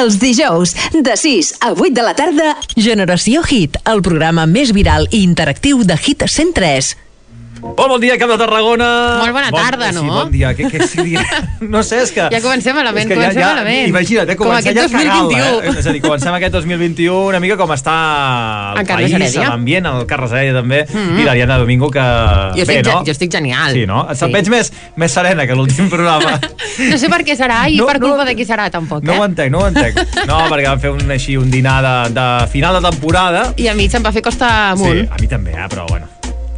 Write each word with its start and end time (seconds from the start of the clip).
Els 0.00 0.16
dijous, 0.16 0.70
de 0.96 1.14
6 1.16 1.50
a 1.60 1.74
8 1.74 1.90
de 1.92 2.04
la 2.06 2.14
tarda, 2.16 2.54
Generació 2.72 3.42
Hit, 3.44 3.76
el 3.90 4.00
programa 4.06 4.46
més 4.48 4.72
viral 4.72 5.04
i 5.10 5.20
interactiu 5.26 5.84
de 5.84 5.98
Hit 6.00 6.24
103. 6.24 6.94
Bon, 7.60 7.74
bon 7.88 8.00
dia, 8.00 8.16
Camp 8.16 8.30
de 8.32 8.38
Tarragona. 8.40 8.86
Molt 9.20 9.32
bona 9.36 9.50
bon, 9.52 9.60
tarda, 9.60 9.90
no? 9.92 10.00
Sí, 10.00 10.08
bon 10.08 10.30
dia. 10.32 10.50
Què, 10.56 10.68
què 10.72 10.86
sí, 10.88 11.02
dia? 11.04 11.20
No 11.60 11.82
sé, 11.84 11.98
és 12.06 12.10
que... 12.14 12.24
Ja 12.32 12.38
comencem 12.40 12.72
malament, 12.76 13.04
és 13.04 13.10
que 13.10 13.16
comencem 13.18 13.36
ja, 13.42 13.48
ja, 13.48 13.50
malament. 13.52 13.88
Imagina't, 13.90 14.30
eh, 14.32 14.36
Com 14.38 14.48
comencem 14.48 14.72
aquest 14.72 14.94
ja 14.94 14.98
cagant 14.98 15.28
2021. 15.28 15.60
eh? 15.60 15.80
És 15.82 15.88
a 15.90 15.92
dir, 15.92 16.00
comencem 16.04 16.36
aquest 16.38 16.54
2021 16.56 17.18
una 17.28 17.40
mica 17.44 17.58
com 17.60 17.72
està 17.74 17.96
el 18.72 18.80
En 18.80 18.88
país, 18.88 19.36
l'ambient, 19.36 19.88
el 19.90 20.06
Carles 20.08 20.32
Heredia 20.32 20.54
també, 20.56 20.80
i 21.20 21.26
l'Ariadna 21.26 21.58
Domingo, 21.60 21.90
que... 21.92 22.04
Jo 22.56 22.64
estic, 22.64 22.70
Bé, 22.70 22.78
no? 22.88 22.94
ge- 23.02 23.10
jo 23.10 23.16
estic 23.18 23.34
genial. 23.36 23.76
Sí, 23.76 23.84
no? 23.90 24.06
Et 24.14 24.24
veig 24.38 24.48
més, 24.56 24.72
més 25.04 25.12
serena 25.20 25.44
que 25.50 25.58
l'últim 25.58 25.90
programa. 25.94 26.38
No 26.40 27.00
sé 27.02 27.10
per 27.12 27.20
què 27.28 27.36
serà 27.36 27.66
i 27.68 27.76
No, 27.76 27.88
per 27.90 27.98
no. 28.00 28.08
culpa 28.08 28.24
de 28.30 28.36
qui 28.40 28.48
serà, 28.48 28.70
tampoc, 28.72 29.04
No 29.04 29.18
ho 29.20 29.24
eh? 29.24 29.28
entenc, 29.28 29.52
no 29.52 29.60
ho 29.66 29.68
entenc. 29.68 30.00
No, 30.24 30.40
perquè 30.48 30.64
vam 30.70 30.80
fer 30.80 30.94
un, 30.96 31.04
així, 31.12 31.36
un 31.36 31.52
dinar 31.52 31.80
de, 31.84 31.94
de 32.16 32.26
final 32.56 32.80
de 32.80 32.86
temporada. 32.88 33.44
I 33.60 33.68
a 33.68 33.76
mi 33.76 33.90
se'm 33.92 34.04
va 34.06 34.14
fer 34.16 34.24
costa 34.24 34.70
amunt. 34.72 35.04
Sí, 35.04 35.06
a 35.12 35.20
mi 35.20 35.28
també, 35.28 35.52
eh, 35.58 35.68
però 35.68 35.84
bueno. 35.92 36.08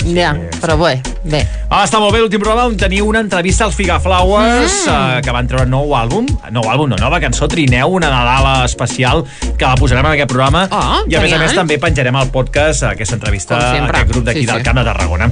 Ja, 0.04 0.32
sí. 0.34 0.58
però 0.60 0.76
bé, 0.80 1.00
bé. 1.24 1.42
Ah, 1.70 1.84
està 1.86 1.98
molt 2.02 2.12
bé 2.12 2.20
l'últim 2.20 2.40
programa 2.42 2.66
on 2.68 2.76
teniu 2.76 3.06
una 3.06 3.20
entrevista 3.20 3.64
als 3.64 3.74
Figaflowers 3.78 4.86
Mm. 4.86 5.16
eh, 5.18 5.20
que 5.22 5.30
van 5.32 5.46
treure 5.46 5.66
nou 5.68 5.94
àlbum, 5.94 6.26
nou 6.50 6.64
àlbum, 6.68 6.88
no, 6.90 6.96
nova 6.96 7.20
cançó, 7.20 7.46
Trineu, 7.48 7.88
una 7.88 8.10
Nadala 8.10 8.64
especial 8.64 9.24
que 9.56 9.64
la 9.64 9.74
posarem 9.76 10.04
en 10.06 10.12
aquest 10.12 10.28
programa 10.30 10.66
Oh, 10.70 11.02
i 11.08 11.14
a 11.14 11.20
més 11.20 11.32
a 11.32 11.36
genial. 11.36 11.40
més 11.46 11.54
també 11.54 11.78
penjarem 11.78 12.16
al 12.16 12.30
podcast 12.30 12.82
aquesta 12.90 13.14
entrevista 13.14 13.56
a 13.56 13.84
aquest 13.86 14.08
grup 14.10 14.24
d'aquí 14.24 14.40
Sí, 14.40 14.46
del 14.46 14.58
sí. 14.58 14.62
Camp 14.62 14.78
de 14.78 14.84
Tarragona. 14.84 15.30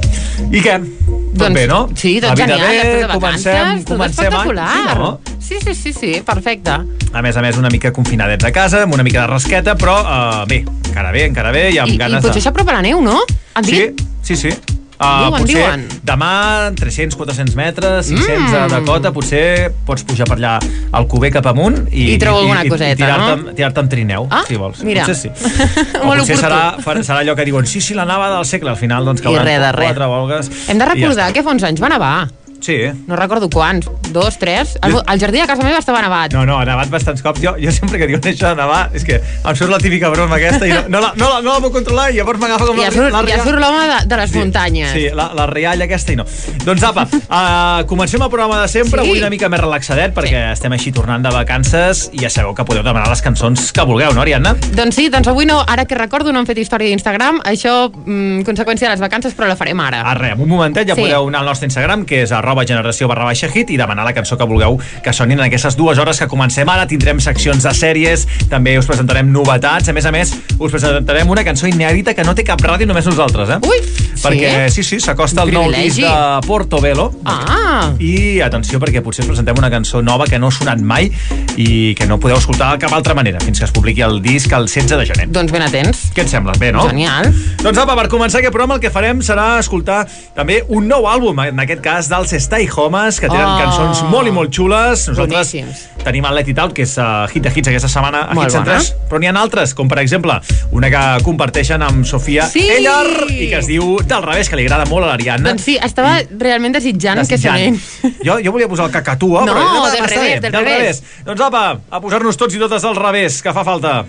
I 0.51 0.61
què? 0.63 0.79
Tot 0.81 1.39
Doncs, 1.41 1.55
bé, 1.55 1.67
no? 1.67 1.89
Sí, 1.95 2.21
La 2.21 2.35
vida 2.35 2.47
genial, 2.47 2.61
bé, 2.61 2.77
després 2.77 3.01
de 3.07 3.15
comencem, 3.15 3.53
vacances, 3.55 3.85
tot 3.85 3.97
comencem 3.97 4.25
espectacular. 4.25 4.69
Sí, 4.75 4.99
no? 4.99 5.21
sí, 5.39 5.57
sí, 5.65 5.75
sí, 5.75 5.93
sí, 5.93 6.23
perfecte. 6.27 6.71
A 7.13 7.23
més 7.23 7.37
a 7.37 7.43
més, 7.43 7.57
una 7.57 7.69
mica 7.71 7.93
confinadets 7.93 8.45
a 8.45 8.51
casa, 8.53 8.83
amb 8.83 8.95
una 8.95 9.03
mica 9.03 9.21
de 9.23 9.27
rasqueta, 9.29 9.75
però 9.77 9.97
eh, 10.03 10.45
bé, 10.49 10.65
encara 10.89 11.11
bé, 11.13 11.25
encara 11.27 11.51
bé, 11.53 11.71
i 11.71 11.79
amb 11.79 11.91
I, 11.91 11.95
i 11.95 11.99
ganes 11.99 12.23
potser 12.23 12.41
de... 12.41 12.47
s'apropa 12.49 12.73
la 12.73 12.83
neu, 12.83 13.01
no? 13.01 13.21
Han 13.55 13.65
Sí? 13.65 13.95
Sí, 14.37 14.51
sí. 14.51 14.77
Uh, 15.01 15.31
Diuen, 15.31 15.41
potser 15.41 15.55
diuen. 15.57 15.85
demà 16.05 16.31
300-400 16.77 17.55
metres, 17.57 18.11
600 18.11 18.51
Mm. 18.53 18.75
de 18.75 18.81
cota, 18.85 19.13
potser 19.17 19.71
pots 19.89 20.05
pujar 20.05 20.27
per 20.29 20.37
allà 20.37 20.59
al 20.93 21.07
cuber 21.09 21.31
cap 21.33 21.47
amunt 21.49 21.87
i, 21.91 22.11
I 22.13 22.19
trobo 22.21 22.43
alguna 22.43 22.67
coseta, 22.69 22.97
tirar-te 23.01 23.37
no? 23.41 23.55
tirar 23.57 23.73
amb 23.81 23.89
trineu, 23.95 24.27
Ah, 24.29 24.43
si 24.47 24.57
vols. 24.61 24.83
mira. 24.85 25.07
Potser 25.07 25.17
sí. 25.17 25.31
o 26.05 26.05
potser 26.19 26.37
serà, 26.37 26.77
serà 27.01 27.23
allò 27.25 27.35
que 27.35 27.47
diuen 27.49 27.65
sí, 27.67 27.81
sí, 27.81 27.95
la 27.97 28.05
nava 28.05 28.29
del 28.35 28.45
segle, 28.45 28.69
al 28.75 28.77
final 28.77 29.09
doncs 29.09 29.23
I 29.23 29.25
cauran 29.25 29.47
quatre 29.89 30.05
volgues. 30.07 30.51
Hem 30.69 30.77
de 30.77 30.85
i 30.85 30.87
ja 30.89 30.93
recordar 30.93 31.31
està. 31.31 31.33
que 31.33 31.43
fa 31.49 31.51
uns 31.57 31.65
anys 31.65 31.81
va 31.81 31.89
nevar. 31.89 32.29
Sí. 32.61 32.77
No 33.07 33.17
recordo 33.17 33.49
quants. 33.51 33.89
Dos, 34.11 34.39
tres? 34.39 34.77
El, 34.83 34.93
Jo- 34.93 35.03
el 35.07 35.21
jardí 35.21 35.39
de 35.41 35.47
casa 35.47 35.63
meva 35.63 35.79
estava 35.79 36.01
nevat. 36.03 36.33
No, 36.35 36.45
no, 36.45 36.59
ha 36.59 36.65
nevat 36.67 36.91
bastants 36.91 37.23
cops. 37.23 37.41
Jo, 37.43 37.55
jo 37.63 37.71
sempre 37.73 37.99
que 37.99 38.07
diuen 38.11 38.21
això 38.27 38.51
de 38.51 38.57
nevar, 38.59 38.91
és 38.95 39.05
que 39.07 39.21
em 39.21 39.57
surt 39.57 39.71
la 39.71 39.79
típica 39.79 40.09
broma 40.11 40.37
aquesta 40.37 40.67
i 40.67 40.73
no, 40.75 40.83
no, 40.89 41.01
la, 41.01 41.13
no, 41.17 41.29
la, 41.31 41.41
no 41.47 41.55
la 41.55 41.61
puc 41.63 41.73
controlar 41.79 42.09
i 42.11 42.17
llavors 42.19 42.41
m'agafa 42.43 42.67
com 42.67 42.77
I 42.77 42.83
ja 42.83 42.89
la, 42.91 42.97
surt, 42.97 43.13
la, 43.15 43.23
ja 43.31 43.39
surt 43.45 43.61
l'home 43.63 43.85
de, 43.87 43.99
de 44.11 44.19
les 44.21 44.35
muntanyes. 44.35 44.91
Sí, 44.93 45.05
la, 45.15 45.29
la 45.39 45.47
rialla 45.47 45.87
aquesta 45.87 46.13
i 46.13 46.19
no. 46.19 46.27
Doncs 46.67 46.83
apa, 46.91 47.07
uh, 47.07 47.87
comencem 47.93 48.21
el 48.23 48.31
programa 48.33 48.61
de 48.63 48.69
sempre, 48.69 49.01
Sí. 49.01 49.09
avui 49.09 49.21
una 49.23 49.31
mica 49.31 49.49
més 49.49 49.61
relaxadet 49.63 50.13
perquè 50.17 50.43
estem 50.53 50.75
així 50.77 50.91
tornant 50.93 51.23
de 51.25 51.31
vacances 51.33 52.09
i 52.13 52.19
ja 52.25 52.29
sabeu 52.35 52.53
que 52.59 52.65
podeu 52.67 52.83
demanar 52.83 53.09
les 53.09 53.23
cançons 53.23 53.71
que 53.73 53.87
vulgueu, 53.89 54.13
no, 54.13 54.21
Ariadna? 54.27 54.57
Doncs 54.77 54.99
sí, 54.99 55.07
doncs 55.09 55.31
avui 55.31 55.47
no, 55.47 55.61
ara 55.67 55.87
que 55.87 55.95
recordo 55.97 56.33
no 56.35 56.43
hem 56.43 56.51
fet 56.51 56.59
història 56.59 56.91
d'Instagram, 56.91 57.41
això 57.47 57.87
mm, 57.95 58.43
conseqüència 58.49 58.89
de 58.91 58.97
les 58.97 59.01
vacances, 59.07 59.33
però 59.39 59.49
la 59.49 59.57
farem 59.57 59.81
ara. 59.87 60.03
Ah, 60.05 60.15
res, 60.19 60.35
en 60.35 60.43
un 60.45 60.51
momentet 60.51 60.89
ja 60.91 60.99
Sí. 60.99 61.07
podeu 61.07 61.29
anar 61.31 61.41
al 61.45 61.47
nostre 61.55 61.71
Instagram, 61.71 62.05
que 62.05 62.23
és 62.27 62.33
arroba 62.35 62.50
generació 62.67 63.09
barra 63.09 63.25
baixa 63.25 63.49
hit, 63.51 63.71
i 63.71 63.79
demanar 63.81 64.05
la 64.05 64.15
cançó 64.17 64.39
que 64.39 64.47
vulgueu 64.49 64.79
que 65.05 65.13
sonin 65.13 65.39
en 65.39 65.47
aquestes 65.47 65.77
dues 65.77 65.99
hores 65.99 66.19
que 66.19 66.29
comencem 66.29 66.69
ara. 66.69 66.87
Tindrem 66.91 67.21
seccions 67.21 67.65
de 67.65 67.75
sèries, 67.77 68.27
també 68.51 68.79
us 68.79 68.89
presentarem 68.91 69.31
novetats. 69.33 69.89
A 69.89 69.93
més 69.97 70.07
a 70.07 70.13
més, 70.15 70.35
us 70.59 70.71
presentarem 70.71 71.31
una 71.31 71.45
cançó 71.45 71.69
inèdita 71.71 72.15
que 72.15 72.25
no 72.25 72.35
té 72.35 72.45
cap 72.47 72.61
ràdio, 72.61 72.89
només 72.89 73.07
nosaltres, 73.07 73.57
eh? 73.57 73.61
Ui, 73.67 74.11
Perquè, 74.21 74.69
sí, 74.69 74.83
sí, 74.85 74.99
s'acosta 75.01 75.47
el 75.47 75.53
nou 75.55 75.71
disc 75.73 76.01
de 76.03 76.13
Portobello. 76.47 77.09
Ah, 77.25 77.93
I 78.03 78.41
atenció, 78.45 78.81
perquè 78.83 79.01
potser 79.05 79.25
us 79.25 79.31
presentem 79.31 79.57
una 79.59 79.71
cançó 79.73 80.03
nova 80.05 80.27
que 80.29 80.39
no 80.39 80.51
ha 80.51 80.55
sonat 80.55 80.83
mai 80.85 81.09
i 81.57 81.95
que 81.97 82.09
no 82.09 82.19
podeu 82.21 82.37
escoltar 82.37 82.75
de 82.75 82.83
cap 82.85 82.93
altra 82.97 83.15
manera 83.17 83.41
fins 83.41 83.61
que 83.61 83.67
es 83.69 83.73
publiqui 83.73 84.05
el 84.05 84.21
disc 84.25 84.53
el 84.53 84.69
16 84.69 84.99
de 84.99 85.07
gener. 85.09 85.29
doncs 85.33 85.53
ben 85.53 85.65
atents. 85.65 86.03
Què 86.15 86.25
et 86.27 86.33
sembla? 86.33 86.53
Bé, 86.61 86.73
no? 86.73 86.85
Genial. 86.89 87.31
Doncs 87.63 87.81
apa, 87.81 87.97
per 87.97 88.09
començar 88.13 88.43
aquest 88.43 88.53
programa 88.53 88.77
el 88.77 88.83
que 88.85 88.93
farem 88.93 89.23
serà 89.25 89.59
escoltar 89.61 90.03
també 90.37 90.61
un 90.69 90.89
nou 90.89 91.09
àlbum, 91.09 91.41
en 91.47 91.65
aquest 91.65 91.81
cas 91.85 92.11
dels 92.13 92.35
Stay 92.41 92.69
Homes, 92.75 93.21
que 93.21 93.29
tenen 93.29 93.47
Oh. 93.47 93.59
cançons 93.61 94.03
molt 94.11 94.27
i 94.29 94.31
molt 94.33 94.51
xules. 94.55 95.07
Nosaltres 95.09 95.53
Boníssims. 95.53 95.83
tenim 96.05 96.25
el 96.25 96.35
Let 96.35 96.49
It 96.49 96.59
Out, 96.59 96.73
que 96.75 96.83
és 96.83 96.95
uh, 96.99 97.27
hit 97.33 97.43
de 97.45 97.53
hits 97.55 97.69
aquesta 97.69 97.89
setmana 97.89 98.23
a 98.31 98.35
Molt 98.35 98.49
Hits 98.49 98.57
bona. 98.57 98.79
3, 98.79 98.95
però 99.11 99.21
n'hi 99.21 99.27
ha 99.29 99.35
altres, 99.41 99.75
com 99.75 99.89
per 99.89 99.99
exemple 100.01 100.39
una 100.73 100.89
que 100.91 101.03
comparteixen 101.25 101.83
amb 101.83 102.05
Sofia 102.09 102.47
Sí! 102.49 102.65
Ellar 102.79 103.05
i 103.31 103.49
que 103.51 103.59
es 103.61 103.67
diu 103.69 103.99
Del 104.05 104.23
revés, 104.23 104.49
que 104.49 104.57
li 104.57 104.65
agrada 104.67 104.87
molt 104.89 105.05
a 105.05 105.09
l'Ariadna. 105.13 105.51
Doncs 105.51 105.63
sí, 105.69 105.77
estava 105.83 106.17
realment 106.39 106.73
desitjant, 106.75 107.21
que 107.29 107.37
Desitjant. 107.37 107.77
sonen. 108.01 108.17
Jo, 108.25 108.39
jo 108.45 108.53
volia 108.53 108.69
posar 108.69 108.87
el 108.87 108.93
cacatua, 108.93 109.45
No, 109.45 109.53
però... 109.55 109.83
va, 109.85 109.91
del 109.91 110.09
revés, 110.09 110.41
del 110.41 110.53
del 110.53 110.65
revés. 110.65 111.03
Doncs 111.27 111.41
apa, 111.41 111.65
a 111.91 112.01
posar-nos 112.01 112.37
tots 112.37 112.55
i 112.55 112.59
totes 112.59 112.85
al 112.85 112.97
revés, 112.97 113.43
que 113.43 113.53
fa 113.53 113.65
falta. 113.65 114.05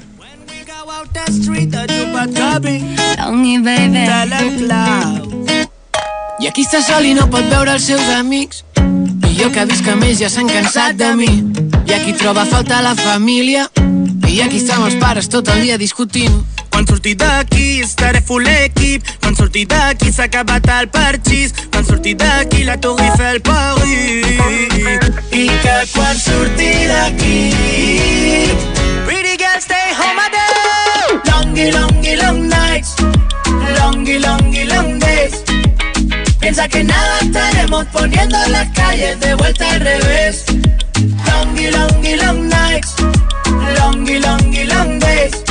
Longy, 3.22 3.58
baby. 3.64 5.61
I 6.42 6.48
aquí 6.50 6.64
està 6.66 6.80
sol 6.82 7.06
i 7.06 7.12
no 7.14 7.28
pot 7.30 7.46
veure 7.52 7.76
els 7.78 7.84
seus 7.86 8.08
amics. 8.16 8.64
I 9.30 9.36
jo 9.38 9.52
que 9.54 9.66
visc 9.70 9.86
amb 9.92 10.08
ells 10.08 10.24
ja 10.24 10.30
s'han 10.34 10.48
cansat 10.50 10.98
de 10.98 11.12
mi. 11.20 11.30
I 11.86 11.94
aquí 11.94 12.16
troba 12.18 12.42
a 12.42 12.50
faltar 12.50 12.82
la 12.82 12.96
família. 12.98 13.68
I 14.26 14.40
aquí 14.42 14.58
estan 14.58 14.82
els 14.88 14.98
pares 14.98 15.30
tot 15.30 15.52
el 15.54 15.62
dia 15.62 15.78
discutint. 15.78 16.34
Quan 16.72 16.88
surti 16.88 17.14
d'aquí 17.14 17.82
estaré 17.84 18.22
full 18.26 18.48
equip 18.48 19.04
Quan 19.22 19.36
surti 19.36 19.66
d'aquí 19.70 20.10
s'ha 20.10 20.24
acabat 20.30 20.70
el 20.80 20.88
parxís 20.90 21.52
Quan 21.70 21.84
surti 21.86 22.14
d'aquí 22.16 22.64
la 22.64 22.78
Tour 22.80 23.02
Eiffel 23.04 23.42
Paris 23.42 23.92
I 25.36 25.46
que 25.66 25.76
quan 25.92 26.16
surti 26.16 26.72
d'aquí 26.88 27.42
Pretty 29.04 29.36
girls 29.36 29.68
stay 29.68 29.92
home 30.00 30.24
a 30.24 30.30
day 30.32 31.20
Longy, 31.28 31.70
longy, 31.76 32.16
long 32.24 32.48
nights 32.48 32.96
Longy, 33.78 34.18
longy, 34.24 34.66
long 34.72 34.98
days 34.98 35.41
Piensa 36.42 36.68
que 36.68 36.84
nada 36.84 37.20
estaremos 37.22 37.86
poniendo 37.86 38.38
las 38.50 38.68
calles 38.72 39.20
de 39.20 39.36
vuelta 39.36 39.72
al 39.72 39.80
revés 39.80 40.44
Longy, 41.28 41.72
longy, 41.72 42.16
long 42.16 42.50
nights 42.50 42.96
Longy, 43.80 44.20
longy, 44.20 44.66
long 44.66 45.00
days 45.00 45.44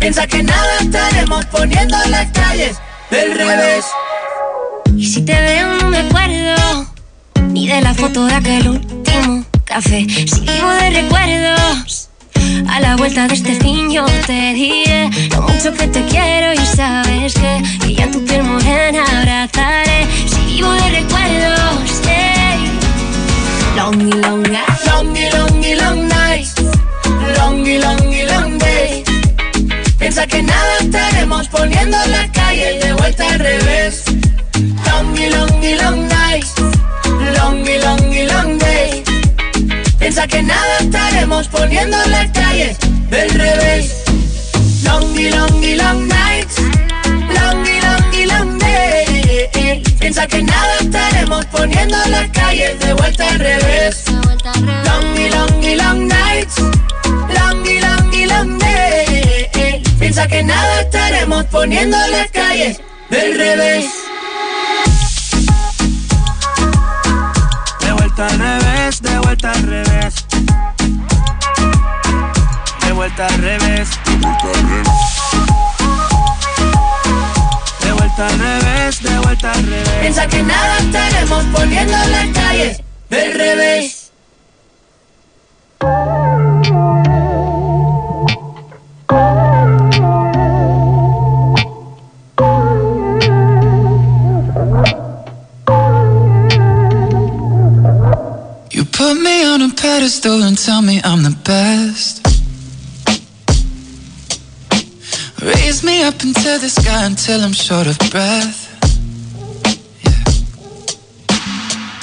Piensa 0.00 0.26
que 0.26 0.42
nada 0.42 0.78
estaremos 0.80 1.44
poniendo 1.46 1.96
las 2.08 2.30
calles 2.32 2.78
del 3.10 3.34
revés. 3.34 3.84
Y 4.96 5.06
si 5.06 5.22
te 5.22 5.38
veo 5.38 5.74
no 5.74 5.88
me 5.88 5.98
acuerdo 5.98 6.86
ni 7.48 7.68
de 7.68 7.80
la 7.82 7.94
foto 7.94 8.26
de 8.26 8.34
aquel 8.34 8.68
último 8.68 9.44
café. 9.64 10.06
Si 10.08 10.40
vivo 10.40 10.70
de 10.70 10.90
recuerdos, 10.90 12.09
a 13.10 13.22
la 13.22 13.26
vuelta 13.26 13.28
de 13.28 13.34
este 13.34 13.54
fin 13.64 13.90
yo 13.90 14.04
te 14.26 14.54
diré 14.54 15.10
lo 15.30 15.42
mucho 15.42 15.72
que 15.72 15.86
te 15.88 16.04
quiero 16.04 16.52
y 16.52 16.66
sabes 16.66 17.34
que, 17.34 17.62
que 17.80 17.94
ya 17.94 18.10
tu 18.10 18.24
piel 18.24 18.42
morena 18.44 19.04
abrazaré. 19.04 20.06
Si 20.26 20.40
vivo 20.46 20.70
de 20.72 20.90
recuerdos, 20.90 22.02
hey. 22.06 22.70
Long 23.76 24.00
y 24.00 24.12
long 24.12 24.42
nights. 24.42 24.86
Longy, 24.86 25.30
longy, 25.30 25.74
long 25.74 26.08
nights. 26.08 26.54
Longy, 27.38 27.78
longy, 27.78 28.26
long 28.26 28.58
days. 28.58 29.04
Piensa 29.98 30.26
que 30.26 30.42
nada 30.42 30.78
estaremos 30.80 31.48
poniendo 31.48 31.96
las 32.06 32.30
calles 32.30 32.84
de 32.84 32.92
vuelta 32.92 33.28
al 33.28 33.38
revés. 33.38 34.04
Longy, 34.86 35.30
longy, 35.30 35.74
long 35.76 36.08
nights. 36.08 36.54
Longy, 37.38 37.78
longy, 37.78 38.26
long 38.26 38.58
days. 38.58 39.02
Piensa 39.98 40.26
que 40.26 40.42
nada 40.42 40.78
estaremos 40.80 41.48
poniendo 41.48 41.96
las 42.06 42.30
calles 42.30 42.89
del 43.10 43.30
revés. 43.30 44.04
Longy, 44.84 45.30
longy, 45.30 45.74
long 45.76 46.08
nights. 46.08 46.56
Longy, 47.04 47.80
longy, 47.80 48.26
long 48.26 48.58
days. 48.58 49.82
Piensa 49.98 50.26
que 50.26 50.42
nada 50.42 50.78
estaremos 50.80 51.44
poniendo 51.46 51.96
las 52.06 52.28
calles 52.30 52.78
de 52.78 52.92
vuelta 52.94 53.28
al 53.28 53.38
revés. 53.38 54.04
Longy, 54.84 55.28
longy, 55.28 55.74
long 55.76 56.08
nights. 56.08 56.56
Longy, 57.38 57.80
longy, 57.80 58.26
long 58.26 58.58
days. 58.58 59.82
Piensa 59.98 60.26
que 60.26 60.42
nada 60.42 60.80
estaremos 60.80 61.44
poniendo 61.46 61.98
las 62.08 62.30
calles 62.30 62.80
del 63.10 63.36
revés. 63.36 63.86
De 67.80 67.92
vuelta 67.92 68.26
al 68.26 68.38
revés, 68.38 69.02
de 69.02 69.18
vuelta 69.18 69.52
al 69.52 69.62
revés 69.62 70.29
vuelta 73.00 73.26
al 73.28 73.38
revés. 73.38 73.88
De 74.04 74.16
vuelta 74.18 74.52
al 74.52 74.68
revés. 74.68 74.88
De 77.82 77.92
vuelta 77.92 78.26
al 78.26 78.38
revés, 78.38 79.02
de 79.02 79.18
vuelta 79.20 79.52
al 79.52 79.62
revés. 79.64 79.88
Piensa 80.00 80.26
que 80.26 80.42
nada 80.42 80.78
estaremos 80.80 81.44
poniendo 81.46 81.96
en 81.96 82.12
las 82.12 82.26
calles 82.34 82.82
del 83.08 83.32
revés. 83.32 84.12
You 98.70 98.84
put 98.84 99.14
me 99.14 99.46
on 99.46 99.62
a 99.62 99.70
pedestal 99.74 100.42
and 100.42 100.58
tell 100.58 100.82
me 100.82 101.00
I'm 101.02 101.22
the 101.22 101.34
best. 101.44 102.19
Raise 105.42 105.82
me 105.82 106.02
up 106.02 106.22
into 106.22 106.58
the 106.60 106.68
sky 106.68 107.06
until 107.06 107.40
I'm 107.40 107.54
short 107.54 107.86
of 107.86 107.96
breath. 108.10 108.68
Yeah. 110.04 110.24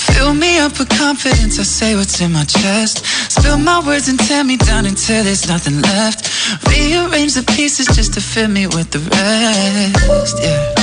Fill 0.09 0.33
me 0.33 0.57
up 0.57 0.79
with 0.79 0.89
confidence, 0.89 1.59
I 1.59 1.63
say 1.63 1.95
what's 1.95 2.19
in 2.19 2.31
my 2.31 2.45
chest. 2.45 3.05
Spill 3.31 3.59
my 3.59 3.79
words 3.85 4.09
and 4.09 4.19
tear 4.19 4.43
me 4.43 4.57
down 4.57 4.87
until 4.87 5.23
there's 5.23 5.47
nothing 5.47 5.79
left. 5.81 6.25
Rearrange 6.65 7.35
the 7.35 7.43
pieces 7.55 7.85
just 7.95 8.15
to 8.15 8.21
fill 8.21 8.49
me 8.49 8.65
with 8.65 8.89
the 8.89 8.99
rest. 9.13 10.37
Yeah. 10.41 10.73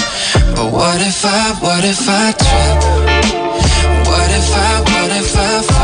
But 0.54 0.70
what 0.70 1.00
if 1.00 1.24
I, 1.24 1.58
what 1.58 1.82
if 1.82 2.08
I 2.08 2.32
trip? 2.38 2.78
What 4.06 4.30
if 4.30 4.48
I, 4.54 4.80
what 4.80 5.10
if 5.10 5.36
I 5.36 5.62
fall? 5.62 5.83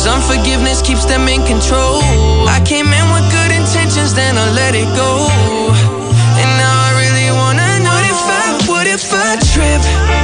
Cause 0.00 0.16
unforgiveness 0.16 0.80
keeps 0.80 1.04
them 1.04 1.28
in 1.28 1.44
control. 1.44 2.00
I 2.48 2.62
came 2.64 2.86
in 2.86 3.06
with 3.12 3.30
good 3.30 3.52
intentions, 3.52 4.14
then 4.14 4.38
I 4.38 4.50
let 4.52 4.74
it 4.74 4.88
go. 4.96 5.28
And 6.40 6.50
now 6.56 6.72
I 6.72 6.90
really 6.96 7.28
wanna 7.36 7.84
know 7.84 7.92
what 7.92 8.06
if 8.08 8.22
I, 8.24 8.72
what 8.72 8.86
if 8.86 9.12
I 9.12 9.36
trip? 9.52 10.19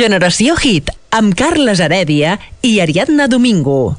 Generació 0.00 0.54
Hit, 0.56 0.86
amb 1.12 1.34
Carles 1.36 1.80
Heredia 1.84 2.38
i 2.64 2.78
Ariadna 2.80 3.26
Domingo. 3.28 3.98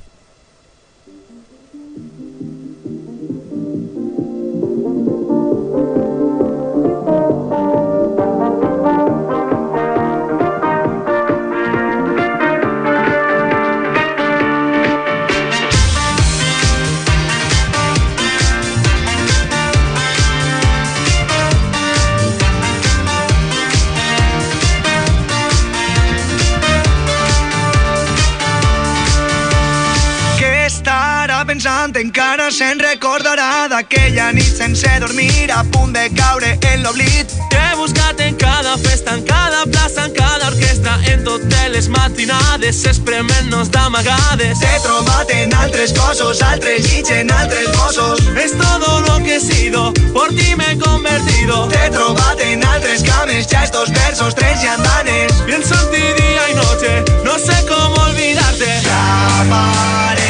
D'aquella 33.81 34.31
nit 34.31 34.45
sense 34.45 34.88
dormir, 35.00 35.50
a 35.51 35.63
punt 35.63 35.94
de 35.94 36.10
caure 36.13 36.57
en 36.71 36.83
l'oblit. 36.83 37.28
T'he 37.50 37.76
buscat 37.78 38.19
en 38.21 38.35
cada 38.38 38.78
festa, 38.78 39.16
en 39.16 39.23
cada 39.26 39.66
plaça, 39.66 40.06
en 40.06 40.14
cada 40.14 40.50
orquestra, 40.50 41.00
en 41.11 41.23
totes 41.23 41.69
les 41.73 41.88
matinades, 41.90 42.85
esprement-nos 42.85 43.71
d'amagades. 43.73 44.59
T'he 44.61 44.80
trobat 44.85 45.33
en 45.33 45.54
altres 45.64 45.94
cossos, 45.97 46.42
altres 46.42 46.85
llits 46.85 47.09
en 47.09 47.31
altres 47.31 47.71
bossos. 47.78 48.19
Es 48.38 48.52
todo 48.57 49.02
lo 49.07 49.18
que 49.23 49.35
he 49.38 49.40
sido, 49.40 49.94
por 50.14 50.30
ti 50.30 50.56
me 50.56 50.73
he 50.73 50.78
convertido. 50.78 51.68
T'he 51.73 51.90
trobat 51.90 52.40
en 52.52 52.64
altres 52.64 53.02
cames, 53.04 53.47
ja 53.50 53.64
estos 53.64 53.90
versos, 53.90 54.35
tres 54.35 54.61
llandanes. 54.61 55.33
Pienso 55.47 55.73
en 55.73 55.92
ti 55.92 56.04
día 56.21 56.44
y 56.52 56.54
noche, 56.56 57.04
no 57.23 57.40
sé 57.40 57.56
cómo 57.68 57.95
olvidarte. 58.09 58.66
Desapareixer, 58.66 60.20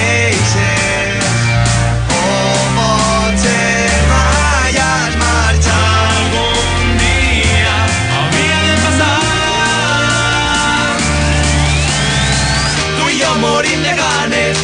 Morim 13.41 13.81
de 13.81 13.93
ganes, 13.97 14.57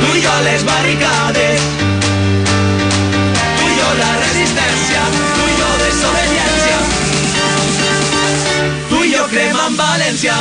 tu 0.00 0.14
i 0.16 0.22
jo 0.24 0.36
les 0.46 0.62
barricades, 0.64 1.66
tu 3.58 3.66
i 3.66 3.74
jo 3.76 3.90
la 3.98 4.12
resistència, 4.22 5.02
tu 5.34 5.50
i 5.52 5.58
jo 5.58 5.68
desobediència. 5.84 6.78
Tu 8.88 9.02
i 9.04 9.12
jo 9.12 9.28
cremant 9.34 9.76
València, 9.82 10.40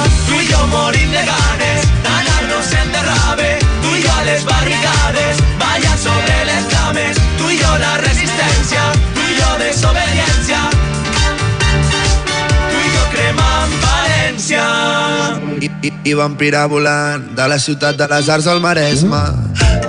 I, 15.67 15.87
i, 15.87 15.91
i 16.11 16.13
vampira 16.15 16.63
volant 16.71 17.25
de 17.35 17.47
la 17.51 17.57
ciutat 17.59 17.97
de 17.99 18.07
les 18.07 18.29
arts 18.31 18.47
al 18.47 18.61
Maresme. 18.63 19.19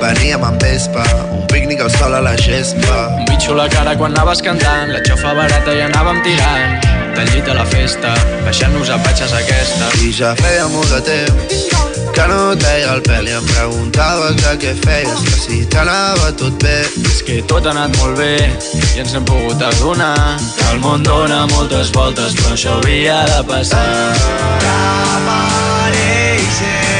Veníem 0.02 0.42
amb 0.46 0.62
vespa, 0.62 1.04
un 1.34 1.46
pícnic 1.50 1.82
al 1.84 1.92
sol 1.94 2.16
a 2.18 2.22
la 2.24 2.34
gespa. 2.40 2.98
Un 3.20 3.26
bitxo 3.30 3.54
la 3.58 3.68
cara 3.70 3.94
quan 3.98 4.16
anaves 4.16 4.42
cantant, 4.42 4.90
la 4.94 5.02
xofa 5.06 5.36
barata 5.38 5.78
i 5.78 5.84
anàvem 5.86 6.22
tirant. 6.26 6.78
Del 7.14 7.30
llit 7.34 7.50
a 7.50 7.58
la 7.62 7.66
festa, 7.70 8.14
baixant-nos 8.46 8.90
a 8.90 8.98
patxes 9.06 9.34
aquesta. 9.38 9.92
I 10.02 10.14
ja 10.14 10.34
feia 10.42 10.66
molt 10.74 10.96
de 10.96 11.04
temps 11.12 11.77
que 12.18 12.26
no 12.26 12.52
et 12.52 12.62
veia 12.64 12.94
el 12.96 13.02
pèl 13.06 13.28
i 13.30 13.32
em 13.38 13.44
preguntaves 13.46 14.34
de 14.42 14.52
què 14.62 14.72
feies, 14.82 15.18
que 15.26 15.36
si 15.38 15.58
t'anava 15.70 16.28
tot 16.40 16.54
bé. 16.64 16.78
És 17.06 17.18
que 17.26 17.36
tot 17.52 17.62
ha 17.68 17.72
anat 17.74 17.90
molt 18.00 18.14
bé 18.18 18.34
i 18.42 18.44
ens 19.04 19.12
hem 19.14 19.24
pogut 19.28 19.60
adonar 19.70 20.18
que 20.56 20.64
el 20.72 20.78
món 20.82 21.00
dona 21.06 21.40
moltes 21.54 21.86
voltes, 21.94 22.30
però 22.40 22.52
això 22.56 22.72
havia 22.80 23.18
de 23.30 23.40
passar. 23.52 23.86
Desapareixer, 24.66 26.97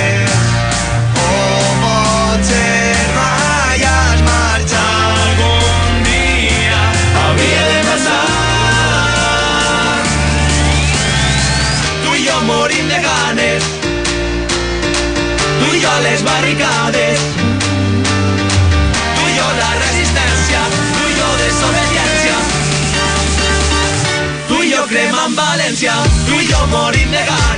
Tú 26.70 26.74
y 26.74 26.76
yo 26.76 26.78
morir 26.78 27.57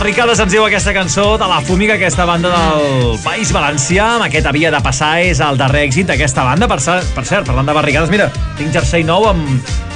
barricades 0.00 0.40
ens 0.40 0.52
diu 0.54 0.64
aquesta 0.64 0.94
cançó 0.96 1.34
de 1.38 1.46
la 1.48 1.58
Fúmiga, 1.60 1.94
aquesta 1.98 2.24
banda 2.24 2.48
del 2.54 3.18
País 3.20 3.50
Valencià. 3.52 4.14
Amb 4.16 4.24
aquest 4.30 4.46
havia 4.48 4.70
de 4.72 4.80
passar 4.84 5.18
és 5.26 5.40
el 5.44 5.58
darrer 5.60 5.82
èxit 5.90 6.08
d'aquesta 6.08 6.44
banda. 6.46 6.68
Per, 6.70 6.78
cert- 6.80 7.10
per 7.16 7.24
cert, 7.28 7.44
parlant 7.48 7.68
de 7.68 7.74
barricades, 7.76 8.08
mira, 8.12 8.30
tinc 8.58 8.72
jersei 8.72 9.04
nou 9.04 9.28
amb 9.28 9.44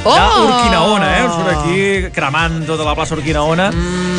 Oh! 0.04 0.12
ja 0.12 0.26
Urquinaona, 0.44 1.06
eh? 1.16 1.28
Surt 1.32 1.48
aquí 1.54 2.10
cremant 2.12 2.58
tota 2.68 2.84
la 2.84 2.92
plaça 2.98 3.16
Urquinaona. 3.16 3.70
Mm. 3.72 4.13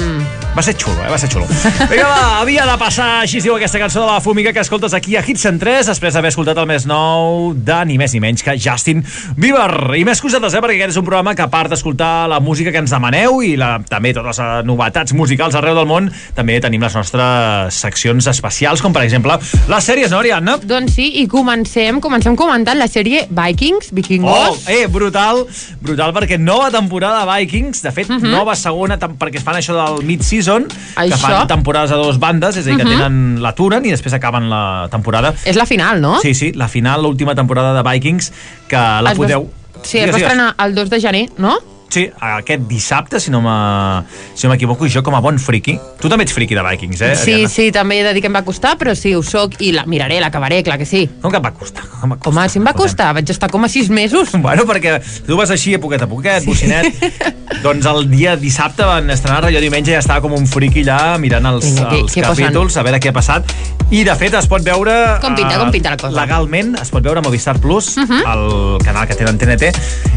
Va 0.56 0.64
ser 0.64 0.72
xulo, 0.80 1.02
eh? 1.04 1.10
Va 1.12 1.18
ser 1.20 1.28
xulo. 1.28 1.44
Vinga, 1.90 2.06
va, 2.08 2.40
havia 2.40 2.64
de 2.64 2.76
passar, 2.80 3.08
així 3.26 3.42
es 3.42 3.44
diu 3.44 3.58
aquesta 3.58 3.76
cançó 3.82 4.00
de 4.00 4.08
la 4.08 4.22
Fúmiga 4.24 4.54
que 4.56 4.62
escoltes 4.64 4.94
aquí 4.96 5.18
a 5.20 5.24
Hits 5.26 5.44
en 5.50 5.58
3, 5.60 5.90
després 5.90 6.16
d'haver 6.16 6.30
escoltat 6.32 6.62
el 6.62 6.68
més 6.70 6.86
nou 6.88 7.50
de 7.58 7.80
ni 7.90 7.98
més 8.00 8.14
ni 8.16 8.22
menys 8.24 8.40
que 8.46 8.54
Justin 8.64 9.02
Bieber. 9.36 9.98
I 10.00 10.06
més 10.08 10.22
cosetes, 10.24 10.56
eh? 10.56 10.62
Perquè 10.64 10.78
aquest 10.80 10.94
és 10.96 11.00
un 11.02 11.04
programa 11.04 11.34
que 11.36 11.44
a 11.44 11.50
part 11.52 11.74
d'escoltar 11.74 12.30
la 12.32 12.40
música 12.40 12.72
que 12.72 12.80
ens 12.80 12.94
demaneu 12.96 13.42
i 13.44 13.58
la, 13.60 13.82
també 13.90 14.14
totes 14.16 14.32
les 14.32 14.40
eh, 14.46 14.62
novetats 14.70 15.12
musicals 15.20 15.58
arreu 15.60 15.76
del 15.76 15.90
món, 15.92 16.08
també 16.40 16.56
tenim 16.64 16.88
les 16.88 16.96
nostres 16.96 17.76
seccions 17.82 18.32
especials, 18.32 18.80
com 18.86 18.96
per 18.96 19.04
exemple 19.04 19.36
les 19.68 19.84
sèries, 19.92 20.08
no, 20.16 20.22
Ariadna? 20.24 20.56
Doncs 20.64 20.96
sí, 20.96 21.10
i 21.20 21.28
comencem, 21.28 22.00
comencem 22.00 22.40
comentant 22.40 22.80
la 22.80 22.88
sèrie 22.88 23.26
Vikings, 23.28 23.92
Oh, 23.92 23.96
Vikingos. 24.00 24.64
eh, 24.72 24.88
brutal, 24.88 25.44
brutal, 25.84 26.16
perquè 26.16 26.40
nova 26.40 26.72
temporada 26.72 27.26
de 27.26 27.42
Vikings, 27.44 27.84
de 27.84 27.92
fet, 27.92 28.08
Mhm. 28.08 28.32
nova 28.32 28.56
segona, 28.56 28.96
perquè 28.98 29.44
es 29.44 29.44
fan 29.44 29.60
això 29.60 29.76
del 29.76 30.00
mid-season, 30.08 30.44
que 30.46 31.02
Això. 31.14 31.18
fan 31.18 31.48
temporades 31.48 31.92
a 31.92 31.96
dos 31.96 32.20
bandes, 32.20 32.56
és 32.58 32.66
a 32.66 32.70
dir, 32.70 32.78
que 32.78 32.86
Mhm. 32.86 32.92
tenen 32.98 33.42
l'aturen 33.42 33.86
i 33.86 33.92
després 33.92 34.14
acaben 34.14 34.50
la 34.50 34.88
temporada. 34.92 35.34
És 35.46 35.56
la 35.56 35.66
final, 35.66 36.02
no? 36.02 36.20
Sí, 36.22 36.34
sí, 36.34 36.54
la 36.54 36.68
final, 36.68 37.02
l'última 37.04 37.36
temporada 37.36 37.74
de 37.74 37.90
Vikings, 37.90 38.32
que 38.68 38.76
la 38.78 39.12
Es 39.12 39.18
podeu... 39.18 39.50
Sí, 39.84 40.00
es 40.00 40.12
va 40.12 40.18
estrenar 40.18 40.56
el 40.58 40.74
2 40.74 40.90
de 40.90 41.00
gener, 41.02 41.30
no? 41.38 41.58
Sí, 41.90 42.10
aquest 42.20 42.64
dissabte, 42.68 43.20
si 43.20 43.32
no 43.32 43.40
me- 43.42 44.04
si 44.34 44.48
no 44.48 44.52
m'equivoco, 44.54 44.86
i 44.86 44.90
jo 44.90 45.02
com 45.04 45.16
a 45.16 45.20
bon 45.22 45.38
friki. 45.40 45.80
Tu 46.02 46.10
també 46.10 46.24
ets 46.26 46.34
friki 46.34 46.54
de 46.56 46.62
Vikings, 46.62 47.02
eh? 47.02 47.16
Sí, 47.16 47.32
Ariadna? 47.34 47.50
sí, 47.50 47.72
també 47.72 48.00
he 48.00 48.04
de 48.04 48.14
dir 48.14 48.22
que 48.22 48.28
em 48.28 48.36
va 48.36 48.42
costar, 48.44 48.78
però 48.78 48.94
sí, 48.96 49.14
ho 49.16 49.24
soc 49.24 49.62
i 49.62 49.72
la 49.72 49.86
miraré, 49.86 50.20
l'acabaré, 50.20 50.62
clar 50.64 50.78
que 50.78 50.86
sí. 50.86 51.08
Com 51.22 51.32
que 51.32 51.38
et 51.38 51.46
va 51.46 51.52
costar? 51.52 51.84
Com 52.02 52.10
va 52.12 52.18
Home, 52.26 52.50
sí 52.50 52.60
em 52.60 52.66
va 52.68 52.74
costar, 52.74 53.14
vaig 53.14 53.30
estar 53.30 53.50
com 53.50 53.64
a 53.64 53.70
sis 53.70 53.90
mesos. 53.90 54.30
Bueno, 54.46 54.66
perquè 54.66 55.00
tu 55.26 55.38
vas 55.38 55.50
així 55.52 55.74
a 55.76 55.80
poquet 55.80 56.02
a 56.02 56.08
poquet, 56.08 56.42
sí. 56.44 56.48
bocinet. 56.48 56.86
doncs 57.64 57.86
el 57.86 58.10
dia 58.12 58.36
dissabte 58.36 58.84
van 58.84 59.10
estrenar, 59.10 59.48
jo 59.54 59.62
diumenge 59.62 59.92
ja 59.94 60.00
estava 60.00 60.22
com 60.22 60.34
un 60.34 60.46
friqui 60.48 60.84
allà 60.84 61.18
mirant 61.18 61.46
els, 61.46 61.66
Vinga, 61.66 61.90
què- 61.90 62.02
els 62.02 62.14
què 62.14 62.22
capítols, 62.22 62.76
a 62.78 62.84
veure 62.84 63.00
què 63.00 63.10
ha 63.10 63.14
passat. 63.14 63.44
I 63.92 64.04
de 64.04 64.16
fet 64.18 64.34
es 64.34 64.48
pot 64.50 64.62
veure... 64.66 64.92
Com 65.22 65.36
pinta, 65.36 65.56
eh, 65.56 65.60
com 65.62 65.72
pinta 65.72 65.92
la 65.94 65.98
cosa? 65.98 66.16
Legalment 66.20 66.76
es 66.82 66.90
pot 66.90 67.04
veure 67.06 67.20
a 67.20 67.22
Movistar 67.24 67.60
Plus, 67.62 67.96
Uh 67.98 68.04
-huh. 68.04 68.22
el 68.34 68.84
canal 68.84 69.08
que 69.08 69.16
tenen 69.16 69.38
TNT, 69.38 69.72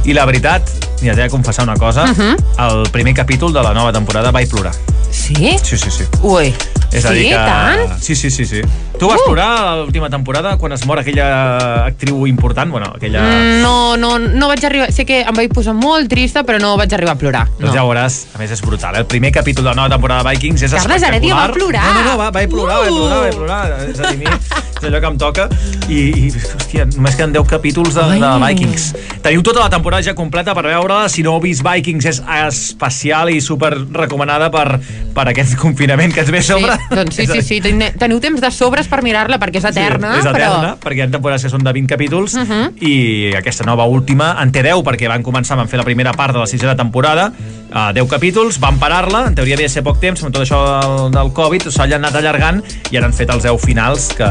i 0.05 0.13
la 0.15 0.25
veritat, 0.25 0.63
ja 1.03 1.15
t'he 1.15 1.23
de 1.23 1.31
confessar 1.31 1.65
una 1.65 1.77
cosa, 1.77 2.05
Uh 2.05 2.15
-huh. 2.17 2.37
el 2.83 2.91
primer 2.91 3.15
capítol 3.15 3.53
de 3.53 3.63
la 3.63 3.73
nova 3.75 3.93
temporada 3.93 4.31
vaig 4.31 4.49
plorar. 4.49 4.73
Sí? 5.11 5.57
Sí, 5.63 5.77
sí, 5.79 5.91
sí. 5.91 6.05
Ui. 6.23 6.55
És 6.93 7.05
a 7.05 7.09
sí, 7.09 7.15
dir 7.15 7.29
que... 7.29 7.35
tant? 7.35 8.01
Sí, 8.01 8.15
sí, 8.17 8.31
sí, 8.31 8.45
sí. 8.47 8.61
Tu 8.99 9.07
vas 9.07 9.19
Uh! 9.21 9.25
plorar 9.27 9.77
l'última 9.79 10.09
temporada 10.11 10.57
quan 10.57 10.73
es 10.73 10.85
mor 10.87 10.99
aquella 10.99 11.85
actriu 11.87 12.27
important? 12.27 12.71
Bueno, 12.71 12.93
aquella... 12.97 13.21
Mm, 13.21 13.63
No, 13.63 13.97
no, 13.97 14.19
no 14.19 14.49
vaig 14.49 14.65
arribar... 14.65 14.91
Sé 14.93 15.05
que 15.05 15.21
em 15.23 15.35
vaig 15.35 15.53
posar 15.53 15.75
molt 15.75 16.09
trista, 16.09 16.43
però 16.45 16.59
no 16.61 16.77
vaig 16.77 16.93
arribar 16.95 17.13
a 17.13 17.19
plorar. 17.19 17.49
Doncs 17.61 17.75
ja 17.75 17.85
ho 17.85 17.89
veuràs, 17.93 18.27
a 18.35 18.39
més 18.39 18.51
és 18.51 18.61
brutal. 18.61 18.95
eh? 18.97 18.99
El 18.99 19.07
primer 19.07 19.31
capítol 19.33 19.65
de 19.65 19.71
la 19.71 19.75
nova 19.77 19.89
temporada 19.91 20.23
de 20.25 20.31
Vikings 20.31 20.63
és 20.63 20.71
Carles 20.73 21.03
espectacular. 21.03 21.09
Heredia 21.15 21.35
va 21.35 21.53
plorar. 21.53 21.85
No, 21.85 21.93
no, 21.95 22.11
no, 22.11 22.17
va, 22.19 22.31
vaig 22.31 22.49
plorar, 22.49 22.79
vaig 22.79 22.91
Uh! 22.93 22.97
plorar, 22.97 23.21
vaig 23.21 23.35
plorar. 23.35 23.91
És 23.91 24.01
a 24.01 24.11
dir, 24.11 24.19
mi, 24.19 24.25
és 24.25 24.83
allò 24.85 25.01
que 25.01 25.07
em 25.07 25.19
toca. 25.19 25.49
I, 25.89 25.99
i 26.27 26.33
hòstia, 26.33 26.85
només 26.97 27.15
queden 27.17 27.33
10 27.33 27.47
capítols 27.47 27.95
de, 27.95 28.01
de 28.19 28.25
Ai. 28.27 28.55
Vikings. 28.55 28.95
Teniu 29.23 29.43
tota 29.43 29.61
la 29.61 29.69
temporada 29.71 30.03
ja 30.03 30.15
completa 30.15 30.55
per 30.55 30.65
veure 30.65 30.88
Si 31.09 31.23
no 31.23 31.35
heu 31.37 31.41
vist 31.41 31.63
Vikings 31.67 32.05
és 32.07 32.23
especial 32.47 33.31
i 33.31 33.41
super 33.41 33.73
recomanada 33.93 34.51
per, 34.51 34.79
per 35.15 35.27
aquest 35.33 35.57
confinament 35.63 36.13
que 36.15 36.21
ens 36.25 36.31
ve 36.31 36.39
a 36.39 36.43
Sí, 36.43 36.53
sobre. 36.53 36.77
doncs 36.91 37.17
sí, 37.17 37.27
a 37.29 37.35
sí, 37.35 37.43
sí. 37.43 37.61
Tene- 37.61 37.93
Teniu 37.99 38.21
temps 38.21 38.41
de 38.41 38.51
sobres 38.51 38.89
per 38.89 39.03
mirar-la, 39.03 39.39
perquè 39.39 39.59
és 39.61 39.65
eterna, 39.69 40.13
Sí, 40.15 40.21
és 40.21 40.27
eterna, 40.27 40.75
però... 40.75 40.79
perquè 40.87 40.99
hi 41.03 41.07
ha 41.07 41.11
temporades 41.11 41.43
que 41.45 41.51
són 41.53 41.65
de 41.67 41.73
20 41.73 41.87
capítols 41.95 42.35
Uh 42.39 42.47
-huh. 42.47 42.73
i 42.81 43.35
aquesta 43.37 43.65
nova 43.65 43.85
última 43.87 44.37
en 44.43 44.53
té 44.53 44.63
10 44.63 44.83
perquè 44.85 45.09
van 45.09 45.23
començar, 45.23 45.57
van 45.57 45.69
fer 45.69 45.79
la 45.79 45.85
primera 45.85 46.13
part 46.13 46.33
de 46.33 46.39
la 46.39 46.47
sisena 46.47 46.75
temporada, 46.77 47.33
uh, 47.73 47.93
10 47.93 48.09
capítols, 48.09 48.59
van 48.61 48.79
parar-la, 48.79 49.27
en 49.27 49.35
teoria 49.35 49.55
havia 49.55 49.67
de 49.67 49.73
ser 49.73 49.83
poc 49.83 49.99
temps, 50.01 50.23
amb 50.23 50.33
tot 50.33 50.43
això 50.43 50.81
del, 50.81 51.11
del 51.11 51.33
Covid, 51.33 51.69
s'ha 51.71 51.85
anat 51.85 52.15
allargant 52.15 52.63
i 52.91 52.97
ara 52.97 53.07
han 53.07 53.13
fet 53.13 53.31
els 53.31 53.43
10 53.43 53.59
finals 53.61 54.09
que 54.17 54.25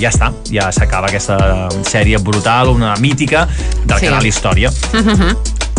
ja 0.00 0.08
està, 0.10 0.32
ja 0.50 0.70
s'acaba 0.72 1.06
aquesta 1.08 1.68
sèrie 1.82 2.18
brutal, 2.18 2.68
una 2.68 2.94
mítica 2.96 3.48
del 3.86 3.98
Sí. 3.98 4.06
canal 4.06 4.26
Història. 4.26 4.70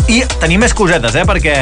I 0.06 0.20
tenim 0.38 0.60
més 0.62 0.70
cosetes, 0.76 1.16
eh? 1.18 1.24
perquè 1.26 1.54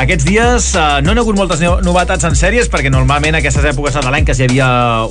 aquests 0.00 0.24
dies 0.24 0.68
eh, 0.72 0.84
no 1.04 1.12
hi 1.12 1.18
ha 1.18 1.20
hagut 1.20 1.36
moltes 1.36 1.60
no- 1.60 1.76
novetats 1.84 2.24
en 2.24 2.36
sèries, 2.38 2.70
perquè 2.72 2.88
normalment 2.92 3.36
a 3.36 3.42
aquestes 3.42 3.66
èpoques 3.68 3.98
nadalenques 3.98 4.38
hi 4.40 4.46
havia 4.46 4.68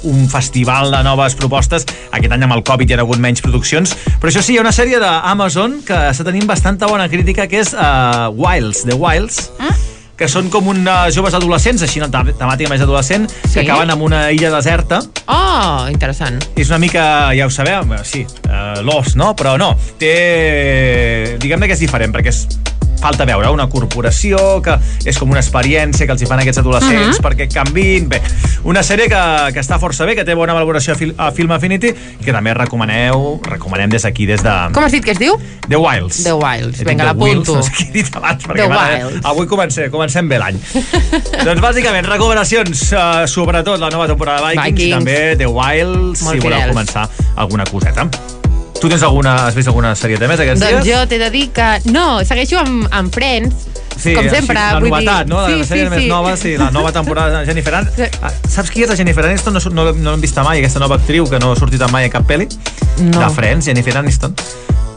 un 0.09 0.23
festival 0.31 0.89
de 0.95 1.03
noves 1.05 1.35
propostes. 1.37 1.85
Aquest 2.09 2.33
any 2.33 2.47
amb 2.47 2.55
el 2.57 2.63
Covid 2.65 2.89
hi 2.89 2.97
ha 2.97 3.03
hagut 3.05 3.21
menys 3.21 3.43
produccions. 3.45 3.93
Però 4.17 4.31
això 4.33 4.41
sí, 4.41 4.55
hi 4.55 4.57
ha 4.57 4.63
una 4.65 4.73
sèrie 4.73 4.97
d'Amazon 5.03 5.83
que 5.85 5.99
està 6.09 6.25
tenint 6.25 6.49
bastanta 6.49 6.89
bona 6.89 7.05
crítica, 7.13 7.45
que 7.47 7.61
és 7.61 7.75
uh, 7.77 8.31
Wilds, 8.33 8.81
The 8.89 8.97
Wilds, 8.97 9.37
que 10.19 10.27
són 10.27 10.49
com 10.51 10.65
uns 10.73 10.89
joves 11.15 11.37
adolescents, 11.37 11.85
així 11.85 12.01
una 12.01 12.09
tem- 12.11 12.33
temàtica 12.41 12.73
més 12.73 12.81
adolescent, 12.83 13.29
Sí. 13.45 13.53
que 13.53 13.67
acaben 13.67 13.93
en 13.93 14.01
una 14.03 14.23
illa 14.33 14.49
deserta 14.51 14.99
Oh, 15.29 15.85
interessant. 15.93 16.41
és 16.57 16.67
una 16.73 16.81
mica, 16.81 17.05
ja 17.37 17.45
ho 17.45 17.53
sabeu, 17.53 17.85
bé, 17.87 18.01
sí, 18.03 18.25
uh, 18.49 18.81
l'os, 18.81 19.13
no? 19.15 19.35
Però 19.37 19.55
no, 19.61 19.75
té... 20.01 21.37
Diguem-ne 21.39 21.69
que 21.69 21.77
és 21.77 21.85
diferent, 21.85 22.11
perquè 22.17 22.33
és 22.33 22.41
falta 22.99 23.25
veure 23.25 23.49
una 23.49 23.67
corporació 23.69 24.61
que 24.61 24.75
és 25.05 25.17
com 25.17 25.31
una 25.31 25.39
experiència 25.39 26.05
que 26.05 26.11
els 26.11 26.21
hi 26.21 26.27
fan 26.29 26.39
aquests 26.43 26.59
adolescents 26.59 27.19
Mhm. 27.19 27.25
perquè 27.25 27.47
canvin 27.51 28.09
bé, 28.09 28.21
una 28.63 28.81
sèrie 28.83 29.07
que, 29.07 29.53
que 29.53 29.59
està 29.59 29.79
força 29.79 30.05
bé, 30.05 30.15
que 30.15 30.25
té 30.25 30.33
bona 30.35 30.53
valoració 30.53 30.93
a, 30.93 30.95
Fil 30.99 31.13
a 31.17 31.31
Film 31.31 31.51
Affinity 31.51 31.93
que 32.23 32.31
també 32.33 32.53
recomaneu 32.53 33.39
recomanem 33.43 33.89
des 33.89 34.03
d'aquí, 34.03 34.25
des 34.25 34.43
de 34.43 34.53
Com 34.73 34.83
has 34.83 34.91
dit 34.91 35.03
que 35.03 35.11
es 35.11 35.19
diu? 35.19 35.37
The 35.69 35.77
Wilds 35.77 36.23
The 36.23 36.33
Wilds. 36.33 36.83
Vinga, 36.83 37.05
l'apunto. 37.05 37.55
no 37.55 37.63
sé 37.63 37.71
què 37.71 37.87
he 37.89 37.91
dit 37.93 38.15
abans 38.15 38.43
perquè 38.43 38.67
The 38.67 39.03
Wilds. 39.07 39.25
avui 39.25 39.47
comencem, 39.47 39.89
comencem 39.91 40.27
bé 40.29 40.39
l'any 40.39 40.59
doncs 41.45 41.61
bàsicament 41.61 42.05
recomanacions 42.05 42.91
uh, 42.93 43.25
sobretot 43.27 43.79
la 43.79 43.89
nova 43.89 44.07
temporada 44.07 44.41
de 44.49 44.55
Vikings, 44.55 44.75
Vikings. 44.75 44.97
també 44.97 45.35
The 45.37 45.47
Wilds 45.47 46.21
Molt 46.23 46.35
si 46.35 46.39
voleu 46.43 46.59
fidels. 46.59 46.75
començar 46.75 47.07
alguna 47.35 47.63
coseta 47.65 48.09
Tu 48.79 48.87
tens 48.87 49.03
alguna, 49.03 49.33
has 49.47 49.55
vist 49.57 49.67
alguna 49.67 49.91
sèrie 49.99 50.15
de 50.19 50.27
més 50.31 50.39
aquests 50.39 50.61
Doncs 50.63 50.85
dies? 50.85 50.95
jo 50.95 51.01
t'he 51.11 51.17
de 51.19 51.29
dir 51.33 51.49
que... 51.51 51.65
No, 51.91 52.21
segueixo 52.23 52.61
amb, 52.61 52.85
amb 52.95 53.11
Friends, 53.13 53.65
Sí, 53.99 54.13
com 54.15 54.23
així, 54.23 54.31
sempre. 54.37 54.55
la 54.55 54.79
vull 54.79 54.87
novetat, 54.93 55.25
dir... 55.27 55.33
no? 55.33 55.41
La 55.43 55.49
sí, 55.51 55.65
sèrie 55.67 55.83
sí, 55.83 55.89
més 55.91 56.03
sí. 56.05 56.07
nova, 56.07 56.35
sí, 56.39 56.53
la 56.55 56.69
nova 56.71 56.93
temporada 56.95 57.41
de 57.41 57.49
Jennifer 57.49 57.73
Aniston. 57.75 58.07
Ah, 58.23 58.31
Saps 58.47 58.71
qui 58.71 58.85
és 58.85 58.93
la 58.93 58.95
Jennifer 58.95 59.25
Aniston? 59.27 59.57
No, 59.59 59.59
no, 59.75 59.91
no 59.91 60.13
l'hem 60.13 60.23
vista 60.23 60.45
mai, 60.47 60.61
aquesta 60.63 60.79
nova 60.79 60.95
actriu 60.95 61.27
que 61.27 61.41
no 61.43 61.51
ha 61.51 61.59
sortit 61.59 61.83
mai 61.91 62.07
a 62.07 62.13
cap 62.13 62.23
pel·li. 62.29 62.47
No. 63.09 63.19
De 63.19 63.29
Friends, 63.35 63.67
Jennifer 63.67 63.97
Aniston. 63.99 64.37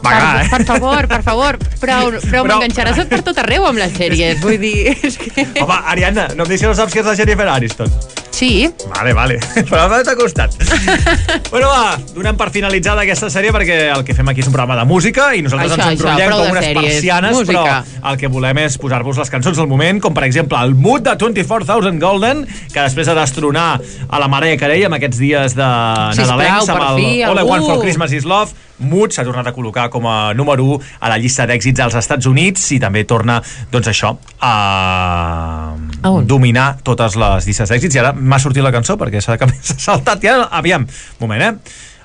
Va, 0.03 0.09
Per, 0.09 0.23
eh? 0.45 0.47
per 0.51 0.63
favor, 0.67 1.05
per 1.07 1.21
favor, 1.23 1.57
però, 1.79 1.99
però, 2.07 2.23
Però- 2.23 2.45
m'enganxaràs 2.47 3.03
per 3.11 3.21
tot 3.27 3.37
arreu 3.43 3.67
amb 3.67 3.79
les 3.83 3.91
sèries, 3.99 4.39
vull 4.43 4.55
dir... 4.59 4.95
És 5.03 5.19
que... 5.19 5.45
Home, 5.59 5.77
Ariadna, 5.91 6.29
no 6.35 6.43
em 6.47 6.49
dius 6.55 6.63
que 6.63 6.71
no 6.71 6.75
saps 6.75 6.91
qui 6.95 6.99
és 7.03 7.07
la 7.07 7.15
Jennifer 7.19 7.47
Aniston. 7.51 7.91
Sí, 8.33 8.65
Vale, 8.89 9.13
vale. 9.13 9.37
Però 9.69 9.85
m'ha 9.91 10.15
costat. 10.17 10.55
bueno, 11.53 11.67
va, 11.69 11.99
donem 12.15 12.37
per 12.37 12.47
finalitzada 12.49 13.03
aquesta 13.05 13.29
sèrie 13.29 13.53
perquè 13.53 13.75
el 13.93 14.01
que 14.07 14.15
fem 14.17 14.31
aquí 14.31 14.41
és 14.41 14.49
un 14.49 14.55
programa 14.55 14.79
de 14.79 14.87
música 14.89 15.27
i 15.37 15.43
nosaltres 15.45 15.75
Això, 15.75 15.91
ens 15.91 16.01
enrotllem 16.01 16.33
com 16.33 16.55
unes 16.55 16.65
sèries. 16.65 16.87
persianes, 16.95 17.37
Música. 17.37 17.61
però 17.61 18.09
el 18.11 18.17
que 18.17 18.31
volem 18.33 18.63
és 18.63 18.79
posar-vos 18.81 19.21
les 19.21 19.29
cançons 19.29 19.61
del 19.61 19.69
moment, 19.69 20.01
com 20.01 20.17
per 20.17 20.25
exemple 20.25 20.57
el 20.65 20.73
Mood 20.73 21.05
de 21.05 21.13
24,000 21.21 22.01
Golden, 22.01 22.43
que 22.73 22.79
després 22.81 23.11
de 23.11 23.15
destronar 23.21 23.67
a 24.09 24.23
la 24.23 24.27
Mariah 24.33 24.57
Carey 24.57 24.87
amb 24.89 24.97
aquests 24.97 25.21
dies 25.21 25.53
de 25.53 25.69
nadalencs, 26.17 26.73
amb 26.73 26.87
el 26.89 27.01
fi, 27.03 27.23
All 27.29 27.37
I. 27.37 27.47
Want 27.53 27.69
for 27.69 27.81
Christmas 27.85 28.17
is 28.17 28.25
Love, 28.25 28.57
Mood 28.81 29.13
s'ha 29.13 29.23
tornat 29.27 29.47
a 29.47 29.53
col·locar 29.53 29.91
com 29.93 30.09
a 30.09 30.33
número 30.33 30.65
1 30.79 30.79
a 31.05 31.13
la 31.13 31.21
llista 31.21 31.45
d'èxits 31.45 31.85
als 31.85 32.01
Estats 32.01 32.25
Units 32.25 32.65
i 32.73 32.81
també 32.81 33.05
torna, 33.05 33.37
doncs 33.71 33.93
això, 33.93 34.15
a 34.41 35.77
A 36.03 36.11
on? 36.11 36.27
dominar 36.27 36.77
totes 36.83 37.15
les 37.15 37.47
llistes 37.47 37.69
d'èxits 37.71 37.95
i 37.95 37.99
ara 38.01 38.11
m'ha 38.13 38.39
sortit 38.43 38.63
la 38.65 38.71
cançó 38.75 38.97
perquè 38.99 39.21
s'ha 39.23 39.37
saltat 39.87 40.21
ja, 40.23 40.41
aviam, 40.51 40.85
moment, 41.19 41.41
eh? 41.41 41.53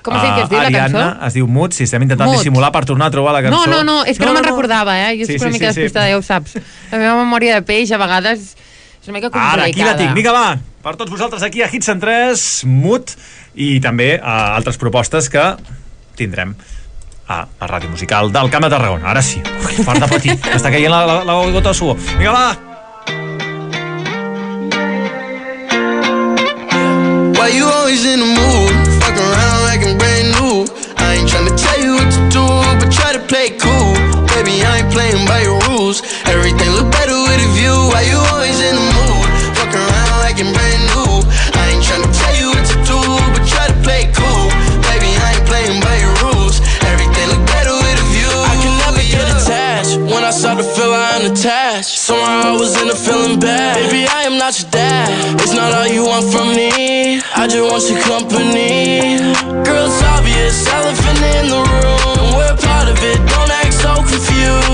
Com 0.01 0.15
has 0.15 0.21
dit 0.23 0.31
que 0.37 0.43
es 0.45 0.49
diu 0.49 0.57
la 0.57 0.65
Ariadna, 0.69 1.01
cançó? 1.09 1.25
es 1.27 1.33
diu 1.35 1.47
Mood, 1.51 1.73
si 1.75 1.83
estem 1.83 2.01
intentant 2.05 2.29
Mood. 2.29 2.39
dissimular 2.39 2.69
per 2.71 2.85
tornar 2.87 3.09
a 3.09 3.11
trobar 3.11 3.33
la 3.35 3.41
cançó. 3.43 3.65
No, 3.67 3.67
no, 3.67 3.83
no, 3.83 3.97
és 4.07 4.15
que 4.17 4.23
no, 4.25 4.31
me'n 4.33 4.45
recordava, 4.47 4.95
eh? 4.95 5.17
Jo 5.19 5.27
Sí, 5.27 5.35
soc 5.35 5.49
una 5.49 5.51
sí, 5.51 5.57
mica 5.59 5.73
sí, 5.73 5.75
sí. 5.75 5.81
despistada, 5.83 6.07
ja 6.07 6.17
ho 6.17 6.23
saps. 6.23 6.55
La 6.93 7.01
meva 7.01 7.17
memòria 7.19 7.57
de 7.59 7.65
peix 7.67 7.91
a 7.91 7.99
vegades 7.99 8.53
és 8.55 9.09
una 9.11 9.17
mica 9.17 9.27
complicada. 9.29 9.59
Ara, 9.59 9.67
aquí 9.67 9.83
la 9.83 9.97
tinc, 9.99 10.15
vinga, 10.15 10.31
va, 10.31 10.55
per 10.87 10.95
tots 10.95 11.11
vosaltres 11.11 11.43
aquí 11.43 11.61
a 11.61 11.67
Hits 11.67 11.91
en 11.91 11.99
3, 11.99 12.45
Mut, 12.71 13.11
i 13.59 13.73
també 13.83 14.13
a 14.23 14.55
altres 14.55 14.79
propostes 14.79 15.27
que 15.29 15.43
tindrem 16.15 16.55
a 17.27 17.43
la 17.59 17.67
ràdio 17.69 17.91
musical 17.91 18.31
del 18.31 18.47
Camp 18.49 18.63
de 18.65 18.71
Tarragona. 18.71 19.11
Ara 19.11 19.21
sí, 19.21 19.43
Ui, 19.43 19.83
fort 19.83 19.99
de 19.99 20.07
patir, 20.15 20.39
està 20.55 20.71
caient 20.71 20.95
la, 20.95 21.03
la, 21.05 21.19
la 21.27 21.39
gota 21.51 21.73
de 21.73 21.77
suor. 21.77 21.99
Vinga, 22.15 22.31
va! 22.31 22.68
Why 27.49 27.55
you 27.57 27.65
always 27.65 28.05
in 28.05 28.19
the 28.19 28.29
mood? 28.29 28.73
Fuck 29.01 29.17
around 29.17 29.59
like 29.65 29.81
I'm 29.81 29.97
brand 29.97 30.37
new. 30.37 30.69
I 31.01 31.17
ain't 31.17 31.25
tryna 31.25 31.57
tell 31.57 31.81
you 31.81 31.97
what 31.97 32.13
to 32.13 32.21
do, 32.29 32.45
but 32.77 32.93
try 32.93 33.09
to 33.09 33.17
play 33.25 33.57
cool. 33.57 33.97
Baby, 34.37 34.61
I 34.61 34.85
ain't 34.85 34.93
playing 34.93 35.25
by 35.25 35.41
your 35.41 35.57
rules. 35.65 36.05
Everything 36.29 36.69
look 36.77 36.93
better 36.93 37.17
with 37.17 37.41
a 37.41 37.49
view. 37.57 37.73
Why 37.89 38.05
you 38.05 38.21
always 38.29 38.61
in 38.61 38.77
the 38.77 38.85
mood? 38.93 39.27
Fuck 39.57 39.73
around 39.73 40.13
like 40.21 40.37
I'm 40.37 40.53
brand 40.53 40.83
new. 40.93 41.25
I 41.57 41.73
ain't 41.73 41.81
tryna 41.81 42.13
tell 42.13 42.35
you 42.37 42.53
what 42.53 42.65
to 42.69 42.77
do, 42.85 43.01
but 43.33 43.41
try 43.49 43.65
to 43.65 43.77
play 43.81 44.13
cool. 44.13 44.45
Baby, 44.85 45.09
I 45.17 45.41
ain't 45.41 45.47
playing 45.49 45.81
by 45.81 45.97
your 46.05 46.13
rules. 46.29 46.61
Everything 46.85 47.33
look 47.33 47.41
better 47.49 47.73
with 47.73 47.97
a 47.97 48.07
view. 48.13 48.29
I 48.29 48.53
can 48.61 48.73
never 48.85 49.01
get 49.09 49.25
attached. 49.25 49.97
When 49.97 50.21
I 50.21 50.29
start 50.29 50.61
to 50.61 50.67
feel 50.77 50.93
I 50.93 51.17
am 51.17 51.33
attached. 51.33 51.97
Somehow 51.97 52.53
I 52.53 52.61
was 52.61 52.77
in 52.77 52.93
a 52.93 52.97
feeling 53.05 53.41
bad. 53.41 53.73
Baby, 53.89 54.05
I 54.05 54.29
am 54.29 54.37
not 54.37 54.53
your 54.61 54.69
dad. 54.69 55.09
It's 55.41 55.57
not 55.57 55.73
all 55.73 55.89
you 55.89 56.05
want 56.05 56.29
from 56.29 56.53
me. 56.53 56.78
I 57.17 57.47
just 57.47 57.65
want 57.65 57.89
your 57.89 58.01
company. 58.05 59.17
Girl, 59.65 59.87
it's 59.87 60.03
obvious, 60.03 60.67
elephant 60.67 61.21
in 61.33 61.49
the 61.49 61.57
room. 61.57 62.37
We're 62.37 62.55
part 62.57 62.87
of 62.87 62.97
it, 63.01 63.17
don't 63.33 63.49
act 63.49 63.73
so 63.73 63.95
confused. 63.95 64.68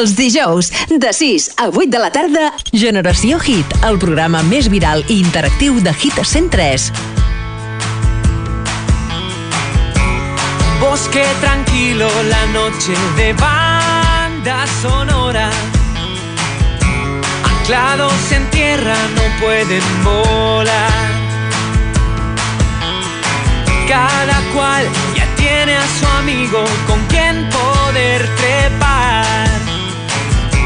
Els 0.00 0.14
dijous, 0.16 0.70
de 0.88 1.10
6 1.12 1.50
a 1.60 1.66
8 1.68 1.90
de 1.92 1.98
la 2.00 2.08
tarda, 2.08 2.46
Generació 2.72 3.36
Hit, 3.36 3.74
el 3.84 3.98
programa 4.00 4.40
més 4.48 4.70
viral 4.72 5.02
i 5.12 5.18
interactiu 5.20 5.76
de 5.84 5.92
Hit 5.92 6.16
103. 6.16 6.86
Bosque 10.80 11.26
tranquilo, 11.42 12.08
la 12.30 12.40
noche 12.54 12.96
de 13.18 13.34
banda 13.42 14.64
sonora. 14.80 15.50
Anclados 17.50 18.32
en 18.32 18.48
tierra 18.56 18.96
no 19.18 19.28
pueden 19.44 19.84
volar. 20.02 21.12
Cada 23.86 24.40
cual 24.54 24.88
ya 25.14 25.28
tiene 25.36 25.76
a 25.76 25.86
su 25.98 26.06
amigo 26.22 26.64
con 26.86 27.04
quien 27.12 27.46
poder 27.50 28.24
trepar. 28.40 29.49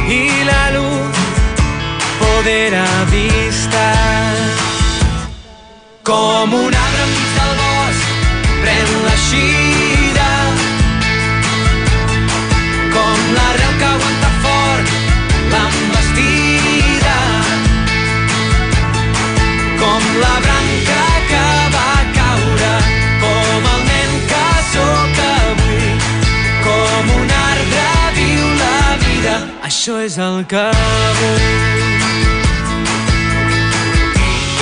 Y 0.07 0.45
la 0.45 0.71
luz 0.71 1.17
poder 2.21 2.75
avistar. 2.75 4.35
Com 6.03 6.53
un 6.53 6.75
arbre 6.75 7.03
enmig 7.07 7.31
del 7.38 7.55
bosc, 7.61 8.05
pren 8.62 8.90
l'eixida. 9.07 10.31
Com 12.97 13.19
l'arrel 13.37 13.79
que 13.79 13.85
aguanta 13.85 14.13
el 29.87 30.47
que 30.47 30.57
vull. 30.57 31.42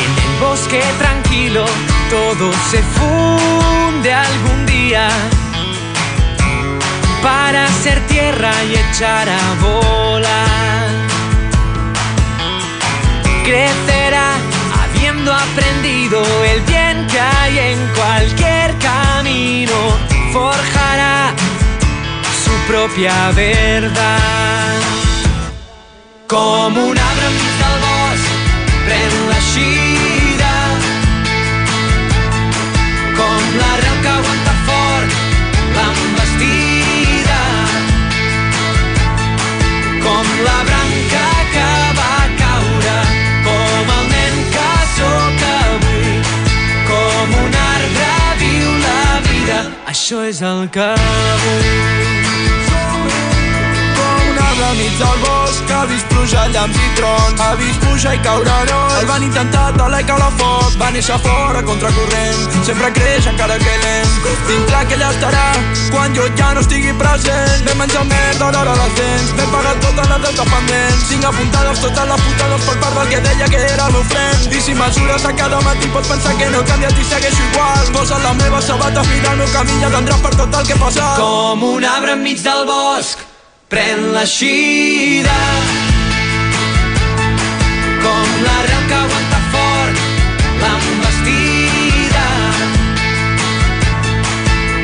En 0.03 0.13
el 0.25 0.41
bosque 0.41 0.83
tranquilo 0.99 1.65
todo 2.11 2.53
se 2.71 2.83
funde 2.83 4.13
algún 4.13 4.67
día 4.67 5.09
para 7.23 7.69
ser 7.69 8.01
tierra 8.09 8.53
y 8.65 8.75
echar 8.75 9.29
a 9.29 9.55
volar. 9.61 10.89
Crecerá 13.45 14.35
habiendo 14.83 15.33
aprendido 15.33 16.25
el 16.53 16.63
bien 16.63 17.07
que 17.07 17.21
hay 17.21 17.59
en 17.59 17.79
cualquier 17.95 18.77
camino. 18.79 19.73
Forjará 20.33 21.33
su 22.45 22.51
propia 22.67 23.31
verdad. 23.37 25.12
Com 26.33 26.77
un 26.79 26.97
arbre 26.97 27.27
enmig 27.29 27.57
del 27.61 27.75
bosc, 27.83 28.29
pren 28.87 29.17
l'eixida. 29.29 30.53
Com 33.19 33.43
l'arrel 33.59 33.99
que 34.07 34.13
aguanta 34.13 34.55
fort 34.69 35.19
l'embestida. 35.75 37.43
Com 40.07 40.33
la 40.49 40.57
branca 40.71 41.27
que 41.53 41.69
va 42.01 42.17
caure, 42.41 42.97
com 43.51 43.95
el 43.99 44.11
nen 44.17 44.43
que 44.57 44.71
sóc 44.97 45.47
avui. 45.53 46.17
Com 46.89 47.41
un 47.45 47.61
arbre 47.67 48.11
viu 48.41 48.73
la 48.89 49.05
vida, 49.29 49.65
això 49.85 50.25
és 50.33 50.41
el 50.41 50.65
que 50.79 50.95
vull. 51.45 52.72
Enmig 54.73 54.95
del 54.97 55.19
bosc 55.21 55.69
ha 55.69 55.85
vist 55.85 56.07
pluja, 56.09 56.47
llamps 56.49 56.79
i 56.81 56.87
trons 56.97 57.41
ha 57.45 57.51
vist 57.61 57.83
pujar 57.85 58.15
i 58.17 58.21
caure 58.25 58.55
nois 58.71 58.95
el 59.03 59.09
van 59.11 59.25
intentar 59.27 59.67
talar 59.77 59.99
i 60.01 60.07
caure 60.09 60.29
foc 60.39 60.77
va 60.81 60.87
néixer 60.95 61.19
fora 61.27 61.61
contracorrent 61.67 62.63
sempre 62.65 62.89
creix 62.97 63.27
encara 63.29 63.59
que 63.61 63.75
lent. 63.83 64.15
Dintre 64.49 64.79
que 64.89 64.97
ella 64.97 65.11
estarà 65.13 65.45
quan 65.93 66.15
jo 66.17 66.25
ja 66.39 66.53
no 66.57 66.63
estigui 66.65 66.95
present. 66.97 67.67
Vam 67.67 67.83
menjar 67.83 68.05
merda 68.09 68.49
d'hora 68.55 68.77
les 68.79 68.95
dents 69.01 69.35
vam 69.41 69.51
pagar 69.57 69.75
totes 69.85 70.09
les 70.13 70.23
deutes 70.25 70.53
pendents 70.55 71.05
cinc 71.11 71.27
apuntades 71.31 71.83
totes 71.85 72.09
les 72.13 72.25
putades 72.29 72.69
per 72.69 72.77
part 72.85 72.97
del 73.01 73.11
que 73.13 73.21
deia 73.27 73.51
que 73.53 73.61
era 73.75 73.91
el 73.91 73.99
meu 73.99 74.07
friend 74.15 74.57
i 74.57 74.63
si 74.69 74.79
mesures 74.79 75.27
a 75.29 75.35
cada 75.43 75.61
matí 75.67 75.91
pots 75.97 76.15
pensar 76.15 76.33
que 76.41 76.49
no 76.55 76.63
he 76.63 76.71
canviat 76.71 76.97
i 76.97 77.11
segueixo 77.11 77.45
igual. 77.51 77.93
Posa 77.99 78.23
la 78.25 78.33
meva 78.41 78.63
sabata 78.63 79.05
mira 79.11 79.37
el 79.37 79.45
meu 79.45 79.53
camí 79.53 79.77
i 79.83 79.91
atendràs 79.91 80.25
per 80.25 80.33
tot 80.41 80.59
el 80.63 80.67
que 80.71 80.79
he 80.79 80.81
passat. 80.87 81.21
Com 81.21 81.69
un 81.75 81.85
arbre 81.93 82.17
enmig 82.17 82.41
del 82.47 82.65
bosc, 82.73 83.27
pren 83.73 84.01
l'eixida 84.13 85.37
com 88.03 88.27
la 88.47 88.57
real 88.67 88.85
que 88.91 88.99
aguanta 88.99 89.41
fort 89.55 90.03
l'embestida 90.61 92.27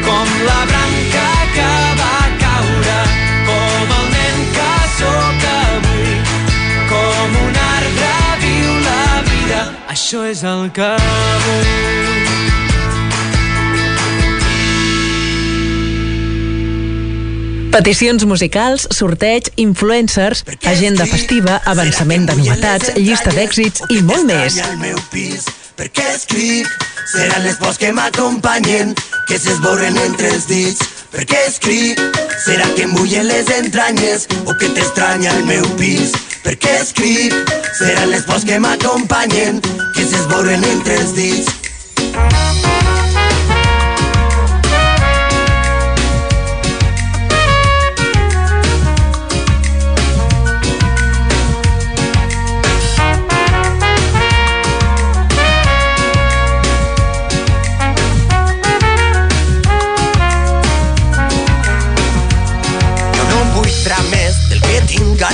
com 0.08 0.32
la 0.48 0.60
branca 0.72 1.28
que 1.58 1.68
va 2.00 2.16
caure 2.46 2.98
com 3.52 3.94
el 4.00 4.10
nen 4.16 4.42
que 4.56 4.72
sóc 4.96 5.48
avui. 5.52 6.18
Com 6.96 7.40
un 7.44 7.62
arbre 7.70 8.12
viu 8.46 8.76
la 8.90 9.08
vida. 9.32 9.64
Això 9.96 10.24
és 10.32 10.46
el 10.56 10.70
que 10.80 10.94
vull. 11.48 12.07
Peticions 17.70 18.24
musicals, 18.24 18.88
sorteig, 18.90 19.52
influencers, 19.56 20.44
agenda 20.64 21.06
festiva, 21.06 21.60
avançament 21.64 22.26
de 22.28 22.36
novetats, 22.40 22.94
llista 22.96 23.34
d'èxits 23.34 23.86
i 23.94 24.02
molt 24.02 24.26
més. 24.28 24.60
perquè 25.78 26.04
escric 26.10 26.66
seran 27.06 27.44
les 27.44 27.58
pors 27.62 27.78
que 27.78 27.92
m'acompanyen 27.94 28.90
que 29.28 29.38
s'esborren 29.38 29.96
entre 30.02 30.32
els 30.34 30.48
dits 30.50 30.82
perquè 31.12 31.44
escric 31.46 32.02
serà 32.44 32.66
que 32.74 32.88
em 32.88 32.96
bullen 32.96 33.28
les 33.30 33.52
entranyes 33.54 34.26
o 34.44 34.56
que 34.58 34.72
t'estranya 34.74 35.36
el 35.36 35.46
meu 35.46 35.68
pis 35.78 36.16
perquè 36.42 36.74
escric 36.82 37.54
seran 37.78 38.10
les 38.10 38.26
pors 38.26 38.48
que 38.48 38.58
m'acompanyen 38.64 39.62
que 39.94 40.02
s'esborren 40.02 40.66
entre 40.74 40.98
els 40.98 41.14
dits 41.14 41.54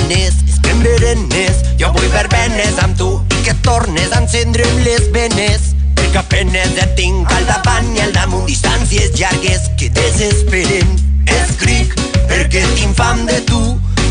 ganes 0.05 0.35
és 0.47 0.59
em 0.69 0.81
berenes 0.81 1.61
Jo 1.79 1.89
vull 1.93 2.07
verbenes 2.13 2.77
amb 2.83 2.97
tu 2.97 3.09
i 3.37 3.43
que 3.45 3.53
tornes 3.65 4.11
a 4.11 4.21
encendre'm 4.21 4.83
les 4.85 5.09
venes. 5.11 5.73
Perquè 5.95 6.19
apenes 6.21 6.77
et 6.81 6.95
tinc 6.97 7.31
al 7.31 7.45
davant 7.49 7.91
i 7.95 8.03
al 8.03 8.13
damunt 8.13 8.45
distàncies 8.47 9.15
llargues 9.19 9.69
que 9.79 9.89
desesperen 9.95 10.95
Escric 11.41 11.93
perquè 12.29 12.65
tinc 12.77 12.97
fam 12.97 13.25
de 13.29 13.41
tu. 13.49 13.61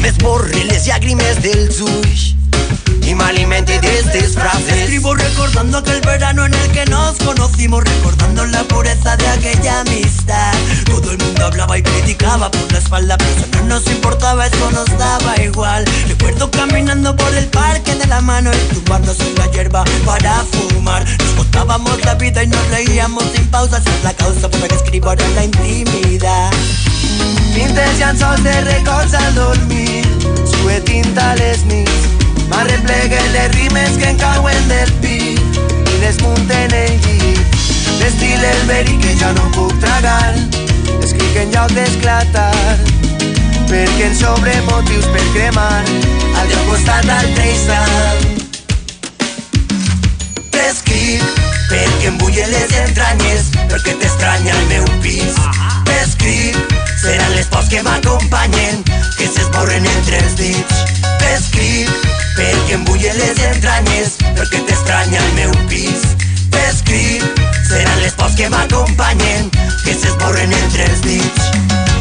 M'esborre 0.02 0.66
les 0.68 0.88
llàgrimes 0.88 1.40
dels 1.44 1.80
ulls 1.80 2.35
y 3.02 3.14
me 3.14 3.24
alimente 3.24 3.78
de 3.80 3.98
estas 3.98 4.32
frases. 4.32 4.72
Escribo 4.72 5.14
recordando 5.14 5.78
aquel 5.78 6.00
verano 6.00 6.46
en 6.46 6.54
el 6.54 6.70
que 6.72 6.84
nos 6.87 7.16
conocimos, 7.18 7.84
recordando 7.84 8.44
la 8.46 8.62
pureza 8.64 9.16
de 9.16 9.26
aquella 9.28 9.80
amistad. 9.80 10.52
Todo 10.87 11.10
el 11.10 11.18
mundo 11.18 11.44
hablaba 11.44 11.78
y 11.78 11.82
criticaba 11.82 12.50
por 12.50 12.72
la 12.72 12.78
espalda, 12.78 13.16
pero 13.18 13.30
eso 13.30 13.46
no 13.56 13.62
nos 13.64 13.87
importaba, 13.87 14.46
eso 14.46 14.70
nos 14.70 14.98
daba 14.98 15.40
igual. 15.42 15.84
Recuerdo 16.08 16.50
caminando 16.50 17.14
por 17.16 17.34
el 17.34 17.46
parque 17.46 17.94
de 17.94 18.06
la 18.06 18.20
mano, 18.20 18.50
tumbarnos 18.72 19.18
en 19.20 19.34
la 19.37 19.50
hierba 19.50 19.84
para 20.04 20.44
fumar. 20.44 21.04
Nos 21.04 21.30
contábamos 21.37 22.04
la 22.04 22.14
vida 22.14 22.42
y 22.42 22.46
nos 22.46 22.66
reíamos 22.68 23.24
sin 23.34 23.46
pausa, 23.48 23.78
es 23.78 24.04
la 24.04 24.14
causa 24.14 24.48
por 24.48 24.60
la 24.60 24.68
que 24.68 24.76
escribo 24.76 25.12
en 25.12 25.34
la 25.34 25.44
intimidad. 25.44 26.50
Pintes 27.54 27.98
llançols 27.98 28.42
de 28.42 28.60
records 28.62 29.14
al 29.14 29.34
dormir, 29.34 30.04
sue 30.44 30.80
tinta 30.80 31.30
a 31.30 31.37
m'arrepleguen 32.55 33.33
les 33.33 33.49
rimes 33.57 33.97
que 33.99 34.09
em 34.11 34.17
cauen 34.17 34.69
del 34.69 34.93
pit 35.03 35.40
i 35.90 35.99
les 36.03 36.19
el 36.23 36.93
llit. 37.05 37.40
L'estil 37.99 38.45
el 38.51 38.62
verí 38.69 38.97
que 39.03 39.14
ja 39.19 39.33
no 39.33 39.51
puc 39.57 39.73
tragar, 39.81 40.35
escric 41.03 41.37
en 41.43 41.51
lloc 41.55 41.73
d'esclatar, 41.75 42.79
perquè 43.71 44.07
en 44.07 44.14
sobre 44.19 44.55
motius 44.71 45.07
per 45.14 45.25
cremar, 45.35 45.83
al 46.38 46.49
teu 46.53 46.62
costat 46.71 47.11
al 47.17 47.29
treixant. 47.35 48.23
T'escric 50.55 51.23
perquè 51.71 52.09
em 52.12 52.19
bullen 52.23 52.51
les 52.55 52.79
entranyes, 52.87 53.51
perquè 53.67 53.99
t'estranya 53.99 54.55
el 54.61 54.67
meu 54.71 54.90
pis. 55.03 55.38
T'escric, 55.90 56.59
seran 57.03 57.35
les 57.35 57.51
pors 57.51 57.71
que 57.73 57.83
m'acompanyen, 57.83 58.83
que 59.19 59.31
s'esborren 59.31 59.95
entre 59.99 60.23
els 60.23 60.37
dits. 60.38 60.85
T'escric 61.19 62.13
perquè 62.37 62.75
em 62.77 62.85
bullen 62.88 63.18
les 63.18 63.42
entranyes, 63.49 64.16
perquè 64.35 64.62
t'estranya 64.68 65.23
el 65.23 65.35
meu 65.40 65.57
pis. 65.70 66.07
T'escric, 66.55 67.42
seran 67.68 68.01
les 68.03 68.14
pors 68.18 68.37
que 68.38 68.49
m'acompanyen, 68.51 69.51
que 69.85 69.94
s'esborren 69.94 70.55
entre 70.62 70.90
els 70.90 71.05
dits. 71.07 71.93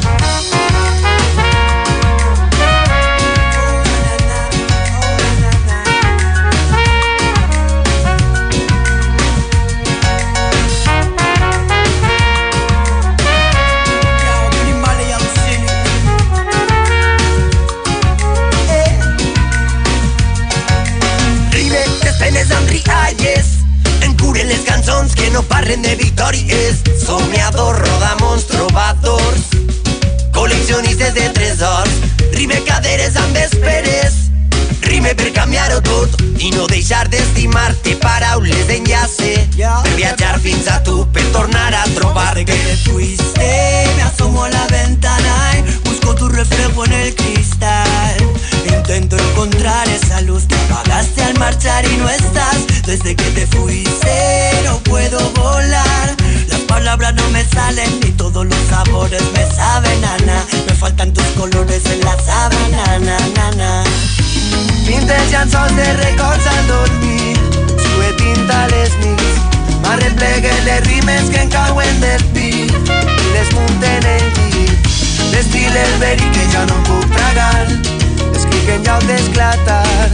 Que 25.11 25.29
no 25.31 25.43
parlen 25.43 25.81
de 25.81 25.95
victòries 25.99 26.79
Somiadors, 27.03 27.79
rodamons, 27.79 28.47
trobadors 28.47 29.51
Col·leccionistes 30.31 31.13
de 31.13 31.29
tresors 31.35 31.91
Rime 32.31 32.61
caderes 32.63 33.17
amb 33.19 33.35
esperes 33.43 34.23
Rime 34.87 35.13
per 35.19 35.31
canviar-ho 35.35 35.81
tot 35.83 36.21
i 36.43 36.51
no 36.51 36.65
deixar 36.67 37.05
d'estimar-te. 37.11 37.95
Paraules 38.03 38.67
d'enllace 38.67 39.33
per 39.55 39.93
viatjar 39.95 40.39
fins 40.43 40.67
a 40.67 40.81
tu, 40.83 41.05
per 41.15 41.23
tornar 41.35 41.69
a 41.73 41.83
trobar-te. 41.95 42.45
Que 42.49 42.57
te 42.65 42.75
fuiste 42.83 43.49
me 43.95 44.03
asomo 44.03 44.43
a 44.43 44.49
la 44.49 44.67
ventana 44.67 45.35
y 45.57 45.89
busco 45.89 46.15
tu 46.15 46.27
reflejo 46.27 46.85
en 46.85 46.93
el 46.93 47.15
cristal 47.15 48.33
intento 48.67 49.17
encontrar 49.17 49.87
esa 49.89 50.21
luz. 50.21 50.45
Que 50.47 50.55
apagaste 50.55 51.23
al 51.23 51.39
marchar 51.39 51.85
y 51.85 51.97
no 51.97 52.09
estás. 52.09 52.57
Desde 52.85 53.15
que 53.15 53.29
te 53.31 53.47
fuiste 53.47 54.61
no 54.65 54.77
puedo 54.79 55.19
volar. 55.31 56.15
Las 56.47 56.61
palabras 56.61 57.13
no 57.15 57.29
me 57.29 57.43
salen 57.45 57.99
ni 58.01 58.11
todos 58.11 58.45
los 58.45 58.59
sabores 58.69 59.23
me 59.33 59.45
saben 59.55 60.03
Ana 60.05 60.43
me 60.67 60.73
faltan 60.75 61.13
tus 61.13 61.25
colores 61.39 61.85
en 61.85 62.01
la 62.01 62.15
sábana 62.19 62.99
na, 62.99 63.17
na, 63.35 63.51
na. 63.55 63.83
Llançols 65.31 65.75
de 65.75 65.93
records 65.93 66.45
dormir. 66.67 67.37
Sue 67.77 68.13
tinta 68.17 68.63
a 68.63 68.67
les 68.67 68.95
nits 68.99 69.33
M'arrepleguen 69.81 70.65
les 70.65 70.85
rimes 70.87 71.29
que 71.29 71.41
em 71.41 71.49
cauen 71.49 71.99
del 72.01 72.23
pit 72.35 72.71
I 72.71 73.33
les 73.33 73.51
munten 73.57 74.07
el 74.13 74.29
llit 74.37 74.93
L'estil 75.33 75.81
el 75.85 76.23
que 76.37 76.47
ja 76.53 76.65
no 76.69 76.79
puc 76.87 77.09
tragar 77.17 78.02
Escric 78.63 78.77
en 78.77 78.85
lloc 78.87 79.01
d'esclatar 79.09 80.07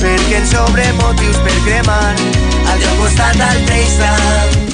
Perquè 0.00 0.40
en 0.40 0.50
sobre 0.50 0.88
motius 0.98 1.38
per 1.46 1.54
cremar 1.68 2.02
Al 2.10 2.82
teu 2.82 3.00
costat 3.04 3.46
al 3.52 3.64
T'escric 3.70 4.71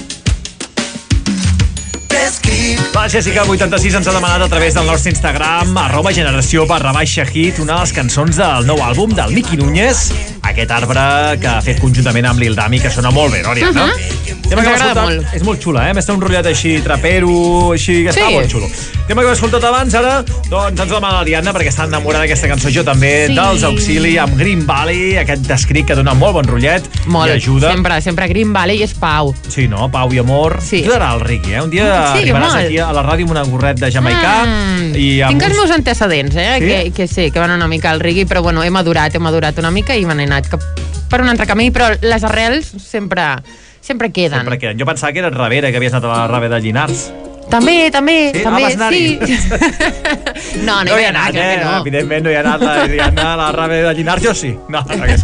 La 2.94 3.08
Jessica 3.08 3.44
86 3.46 3.94
ens 3.96 4.08
ha 4.10 4.12
demanat 4.12 4.42
a 4.42 4.48
través 4.50 4.74
del 4.74 4.84
nostre 4.86 5.12
Instagram 5.14 5.70
arroba 5.80 6.10
generació 6.12 6.66
barra 6.68 6.90
baixa 6.92 7.24
hit 7.32 7.60
una 7.62 7.78
de 7.78 7.84
les 7.86 7.92
cançons 7.96 8.36
del 8.36 8.66
nou 8.68 8.82
àlbum 8.84 9.14
del 9.16 9.32
Miqui 9.32 9.56
Núñez 9.56 10.08
aquest 10.48 10.70
arbre 10.74 11.38
que 11.40 11.46
ha 11.48 11.60
fet 11.64 11.78
conjuntament 11.80 12.26
amb 12.28 12.40
Lil 12.42 12.56
Dami 12.58 12.80
que 12.82 12.90
sona 12.90 13.10
molt 13.14 13.32
bé, 13.32 13.42
Nòria, 13.44 13.70
no? 13.72 13.86
Mhm. 13.86 14.16
Tema 14.48 14.62
que 14.62 14.72
escoltat- 14.72 15.02
molt. 15.04 15.34
És 15.36 15.42
molt 15.44 15.60
xula, 15.62 15.90
eh? 15.90 15.94
Més 15.94 16.06
té 16.06 16.12
un 16.12 16.20
rotllet 16.22 16.46
així 16.46 16.78
trapero, 16.80 17.72
així 17.74 18.02
que 18.02 18.10
està 18.10 18.26
Sí. 18.28 18.32
molt 18.34 18.50
xulo. 18.50 18.66
Tema 19.06 19.20
que 19.20 19.26
hem 19.28 19.34
escoltat 19.34 19.64
abans, 19.64 19.94
ara, 19.94 20.24
doncs 20.48 20.80
ens 20.80 20.90
demana 20.90 21.18
l'Ariadna 21.18 21.52
perquè 21.52 21.68
està 21.68 21.84
enamorada 21.84 22.24
d'aquesta 22.24 22.48
cançó, 22.48 22.70
jo 22.72 22.82
també, 22.82 23.26
Sí. 23.26 23.34
dels 23.34 23.62
Auxili, 23.62 24.16
amb 24.16 24.38
Green 24.38 24.64
Valley, 24.66 25.18
aquest 25.18 25.42
descrit 25.46 25.84
que 25.86 25.94
dona 25.94 26.14
molt 26.14 26.32
bon 26.32 26.44
rotllet 26.46 26.82
Molt, 27.06 27.28
i 27.28 27.32
ajuda. 27.36 27.70
sempre, 27.70 28.00
sempre 28.00 28.26
Green 28.28 28.50
Valley 28.54 28.82
és 28.82 28.94
pau. 28.94 29.34
Sí, 29.48 29.68
no? 29.68 29.90
Pau 29.90 30.10
i 30.14 30.18
amor. 30.18 30.58
Sí. 30.62 30.82
Ajudarà 30.82 31.12
el 31.12 31.20
Riqui, 31.20 31.52
eh? 31.52 31.60
Un 31.62 31.68
dia 31.70 32.14
Sí, 32.14 32.22
arribaràs. 32.22 32.54
Aquí 32.66 32.78
a 32.82 32.88
la 32.92 33.02
ràdio 33.06 33.26
amb 33.28 33.34
una 33.36 33.44
gorret 33.48 33.78
de 33.80 33.90
jamaicà 33.94 34.34
Mm, 34.46 34.90
i 34.96 35.06
amb 35.22 35.34
Tinc 35.34 35.46
els 35.50 35.56
meus 35.58 35.70
antecedents, 35.74 36.36
eh? 36.36 36.48
Sí? 36.58 36.66
Que, 36.66 36.78
que 36.96 37.06
sí, 37.08 37.30
que 37.30 37.40
van 37.40 37.50
una 37.54 37.68
mica 37.68 37.90
al 37.90 38.00
rigui, 38.00 38.24
però 38.26 38.42
bueno, 38.42 38.62
he 38.64 38.70
madurat, 38.70 39.14
he 39.14 39.18
madurat 39.22 39.58
una 39.58 39.70
mica 39.70 39.96
i 39.96 40.04
me 40.06 40.14
n'he 40.14 40.26
anat 40.28 40.48
cap 40.52 40.62
per 41.08 41.22
un 41.22 41.28
altre 41.32 41.46
camí, 41.46 41.70
però 41.72 41.88
les 42.02 42.24
arrels 42.24 42.68
sempre, 42.84 43.24
sempre 43.80 44.10
queden. 44.12 44.38
Sempre 44.42 44.58
queden. 44.58 44.78
Jo 44.78 44.86
pensava 44.86 45.12
que 45.12 45.18
eres 45.24 45.32
Ravera, 45.34 45.70
que 45.70 45.76
havies 45.80 45.94
anat 45.94 46.04
a 46.04 46.14
la 46.14 46.26
Rave 46.28 46.48
de 46.52 46.60
Llinars. 46.60 47.08
També, 47.48 47.88
també, 47.90 48.30
Sí? 48.34 48.42
Ah, 48.42 48.50
també, 48.50 48.64
anar-hi? 48.74 49.18
sí. 49.24 49.38
no, 50.66 50.82
no, 50.84 50.90
hi 50.90 50.98
vaig 50.98 51.06
anar, 51.08 51.28
eh? 51.30 51.32
crec 51.32 51.48
que 51.48 51.64
no. 51.64 51.78
Evidentment 51.80 52.24
no 52.26 52.30
hi 52.30 52.36
ha 52.36 52.42
anat 52.44 52.60
la 52.66 52.74
Ariadna 52.82 53.32
a 53.32 53.36
la 53.40 53.48
Rave 53.56 53.80
de 53.86 53.94
Llinars, 53.94 54.22
jo 54.22 54.34
sí. 54.36 54.52
No, 54.68 54.84
no, 54.84 55.04
que 55.08 55.16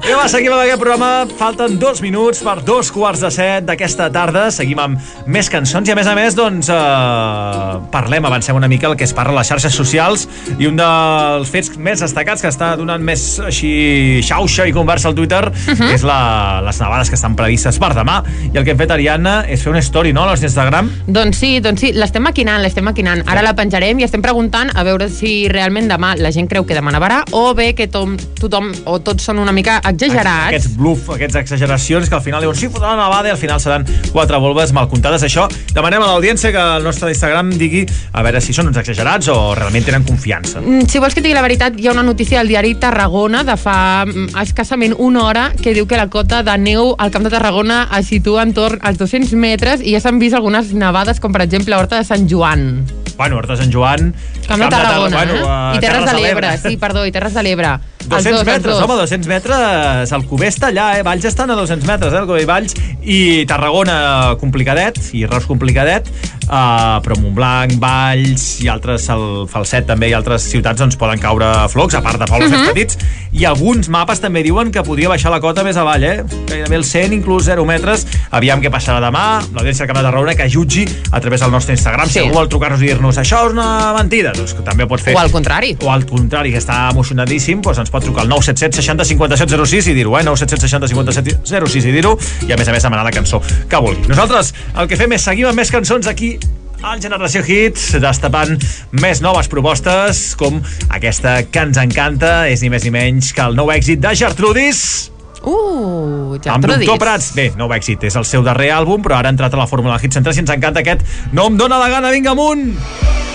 Anem 0.00 0.16
va, 0.16 0.28
seguim 0.32 0.48
amb 0.54 0.62
aquest 0.62 0.80
programa. 0.80 1.08
Falten 1.36 1.74
dos 1.78 1.98
minuts 2.00 2.38
per 2.40 2.54
dos 2.64 2.88
quarts 2.94 3.20
de 3.20 3.28
set 3.34 3.66
d'aquesta 3.68 4.06
tarda. 4.12 4.46
Seguim 4.54 4.78
amb 4.80 5.10
més 5.28 5.50
cançons 5.52 5.84
i, 5.84 5.92
a 5.92 5.96
més 5.98 6.08
a 6.08 6.14
més, 6.16 6.36
doncs, 6.38 6.70
eh, 6.72 7.74
parlem, 7.92 8.24
avancem 8.24 8.56
una 8.56 8.68
mica 8.70 8.88
el 8.88 8.96
que 8.96 9.04
es 9.04 9.12
parla 9.12 9.36
a 9.36 9.42
les 9.42 9.50
xarxes 9.52 9.76
socials 9.76 10.24
i 10.56 10.70
un 10.70 10.80
dels 10.80 11.52
fets 11.52 11.76
més 11.76 12.00
destacats 12.00 12.40
que 12.40 12.48
està 12.48 12.70
donant 12.80 13.04
més 13.04 13.24
així 13.44 14.22
xauxa 14.24 14.64
i 14.70 14.72
conversa 14.72 15.10
al 15.10 15.14
Twitter 15.18 15.42
uh 15.50 15.52
-huh. 15.52 15.92
és 15.92 16.02
la, 16.02 16.62
les 16.64 16.80
nevades 16.80 17.10
que 17.10 17.14
estan 17.16 17.36
previstes 17.36 17.78
per 17.78 17.92
demà. 17.94 18.22
I 18.54 18.56
el 18.56 18.64
que 18.64 18.70
hem 18.70 18.78
fet, 18.78 18.90
Ariadna, 18.90 19.44
és 19.48 19.62
fer 19.62 19.70
una 19.70 19.82
story, 19.82 20.14
no?, 20.14 20.22
a 20.22 20.34
l'Instagram. 20.34 20.90
Doncs 21.06 21.36
sí, 21.36 21.60
doncs 21.60 21.80
sí, 21.80 21.92
l'estem 21.92 22.22
maquinant, 22.22 22.62
l'estem 22.62 22.84
maquinant. 22.84 23.22
Ara 23.26 23.42
la 23.42 23.54
penjarem 23.54 23.98
i 24.00 24.04
estem 24.04 24.22
preguntant 24.22 24.70
a 24.74 24.82
veure 24.82 25.10
si 25.10 25.46
realment 25.48 25.88
demà 25.88 26.16
la 26.16 26.32
gent 26.32 26.48
creu 26.48 26.64
que 26.64 26.74
demà 26.74 26.90
nevarà 26.90 27.22
o 27.32 27.54
bé 27.54 27.74
que 27.74 27.86
tom, 27.86 28.16
tothom 28.16 28.72
o 28.86 28.98
tots 29.00 29.24
són 29.24 29.38
una 29.38 29.52
mica 29.52 29.80
exagerats. 29.90 30.48
Aquests 30.50 30.76
bluff, 30.76 31.10
aquestes 31.14 31.40
exageracions 31.42 32.08
que 32.08 32.14
al 32.18 32.22
final 32.22 32.42
diuen 32.44 32.56
sí, 32.56 32.68
fotrà 32.68 32.94
una 32.94 33.04
nevada 33.08 33.28
i 33.28 33.34
al 33.34 33.38
final 33.40 33.60
seran 33.60 33.86
quatre 34.12 34.38
volves 34.42 34.72
mal 34.76 34.88
comptades. 34.88 35.22
Això 35.26 35.46
demanem 35.74 36.02
a 36.02 36.10
l'audiència 36.12 36.52
que 36.54 36.60
al 36.60 36.84
nostre 36.86 37.10
Instagram 37.12 37.52
digui 37.58 37.84
a 38.12 38.22
veure 38.26 38.40
si 38.40 38.52
són 38.56 38.70
uns 38.70 38.78
exagerats 38.80 39.28
o 39.32 39.54
realment 39.58 39.84
tenen 39.86 40.04
confiança. 40.06 40.60
Mm, 40.60 40.86
Si 40.90 40.98
vols 40.98 41.14
que 41.14 41.20
digui 41.22 41.34
la 41.34 41.42
veritat, 41.42 41.78
hi 41.78 41.88
ha 41.88 41.92
una 41.92 42.02
notícia 42.06 42.40
al 42.40 42.48
diari 42.48 42.74
Tarragona 42.74 43.44
de 43.44 43.56
fa 43.60 44.04
mm, 44.06 44.36
escassament 44.42 44.94
una 44.98 45.24
hora 45.24 45.52
que 45.60 45.74
diu 45.74 45.86
que 45.86 45.96
la 45.96 46.08
cota 46.08 46.42
de 46.42 46.56
neu 46.58 46.94
al 46.98 47.10
Camp 47.10 47.24
de 47.24 47.30
Tarragona 47.30 47.88
es 47.98 48.06
situa 48.10 48.42
entorn 48.42 48.78
als 48.82 48.98
200 48.98 49.32
metres 49.38 49.80
i 49.84 49.94
ja 49.94 50.00
s'han 50.00 50.18
vist 50.18 50.34
algunes 50.34 50.72
nevades, 50.72 51.20
com 51.20 51.32
per 51.32 51.42
exemple 51.42 51.74
a 51.74 51.78
Horta 51.78 51.98
de 52.00 52.04
Sant 52.04 52.28
Joan. 52.30 52.86
Bueno, 53.16 53.36
Horta 53.36 53.54
de 53.54 53.62
Sant 53.64 53.72
Joan... 53.72 54.14
Camp 54.46 54.62
de 54.62 54.68
Tarragona, 54.68 55.16
bueno, 55.16 55.34
eh? 55.34 55.44
a 55.46 55.72
I 55.76 55.80
Terres 55.80 56.06
de 56.10 56.14
l'Ebre, 56.18 56.58
sí, 56.58 56.76
perdó, 56.76 57.04
i 57.06 57.12
Terres 57.12 57.34
de 57.34 57.42
l'Ebre. 57.46 57.76
Els 58.00 58.24
200 58.24 58.32
dos, 58.32 58.40
els 58.40 58.46
metres, 58.48 58.80
home, 58.82 58.94
200 58.96 59.28
metres, 59.28 60.12
el 60.16 60.24
Cuber 60.26 60.48
està 60.48 60.70
allà, 60.70 60.86
eh? 60.98 61.02
Valls 61.06 61.24
estan 61.28 61.50
a 61.52 61.54
200 61.58 61.86
metres, 61.86 62.12
eh? 62.14 62.18
El 62.22 62.26
Cuber 62.26 62.42
i 62.42 62.48
Valls, 62.48 62.74
i 63.04 63.18
Tarragona 63.46 64.36
complicadet, 64.40 64.98
i 65.14 65.26
Reus 65.28 65.44
complicadet, 65.46 66.08
uh, 66.48 66.98
però 67.04 67.18
Montblanc, 67.20 67.76
Valls 67.82 68.46
i 68.64 68.68
altres, 68.72 69.06
el 69.12 69.46
Falset 69.52 69.86
també, 69.86 70.08
i 70.10 70.16
altres 70.16 70.48
ciutats 70.50 70.80
doncs 70.80 70.96
poden 71.00 71.20
caure 71.22 71.46
flocs, 71.70 71.94
a 71.94 72.02
part 72.02 72.18
de 72.18 72.26
pobles 72.26 72.50
Mhm. 72.50 72.58
més 72.58 72.72
petits, 72.72 72.98
i 73.32 73.44
alguns 73.44 73.88
mapes 73.88 74.20
també 74.20 74.42
diuen 74.42 74.72
que 74.72 74.82
podria 74.82 75.08
baixar 75.08 75.30
la 75.30 75.40
cota 75.40 75.62
més 75.62 75.76
avall, 75.76 76.02
eh? 76.02 76.24
Gairebé 76.48 76.76
el 76.76 76.84
100, 76.84 77.12
inclús 77.12 77.44
0 77.44 77.64
metres. 77.64 78.06
Aviam 78.30 78.60
què 78.60 78.70
passarà 78.72 78.98
demà. 79.00 79.40
L'audiència 79.52 79.86
del 79.86 79.92
Camp 79.92 79.98
de 79.98 80.04
Tarragona 80.08 80.34
que 80.34 80.48
jutgi 80.50 80.88
a 81.12 81.20
través 81.20 81.40
del 81.40 81.50
nostre 81.52 81.74
Instagram. 81.74 82.06
Sí. 82.06 82.12
Si 82.14 82.18
algú 82.24 82.34
vol 82.34 82.48
trucar-nos 82.48 82.82
i 82.82 82.86
dir-nos 82.86 83.18
això 83.18 83.46
és 83.46 83.52
una 83.52 83.92
mentida, 83.96 84.32
doncs 84.34 84.54
que 84.54 84.62
també 84.62 84.84
ho 84.84 84.88
pot 84.88 85.00
fer. 85.00 85.14
O 85.14 85.18
al 85.20 85.30
contrari. 85.30 85.76
O 85.84 85.92
al 85.92 86.04
contrari, 86.06 86.50
que 86.50 86.58
està 86.58 86.88
emocionadíssim, 86.90 87.60
doncs 87.62 87.78
ens 87.78 87.89
pot 87.92 88.04
trucar 88.04 88.24
al 88.24 88.32
977 88.32 88.80
60 88.80 89.08
57 89.12 89.60
06 89.66 89.90
i 89.92 89.96
dir-ho, 89.98 90.16
eh? 90.18 90.24
977 90.26 90.68
60 90.68 90.88
57 90.94 91.68
06 91.70 91.90
i 91.90 91.94
dir-ho, 91.98 92.16
i 92.48 92.54
a 92.54 92.58
més 92.60 92.70
a 92.70 92.76
més 92.76 92.86
demanar 92.86 93.04
la 93.06 93.14
cançó 93.14 93.42
que 93.42 93.82
vulgui. 93.82 94.08
Nosaltres 94.10 94.54
el 94.78 94.90
que 94.90 94.98
fem 95.00 95.18
és 95.18 95.28
seguim 95.28 95.50
amb 95.50 95.60
més 95.60 95.72
cançons 95.74 96.08
aquí 96.10 96.34
al 96.80 97.00
Generació 97.02 97.42
Hits, 97.44 97.90
destapant 98.00 98.56
més 99.02 99.20
noves 99.20 99.50
propostes, 99.52 100.30
com 100.40 100.62
aquesta 100.88 101.40
que 101.44 101.64
ens 101.68 101.80
encanta, 101.80 102.48
és 102.48 102.64
ni 102.64 102.72
més 102.72 102.86
ni 102.86 102.94
menys 102.94 103.34
que 103.36 103.44
el 103.44 103.58
nou 103.58 103.72
èxit 103.74 104.00
de 104.00 104.14
Gertrudis, 104.16 104.84
Uh, 105.40 106.36
ja 106.44 106.52
amb 106.52 106.66
Doctor. 106.68 106.98
Prats. 107.00 107.30
Bé, 107.32 107.46
nou 107.56 107.72
èxit, 107.72 108.04
és 108.10 108.16
el 108.20 108.26
seu 108.28 108.44
darrer 108.44 108.68
àlbum, 108.76 109.00
però 109.00 109.16
ara 109.16 109.32
ha 109.32 109.36
entrat 109.36 109.56
a 109.56 109.62
la 109.62 109.68
Fórmula 109.70 109.96
Hits 109.96 110.20
103 110.20 110.36
i 110.36 110.44
ens 110.44 110.54
encanta 110.58 110.84
aquest 110.84 111.06
No 111.32 111.48
em 111.48 111.56
dóna 111.56 111.80
la 111.80 111.88
gana, 111.88 112.12
vinga 112.12 112.36
amunt! 112.36 113.29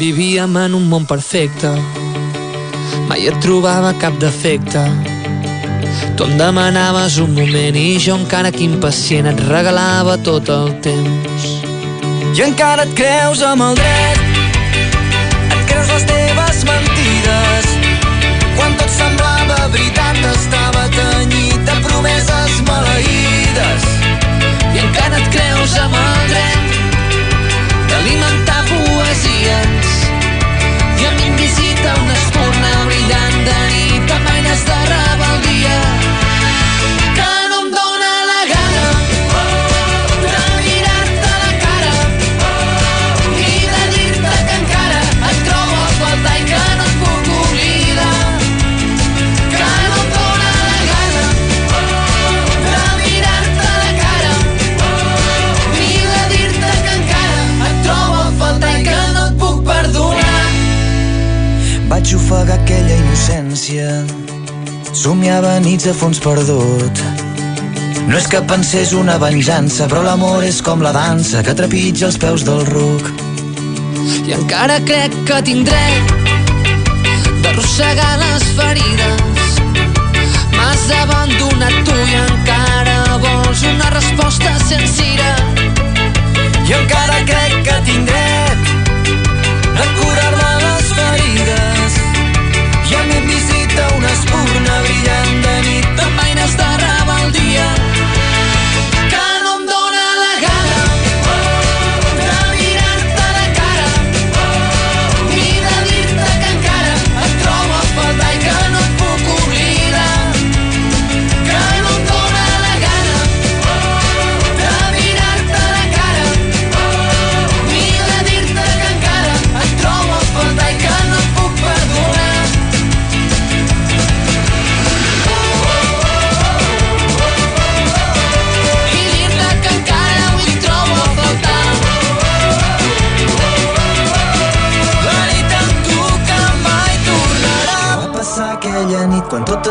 Vivíem 0.00 0.56
en 0.56 0.74
un 0.74 0.86
món 0.88 1.04
perfecte. 1.04 1.68
Mai 3.04 3.26
et 3.28 3.36
trobava 3.44 3.90
cap 4.00 4.14
defecte. 4.16 4.80
Tu 6.16 6.24
em 6.24 6.38
demanaves 6.40 7.18
un 7.20 7.34
moment 7.36 7.76
i 7.76 7.98
jo 8.00 8.16
encara 8.16 8.48
que 8.54 8.64
impacient 8.64 9.28
et 9.28 9.42
regalava 9.50 10.16
tot 10.24 10.48
el 10.56 10.72
temps. 10.86 11.50
I 12.32 12.46
encara 12.46 12.88
et 12.88 12.96
creus 12.96 13.44
amb 13.44 13.66
el 13.68 13.76
dret. 13.82 14.24
Et 15.52 15.62
creus 15.68 15.92
les 15.92 16.08
teves 16.14 16.64
mentides. 16.72 17.70
Quan 18.56 18.80
tot 18.80 18.96
semblava 18.96 19.66
veritat 19.76 20.24
Estava 20.32 20.88
tenyit 20.96 21.60
de 21.68 21.80
promeses 21.84 22.60
maleïdes. 22.72 23.90
I 24.64 24.86
encara 24.88 25.20
et 25.20 25.34
creus 25.36 25.76
amb 25.84 26.04
el 26.06 26.30
dret 26.32 26.78
d'alimentar 27.90 28.39
Vaig 62.00 62.14
ofegar 62.16 62.54
aquella 62.54 62.94
innocència 62.96 63.86
Somiava 64.96 65.50
nits 65.60 65.84
a 65.84 65.92
fons 65.92 66.16
perdut 66.24 67.02
No 68.06 68.16
és 68.16 68.24
que 68.32 68.40
pensés 68.48 68.94
una 68.96 69.18
venjança 69.20 69.84
Però 69.90 70.00
l'amor 70.06 70.46
és 70.48 70.62
com 70.64 70.80
la 70.80 70.94
dansa 70.96 71.42
Que 71.44 71.52
trepitja 71.58 72.06
els 72.08 72.16
peus 72.22 72.46
del 72.48 72.64
ruc 72.70 73.10
I 74.24 74.32
encara 74.38 74.78
crec 74.88 75.18
que 75.28 75.42
tinc 75.50 75.68
dret 75.68 76.16
d'arrossegar 77.44 78.14
les 78.20 78.48
ferides. 78.56 79.60
M'has 80.56 80.84
abandonat 81.02 81.76
tu 81.88 81.96
i 81.96 82.18
encara 82.20 83.20
vols 83.24 83.64
una 83.74 83.92
resposta 83.96 84.56
sincera. 84.68 85.32
I 86.64 86.78
encara 86.80 87.24
crec 87.28 87.56
que 87.68 87.80
tinc 87.88 88.10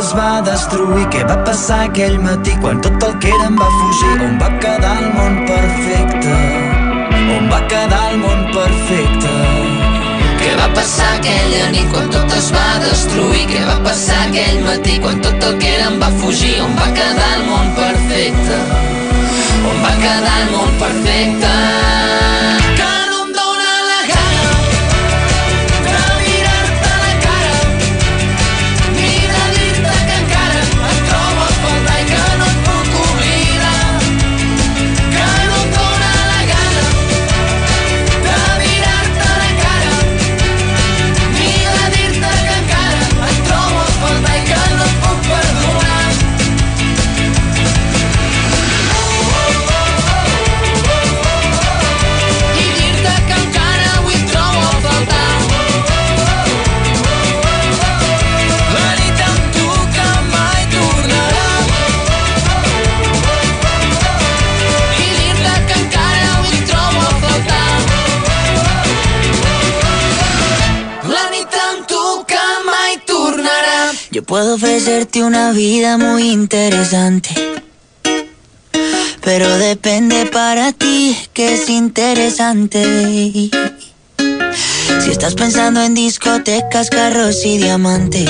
es 0.09 0.15
va 0.17 0.41
destruir? 0.41 1.03
Què 1.13 1.19
va 1.29 1.35
passar 1.45 1.77
aquell 1.87 2.15
matí 2.23 2.55
quan 2.61 2.79
tot 2.85 3.03
el 3.07 3.11
que 3.21 3.29
érem 3.35 3.57
va 3.59 3.67
fugir? 3.75 4.13
On 4.25 4.39
va 4.41 4.47
quedar 4.63 4.93
el 5.01 5.11
món 5.17 5.35
perfecte? 5.49 6.37
On 7.35 7.49
va 7.51 7.59
quedar 7.73 8.01
el 8.13 8.17
món 8.23 8.41
perfecte? 8.55 9.35
Què 10.41 10.55
va 10.61 10.67
passar 10.79 11.11
aquella 11.19 11.69
nit 11.75 11.93
quan 11.93 12.09
tot 12.15 12.35
es 12.39 12.49
va 12.55 12.65
destruir? 12.87 13.45
Què 13.53 13.61
va 13.69 13.77
passar 13.85 14.19
aquell 14.25 14.59
matí 14.65 14.97
quan 15.05 15.21
tot 15.27 15.47
el 15.51 15.61
que 15.61 15.71
érem 15.77 16.01
va 16.01 16.11
fugir? 16.23 16.55
On 16.65 16.77
va 16.81 16.89
quedar 16.97 17.31
el 17.37 17.47
món 17.53 17.73
perfecte? 17.77 18.61
On 19.61 19.81
va 19.85 19.97
quedar 20.01 20.37
el 20.41 20.53
món 20.57 20.77
perfecte? 20.85 21.98
Puedo 74.29 74.55
ofrecerte 74.55 75.23
una 75.23 75.51
vida 75.53 75.97
muy 75.97 76.29
interesante. 76.29 77.31
Pero 79.23 79.57
depende 79.57 80.27
para 80.27 80.71
ti 80.71 81.17
que 81.33 81.55
es 81.55 81.67
interesante. 81.67 83.49
Si 85.01 85.09
estás 85.09 85.33
pensando 85.33 85.81
en 85.81 85.95
discotecas, 85.95 86.91
carros 86.91 87.43
y 87.43 87.57
diamantes, 87.57 88.29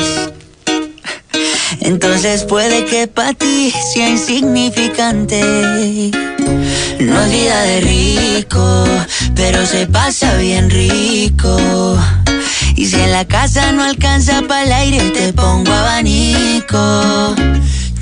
entonces 1.82 2.46
puede 2.46 2.86
que 2.86 3.08
para 3.08 3.34
ti 3.34 3.74
sea 3.94 4.10
insignificante. 4.10 5.42
No 7.02 7.22
es 7.22 7.30
vida 7.30 7.62
de 7.64 7.82
rico, 7.82 8.86
pero 9.36 9.66
se 9.66 9.86
pasa 9.86 10.38
bien 10.38 10.70
rico. 10.70 11.98
Y 12.80 12.86
si 12.86 12.96
en 12.96 13.12
la 13.12 13.26
casa 13.26 13.74
no 13.74 13.84
alcanza 13.84 14.42
para 14.48 14.64
el 14.64 14.72
aire, 14.72 15.02
te 15.10 15.34
pongo 15.34 15.70
abanico. 15.70 17.36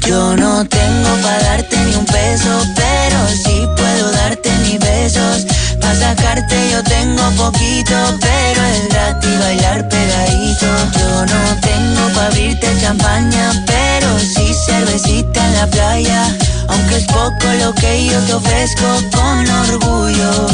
Yo 0.05 0.37
no 0.37 0.67
tengo 0.67 1.09
para 1.23 1.41
darte 1.41 1.77
ni 1.77 1.95
un 1.95 2.05
peso, 2.05 2.63
pero 2.75 3.27
sí 3.43 3.67
puedo 3.75 4.11
darte 4.11 4.51
mis 4.59 4.77
besos. 4.77 5.47
Para 5.81 5.95
sacarte 5.95 6.55
yo 6.71 6.83
tengo 6.83 7.23
poquito, 7.31 7.95
pero 8.21 8.61
es 8.65 8.89
gratis 8.89 9.39
bailar 9.39 9.89
pegadito. 9.89 10.67
Yo 10.99 11.25
no 11.25 11.59
tengo 11.59 12.13
para 12.13 12.27
abrirte 12.27 12.67
champaña, 12.79 13.63
pero 13.65 14.19
sí 14.19 14.53
cervecita 14.67 15.43
en 15.43 15.53
la 15.55 15.67
playa. 15.71 16.37
Aunque 16.67 16.97
es 16.97 17.05
poco 17.05 17.47
lo 17.63 17.73
que 17.73 18.05
yo 18.05 18.19
te 18.27 18.33
ofrezco 18.35 18.85
con 19.11 19.49
orgullo, 19.71 20.47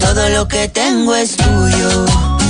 todo 0.00 0.28
lo 0.30 0.48
que 0.48 0.66
tengo 0.66 1.14
es 1.14 1.36
tuyo. 1.36 2.41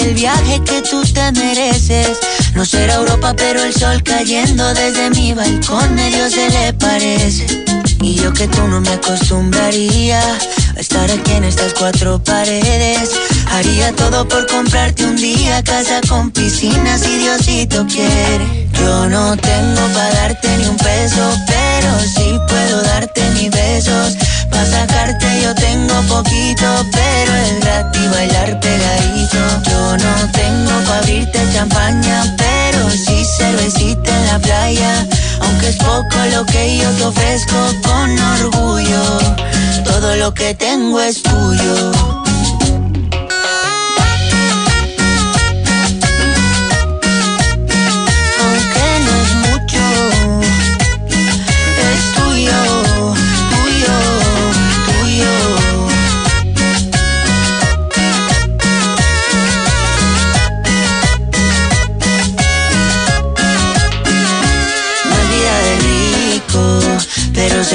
El 0.00 0.14
viaje 0.14 0.60
que 0.64 0.82
tú 0.82 1.02
te 1.02 1.32
mereces. 1.32 2.18
No 2.54 2.64
será 2.64 2.94
Europa, 2.94 3.34
pero 3.36 3.62
el 3.62 3.74
sol 3.74 4.02
cayendo 4.02 4.72
desde 4.74 5.10
mi 5.10 5.32
balcón 5.32 5.94
medio 5.94 6.28
se 6.30 6.48
le 6.50 6.72
parece. 6.74 7.64
Y 8.00 8.14
yo 8.14 8.32
que 8.32 8.48
tú 8.48 8.66
no 8.68 8.80
me 8.80 8.90
acostumbraría 8.90 10.20
a 10.76 10.80
estar 10.80 11.10
aquí 11.10 11.32
en 11.32 11.44
estas 11.44 11.74
cuatro 11.74 12.22
paredes. 12.22 13.10
Haría 13.50 13.92
todo 13.92 14.26
por 14.26 14.46
comprarte 14.46 15.04
un 15.04 15.16
día 15.16 15.62
casa 15.62 16.00
con 16.08 16.30
piscina 16.30 16.98
si 16.98 17.18
Diosito 17.18 17.86
quiere. 17.86 18.68
Yo 18.78 19.08
no 19.08 19.36
tengo 19.36 19.82
para 19.94 20.14
darte 20.14 20.48
ni 20.56 20.64
un 20.66 20.76
peso, 20.76 21.38
pero 21.46 22.00
sí 22.14 22.38
puedo 22.48 22.82
darte 22.82 23.22
mis 23.34 23.50
besos. 23.50 24.16
Para 24.50 24.66
sacarte 24.66 25.42
yo 25.42 25.54
tengo 25.54 25.94
poquito, 26.08 26.66
pero 26.92 27.34
es 27.34 27.60
gratis 27.60 28.10
bailar 28.10 28.60
pegadito. 28.60 29.38
Yo 29.70 29.96
no 29.96 30.32
tengo 30.32 30.70
para 30.86 30.98
abrirte 30.98 31.40
champaña, 31.54 32.36
pero 32.36 32.90
sí 32.90 33.24
cervecita 33.38 34.10
en 34.18 34.26
la 34.26 34.38
playa. 34.38 35.06
Aunque 35.40 35.68
es 35.68 35.76
poco 35.76 36.16
lo 36.32 36.44
que 36.46 36.78
yo 36.78 36.90
te 36.90 37.04
ofrezco 37.04 37.56
con 37.82 38.18
orgullo, 38.18 39.18
todo 39.84 40.16
lo 40.16 40.34
que 40.34 40.54
tengo 40.54 41.00
es 41.00 41.22
tuyo. 41.22 42.19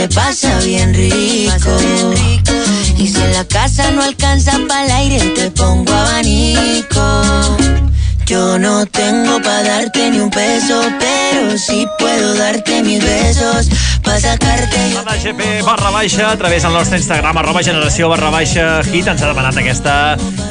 Pasa 0.10 0.60
bien 0.60 0.94
rico. 0.94 1.78
Y 2.98 3.08
si 3.08 3.20
la 3.34 3.46
casa 3.46 3.92
no 3.92 4.02
alcanza 4.04 4.60
para 4.68 4.86
el 4.86 4.92
aire, 4.92 5.20
te 5.32 5.52
pongo 5.52 5.92
abanico. 5.92 7.58
Yo 8.26 8.58
no 8.58 8.86
tengo 8.88 9.40
para 9.42 9.62
darte 9.64 10.10
ni 10.10 10.20
un 10.20 10.32
peso, 10.32 10.82
pero 11.00 11.58
sí 11.60 11.86
puedo 12.00 12.34
darte 12.34 12.82
mis 12.82 13.04
besos. 13.04 13.70
Pa' 14.04 14.20
sacarte 14.20 14.78
yo 14.94 15.04
La 15.04 15.16
GP 15.18 15.64
barra 15.66 15.90
baixa 15.90 16.32
a 16.32 16.38
través 16.38 16.62
del 16.64 16.74
nostre 16.74 16.98
Instagram 16.98 17.38
arroba 17.40 17.64
generació 17.64 18.08
barra 18.10 18.30
baixa 18.30 18.84
hit 18.86 19.08
ens 19.10 19.24
ha 19.24 19.30
demanat 19.32 19.58
aquesta 19.58 19.96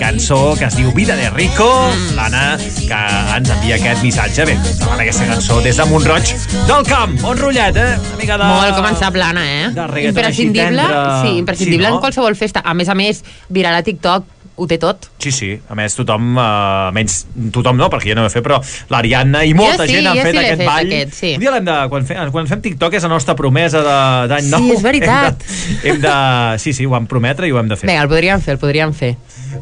cançó 0.01 0.57
que 0.59 0.67
es 0.67 0.75
diu 0.75 0.91
Vida 0.97 1.15
de 1.15 1.29
Rico 1.31 1.69
l'Anna 2.17 2.57
que 2.59 2.99
ens 3.37 3.53
envia 3.55 3.77
aquest 3.79 4.03
missatge 4.03 4.49
bé, 4.51 4.57
ens 4.59 4.81
demana 4.83 5.07
aquesta 5.07 5.29
cançó 5.31 5.61
des 5.63 5.79
de 5.79 5.87
Montroig 5.87 6.35
del 6.67 6.83
Camp, 6.91 7.15
on 7.23 7.39
rotllet 7.39 7.79
eh? 7.79 7.89
una 7.95 8.19
mica 8.19 8.39
de... 8.43 8.51
Molt 8.57 8.75
començable, 8.83 9.23
Anna, 9.23 9.47
eh? 9.47 9.71
de 9.71 9.87
reggaeton 9.87 10.19
imprescindible, 10.19 10.83
així 10.83 10.99
tendre. 10.99 11.23
sí, 11.23 11.39
imprescindible 11.45 11.87
Sí, 11.87 11.91
no? 11.91 11.95
en 11.95 12.03
qualsevol 12.09 12.35
festa. 12.35 12.63
A 12.65 12.75
més 12.75 12.91
a 12.91 12.99
més, 12.99 13.23
viral 13.55 13.79
a 13.79 13.87
TikTok, 13.87 14.34
ho 14.57 14.67
té 14.71 14.79
tot. 14.79 15.09
Sí, 15.19 15.33
sí, 15.33 15.49
a 15.69 15.75
més 15.75 15.95
tothom, 15.97 16.37
uh, 16.37 16.91
menys 16.95 17.27
tothom 17.53 17.77
no, 17.77 17.89
perquè 17.91 18.11
jo 18.13 18.15
no 18.15 18.23
ho 18.23 18.27
he 18.27 18.31
fet, 18.31 18.45
però 18.45 18.61
l'Ariadna 18.91 19.43
i 19.45 19.55
molta 19.55 19.83
Jo 19.85 19.89
sí, 19.89 19.95
gent 19.97 20.07
han 20.07 20.17
jo 20.17 20.23
fet 20.23 20.35
sí 20.37 20.39
aquest 20.45 20.59
fet, 20.59 20.67
ball. 20.69 20.87
aquest, 20.93 21.15
sí. 21.15 21.33
Un 21.35 21.41
dia 21.41 21.51
l'hem 21.51 21.65
de, 21.65 21.77
quan, 21.91 22.07
fem, 22.07 22.31
quan 22.31 22.47
fem 22.47 22.61
TikTok 22.61 22.95
és 22.95 23.03
la 23.03 23.09
nostra 23.09 23.35
promesa 23.35 23.83
d'any 24.29 24.45
Sí, 24.45 24.51
nou. 24.51 24.73
és 24.77 24.83
veritat. 24.83 25.43
Hem 25.85 25.85
de, 25.85 25.91
hem 25.91 26.01
de, 26.05 26.59
sí, 26.59 26.73
sí, 26.73 26.85
ho 26.87 26.91
vam 26.91 27.07
prometre 27.07 27.49
i 27.49 27.53
ho 27.53 27.59
hem 27.59 27.69
de 27.69 27.77
fer. 27.77 27.89
Vinga, 27.89 28.03
el 28.03 28.09
podríem 28.09 28.41
fer, 28.41 28.53
el 28.55 28.59
podríem 28.63 28.93
fer. 28.95 29.15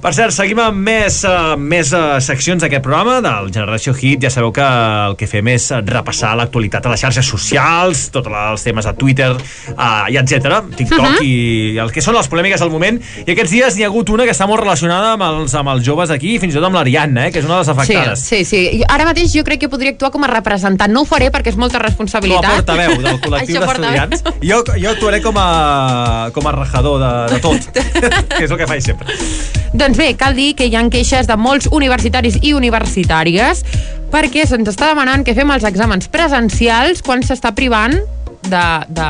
Per 0.02 0.10
cert, 0.16 0.32
seguim 0.32 0.58
amb 0.62 0.76
més, 0.86 1.18
uh, 1.28 1.54
més 1.60 1.90
uh, 1.92 2.16
seccions 2.24 2.62
d'aquest 2.62 2.82
programa 2.84 3.18
del 3.24 3.50
Generació 3.52 3.92
Hit. 3.94 4.22
Ja 4.24 4.30
sabeu 4.32 4.50
que 4.52 4.64
el 4.64 5.16
que 5.20 5.26
fem 5.28 5.48
és 5.52 5.66
repassar 5.84 6.32
l'actualitat 6.36 6.86
a 6.86 6.92
les 6.94 7.00
xarxes 7.04 7.26
socials, 7.28 8.06
tots 8.14 8.28
els 8.28 8.64
temes 8.64 8.86
a 8.88 8.94
Twitter 8.96 9.30
uh, 9.36 10.06
i 10.12 10.16
etc. 10.20 10.62
TikTok 10.76 10.98
uh 10.98 11.10
Mhm. 11.12 11.16
-huh. 11.18 11.24
i 11.24 11.78
el 11.78 11.90
que 11.92 12.00
són 12.00 12.14
les 12.14 12.28
polèmiques 12.28 12.58
del 12.60 12.70
moment. 12.70 13.00
I 13.26 13.30
aquests 13.32 13.50
dies 13.50 13.76
n'hi 13.76 13.82
ha 13.84 13.86
hagut 13.86 14.08
una 14.10 14.24
que 14.24 14.30
està 14.32 14.46
molt 14.46 14.60
relacionada 14.60 14.81
amb 14.90 15.22
els, 15.22 15.54
amb 15.54 15.68
els 15.68 15.84
joves 15.86 16.10
aquí, 16.10 16.38
fins 16.42 16.54
i 16.54 16.58
tot 16.58 16.66
amb 16.66 16.74
l'Ariadna, 16.74 17.26
eh, 17.28 17.32
que 17.32 17.38
és 17.38 17.44
una 17.46 17.60
de 17.60 17.60
les 17.60 17.68
afectades. 17.68 18.20
Sí, 18.20 18.44
sí, 18.44 18.62
sí. 18.72 18.82
Ara 18.88 19.04
mateix 19.06 19.32
jo 19.34 19.44
crec 19.46 19.60
que 19.60 19.68
podria 19.68 19.92
actuar 19.94 20.10
com 20.10 20.24
a 20.24 20.30
representant. 20.30 20.92
No 20.92 21.02
ho 21.02 21.08
faré 21.08 21.30
perquè 21.30 21.52
és 21.52 21.56
molta 21.56 21.78
Com 21.78 21.84
a 21.84 21.88
responsabilitat. 21.88 22.54
portaveu 22.62 22.96
del 23.02 23.20
col·lectiu 23.20 23.60
d'estudiants. 23.60 24.24
Jo, 24.42 24.62
jo 24.76 24.90
actuaré 24.90 25.22
com 25.22 25.36
a, 25.38 26.30
com 26.34 26.46
a 26.46 26.52
rajador 26.52 26.98
de, 27.02 27.12
de 27.34 27.40
tot, 27.40 27.68
que 28.36 28.44
és 28.44 28.50
el 28.50 28.58
que 28.58 28.66
faig 28.66 28.82
sempre. 28.82 29.14
Doncs 29.72 29.96
bé, 29.96 30.12
cal 30.20 30.34
dir 30.36 30.54
que 30.56 30.66
hi 30.66 30.76
ha 30.76 30.82
queixes 30.92 31.28
de 31.30 31.36
molts 31.36 31.68
universitaris 31.72 32.40
i 32.42 32.52
universitàries 32.52 33.62
perquè 34.12 34.44
se'ns 34.44 34.68
està 34.68 34.90
demanant 34.90 35.24
que 35.24 35.32
fem 35.34 35.48
els 35.54 35.64
exàmens 35.64 36.10
presencials 36.12 37.00
quan 37.06 37.22
s'està 37.24 37.54
privant 37.56 37.96
de, 38.42 38.62
de, 38.88 39.06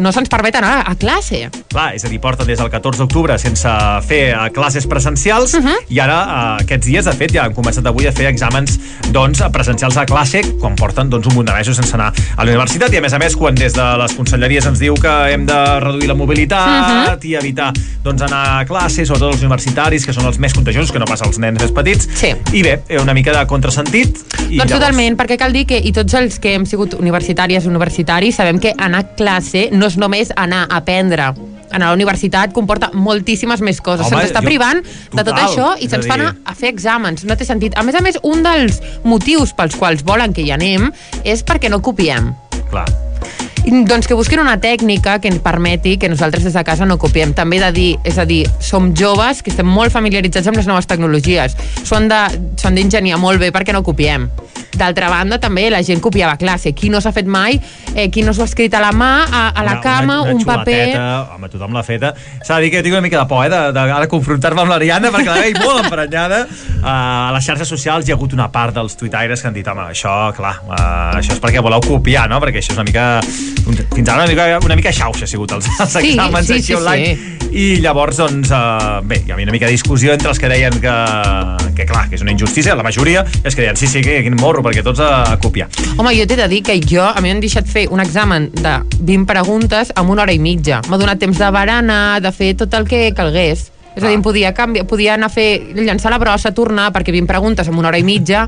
no 0.00 0.12
se'ns 0.12 0.28
permet 0.28 0.56
anar 0.56 0.82
a 0.88 0.94
classe. 0.96 1.48
Clar, 1.72 1.94
és 1.96 2.04
a 2.04 2.08
dir, 2.08 2.20
porta 2.20 2.44
des 2.44 2.58
del 2.58 2.70
14 2.70 2.98
d'octubre 3.02 3.38
sense 3.38 3.68
fer 4.08 4.22
eh, 4.32 4.50
classes 4.54 4.86
presencials 4.86 5.54
uh 5.54 5.60
Mhm. 5.62 5.68
-huh. 5.68 5.78
i 5.88 6.00
ara 6.00 6.18
eh, 6.58 6.62
aquests 6.64 6.86
dies, 6.86 7.04
de 7.04 7.12
fet, 7.12 7.32
ja 7.32 7.44
han 7.44 7.54
començat 7.54 7.86
avui 7.86 8.06
a 8.06 8.12
fer 8.12 8.26
exàmens 8.32 8.78
doncs, 9.12 9.42
presencials 9.52 9.96
a 9.96 10.04
classe 10.06 10.42
quan 10.60 10.74
porten 10.74 11.10
doncs, 11.10 11.26
un 11.26 11.34
munt 11.34 11.46
de 11.48 11.54
mesos 11.54 11.76
sense 11.76 11.94
anar 11.94 12.12
a 12.36 12.44
la 12.44 12.50
universitat 12.50 12.92
i 12.92 12.96
a 12.96 13.00
més 13.00 13.12
a 13.12 13.18
més 13.18 13.36
quan 13.36 13.54
des 13.54 13.72
de 13.72 13.96
les 13.98 14.12
conselleries 14.14 14.66
ens 14.66 14.78
diu 14.78 14.94
que 14.94 15.32
hem 15.32 15.46
de 15.46 15.80
reduir 15.80 16.08
la 16.08 16.14
mobilitat 16.14 16.58
uh 16.58 17.20
-huh. 17.20 17.24
i 17.24 17.34
evitar 17.34 17.72
doncs, 18.02 18.22
anar 18.22 18.60
a 18.60 18.64
classe, 18.64 19.06
sobretot 19.06 19.32
els 19.32 19.40
universitaris 19.42 20.04
que 20.06 20.12
són 20.12 20.26
els 20.26 20.38
més 20.38 20.52
contagiosos, 20.54 20.90
que 20.92 20.98
no 20.98 21.04
passa 21.04 21.24
als 21.24 21.38
nens 21.38 21.60
més 21.60 21.70
petits 21.72 22.08
sí. 22.14 22.34
i 22.52 22.62
bé, 22.62 22.82
eh, 22.88 22.98
una 23.00 23.14
mica 23.14 23.32
de 23.32 23.46
contrasentit 23.46 24.18
i 24.50 24.58
doncs 24.58 24.72
totalment, 24.72 25.16
perquè 25.16 25.36
cal 25.38 25.52
dir 25.52 25.66
que 25.66 25.78
i 25.78 25.92
tots 25.92 26.14
els 26.14 26.38
que 26.38 26.54
hem 26.54 26.66
sigut 26.66 26.94
universitàries 26.94 27.66
universitaris 27.66 28.36
sabem 28.36 28.58
que 28.62 28.72
anar 28.78 29.02
a 29.02 29.08
classe 29.18 29.68
no 29.74 29.88
és 29.90 29.98
només 29.98 30.30
anar 30.38 30.68
a 30.70 30.78
aprendre 30.80 31.32
anar 31.72 31.86
a 31.86 31.90
la 31.94 31.96
universitat 31.96 32.52
comporta 32.52 32.90
moltíssimes 32.92 33.62
més 33.64 33.78
coses. 33.80 34.04
Se'ns 34.06 34.26
està 34.28 34.42
jo- 34.42 34.48
privant 34.50 34.82
de 34.84 35.22
tot 35.22 35.30
total, 35.30 35.46
això 35.46 35.70
i 35.80 35.88
se'ns 35.88 36.04
a 36.04 36.08
fa 36.10 36.18
dir- 36.18 36.26
anar 36.26 36.34
a 36.44 36.54
fer 36.54 36.68
exàmens. 36.68 37.24
No 37.24 37.34
té 37.36 37.46
sentit. 37.48 37.72
A 37.80 37.82
més 37.82 37.94
a 37.96 38.02
més, 38.04 38.18
un 38.22 38.42
dels 38.44 38.82
motius 39.08 39.54
pels 39.56 39.74
quals 39.80 40.02
volen 40.04 40.34
que 40.36 40.42
hi 40.44 40.50
anem 40.52 40.90
és 41.24 41.40
perquè 41.42 41.70
no 41.72 41.80
copiem. 41.80 42.34
Clar. 42.70 42.84
Doncs 43.64 44.08
que 44.10 44.14
busquin 44.18 44.40
una 44.42 44.58
tècnica 44.60 45.20
que 45.22 45.28
ens 45.30 45.38
permeti 45.40 45.96
que 45.96 46.08
nosaltres 46.10 46.44
des 46.44 46.52
de 46.52 46.64
casa 46.66 46.84
no 46.84 46.98
copiem. 46.98 47.32
També 47.32 47.60
de 47.62 47.72
dir, 47.72 47.90
és 48.04 48.18
a 48.18 48.26
dir, 48.26 48.42
som 48.60 48.92
joves 48.94 49.40
que 49.42 49.48
estem 49.54 49.66
molt 49.66 49.92
familiaritzats 49.94 50.48
amb 50.50 50.58
les 50.58 50.66
noves 50.66 50.86
tecnologies. 50.90 51.56
Són 51.84 52.08
de- 52.08 52.40
Són 52.60 52.74
d'ingeniar 52.74 53.16
molt 53.18 53.40
bé 53.40 53.52
perquè 53.52 53.72
no 53.72 53.82
copiem. 53.82 54.28
D'altra 54.72 55.08
banda, 55.12 55.36
també 55.38 55.66
la 55.70 55.82
gent 55.84 56.00
copiava 56.00 56.36
classe. 56.40 56.72
Qui 56.72 56.88
no 56.90 57.00
s'ha 57.00 57.12
fet 57.12 57.26
mai, 57.28 57.58
eh, 57.94 58.08
qui 58.10 58.22
no 58.24 58.32
s'ho 58.32 58.42
ha 58.42 58.48
escrit 58.48 58.72
a 58.74 58.80
la 58.80 58.92
mà, 58.96 59.10
a, 59.28 59.42
a 59.50 59.64
la 59.66 59.74
cama, 59.84 60.20
un 60.22 60.40
paper... 60.44 60.78
Home, 61.36 61.48
tothom 61.52 61.74
l'ha 61.76 61.82
feta. 61.84 62.14
S'ha 62.42 62.56
de 62.56 62.62
dir 62.66 62.70
que 62.72 62.82
tinc 62.82 62.94
una 62.96 63.02
mica 63.04 63.18
de 63.20 63.26
por, 63.28 63.44
eh, 63.44 63.50
de, 63.52 63.60
de, 63.76 63.84
de 64.00 64.08
confrontar-me 64.08 64.64
amb 64.64 64.72
l'Ariadna, 64.72 65.10
perquè 65.12 65.28
la 65.28 65.42
veig 65.44 65.58
molt 65.62 65.84
emprenyada. 65.84 66.42
Uh, 66.82 66.86
a 66.92 67.32
les 67.36 67.44
xarxes 67.44 67.68
socials 67.68 68.08
hi 68.08 68.12
ha 68.14 68.16
hagut 68.16 68.32
una 68.32 68.48
part 68.52 68.74
dels 68.74 68.96
tuitaires 68.96 69.42
que 69.42 69.48
han 69.50 69.54
dit, 69.54 69.68
home, 69.68 69.84
això, 69.92 70.14
clar, 70.36 70.56
uh, 70.66 71.18
això 71.20 71.36
és 71.36 71.42
perquè 71.44 71.60
voleu 71.62 71.84
copiar, 71.84 72.24
no? 72.32 72.40
Perquè 72.42 72.62
això 72.64 72.72
és 72.72 72.80
una 72.80 72.88
mica... 72.88 73.06
un- 73.68 73.80
Fins 73.92 74.08
ara 74.08 74.24
una 74.24 74.30
mica, 74.32 74.46
una 74.64 74.76
mica 74.78 74.90
xauxa 74.92 75.26
ha 75.26 75.28
sigut 75.30 75.52
els, 75.52 75.68
els 75.78 75.92
Sí, 75.92 76.14
exàmens 76.14 76.46
sí, 76.48 76.54
així 76.56 76.72
sí, 76.72 76.74
online. 76.80 77.38
I 77.52 77.64
llavors, 77.84 78.16
doncs, 78.16 78.48
uh, 78.48 79.02
bé, 79.04 79.20
hi 79.26 79.32
havia 79.34 79.44
una 79.44 79.52
mica 79.52 79.66
de 79.68 79.74
discussió 79.76 80.14
entre 80.16 80.30
els 80.32 80.38
que 80.40 80.48
deien 80.48 80.72
que, 80.80 80.94
que 81.76 81.84
clar, 81.88 82.06
que 82.08 82.16
és 82.16 82.22
una 82.24 82.32
injustícia, 82.32 82.74
la 82.78 82.82
majoria, 82.86 83.26
els 83.44 83.54
que 83.54 83.60
deien, 83.66 83.76
sí, 83.76 83.86
sí, 83.90 84.00
que 84.00 84.22
quin 84.24 84.36
morro, 84.40 84.61
perquè 84.64 84.84
tots 84.86 85.02
a, 85.02 85.36
copiar. 85.42 85.68
Home, 85.96 86.14
jo 86.16 86.26
t'he 86.28 86.38
de 86.38 86.48
dir 86.52 86.62
que 86.66 86.78
jo, 86.80 87.04
a 87.04 87.20
mi 87.20 87.32
m'han 87.32 87.42
deixat 87.42 87.68
fer 87.68 87.88
un 87.90 88.02
examen 88.02 88.50
de 88.54 88.78
20 89.00 89.26
preguntes 89.28 89.92
en 89.96 90.08
una 90.08 90.26
hora 90.26 90.34
i 90.34 90.40
mitja. 90.42 90.82
M'ha 90.88 91.00
donat 91.00 91.20
temps 91.22 91.38
de 91.38 91.50
barana, 91.54 91.98
de 92.22 92.32
fer 92.32 92.54
tot 92.62 92.74
el 92.78 92.86
que 92.88 93.08
calgués. 93.16 93.71
És 93.96 94.02
a 94.04 94.08
dir, 94.08 94.20
podia, 94.24 94.54
canviar, 94.56 94.86
podia 94.88 95.14
anar 95.14 95.28
a 95.28 95.34
fer, 95.34 95.74
llançar 95.76 96.10
la 96.14 96.18
brossa, 96.22 96.52
tornar, 96.56 96.90
perquè 96.94 97.12
20 97.12 97.28
preguntes 97.28 97.68
en 97.68 97.76
una 97.76 97.88
hora 97.92 97.98
i 98.00 98.04
mitja, 98.06 98.46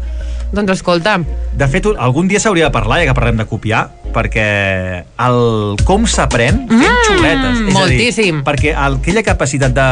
doncs 0.54 0.72
escolta, 0.78 1.18
De 1.54 1.68
fet, 1.70 1.86
algun 1.98 2.26
dia 2.28 2.40
s'hauria 2.40 2.66
de 2.70 2.72
parlar, 2.74 3.00
ja 3.02 3.10
que 3.12 3.14
parlem 3.14 3.36
de 3.38 3.44
copiar, 3.46 3.88
perquè 4.14 5.02
el 5.26 5.76
com 5.84 6.04
s'aprèn 6.06 6.64
fent 6.68 6.72
Mm, 6.74 7.04
xuletes. 7.08 7.58
És 7.68 7.74
moltíssim. 7.74 8.36
A 8.36 8.38
dir, 8.38 8.44
perquè 8.46 8.72
el, 8.74 8.96
aquella 9.00 9.22
capacitat 9.26 9.72
de, 9.74 9.86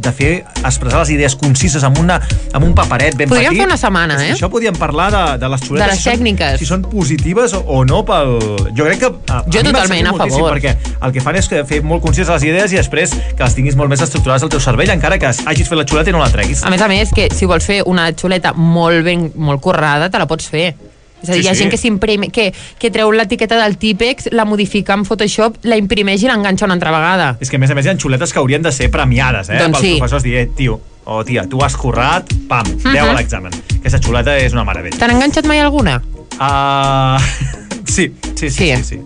de 0.00 0.12
fer, 0.12 0.30
expressar 0.64 1.00
les 1.02 1.10
idees 1.14 1.36
concises 1.36 1.84
amb, 1.84 1.98
una, 2.00 2.16
amb 2.52 2.64
un 2.64 2.74
paperet 2.74 3.16
ben 3.16 3.28
Podríem 3.28 3.52
petit... 3.52 3.60
fer 3.62 3.68
una 3.68 3.76
setmana, 3.80 4.16
eh? 4.24 4.32
Això 4.34 4.48
podríem 4.52 4.76
parlar 4.76 5.10
de, 5.12 5.22
de 5.42 5.50
les 5.52 5.60
xuletes. 5.64 5.84
De 5.84 5.90
les 5.92 6.00
si 6.00 6.08
són- 6.08 6.16
tècniques. 6.18 6.58
Si 6.62 6.68
són 6.68 6.82
positives 6.88 7.54
o, 7.54 7.62
o 7.78 7.84
no 7.88 8.02
pel... 8.08 8.34
Jo 8.76 8.88
crec 8.88 9.02
que... 9.04 9.12
A, 9.32 9.42
Jo 9.52 9.60
a 9.60 9.66
totalment 9.68 10.10
a 10.10 10.14
favor. 10.16 10.52
Perquè 10.56 10.74
el 11.04 11.12
que 11.16 11.24
fan 11.24 11.36
és 11.40 11.48
que 11.48 11.62
fer 11.68 11.82
molt 11.84 12.02
concises 12.04 12.32
les 12.32 12.48
idees 12.48 12.72
i 12.72 12.80
després 12.80 13.12
que 13.36 13.42
les 13.44 13.54
tinguis 13.56 13.76
molt 13.78 13.92
més 13.92 14.00
estructurades 14.04 14.42
al 14.46 14.52
teu 14.52 14.60
cervell, 14.64 14.87
encara 14.94 15.18
que 15.18 15.26
hagis 15.26 15.68
fet 15.68 15.78
la 15.78 15.84
xuleta 15.86 16.10
i 16.10 16.12
no 16.12 16.18
la 16.20 16.30
treguis. 16.30 16.62
a 16.64 16.70
més 16.70 16.80
a 16.82 16.88
més, 16.88 17.10
que 17.14 17.28
si 17.34 17.46
vols 17.46 17.64
fer 17.66 17.82
una 17.86 18.10
xuleta 18.12 18.52
molt 18.54 19.04
ben, 19.04 19.32
molt 19.36 19.60
currada, 19.60 20.10
te 20.10 20.18
la 20.18 20.26
pots 20.26 20.48
fer. 20.48 20.74
És 21.20 21.28
a 21.30 21.32
dir, 21.32 21.42
Sí, 21.42 21.46
hi 21.46 21.50
ha 21.50 21.54
sí. 21.54 21.58
gent 21.64 21.70
que 21.72 21.76
s'imprime, 21.76 22.28
que, 22.30 22.52
que 22.78 22.90
treu 22.94 23.10
l'etiqueta 23.10 23.56
del 23.58 23.76
típex, 23.76 24.28
la 24.30 24.44
modifica 24.44 24.94
en 24.94 25.04
Photoshop, 25.04 25.56
la 25.64 25.76
imprimeix 25.76 26.22
i 26.22 26.28
l'enganxa 26.28 26.64
una 26.64 26.74
altra 26.74 26.92
vegada. 26.94 27.36
És 27.40 27.50
que, 27.50 27.56
a 27.56 27.58
més 27.58 27.70
a 27.70 27.74
més, 27.74 27.86
hi 27.86 27.88
ha 27.90 27.96
xuletes 27.98 28.32
que 28.32 28.38
haurien 28.38 28.62
de 28.62 28.70
ser 28.70 28.88
premiades, 28.90 29.48
eh? 29.50 29.58
Doncs 29.58 29.78
Pels 29.80 29.82
sí. 29.82 29.96
professors 29.98 30.22
dir, 30.22 30.36
eh, 30.36 30.46
tio, 30.54 30.80
o 31.04 31.24
tia, 31.24 31.42
tu 31.48 31.58
has 31.64 31.74
currat, 31.76 32.30
pam, 32.48 32.64
10 32.84 33.02
a 33.02 33.06
Mhm. 33.06 33.16
l'examen. 33.16 33.52
Aquesta 33.80 33.98
xuleta 33.98 34.36
és 34.38 34.52
una 34.52 34.62
meravella. 34.64 34.96
T'han 34.96 35.10
enganxat 35.10 35.44
mai 35.46 35.58
alguna? 35.58 36.00
Uh, 36.38 37.18
sí, 37.84 38.14
sí, 38.36 38.48
sí, 38.48 38.50
sí. 38.50 38.76
sí, 38.76 38.84
sí. 38.84 39.00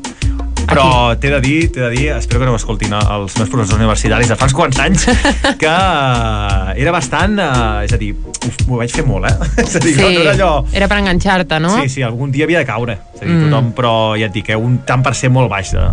Però 0.73 1.15
t'he 1.21 1.31
de 1.35 1.41
dir, 1.45 1.59
t'he 1.73 1.81
de 1.85 1.91
dir, 1.95 2.07
espero 2.17 2.41
que 2.41 2.47
no 2.49 2.55
m'escoltin 2.57 2.93
els 2.97 3.37
meus 3.39 3.51
professors 3.53 3.77
universitaris 3.79 4.29
de 4.33 4.37
fa 4.41 4.49
uns 4.49 4.55
quants 4.57 4.79
anys, 4.83 5.05
que 5.63 5.69
eh, 5.69 6.81
era 6.83 6.93
bastant, 6.95 7.37
eh, 7.39 7.85
és 7.87 7.93
a 7.93 8.01
dir, 8.01 8.13
m'ho 8.67 8.81
vaig 8.81 8.93
fer 8.95 9.05
molt, 9.09 9.29
eh? 9.29 9.51
És 9.67 9.77
a 9.77 9.83
dir, 9.85 9.95
no, 10.01 10.09
no 10.11 10.25
era 10.25 10.33
allò... 10.37 10.51
Era 10.73 10.89
per 10.89 10.99
enganxar-te, 11.03 11.61
no? 11.63 11.75
Sí, 11.83 11.89
sí, 11.99 12.03
algun 12.07 12.33
dia 12.35 12.49
havia 12.49 12.63
de 12.65 12.69
caure. 12.69 12.99
És 13.15 13.23
a 13.23 13.25
dir, 13.27 13.33
Mm. 13.33 13.47
tothom, 13.51 13.71
però 13.77 13.93
ja 14.19 14.27
et 14.27 14.35
dic, 14.35 14.49
eh, 14.51 14.57
un 14.59 14.81
tant 14.89 15.03
per 15.05 15.15
cent 15.15 15.33
molt 15.33 15.49
baix 15.53 15.71
de... 15.77 15.85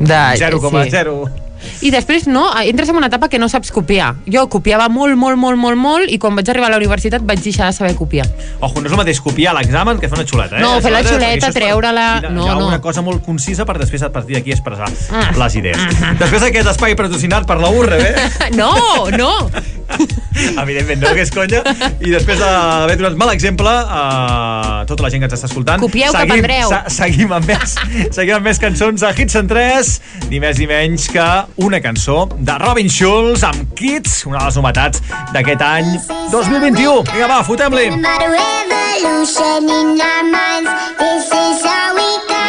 De- 0.00 0.24
0,0. 0.40 1.41
I 1.82 1.90
després, 1.90 2.26
no, 2.26 2.46
entres 2.62 2.88
en 2.92 2.96
una 2.96 3.08
etapa 3.10 3.28
que 3.28 3.38
no 3.38 3.48
saps 3.48 3.72
copiar. 3.74 4.14
Jo 4.30 4.46
copiava 4.52 4.88
molt, 4.88 5.16
molt, 5.16 5.36
molt, 5.38 5.58
molt, 5.58 5.76
molt, 5.78 6.10
i 6.12 6.18
quan 6.18 6.36
vaig 6.38 6.48
arribar 6.50 6.68
a 6.70 6.74
la 6.74 6.80
universitat 6.82 7.22
vaig 7.26 7.42
deixar 7.42 7.66
de 7.70 7.76
saber 7.76 7.94
copiar. 7.98 8.26
Ojo, 8.60 8.80
no 8.80 8.86
és 8.86 8.92
el 8.92 8.98
mateix 9.00 9.20
copiar 9.20 9.54
l'examen 9.56 9.98
que 10.00 10.08
fer 10.08 10.18
una 10.18 10.26
xuleta, 10.28 10.58
eh? 10.58 10.62
No, 10.62 10.74
fer 10.84 10.92
la 10.94 11.02
xuleta, 11.06 11.52
treure-la, 11.52 12.08
no, 12.30 12.46
no. 12.54 12.66
una 12.68 12.80
cosa 12.80 13.02
molt 13.02 13.24
concisa 13.24 13.66
per 13.68 13.78
després 13.78 14.02
a 14.02 14.12
partir 14.12 14.36
d'aquí 14.38 14.52
expressar 14.54 14.90
Ah. 15.12 15.30
les 15.38 15.56
idees. 15.56 15.78
Després 16.18 16.42
d'aquest 16.42 16.68
espai 16.74 16.96
patrocinat 16.96 17.46
per 17.46 17.58
la 17.60 17.70
URB, 17.70 17.92
eh? 18.00 18.28
No, 18.60 18.72
no! 19.16 19.32
Evidentment, 20.62 21.00
no, 21.02 21.12
que 21.14 21.22
és 21.26 21.30
conya. 21.34 21.62
I 22.00 22.10
després 22.12 22.38
d'haver 22.40 22.96
donat 23.00 23.16
mal 23.20 23.30
exemple 23.34 23.68
a 23.72 24.82
tota 24.88 25.04
la 25.04 25.10
gent 25.12 25.22
que 25.22 25.28
ens 25.30 25.36
està 25.36 25.48
escoltant, 25.50 25.80
Copieu, 25.82 26.10
que 26.12 26.18
seguim, 26.18 26.44
aprendreu. 26.44 26.68
se- 26.72 26.94
seguim, 26.96 27.32
amb 27.36 27.46
més, 27.52 27.74
seguim 28.16 28.34
amb 28.38 28.46
més 28.48 28.58
cançons 28.62 29.02
a 29.06 29.12
Hits 29.16 29.36
en 29.40 29.46
3, 29.50 29.92
ni 30.30 30.40
més 30.42 30.58
ni 30.58 30.66
menys 30.70 31.08
que 31.12 31.26
una 31.62 31.80
cançó 31.84 32.24
de 32.32 32.58
Robin 32.64 32.88
Schulz 32.90 33.44
amb 33.44 33.74
Kids, 33.78 34.24
una 34.26 34.38
de 34.40 34.44
les 34.50 34.56
novetats 34.60 35.02
d'aquest 35.32 35.62
any 35.68 35.92
2021. 36.32 37.02
Vinga, 37.12 37.28
va, 37.28 37.42
fotem-li! 37.44 37.86
About 37.92 38.22
a 38.26 38.30
revolution 38.32 39.68
in 39.68 40.00
our 40.00 40.24
minds. 40.32 40.70
This 40.98 41.26
is 41.28 41.64
all 41.66 41.94
we 41.96 42.08
got. 42.28 42.40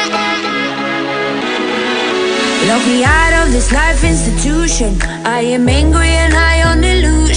Lock 2.68 2.86
me 2.88 3.04
out 3.04 3.34
of 3.44 3.52
this 3.52 3.72
life 3.72 4.04
institution. 4.08 4.98
I 5.26 5.42
am 5.54 5.68
angry 5.68 6.08
and 6.10 6.34
high 6.34 6.63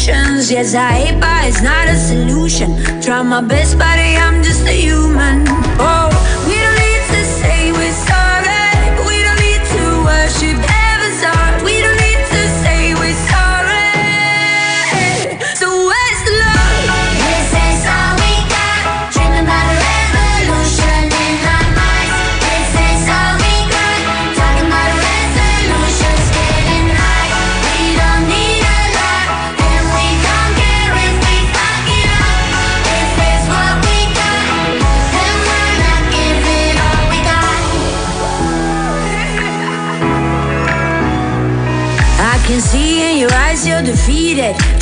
on 0.09 0.15
illusions. 0.15 0.51
Yes, 0.51 0.75
I 0.75 0.93
hate, 0.93 1.21
but 1.21 1.45
it's 1.49 1.63
not 1.63 1.89
a 1.89 1.97
solution. 1.97 2.69
Try 3.03 3.23
my 3.23 3.41
best, 3.41 3.79
buddy, 3.79 4.17
I'm 4.17 4.43
just 4.43 4.67
a 4.67 4.73
human. 4.73 5.45
Oh, 5.79 5.96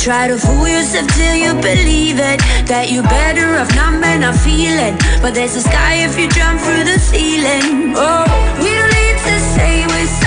Try 0.05 0.27
to 0.27 0.37
fool 0.37 0.67
yourself 0.67 1.07
till 1.17 1.35
you 1.35 1.53
believe 1.55 2.19
it. 2.19 2.37
That 2.69 2.91
you're 2.91 3.01
better 3.01 3.57
off 3.57 3.73
not 3.73 3.99
may 3.99 4.19
not 4.19 4.35
feeling. 4.35 4.93
But 5.19 5.33
there's 5.33 5.55
a 5.55 5.61
sky 5.61 6.05
if 6.05 6.13
you 6.13 6.29
jump 6.29 6.61
through 6.61 6.83
the 6.85 6.99
ceiling. 7.01 7.97
Oh, 7.97 8.29
we 8.61 8.69
don't 8.69 8.93
need 8.93 9.17
to 9.17 9.35
say 9.57 9.81
we're 9.89 10.24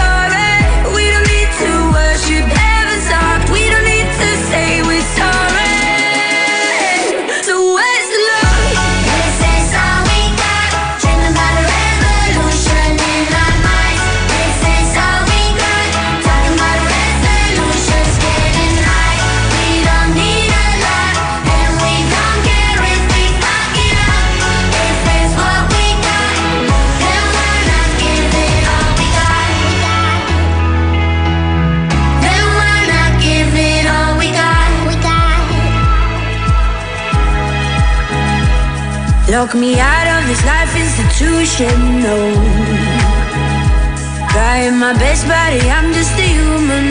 Lock 39.39 39.55
me 39.55 39.79
out 39.79 40.09
of 40.19 40.27
this 40.27 40.45
life 40.45 40.75
institution, 40.75 42.03
no. 42.03 42.19
Trying 44.33 44.77
my 44.81 44.93
best, 44.95 45.29
buddy, 45.29 45.61
I'm 45.71 45.93
just 45.93 46.19
a 46.19 46.27
human, 46.27 46.88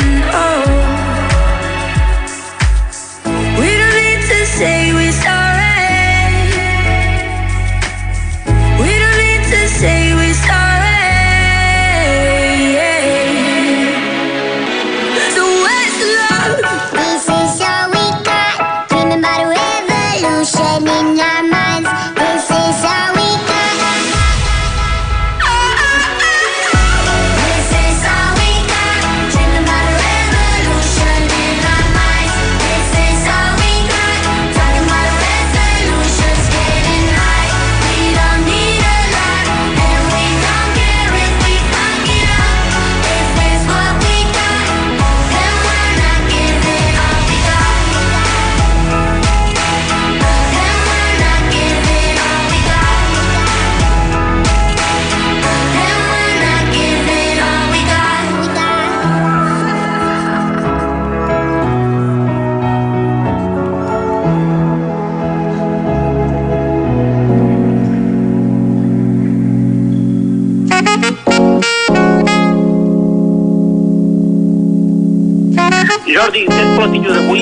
Platillo 76.88 77.12
d'avui 77.12 77.42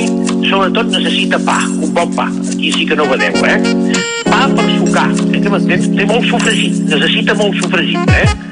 sobretot 0.50 0.88
necessita 0.90 1.38
pa, 1.46 1.60
un 1.78 1.92
bon 1.94 2.10
pa. 2.18 2.26
Aquí 2.50 2.72
sí 2.74 2.86
que 2.90 2.96
no 2.98 3.06
vedeu, 3.06 3.38
eh? 3.46 3.60
Pa 4.26 4.48
per 4.50 4.66
sucar, 4.74 5.06
eh, 5.14 5.38
que? 5.38 5.78
Té 6.00 6.10
molt 6.10 6.26
sofregit, 6.32 6.82
necessita 6.90 7.38
molt 7.38 7.62
sofregit, 7.62 8.10
eh? 8.10 8.45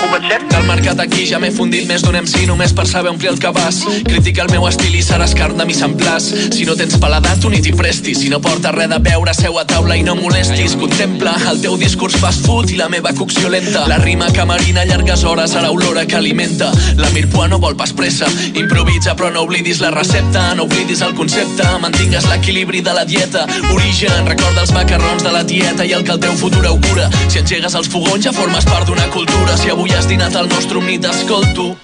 Comencem? 0.00 0.48
Del 0.50 0.64
mercat 0.66 1.00
aquí 1.02 1.24
ja 1.28 1.38
m'he 1.40 1.50
fundit 1.54 1.86
més 1.88 2.02
d'un 2.04 2.16
MC 2.18 2.46
només 2.48 2.72
per 2.76 2.86
saber 2.88 3.10
omplir 3.12 3.30
el 3.30 3.38
cabàs. 3.40 3.80
Critica 4.06 4.44
el 4.46 4.50
meu 4.52 4.66
estil 4.68 4.94
i 4.96 5.02
seràs 5.04 5.34
carn 5.36 5.58
de 5.58 5.66
mi 5.68 5.74
semblàs. 5.76 6.26
Si 6.56 6.66
no 6.68 6.74
tens 6.78 6.96
paladar, 7.02 7.36
tu 7.40 7.50
ni 7.52 7.60
t'hi 7.62 7.72
prestis. 7.76 8.20
Si 8.22 8.30
no 8.32 8.40
porta 8.42 8.72
res 8.74 8.90
de 8.90 8.98
beure, 9.04 9.34
seu 9.36 9.58
a 9.60 9.64
taula 9.68 9.96
i 9.98 10.04
no 10.06 10.16
molestis. 10.18 10.76
Contempla 10.80 11.34
el 11.50 11.60
teu 11.62 11.76
discurs 11.80 12.16
fast 12.22 12.46
food 12.46 12.72
i 12.74 12.78
la 12.80 12.88
meva 12.92 13.12
cocció 13.16 13.50
lenta. 13.52 13.84
La 13.90 13.98
rima 14.02 14.30
que 14.32 14.44
marina 14.48 14.86
llargues 14.88 15.24
hores 15.24 15.54
a 15.54 15.64
l'olora 15.66 16.06
que 16.06 16.16
alimenta. 16.16 16.72
La 16.96 17.10
Mirpua 17.14 17.48
no 17.48 17.60
vol 17.62 17.76
pas 17.76 17.92
pressa. 17.92 18.28
Improvisa 18.54 19.14
però 19.18 19.30
no 19.34 19.44
oblidis 19.46 19.80
la 19.84 19.92
recepta, 19.94 20.54
no 20.56 20.64
oblidis 20.68 21.04
el 21.06 21.14
concepte. 21.14 21.66
Mantingues 21.84 22.28
l'equilibri 22.30 22.80
de 22.80 22.96
la 22.96 23.04
dieta. 23.04 23.46
Origen, 23.74 24.26
recorda 24.26 24.64
els 24.64 24.74
macarrons 24.76 25.24
de 25.26 25.34
la 25.36 25.44
tieta 25.46 25.84
i 25.84 25.94
el 25.96 26.04
que 26.04 26.16
el 26.16 26.24
teu 26.24 26.36
futur 26.40 26.66
augura. 26.66 27.10
Si 27.28 27.40
engegues 27.42 27.76
els 27.76 27.90
fogons 27.92 28.24
ja 28.24 28.34
formes 28.36 28.66
part 28.68 28.88
d'una 28.88 29.08
cultura. 29.14 29.56
Si 29.60 29.70
avui 29.70 29.89
has 29.96 30.08
dinat 30.08 30.36
al 30.36 30.48
nostre 30.48 30.78
omni 30.78 30.98
t'escolto. 30.98 31.76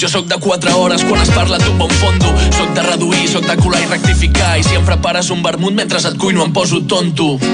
Jo 0.00 0.08
sóc 0.08 0.26
de 0.26 0.38
4 0.40 0.76
hores 0.76 1.04
quan 1.04 1.22
es 1.22 1.30
parla 1.30 1.58
d'un 1.58 1.78
bon 1.78 1.90
fondo. 2.00 2.32
Sóc 2.56 2.74
de 2.74 2.82
reduir, 2.82 3.28
sóc 3.28 3.46
de 3.46 3.56
colar 3.60 3.82
i 3.82 3.88
rectificar. 3.90 4.58
I 4.58 4.66
si 4.66 4.78
em 4.78 4.84
prepares 4.86 5.30
un 5.30 5.42
vermut 5.42 5.74
mentre 5.74 5.98
et 5.98 6.18
cuino 6.18 6.44
em 6.44 6.52
poso 6.52 6.82
tonto. 6.82 7.38
Sí, 7.38 7.48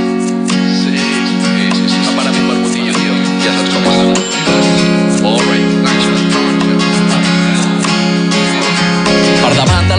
sí, 0.83 0.99
sí, 0.99 1.89
sí, 1.89 2.05
prepara 2.05 2.31
un 2.31 2.49
vermutillo, 2.49 2.93
tio. 2.93 3.17
Ja 3.45 3.57
saps 3.57 3.75
com 3.75 3.83
és 3.89 5.25
All 5.25 5.43
right. 5.51 5.68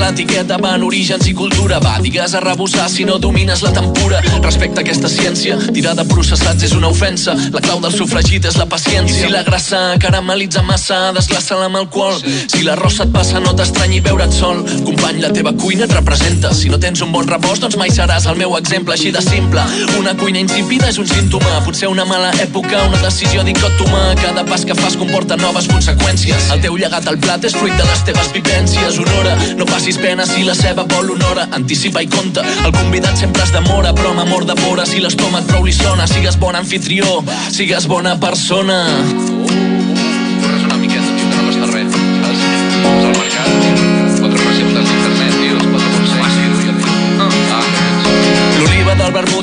L'etiqueta 0.09 0.57
van 0.57 0.81
orígens 0.83 1.27
i 1.29 1.33
cultura. 1.37 1.77
Va, 1.83 1.99
digues 2.01 2.33
a 2.33 2.39
rebussar 2.41 2.87
si 2.89 3.05
no 3.05 3.19
domines 3.21 3.61
la 3.61 3.71
tempura. 3.73 4.21
Respecte 4.41 4.81
a 4.81 4.83
aquesta 4.83 5.09
ciència, 5.11 5.57
tirar 5.75 5.93
de 5.97 6.05
processats 6.09 6.65
és 6.65 6.73
una 6.73 6.89
ofensa. 6.89 7.35
La 7.53 7.61
clau 7.61 7.81
del 7.83 7.93
sofregit 7.93 8.47
és 8.49 8.57
la 8.57 8.65
paciència. 8.69 9.27
Si 9.27 9.29
la 9.29 9.43
grassa 9.45 9.79
caramelitza 10.01 10.63
massa, 10.65 10.97
desglaça-la 11.13 11.67
amb 11.69 11.81
alcohol. 11.83 12.17
Si 12.23 12.63
l'arròs 12.65 12.97
et 13.05 13.13
passa, 13.13 13.41
no 13.43 13.53
t'estranyi 13.57 14.01
veure't 14.05 14.33
sol. 14.33 14.63
Company, 14.87 15.19
la 15.21 15.31
teva 15.35 15.53
cuina 15.53 15.85
et 15.85 15.93
representa. 15.93 16.53
Si 16.57 16.73
no 16.73 16.79
tens 16.81 17.03
un 17.05 17.13
bon 17.13 17.29
rebost, 17.29 17.61
doncs 17.65 17.77
mai 17.77 17.93
seràs 17.93 18.25
el 18.31 18.39
meu 18.41 18.57
exemple, 18.57 18.95
així 18.97 19.13
de 19.13 19.21
simple. 19.21 19.65
Una 19.99 20.15
cuina 20.17 20.41
insípida 20.41 20.89
és 20.89 20.97
un 20.97 21.09
símptoma, 21.09 21.61
potser 21.67 21.91
una 21.91 22.07
mala 22.09 22.31
època, 22.41 22.81
una 22.89 23.03
decisió 23.05 23.45
dicòtoma. 23.45 24.15
Cada 24.23 24.45
pas 24.49 24.65
que 24.65 24.77
fas 24.79 24.97
comporta 24.97 25.37
noves 25.37 25.69
conseqüències. 25.69 26.49
El 26.55 26.65
teu 26.65 26.81
llegat 26.81 27.05
al 27.07 27.21
plat 27.21 27.45
és 27.45 27.57
fruit 27.61 27.77
de 27.77 27.85
les 27.91 28.03
teves 28.09 28.33
vivències. 28.33 28.97
Honora, 29.03 29.37
no 29.59 29.69
passis 29.69 29.98
pena 30.01 30.25
si 30.25 30.43
la 30.43 30.55
ceba 30.55 30.83
vol 30.83 31.11
honora. 31.11 31.47
Anticipa 31.51 32.01
i 32.01 32.07
compta, 32.07 32.43
el 32.65 32.71
convidat 32.71 33.17
sempre 33.17 33.43
es 33.43 33.51
demora, 33.55 33.93
però 33.93 34.13
amb 34.13 34.23
amor 34.25 34.45
de 34.45 34.55
vora, 34.63 34.85
si 34.85 35.01
l'estómac 35.03 35.47
prou 35.51 35.65
li 35.65 35.75
sona, 35.75 36.07
sigues 36.07 36.39
bon 36.39 36.55
anfitrió, 36.55 37.19
sigues 37.51 37.87
bona 37.87 38.17
persona. 38.19 38.79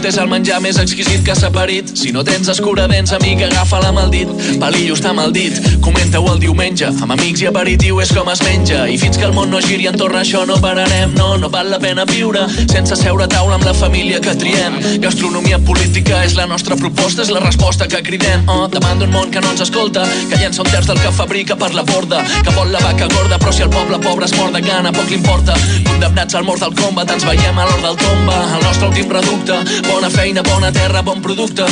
És 0.06 0.16
el 0.22 0.28
menjar 0.30 0.60
més 0.62 0.76
exquisit 0.78 1.24
que 1.26 1.34
s'ha 1.34 1.48
parit. 1.50 1.90
Si 1.98 2.12
no 2.14 2.22
tens 2.26 2.46
escuradents, 2.52 3.10
amic, 3.16 3.42
agafa-la 3.48 3.90
amb 3.90 4.04
el 4.04 4.10
dit. 4.12 4.30
Palillo 4.62 4.94
està 4.94 5.12
mal 5.16 5.32
dit, 5.34 5.56
comenta-ho 5.82 6.28
el 6.32 6.38
diumenge. 6.42 6.92
Amb 7.02 7.16
amics 7.16 7.42
i 7.42 7.48
aperitiu 7.50 7.98
és 8.04 8.12
com 8.14 8.30
es 8.30 8.42
menja. 8.46 8.84
I 8.86 8.98
fins 9.02 9.18
que 9.18 9.26
el 9.26 9.34
món 9.34 9.50
no 9.50 9.58
giri 9.64 9.88
entorn 9.90 10.18
a 10.18 10.22
això 10.22 10.44
no 10.46 10.60
pararem. 10.62 11.14
No, 11.16 11.32
no 11.42 11.50
val 11.50 11.72
la 11.72 11.80
pena 11.82 12.04
viure 12.06 12.44
sense 12.70 12.96
seure 13.00 13.26
a 13.26 13.30
taula 13.30 13.56
amb 13.58 13.66
la 13.66 13.74
família 13.74 14.20
que 14.22 14.34
triem. 14.38 14.78
Gastronomia 15.02 15.58
política 15.58 16.22
és 16.24 16.36
la 16.38 16.46
nostra 16.46 16.78
proposta, 16.78 17.24
és 17.26 17.32
la 17.34 17.42
resposta 17.42 17.88
que 17.90 18.02
cridem. 18.06 18.46
Oh, 18.52 18.68
davant 18.70 19.02
d'un 19.02 19.10
món 19.10 19.34
que 19.34 19.42
no 19.42 19.50
ens 19.54 19.64
escolta, 19.66 20.06
que 20.30 20.38
llença 20.38 20.62
un 20.62 20.70
terç 20.70 20.86
del 20.90 21.00
que 21.02 21.14
fabrica 21.18 21.58
per 21.58 21.72
la 21.74 21.82
borda, 21.88 22.22
que 22.46 22.54
vol 22.54 22.70
la 22.72 22.82
vaca 22.84 23.10
gorda, 23.14 23.40
però 23.42 23.54
si 23.54 23.66
el 23.66 23.72
poble 23.74 23.98
pobre 24.06 24.30
es 24.30 24.36
mor 24.38 24.54
de 24.54 24.62
gana, 24.62 24.94
poc 24.94 25.10
li 25.10 25.18
importa. 25.18 25.58
Condemnats 25.90 26.38
al 26.38 26.46
mort 26.46 26.62
del 26.62 26.76
combat, 26.78 27.10
ens 27.10 27.26
veiem 27.26 27.58
a 27.58 27.66
l'hora 27.66 27.88
del 27.88 28.00
tomba, 28.04 28.38
el 28.58 28.64
nostre 28.68 28.90
últim 28.92 29.10
reducte. 29.10 29.58
Bona 29.96 30.10
feina, 30.10 30.42
bona 30.42 30.70
terra, 30.70 31.00
bon 31.00 31.22
producte. 31.24 31.64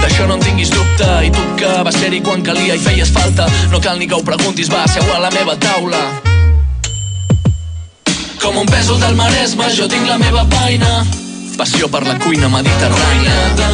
D'això 0.00 0.24
no 0.26 0.34
en 0.34 0.40
tinguis 0.42 0.70
dubte. 0.72 1.06
I 1.22 1.28
tu 1.30 1.42
que 1.60 1.68
vas 1.86 1.94
ser-hi 1.94 2.18
quan 2.26 2.40
calia 2.42 2.74
i 2.74 2.80
feies 2.82 3.12
falta. 3.14 3.46
No 3.70 3.78
cal 3.78 4.00
ni 4.00 4.08
que 4.10 4.16
ho 4.16 4.24
preguntis, 4.26 4.66
va, 4.66 4.80
seu 4.90 5.06
a 5.14 5.20
la 5.22 5.30
meva 5.30 5.54
taula. 5.62 6.00
Com 8.42 8.58
un 8.58 8.66
pèsol 8.66 8.98
del 8.98 9.14
Maresme, 9.14 9.68
jo 9.76 9.86
tinc 9.86 10.10
la 10.10 10.18
meva 10.18 10.42
feina. 10.56 11.04
Passió 11.54 11.86
per 11.86 12.02
la 12.02 12.16
cuina 12.18 12.50
mediterrània 12.50 13.36
de 13.60 13.70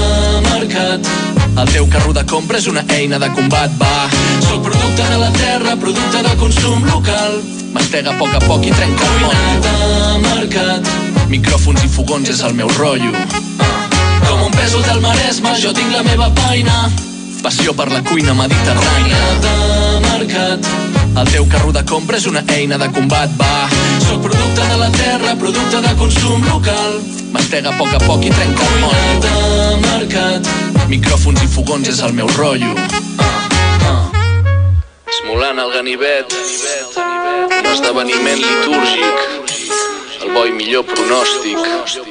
mercat. 0.50 1.08
El 1.54 1.72
teu 1.72 1.88
carro 1.88 2.12
de 2.12 2.26
compra 2.28 2.60
és 2.60 2.68
una 2.68 2.84
eina 2.98 3.16
de 3.22 3.32
combat, 3.32 3.72
va. 3.80 4.10
Soc 4.50 4.68
producte 4.68 5.08
de 5.14 5.16
la 5.22 5.32
terra, 5.38 5.78
producte 5.80 6.20
de 6.28 6.36
consum 6.44 6.84
local. 6.92 7.40
Mastega 7.72 8.12
a 8.12 8.20
poc 8.20 8.36
a 8.36 8.44
poc 8.44 8.68
i 8.68 8.76
trenca 8.76 9.08
el 9.14 9.24
motllo. 9.24 9.64
de 9.64 10.22
mercat. 10.28 10.94
Micròfons 11.32 11.88
i 11.88 11.88
fogons 11.88 12.28
és 12.28 12.44
el 12.44 12.52
meu 12.60 12.68
rotllo. 12.76 13.53
Pèsol 14.64 14.80
del 14.80 15.00
Maresme, 15.04 15.50
jo 15.60 15.74
tinc 15.76 15.90
la 15.92 16.00
meva 16.06 16.30
feina. 16.38 16.86
Passió 17.44 17.74
per 17.76 17.84
la 17.90 17.98
cuina 18.06 18.32
mediterrània 18.32 19.18
de 19.44 19.50
mercat. 20.06 20.68
El 21.20 21.28
teu 21.28 21.44
carro 21.52 21.72
de 21.76 21.82
compra 21.84 22.16
és 22.16 22.24
una 22.30 22.40
eina 22.54 22.78
de 22.80 22.88
combat, 22.96 23.28
va. 23.36 23.68
Soc 24.06 24.22
producte 24.24 24.64
de 24.70 24.78
la 24.80 24.88
terra, 24.96 25.34
producte 25.36 25.82
de 25.84 25.92
consum 26.00 26.48
local. 26.48 26.96
Mastega 27.36 27.74
a 27.74 27.76
poc 27.76 27.92
a 27.92 28.00
poc 28.06 28.24
i 28.24 28.32
trenca 28.32 28.64
el 28.70 28.80
motllo. 28.86 29.20
de 29.26 29.76
mercat. 29.84 30.48
Micròfons 30.88 31.44
i 31.44 31.52
fogons 31.58 31.92
és 31.92 32.00
el 32.00 32.16
meu 32.16 32.32
rotllo. 32.32 32.72
Esmolant 35.12 35.60
el 35.60 35.76
ganivet, 35.76 36.38
un 37.60 37.72
esdeveniment 37.76 38.40
litúrgic, 38.48 39.43
el 40.24 40.32
bo 40.32 40.44
i 40.48 40.52
millor 40.56 40.84
pronòstic, 40.88 41.58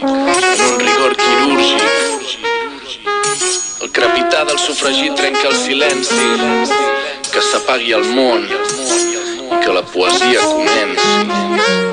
en 0.01 0.61
un 0.67 0.75
rigor 0.79 1.15
quirúrgic. 1.17 1.81
El 3.81 3.91
crepitar 3.91 4.43
del 4.49 4.59
sofregit 4.61 5.15
trenca 5.17 5.47
el 5.49 5.57
silenci, 5.57 6.27
que 7.31 7.41
s'apagui 7.49 7.95
el 7.97 8.05
món 8.13 8.45
i 8.45 9.63
que 9.65 9.73
la 9.79 9.85
poesia 9.95 10.45
comenci. 10.53 11.92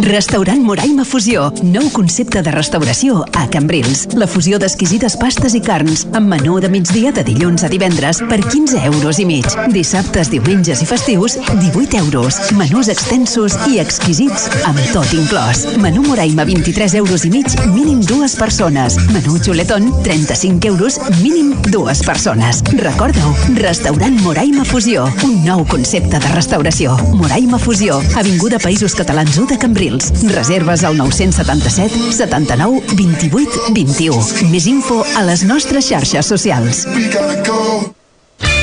Restaurant 0.00 0.62
Moraima 0.64 1.04
Fusió. 1.04 1.50
Nou 1.60 1.90
concepte 1.92 2.40
de 2.40 2.52
restauració 2.54 3.20
a 3.36 3.42
Cambrils. 3.52 4.06
La 4.16 4.26
fusió 4.26 4.56
d'exquisites 4.58 5.16
pastes 5.20 5.52
i 5.54 5.60
carns 5.60 6.06
amb 6.16 6.30
menú 6.32 6.56
de 6.62 6.70
migdia 6.72 7.12
de 7.12 7.24
dilluns 7.26 7.66
a 7.66 7.68
divendres 7.68 8.22
per 8.30 8.38
15 8.40 8.80
euros 8.88 9.20
i 9.20 9.26
mig. 9.28 9.44
Dissabtes, 9.74 10.30
diumenges 10.32 10.80
i 10.80 10.88
festius, 10.88 11.36
18 11.50 11.98
euros. 12.00 12.38
Menús 12.56 12.88
extensos 12.88 13.58
i 13.68 13.76
exquisits 13.82 14.48
amb 14.68 14.80
tot 14.94 15.12
inclòs. 15.12 15.66
Menú 15.84 16.06
Moraima, 16.08 16.48
23 16.48 16.96
euros 17.02 17.26
i 17.28 17.32
mig, 17.34 17.52
mínim 17.74 18.00
dues 18.00 18.38
persones. 18.40 18.96
Menú 19.12 19.36
Xuletón, 19.36 19.92
35 20.06 20.72
euros, 20.72 20.96
mínim 21.20 21.52
dues 21.68 22.02
persones. 22.06 22.64
Recorda-ho, 22.72 23.34
Restaurant 23.60 24.16
Moraima 24.24 24.64
Fusió. 24.64 25.04
Un 25.28 25.44
nou 25.44 25.66
concepte 25.68 26.16
de 26.16 26.34
restauració. 26.34 26.96
Moraima 27.20 27.60
Fusió, 27.60 28.00
Avinguda 28.16 28.62
Països 28.62 28.96
Catalans 28.96 29.36
1 29.36 29.52
de 29.52 29.60
Cambrils. 29.60 29.89
Reserves 30.32 30.84
al 30.84 30.96
977 30.96 32.12
79 32.12 32.82
28 32.96 33.72
21. 33.74 34.50
Més 34.50 34.66
info 34.70 35.02
a 35.16 35.24
les 35.26 35.44
nostres 35.44 35.88
xarxes 35.90 36.34
socials. 36.34 36.84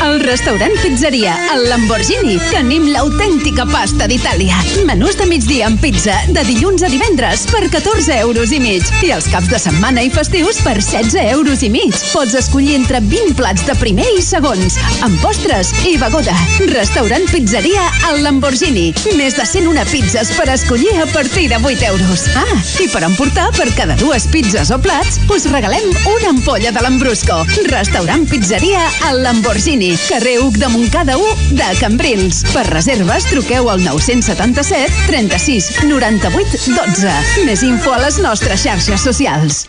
El 0.03 0.19
restaurant 0.21 0.71
Pizzeria, 0.81 1.33
el 1.53 1.63
Lamborghini. 1.69 2.35
Tenim 2.51 2.85
l'autèntica 2.93 3.65
pasta 3.67 4.05
d'Itàlia. 4.07 4.59
Menús 4.85 5.17
de 5.17 5.25
migdia 5.25 5.65
amb 5.67 5.81
pizza, 5.81 6.13
de 6.33 6.43
dilluns 6.45 6.83
a 6.85 6.89
divendres, 6.91 7.47
per 7.49 7.63
14 7.73 8.19
euros 8.21 8.53
i 8.53 8.59
mig. 8.61 8.85
I 9.03 9.09
els 9.15 9.27
caps 9.31 9.49
de 9.49 9.59
setmana 9.61 10.03
i 10.05 10.11
festius 10.13 10.61
per 10.65 10.75
16 10.77 11.17
euros 11.33 11.63
i 11.65 11.71
mig. 11.73 11.97
Pots 12.11 12.35
escollir 12.37 12.75
entre 12.77 13.01
20 13.01 13.33
plats 13.39 13.65
de 13.67 13.75
primer 13.81 14.05
i 14.13 14.21
segons, 14.21 14.77
amb 15.05 15.17
postres 15.23 15.73
i 15.89 15.95
begoda. 15.99 16.35
Restaurant 16.71 17.25
Pizzeria, 17.33 17.87
el 18.11 18.21
Lamborghini. 18.27 18.91
Més 19.17 19.39
de 19.39 19.47
101 19.49 19.87
pizzas 19.89 20.31
per 20.37 20.47
escollir 20.53 20.93
a 21.01 21.09
partir 21.15 21.47
de 21.49 21.57
8 21.57 21.89
euros. 21.89 22.27
Ah, 22.37 22.61
i 22.83 22.89
per 22.93 23.03
emportar 23.09 23.49
per 23.57 23.71
cada 23.79 23.97
dues 23.97 24.29
pizzas 24.29 24.71
o 24.71 24.79
plats, 24.83 25.19
us 25.33 25.49
regalem 25.49 25.89
una 26.13 26.35
ampolla 26.35 26.71
de 26.71 26.85
l'Ambrusco. 26.85 27.41
Restaurant 27.73 28.29
Pizzeria, 28.29 28.85
el 29.09 29.23
Lamborghini. 29.25 29.86
Carrer 30.09 30.39
Uc 30.43 30.57
de 30.59 30.67
Montcada 30.73 31.15
1 31.17 31.55
de 31.55 31.69
Cambrils. 31.79 32.43
Per 32.51 32.65
reserves, 32.67 33.29
truqueu 33.31 33.71
al 33.71 33.83
977 33.85 35.07
36 35.07 35.71
98 35.85 36.75
12. 36.75 37.15
Més 37.47 37.63
info 37.63 37.95
a 37.95 38.03
les 38.03 38.21
nostres 38.23 38.67
xarxes 38.67 39.07
socials. 39.07 39.65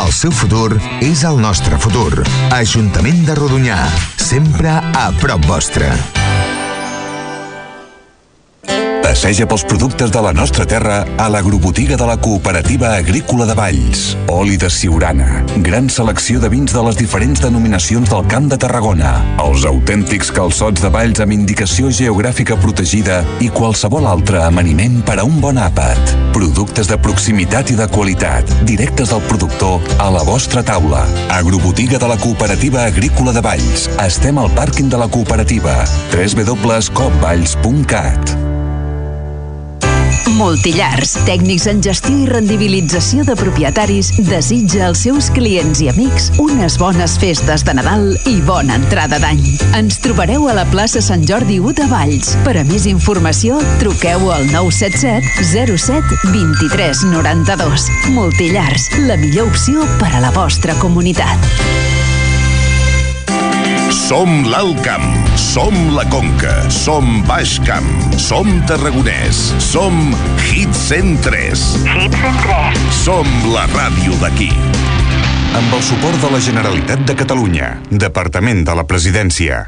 El 0.00 0.10
seu 0.14 0.32
futur 0.32 0.80
és 1.02 1.26
el 1.26 1.42
nostre 1.42 1.76
futur. 1.82 2.45
Ajuntament 2.54 3.24
de 3.26 3.34
Rodonyà, 3.34 3.78
sempre 4.16 4.70
a 4.70 5.08
prop 5.18 5.42
vostre. 5.50 5.90
Passeja 9.16 9.46
pels 9.48 9.62
productes 9.64 10.10
de 10.12 10.20
la 10.20 10.34
nostra 10.36 10.66
terra 10.68 10.98
a 11.16 11.30
l'agrobotiga 11.32 11.96
de 11.96 12.04
la 12.04 12.20
Cooperativa 12.20 12.98
Agrícola 12.98 13.46
de 13.48 13.54
Valls. 13.56 14.12
Oli 14.28 14.58
de 14.60 14.68
Siurana. 14.68 15.40
Gran 15.64 15.88
selecció 15.88 16.36
de 16.38 16.52
vins 16.52 16.68
de 16.68 16.82
les 16.84 17.00
diferents 17.00 17.40
denominacions 17.40 18.12
del 18.12 18.28
Camp 18.28 18.52
de 18.52 18.60
Tarragona. 18.60 19.16
Els 19.40 19.64
autèntics 19.64 20.28
calçots 20.36 20.84
de 20.84 20.92
Valls 20.92 21.16
amb 21.24 21.32
indicació 21.32 21.88
geogràfica 21.88 22.60
protegida 22.60 23.24
i 23.40 23.48
qualsevol 23.48 24.04
altre 24.04 24.44
amaniment 24.44 25.00
per 25.08 25.16
a 25.22 25.24
un 25.24 25.40
bon 25.40 25.56
àpat. 25.56 25.96
Productes 26.36 26.84
de 26.92 27.00
proximitat 27.00 27.72
i 27.72 27.76
de 27.80 27.88
qualitat, 27.88 28.44
directes 28.68 29.08
del 29.14 29.24
productor 29.32 29.80
a 29.96 30.12
la 30.12 30.20
vostra 30.28 30.60
taula. 30.60 31.08
Agrobotiga 31.32 31.96
de 31.96 32.04
la 32.12 32.20
Cooperativa 32.20 32.84
Agrícola 32.84 33.32
de 33.32 33.40
Valls. 33.40 33.88
Estem 33.96 34.36
al 34.36 34.52
pàrquing 34.52 34.92
de 34.92 35.00
la 35.00 35.08
cooperativa. 35.08 35.88
www.copvalls.cat 36.12 38.55
Multillars, 40.36 41.14
tècnics 41.24 41.64
en 41.70 41.78
gestió 41.80 42.12
i 42.12 42.26
rendibilització 42.28 43.22
de 43.24 43.32
propietaris, 43.40 44.10
desitja 44.28 44.82
als 44.90 45.06
seus 45.06 45.30
clients 45.32 45.80
i 45.80 45.88
amics 45.88 46.26
unes 46.42 46.76
bones 46.76 47.14
festes 47.22 47.64
de 47.64 47.72
Nadal 47.78 48.10
i 48.28 48.34
bona 48.44 48.76
entrada 48.76 49.16
d'any. 49.22 49.40
Ens 49.78 49.96
trobareu 50.04 50.44
a 50.50 50.58
la 50.58 50.66
plaça 50.68 51.00
Sant 51.00 51.24
Jordi 51.24 51.56
1 51.56 51.72
de 51.80 51.88
Valls. 51.88 52.34
Per 52.44 52.52
a 52.60 52.66
més 52.68 52.84
informació, 52.90 53.62
truqueu 53.80 54.28
al 54.34 54.44
977 54.52 55.48
07 55.80 56.20
23 56.34 57.06
92. 57.14 57.88
Multillars, 58.12 58.90
la 59.08 59.16
millor 59.16 59.48
opció 59.48 59.88
per 59.96 60.12
a 60.12 60.20
la 60.20 60.34
vostra 60.36 60.76
comunitat. 60.84 61.48
Som 63.96 64.44
l'Alt 64.52 64.84
Camp, 64.84 65.08
som 65.36 65.74
la 65.94 66.04
Conca, 66.08 66.70
som 66.70 67.22
Baix 67.28 67.58
Camp, 67.66 67.86
som 68.16 68.48
Tarragonès, 68.68 69.52
som 69.60 70.14
Hit 70.40 70.72
103. 70.72 71.42
Hit 71.84 72.16
103. 72.16 72.58
Som 73.04 73.28
la 73.52 73.66
ràdio 73.74 74.16
d'aquí. 74.22 74.50
Amb 75.56 75.76
el 75.76 75.84
suport 75.84 76.20
de 76.24 76.32
la 76.32 76.40
Generalitat 76.40 77.04
de 77.08 77.16
Catalunya, 77.16 77.72
Departament 77.90 78.64
de 78.66 78.76
la 78.76 78.88
Presidència. 78.88 79.66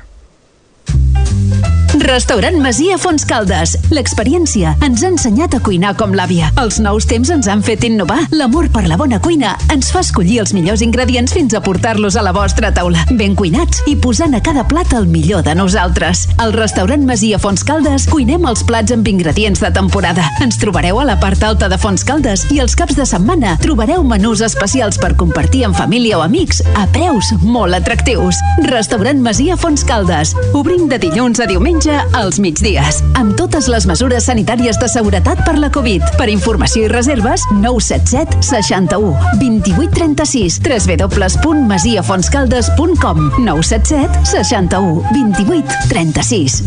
Restaurant 1.98 2.54
Masia 2.62 2.94
Fons 2.96 3.24
Caldes. 3.26 3.72
L'experiència 3.90 4.74
ens 4.86 5.02
ha 5.02 5.08
ensenyat 5.10 5.56
a 5.56 5.58
cuinar 5.64 5.94
com 5.98 6.12
l'àvia. 6.14 6.50
Els 6.60 6.78
nous 6.82 7.06
temps 7.08 7.30
ens 7.34 7.48
han 7.50 7.62
fet 7.66 7.82
innovar. 7.88 8.20
L'amor 8.30 8.68
per 8.70 8.84
la 8.86 8.96
bona 9.00 9.18
cuina 9.22 9.56
ens 9.74 9.90
fa 9.90 10.02
escollir 10.04 10.38
els 10.44 10.52
millors 10.54 10.84
ingredients 10.84 11.34
fins 11.34 11.56
a 11.56 11.62
portar-los 11.64 12.14
a 12.16 12.22
la 12.22 12.32
vostra 12.36 12.70
taula. 12.74 13.02
Ben 13.18 13.34
cuinats 13.38 13.82
i 13.90 13.96
posant 13.98 14.36
a 14.38 14.42
cada 14.44 14.62
plat 14.70 14.94
el 14.94 15.08
millor 15.10 15.42
de 15.46 15.56
nosaltres. 15.58 16.26
Al 16.38 16.54
restaurant 16.54 17.02
Masia 17.08 17.40
Fons 17.42 17.66
Caldes 17.66 18.06
cuinem 18.12 18.46
els 18.46 18.62
plats 18.68 18.94
amb 18.94 19.08
ingredients 19.10 19.64
de 19.64 19.72
temporada. 19.74 20.28
Ens 20.44 20.60
trobareu 20.62 21.00
a 21.02 21.08
la 21.08 21.18
part 21.18 21.42
alta 21.42 21.68
de 21.72 21.80
Fons 21.82 22.06
Caldes 22.06 22.46
i 22.54 22.62
els 22.62 22.78
caps 22.78 22.98
de 22.98 23.08
setmana 23.08 23.56
trobareu 23.64 24.06
menús 24.06 24.44
especials 24.46 25.00
per 25.02 25.16
compartir 25.18 25.64
amb 25.66 25.78
família 25.78 26.20
o 26.20 26.24
amics 26.26 26.62
a 26.78 26.86
preus 26.94 27.34
molt 27.42 27.74
atractius. 27.74 28.38
Restaurant 28.70 29.18
Masia 29.24 29.58
Fons 29.58 29.82
Caldes. 29.88 30.36
Obrim 30.54 30.86
de 30.88 31.02
dilluns 31.02 31.42
a 31.42 31.50
diumenge 31.50 31.87
als 32.12 32.38
migdies, 32.42 33.02
amb 33.18 33.36
totes 33.38 33.68
les 33.70 33.86
mesures 33.88 34.24
sanitàries 34.28 34.78
de 34.80 34.88
seguretat 34.90 35.38
per 35.46 35.56
la 35.58 35.70
Covid. 35.72 36.02
Per 36.18 36.28
informació 36.32 36.84
i 36.86 36.88
reserves, 36.92 37.42
977 37.52 38.42
61 38.44 39.14
28 39.40 39.90
36 39.94 40.60
www.masiafonscaldes.com 40.64 43.18
977 43.44 44.24
61 44.24 45.02
28 45.12 45.74
36 45.88 46.62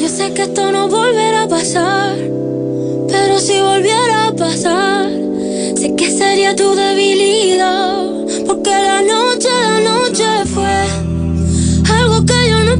Yo 0.00 0.08
sé 0.08 0.32
que 0.34 0.42
esto 0.42 0.72
no 0.72 0.88
volverá 0.88 1.44
a 1.44 1.48
pasar, 1.48 2.16
pero 3.08 3.38
si 3.38 3.60
volviera 3.60 4.26
a 4.28 4.32
pasar, 4.32 5.08
sé 5.76 5.94
que 5.96 6.10
sería 6.10 6.56
tu 6.56 6.74
debilidad, 6.74 8.02
porque 8.46 8.70
la 8.70 9.02
noche 9.02 9.48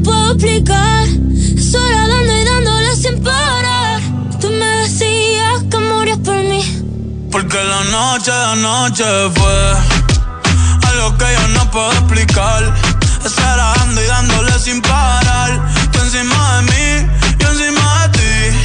puedo 0.03 0.31
explicar. 0.33 1.07
Sola 1.71 2.07
dando 2.07 2.33
y 2.33 2.43
dándole 2.43 2.95
sin 2.95 3.23
parar. 3.23 4.01
Tú 4.39 4.49
me 4.49 4.65
decías 4.83 5.63
que 5.71 5.77
morías 5.77 6.19
por 6.19 6.35
mí. 6.35 6.61
Porque 7.31 7.57
la 7.57 7.83
noche, 7.85 8.31
la 8.31 8.55
noche 8.55 9.03
fue 9.35 9.57
algo 10.89 11.17
que 11.17 11.25
yo 11.37 11.47
no 11.49 11.71
puedo 11.71 11.91
explicar. 11.93 12.61
Estar 13.25 13.57
dando 13.57 14.01
y 14.01 14.05
dándole 14.05 14.59
sin 14.59 14.81
parar. 14.81 15.51
Tú 15.91 15.99
encima 15.99 16.57
de 16.57 16.61
mí, 16.71 17.11
yo 17.39 17.47
encima 17.49 18.07
de 18.07 18.17
ti. 18.17 18.57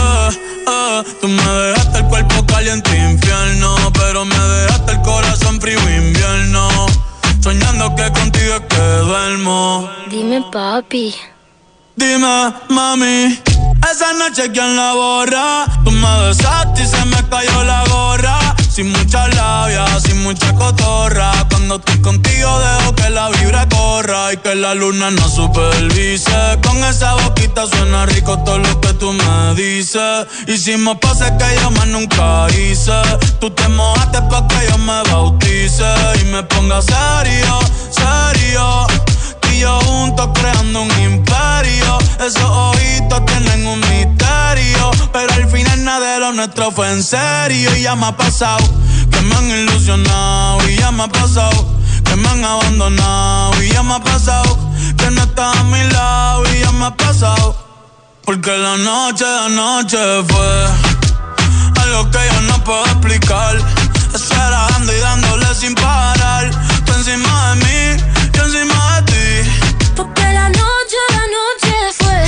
Eh, 0.00 0.28
eh, 0.68 1.02
Tú 1.20 1.28
me 1.28 1.42
dejaste 1.42 1.98
el 1.98 2.04
cuerpo 2.06 2.46
caliente 2.46 2.90
infierno, 2.96 3.76
pero 3.92 4.24
me 4.24 4.38
dejaste 4.38 4.92
el 4.92 5.02
corazón 5.02 5.60
frío 5.60 5.78
invierno. 5.96 6.71
Duermo. 9.06 9.88
Dime, 10.08 10.42
papi. 10.52 11.14
Dime, 11.96 12.52
mami, 12.68 13.38
esa 13.90 14.12
noche 14.14 14.50
quién 14.52 14.76
la 14.76 14.94
borra. 14.94 15.66
Tú 15.84 15.90
me 15.90 16.26
besaste 16.26 16.82
y 16.82 16.86
se 16.86 17.04
me 17.04 17.28
cayó 17.28 17.64
la 17.64 17.84
gorra. 17.88 18.51
Sin 18.72 18.90
mucha 18.90 19.28
labia, 19.28 19.84
sin 20.00 20.22
mucha 20.22 20.54
cotorra. 20.54 21.30
Cuando 21.50 21.76
estoy 21.76 22.00
contigo 22.00 22.58
dejo 22.58 22.94
que 22.94 23.10
la 23.10 23.28
vibra 23.28 23.68
corra 23.68 24.32
y 24.32 24.38
que 24.38 24.54
la 24.54 24.74
luna 24.74 25.10
no 25.10 25.28
supervise. 25.28 26.58
Con 26.66 26.82
esa 26.82 27.12
boquita 27.16 27.66
suena 27.66 28.06
rico 28.06 28.38
todo 28.38 28.56
lo 28.56 28.80
que 28.80 28.94
tú 28.94 29.12
me 29.12 29.54
dices. 29.56 30.26
Hicimos 30.46 30.96
pases 31.02 31.32
que 31.32 31.60
yo 31.60 31.70
más 31.72 31.86
nunca 31.88 32.46
hice. 32.48 32.98
Tú 33.40 33.50
te 33.50 33.68
mojaste 33.68 34.22
pa' 34.22 34.48
que 34.48 34.66
yo 34.70 34.78
me 34.78 35.02
bautice 35.02 35.84
y 36.22 36.24
me 36.32 36.42
ponga 36.44 36.80
serio, 36.80 37.58
serio. 37.90 38.86
Juntos 39.64 40.28
creando 40.34 40.82
un 40.82 40.90
imperio. 41.00 41.98
Esos 42.18 42.42
ojitos 42.42 43.24
tienen 43.26 43.66
un 43.66 43.80
misterio. 43.80 44.90
Pero 45.12 45.32
al 45.34 45.48
final 45.48 45.84
nada 45.84 46.14
de 46.14 46.20
lo 46.20 46.32
nuestro 46.32 46.70
fue 46.72 46.90
en 46.90 47.02
serio. 47.02 47.74
Y 47.76 47.82
ya 47.82 47.94
me 47.94 48.06
ha 48.06 48.16
pasado 48.16 48.64
que 49.10 49.20
me 49.20 49.34
han 49.36 49.48
ilusionado. 49.48 50.68
Y 50.68 50.76
ya 50.76 50.90
me 50.90 51.04
ha 51.04 51.08
pasado 51.08 51.66
que 52.04 52.16
me 52.16 52.28
han 52.28 52.44
abandonado. 52.44 53.62
Y 53.62 53.68
ya 53.70 53.82
me 53.82 53.94
ha 53.94 54.00
pasado 54.02 54.58
que 54.96 55.10
no 55.10 55.22
estás 55.22 55.56
a 55.56 55.64
mi 55.64 55.82
lado. 55.90 56.42
Y 56.54 56.60
ya 56.60 56.72
me 56.72 56.86
ha 56.86 56.96
pasado. 56.96 57.56
Porque 58.24 58.56
la 58.56 58.76
noche, 58.78 59.24
la 59.24 59.48
noche 59.48 59.98
fue 60.28 60.66
algo 61.82 62.10
que 62.10 62.18
yo 62.32 62.40
no 62.42 62.64
puedo 62.64 62.84
explicar. 62.86 63.56
Estar 64.14 64.50
dando 64.50 64.92
y 64.92 64.98
dándole 64.98 65.54
sin 65.54 65.74
parar. 65.74 66.50
Tú 66.84 66.92
encima 66.94 67.54
de 67.54 67.64
mí, 67.64 68.02
yo 68.32 68.44
encima 68.44 68.74
de. 68.74 68.81
Porque 69.96 70.22
la 70.22 70.48
noche, 70.48 70.96
la 71.10 71.24
noche 71.36 71.74
fue 71.98 72.18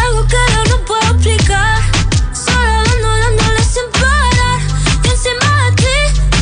algo 0.00 0.26
que 0.26 0.36
yo 0.52 0.76
no 0.76 0.84
puedo 0.84 1.08
explicar. 1.14 1.78
Solo 2.32 2.82
dando, 2.84 3.08
dándole 3.18 3.62
sin 3.64 3.88
parar. 3.92 4.60
Yo 5.04 5.10
encima 5.10 5.64
de 5.64 5.70
ti, 5.76 5.96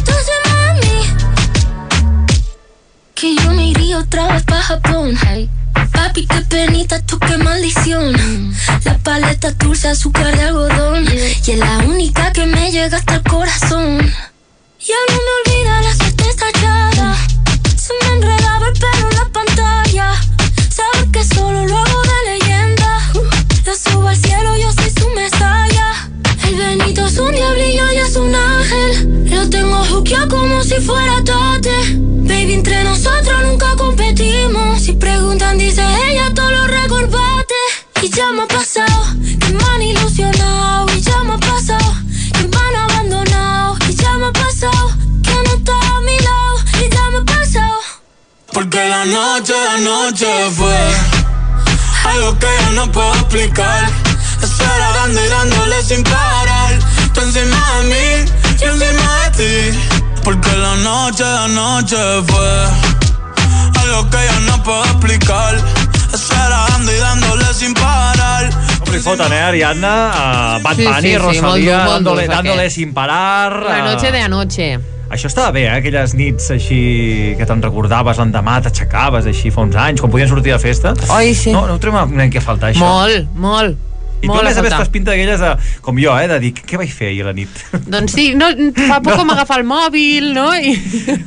tú 0.04 0.12
encima 0.12 0.54
de 0.66 0.72
mí. 0.82 0.96
Que 3.14 3.34
yo 3.36 3.50
me 3.52 3.68
iría 3.68 3.98
otra 3.98 4.32
vez 4.32 4.42
pa' 4.44 4.62
Japón. 4.62 5.16
Hey. 5.26 5.50
Papi, 5.92 6.26
qué 6.26 6.40
penita, 6.42 7.00
tú 7.02 7.18
qué 7.18 7.36
maldición. 7.38 8.14
La 8.84 8.98
paleta 8.98 9.52
dulce, 9.52 9.88
azúcar 9.88 10.36
de 10.36 10.44
algodón. 10.44 11.04
Y 11.04 11.50
es 11.50 11.58
la 11.58 11.78
única 11.78 12.32
que 12.32 12.46
me 12.46 12.70
llega 12.70 12.96
hasta 12.98 13.16
el 13.16 13.22
corazón. 13.22 13.98
Ya 14.80 14.94
no 15.08 15.16
me 15.24 15.32
olvida 15.52 15.80
Chequeó 30.06 30.28
como 30.28 30.62
si 30.62 30.74
fuera 30.74 31.16
tote. 31.24 31.74
Baby, 31.98 32.54
entre 32.54 32.84
nosotros 32.84 33.42
nunca 33.42 33.74
competimos. 33.76 34.80
Si 34.80 34.92
preguntan, 34.92 35.58
dice 35.58 35.82
ella, 36.08 36.32
todo 36.32 36.48
lo 36.48 36.66
recordaste. 36.68 37.54
Y 38.02 38.10
ya 38.10 38.30
me 38.30 38.42
ha 38.42 38.46
pasado, 38.46 39.02
que 39.40 39.52
me 39.52 39.64
han 39.64 39.82
ilusionado. 39.82 40.86
Y 40.96 41.00
ya 41.00 41.24
me 41.24 41.34
ha 41.34 41.38
pasado, 41.38 41.92
que 42.34 42.46
me 42.46 42.56
han 42.56 42.76
abandonado. 42.88 43.76
Y 43.88 43.96
ya 43.96 44.12
me 44.12 44.26
ha 44.26 44.32
pasado, 44.32 44.92
que 45.24 45.34
no 45.34 45.54
está 45.56 45.72
a 45.72 46.00
mi 46.02 46.16
lado. 46.20 46.56
Y 46.74 46.94
ya 46.94 47.10
me 47.10 47.18
ha 47.18 47.24
pasado. 47.24 47.78
Porque 48.52 48.88
la 48.88 49.06
noche, 49.06 49.54
la 49.64 49.78
noche 49.78 50.28
fue 50.52 50.78
algo 52.04 52.38
que 52.38 52.46
yo 52.46 52.70
no 52.76 52.92
puedo 52.92 53.12
explicar. 53.14 53.90
Estar 54.40 54.94
dando 54.94 55.24
y 55.24 55.28
dándole 55.28 55.82
sin 55.82 56.04
parar. 56.04 56.78
Tú 57.12 57.22
encima 57.22 57.78
de 57.78 57.84
mí, 57.88 58.30
yo 58.60 58.70
encima 58.70 59.30
de 59.30 59.72
ti. 59.72 59.95
Porque 60.26 60.50
la 60.56 60.74
noche, 60.82 61.22
la 61.22 61.46
noche 61.46 61.96
fue 62.26 62.48
algo 63.80 64.10
que 64.10 64.16
yo 64.16 64.40
no 64.50 64.60
puedo 64.64 64.82
explicar. 64.82 65.54
Estar 66.12 66.50
dando 66.50 66.92
y 66.92 66.96
dándole 66.96 67.44
sin 67.54 67.72
parar. 67.74 68.50
Com 68.80 68.92
li 68.92 68.98
foten, 68.98 69.32
eh, 69.32 69.40
Ariadna? 69.40 70.58
Uh, 70.58 70.62
Bad 70.64 70.74
Sí, 70.74 70.84
Bunny, 70.84 71.00
sí, 71.00 71.08
sí, 71.10 71.16
Rosalía, 71.16 71.44
molt 71.44 71.62
dur, 71.62 71.76
molt 71.76 71.92
dándole, 71.92 72.26
dur, 72.26 72.34
dándole 72.34 72.70
sin 72.70 72.92
parar. 72.92 73.62
La 73.68 73.84
noche 73.92 74.10
de 74.10 74.20
anoche. 74.20 74.68
Això 75.14 75.30
estava 75.30 75.52
bé, 75.54 75.68
eh? 75.68 75.76
Aquelles 75.78 76.16
nits 76.18 76.50
així 76.50 76.80
que 77.38 77.46
te'n 77.46 77.62
recordaves 77.62 78.18
l'endemà, 78.18 78.58
t'aixecaves 78.66 79.30
així 79.30 79.54
fa 79.54 79.62
uns 79.62 79.78
anys, 79.78 80.02
quan 80.02 80.10
podien 80.10 80.26
sortir 80.26 80.56
de 80.56 80.58
festa. 80.58 80.96
Oi, 81.14 81.36
sí. 81.38 81.54
No, 81.54 81.68
no 81.70 81.78
ho 81.78 81.78
trobem 81.78 82.18
una 82.18 82.26
mica 82.26 82.42
a 82.42 82.48
faltar, 82.50 82.74
això. 82.74 82.82
Molt, 82.82 83.30
molt. 83.38 83.78
I 84.16 84.26
tu, 84.26 84.32
molt 84.32 84.40
a 84.40 84.44
més 84.48 84.56
a 84.58 84.62
més, 84.64 84.72
fas 84.74 84.88
pinta 84.90 85.12
d'aquelles 85.12 85.40
de, 85.42 85.50
com 85.84 85.98
jo, 86.00 86.14
eh, 86.18 86.26
de 86.30 86.38
dir, 86.40 86.52
què 86.56 86.78
vaig 86.80 86.90
fer 86.96 87.10
ahir 87.10 87.20
a 87.22 87.26
la 87.28 87.34
nit? 87.36 87.58
Doncs 87.94 88.14
sí, 88.16 88.30
no, 88.38 88.48
fa 88.88 88.96
poc 89.04 89.18
com 89.20 89.30
agafar 89.34 89.58
el 89.60 89.66
mòbil, 89.68 90.30
no? 90.34 90.48
I... 90.56 90.72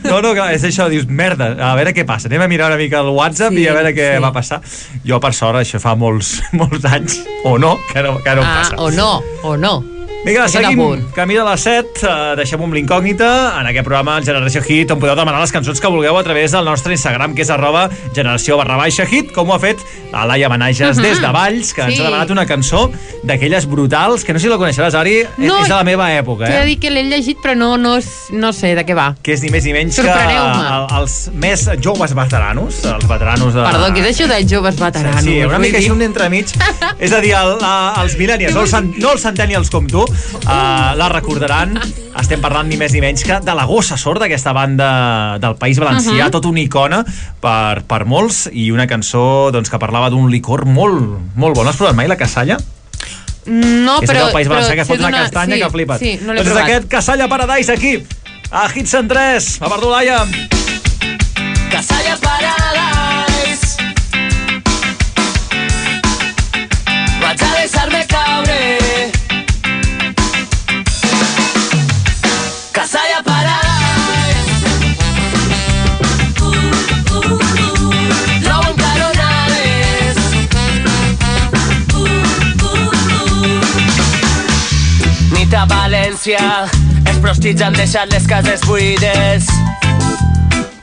No, 0.07 0.17
no, 0.25 0.33
clar, 0.33 0.49
és 0.57 0.65
això, 0.67 0.87
dius, 0.91 1.05
merda, 1.05 1.51
a 1.69 1.75
veure 1.77 1.93
què 1.95 2.03
passa. 2.09 2.27
Anem 2.31 2.47
a 2.47 2.49
mirar 2.51 2.71
una 2.73 2.79
mica 2.81 3.03
el 3.05 3.13
WhatsApp 3.15 3.53
Sí, 3.53 3.61
i 3.63 3.69
a 3.69 3.75
veure 3.77 3.93
què 3.95 4.09
sí. 4.17 4.23
va 4.25 4.33
passar. 4.35 4.59
Jo, 5.05 5.21
per 5.23 5.31
sort, 5.37 5.61
això 5.61 5.79
fa 5.83 5.93
molts, 5.99 6.39
molts 6.59 6.89
anys, 6.89 7.19
o 7.45 7.55
no, 7.61 7.75
que 7.93 8.03
no, 8.05 8.17
que 8.25 8.35
no 8.35 8.43
Ah, 8.43 8.57
passa. 8.63 8.81
o 8.81 8.89
no, 8.91 9.11
o 9.45 9.55
no. 9.57 9.77
Vinga, 10.25 10.43
Aquest 10.43 10.57
seguim. 10.59 11.05
Camí 11.15 11.33
de 11.37 11.43
les 11.47 11.61
7, 11.63 12.01
uh, 12.03 12.35
deixem 12.35 12.59
amb 12.61 12.73
l'incògnita 12.75 13.27
en 13.61 13.69
aquest 13.69 13.85
programa 13.87 14.17
Generació 14.21 14.59
Hit, 14.67 14.91
on 14.91 14.99
podeu 14.99 15.15
demanar 15.15 15.39
les 15.39 15.53
cançons 15.55 15.79
que 15.79 15.87
vulgueu 15.89 16.17
a 16.19 16.23
través 16.27 16.51
del 16.51 16.65
nostre 16.67 16.91
Instagram, 16.93 17.33
que 17.37 17.45
és 17.45 17.49
arroba 17.55 17.85
generació 18.13 18.57
barra 18.59 18.75
baixa 18.77 19.05
hit, 19.07 19.31
com 19.31 19.47
ho 19.49 19.55
ha 19.55 19.59
fet 19.63 19.79
la 20.11 20.25
Laia 20.27 20.49
Manages 20.51 20.97
Mhm. 20.97 21.03
des 21.05 21.21
de 21.21 21.27
Valls, 21.31 21.73
que 21.73 21.81
ens 21.83 21.95
Sí. 21.95 22.01
ha 22.01 22.03
demanat 22.09 22.29
una 22.31 22.45
cançó 22.45 22.91
d'aquelles 23.23 23.65
brutals, 23.65 24.25
que 24.25 24.33
no 24.33 24.39
sé 24.39 24.43
si 24.43 24.49
la 24.49 24.57
coneixeràs, 24.57 24.93
Ari, 24.93 25.23
No, 25.37 25.61
és 25.61 25.69
de 25.69 25.73
la 25.73 25.83
meva 25.85 26.11
època, 26.11 26.45
T'he 26.45 26.51
de 26.51 26.61
eh? 26.63 26.65
dir 26.65 26.79
que 26.79 26.89
l'he 26.91 27.03
llegit, 27.03 27.37
però 27.41 27.55
no, 27.55 27.77
no, 27.77 27.97
no 28.31 28.53
sé 28.53 28.75
de 28.75 28.85
què 28.85 28.93
va. 28.95 29.15
que 29.23 29.31
és 29.33 29.41
ni 29.41 29.49
més 29.49 29.63
ni 29.63 29.71
menys 29.73 29.95
que 29.95 30.01
el- 30.01 30.99
els 30.99 31.29
més 31.33 31.69
joves 31.79 32.13
veteranos, 32.13 32.83
els 32.83 33.07
veteranos 33.07 33.53
de... 33.53 33.63
Perdó, 33.63 33.87
què 33.95 34.05
és 34.05 34.19
això 34.19 34.27
de 34.27 34.43
joves 34.45 34.75
veteranos? 34.75 35.23
Sí, 35.23 35.39
una 35.39 35.57
Vull 35.57 35.59
mica 35.67 35.77
així 35.77 35.89
un 35.91 36.01
entremig. 36.01 36.45
és 36.99 37.11
a 37.13 37.21
dir, 37.21 37.31
el, 37.31 37.57
els 38.03 38.17
millennials, 38.17 38.53
no 38.53 38.61
els, 38.61 38.73
no 38.97 39.11
els 39.13 39.21
centennials 39.21 39.69
com 39.69 39.87
tu, 39.87 40.05
uh, 40.09 40.95
la 40.99 41.09
recordaran. 41.13 41.77
Estem 42.19 42.41
parlant 42.41 42.67
ni 42.69 42.77
més 42.79 42.93
ni 42.95 43.03
menys 43.03 43.23
que 43.25 43.39
de 43.43 43.55
la 43.55 43.65
gossa 43.69 43.97
sorda, 43.97 44.25
aquesta 44.27 44.53
banda 44.53 45.37
del 45.41 45.55
País 45.61 45.79
Valencià, 45.79 46.15
uh 46.15 46.27
-huh. 46.27 46.31
tot 46.31 46.45
una 46.45 46.59
icona 46.59 47.03
per, 47.39 47.83
per 47.83 48.05
molts, 48.05 48.49
i 48.51 48.71
una 48.71 48.87
cançó 48.87 49.51
doncs, 49.51 49.69
que 49.69 49.79
parlava 49.79 50.09
d'un 50.09 50.29
licor 50.29 50.65
molt, 50.65 51.19
molt 51.35 51.55
bo. 51.55 51.63
No 51.63 51.69
has 51.69 51.77
provat 51.77 51.95
mai 51.95 52.07
la 52.07 52.17
cassalla? 52.17 52.57
No, 53.45 54.01
és 54.01 54.09
però... 54.09 54.17
allò 54.17 54.25
del 54.25 54.33
País 54.33 54.47
Valencià 54.47 54.75
que 54.75 54.85
fot 54.85 54.99
una 54.99 55.11
castanya 55.11 55.55
sí, 55.55 55.61
que 55.61 55.69
flipes. 55.69 55.99
Sí, 55.99 56.19
no 56.21 56.33
l'he 56.33 56.43
doncs 56.43 56.49
és 56.49 56.53
provat. 56.53 56.69
aquest 56.69 56.87
Cassalla 56.87 57.27
Paradise 57.27 57.71
aquí, 57.71 58.03
a 58.51 58.67
Hits 58.73 58.93
en 58.93 59.07
3, 59.07 59.61
a 59.61 59.69
Verdolaia. 59.69 60.19
Casalla 61.69 62.17
Paradise 62.21 63.77
Vaig 67.21 67.41
a 67.41 67.49
deixar-me 67.55 68.05
caure 68.09 69.18
A 85.59 85.65
València. 85.67 86.39
Els 87.03 87.17
prostits 87.19 87.59
han 87.61 87.73
deixat 87.75 88.07
les 88.13 88.23
cases 88.31 88.61
buides. 88.63 89.47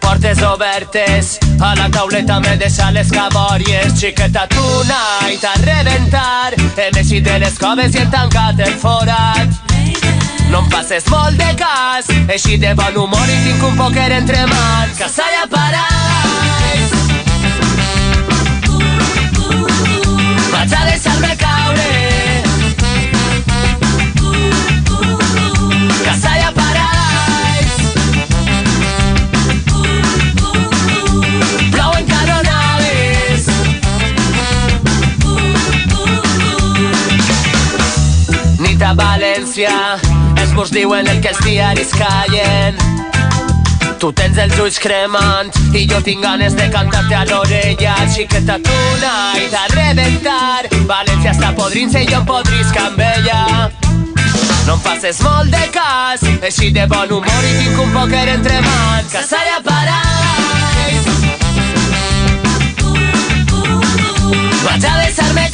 Portes 0.03 0.43
obertes 0.45 1.31
a 1.65 1.71
la 1.79 1.87
tauleta 1.95 2.37
m'he 2.45 2.59
deixat 2.61 2.93
les 2.93 3.09
cabòries. 3.15 3.95
Xiqueta 3.97 4.45
tonight 4.53 5.47
a 5.49 5.55
reventar 5.63 6.53
hem 6.59 7.01
eixit 7.01 7.25
de 7.25 7.39
les 7.47 7.57
coves 7.63 7.97
i 7.97 8.03
he 8.03 8.11
tancat 8.13 8.61
el 8.67 8.75
forat. 8.83 9.73
No 10.51 10.61
em 10.61 10.69
passes 10.69 11.09
molt 11.09 11.41
de 11.41 11.49
cas 11.57 12.13
eixit 12.29 12.61
de 12.61 12.75
bon 12.77 13.01
humor 13.07 13.33
i 13.33 13.41
tinc 13.47 13.65
un 13.71 13.81
pòquer 13.81 14.11
entre 14.19 14.45
mans. 14.53 15.01
Casalla 15.01 15.49
Paradise 15.57 16.93
vaig 20.53 20.79
a 20.83 20.85
deixar-me 20.93 21.33
caure 21.41 22.16
València 39.57 39.97
Els 40.37 40.51
murs 40.53 40.69
diuen 40.69 41.07
el 41.09 41.21
que 41.25 41.31
els 41.31 41.39
diaris 41.41 41.89
callen. 41.97 42.77
Tu 43.97 44.11
tens 44.13 44.37
els 44.37 44.59
ulls 44.61 44.77
cremant 44.77 45.49
i 45.73 45.87
jo 45.89 46.01
tinc 46.05 46.21
ganes 46.21 46.53
de 46.59 46.67
cantar-te 46.75 47.17
a 47.17 47.23
l'orella. 47.25 47.95
Xiqueta 48.13 48.59
tonight 48.61 49.57
a 49.57 49.65
reventar 49.73 50.69
València 50.91 51.33
està 51.33 51.55
podrint-se 51.57 52.05
i 52.05 52.11
jo 52.11 52.21
em 52.21 52.29
podrisc 52.29 52.77
amb 52.83 53.01
ella. 53.01 53.41
No 54.67 54.77
em 54.77 54.85
faces 54.85 55.23
molt 55.25 55.49
de 55.55 55.65
cas 55.73 56.21
Així 56.43 56.73
de 56.75 56.85
bon 56.91 57.17
humor 57.17 57.49
i 57.49 57.57
tinc 57.57 57.81
un 57.81 57.97
pòquer 57.97 58.27
entre 58.37 58.61
mans. 58.61 59.09
Casalla 59.15 59.63
Paradise 59.65 61.17
Vaig 64.67 64.85
a 64.85 64.99
deixar-me 65.01 65.49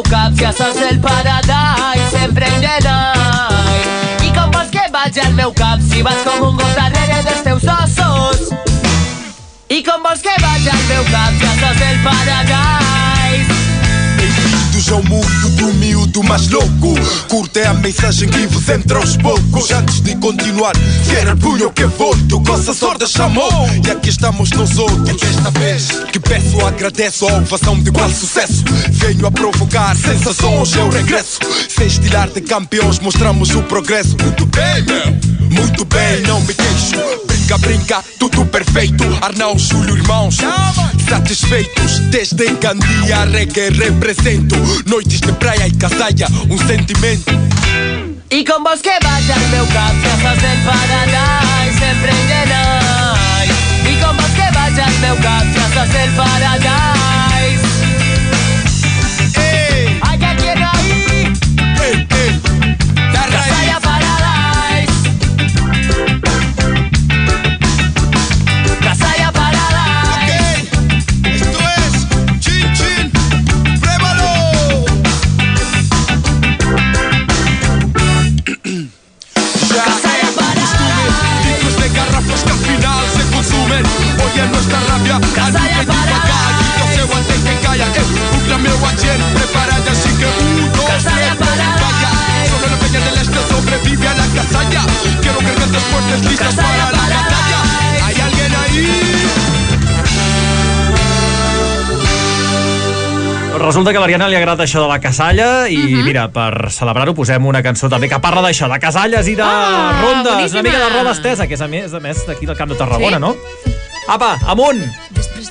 meu 0.00 0.10
cap 0.10 0.32
si 0.34 0.46
sos 0.56 0.76
del 0.76 0.98
paradise 1.00 2.10
sempre 2.10 2.46
em 2.46 2.60
llenai 2.60 4.28
I 4.28 4.32
com 4.32 4.50
vols 4.50 4.70
que 4.70 4.86
vaig 4.92 5.18
al 5.20 5.32
meu 5.34 5.52
cap 5.52 5.80
si 5.90 6.02
vas 6.02 6.22
com 6.24 6.48
un 6.48 6.56
gos 6.56 6.74
darrere 6.74 7.22
dels 7.28 7.42
teus 7.44 7.64
ossos? 7.76 8.48
I 9.68 9.82
com 9.82 10.02
vols 10.02 10.22
que 10.22 10.36
vaig 10.40 10.68
al 10.72 10.84
meu 10.88 11.04
cap 11.12 11.32
si 11.38 11.48
a 11.52 11.56
sos 11.60 11.80
del 11.84 12.04
paradise 12.06 12.79
Bem-vindos 14.80 14.92
ao 14.92 15.02
mundo 15.02 15.56
do 15.56 15.74
miúdo 15.74 16.22
mais 16.22 16.48
louco. 16.48 16.94
Curte 17.28 17.60
a 17.60 17.74
mensagem 17.74 18.28
que 18.28 18.46
vos 18.46 18.66
entra 18.68 18.98
aos 18.98 19.14
poucos. 19.16 19.70
Antes 19.70 20.00
de 20.00 20.16
continuar, 20.16 20.72
quero 21.06 21.34
o 21.34 21.36
punho 21.36 21.70
que 21.70 21.84
volto 21.84 22.40
Coça 22.40 22.72
sorda 22.72 23.06
chamou. 23.06 23.50
E 23.84 23.90
aqui 23.90 24.08
estamos 24.08 24.50
nós 24.52 24.78
outros. 24.78 25.20
Desta 25.20 25.50
vez. 25.50 25.88
Que 26.10 26.18
peço, 26.18 26.64
agradeço 26.64 27.28
a 27.28 27.38
ovação 27.38 27.78
de 27.78 27.88
igual 27.88 28.08
sucesso. 28.08 28.64
Venho 28.90 29.26
a 29.26 29.30
provocar 29.30 29.94
sensações, 29.96 30.74
eu 30.74 30.88
regresso. 30.88 31.40
Sem 31.68 31.86
estilar 31.86 32.30
de 32.30 32.40
campeões, 32.40 32.98
mostramos 33.00 33.50
o 33.54 33.62
progresso. 33.64 34.16
Muito 34.22 34.46
bem, 34.46 34.82
meu. 34.82 35.50
Muito 35.50 35.84
bem, 35.84 36.22
não 36.22 36.40
me 36.40 36.54
queixo 36.54 37.39
brinca, 37.50 37.58
brinca, 37.58 38.04
tudo 38.18 38.44
perfeito. 38.46 39.04
Arnão, 39.20 39.58
Júlio, 39.58 39.96
irmãos, 39.96 40.36
satisfeitos. 41.08 41.98
Desde 42.10 42.54
Candia, 42.56 43.24
reggae 43.24 43.70
represento. 43.70 44.56
Noites 44.86 45.20
de 45.20 45.32
praia 45.32 45.66
e 45.66 45.72
casaia, 45.72 46.28
um 46.48 46.58
sentimento 46.58 47.32
E 48.30 48.44
com 48.44 48.62
vos 48.62 48.80
que 48.80 48.90
vaya 49.02 49.36
meu 49.50 49.66
café 49.66 50.08
fazer 50.22 50.56
sempre 51.78 52.10
Empreendenais 52.10 53.50
E 53.88 54.04
com 54.04 54.14
vos 54.14 54.32
que 54.32 54.52
vaya 54.52 54.86
meu 55.00 55.16
café 55.16 55.68
fazer 55.74 56.10
paradise 56.16 57.19
meu 88.60 88.86
ayer 88.86 89.18
preparada, 89.34 89.90
así 89.90 90.10
que 90.18 90.26
uno 90.26 90.84
Casalla 90.86 91.34
para 91.36 91.66
falla. 91.80 92.10
Sobre 92.50 92.70
la 92.70 92.78
peña 92.78 93.00
del 93.00 93.16
este 93.20 93.40
sobrevive 93.48 94.08
a 94.08 94.14
la 94.14 94.26
casalla. 94.36 94.82
Quiero 95.20 95.38
gargantas 95.40 95.82
fuertes 95.82 96.24
listas 96.30 96.54
Casalla 96.54 96.84
para, 96.84 96.98
para 96.98 97.08
la 97.08 97.16
batalla. 97.16 98.06
¿Hay 98.06 98.20
alguien 98.20 98.52
ahí? 98.62 99.30
Resulta 103.58 103.90
que 103.90 103.98
a 103.98 104.00
l'Ariana 104.00 104.28
li 104.30 104.36
agrada 104.38 104.64
això 104.64 104.80
de 104.80 104.88
la 104.88 105.00
casalla 105.00 105.68
i, 105.68 105.76
uh 105.76 105.98
-huh. 105.98 106.04
mira, 106.04 106.28
per 106.32 106.70
celebrar-ho 106.72 107.14
posem 107.14 107.44
una 107.44 107.62
cançó 107.62 107.88
també 107.88 108.08
que 108.08 108.18
parla 108.18 108.40
d'això, 108.40 108.72
de 108.72 108.78
casalles 108.80 109.28
i 109.28 109.34
de 109.36 109.42
oh, 109.42 109.92
rondes, 110.00 110.32
boníssima. 110.32 110.60
una 110.60 110.62
mica 110.62 110.78
de 110.78 110.88
roba 110.88 111.12
estesa, 111.12 111.46
que 111.46 111.54
és 111.54 111.60
a 111.60 111.68
més 111.68 111.92
a 111.92 112.00
més 112.00 112.26
d'aquí 112.26 112.46
del 112.46 112.56
Camp 112.56 112.70
de 112.70 112.76
Tarragona, 112.76 113.16
sí. 113.16 113.20
no? 113.20 113.36
Apa, 114.08 114.38
amunt! 114.46 114.80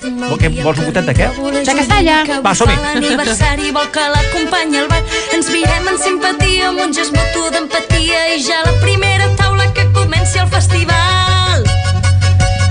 Què, 0.09 0.49
vols 0.63 0.79
un 0.79 0.87
gotet 0.89 1.05
de 1.05 1.13
què? 1.13 1.27
De 1.65 1.73
castalla. 1.77 2.15
Va, 2.41 2.53
som-hi. 2.57 2.75
L'aniversari 2.95 3.71
vol 3.75 3.89
que 3.93 4.05
l'acompanyi 4.13 4.81
al 4.81 4.87
bar. 4.89 5.01
Ens 5.35 5.49
mirem 5.53 5.89
en 5.91 5.97
simpatia 6.01 6.69
amb 6.69 6.81
un 6.85 6.93
gest 6.95 7.13
mutu 7.13 7.45
d'empatia 7.53 8.19
i 8.33 8.39
ja 8.41 8.61
la 8.65 8.73
primera 8.81 9.27
taula 9.37 9.67
que 9.75 9.85
comenci 9.93 10.41
el 10.41 10.49
festival. 10.55 11.67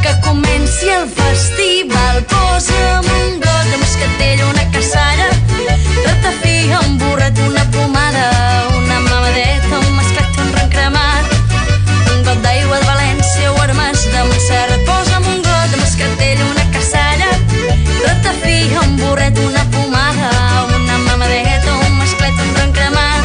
Que 0.03 0.13
comenci 0.27 0.91
el 0.97 1.07
festival. 1.21 2.25
Posa'm 2.33 3.07
un 3.21 3.39
got 3.45 3.71
de 3.71 3.77
moscatell, 3.85 4.43
una 4.49 4.65
cassalla, 4.75 5.29
ratafia, 6.09 6.81
un 6.89 6.99
burret, 6.99 7.39
una 7.47 7.65
pomada, 7.77 8.27
una 8.81 8.99
mamadeta, 9.07 9.68
burret, 19.09 19.39
una 19.39 19.65
pomada, 19.71 20.31
una 20.77 20.99
mamadeta, 20.99 21.75
un 21.87 21.99
masclet, 21.99 22.35
un 22.45 22.55
ron 22.57 22.73
cremat, 22.73 23.25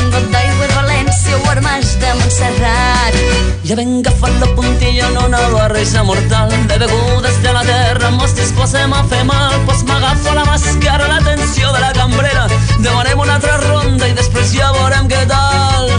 un 0.00 0.10
got 0.10 0.30
d'aigua 0.32 0.66
de 0.66 0.74
València 0.74 1.36
o 1.36 1.50
armes 1.50 1.92
de 2.00 2.14
Montserrat. 2.20 3.18
Ja 3.66 3.76
ben 3.76 3.98
agafat 3.98 4.36
la 4.40 4.48
puntilla 4.54 5.08
en 5.10 5.18
una 5.24 5.40
barreja 5.52 6.02
mortal 6.02 6.52
de 6.68 6.78
begudes 6.78 7.42
de 7.42 7.52
la 7.52 7.64
terra, 7.66 8.10
mos 8.10 8.34
disposem 8.38 8.92
a 8.92 9.02
fer 9.10 9.24
mal, 9.24 9.52
pues 9.66 9.82
m'agafo 9.84 10.34
la 10.34 10.44
màscara, 10.48 11.08
l'atenció 11.12 11.72
de 11.72 11.80
la 11.80 11.92
cambrera, 11.92 12.46
demanem 12.78 13.18
una 13.26 13.36
altra 13.36 13.58
ronda 13.68 14.08
i 14.08 14.14
després 14.14 14.54
ja 14.54 14.72
veurem 14.78 15.10
què 15.10 15.26
tal. 15.28 15.92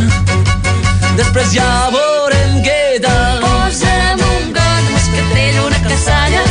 Després 1.18 1.54
ja 1.54 1.68
veurem 1.94 2.62
què 2.66 3.00
tal. 3.04 3.44
Posa'm 3.44 4.22
un 4.22 4.52
got 4.56 4.92
moscatell, 4.94 5.60
una 5.66 5.80
cassalla, 5.86 6.44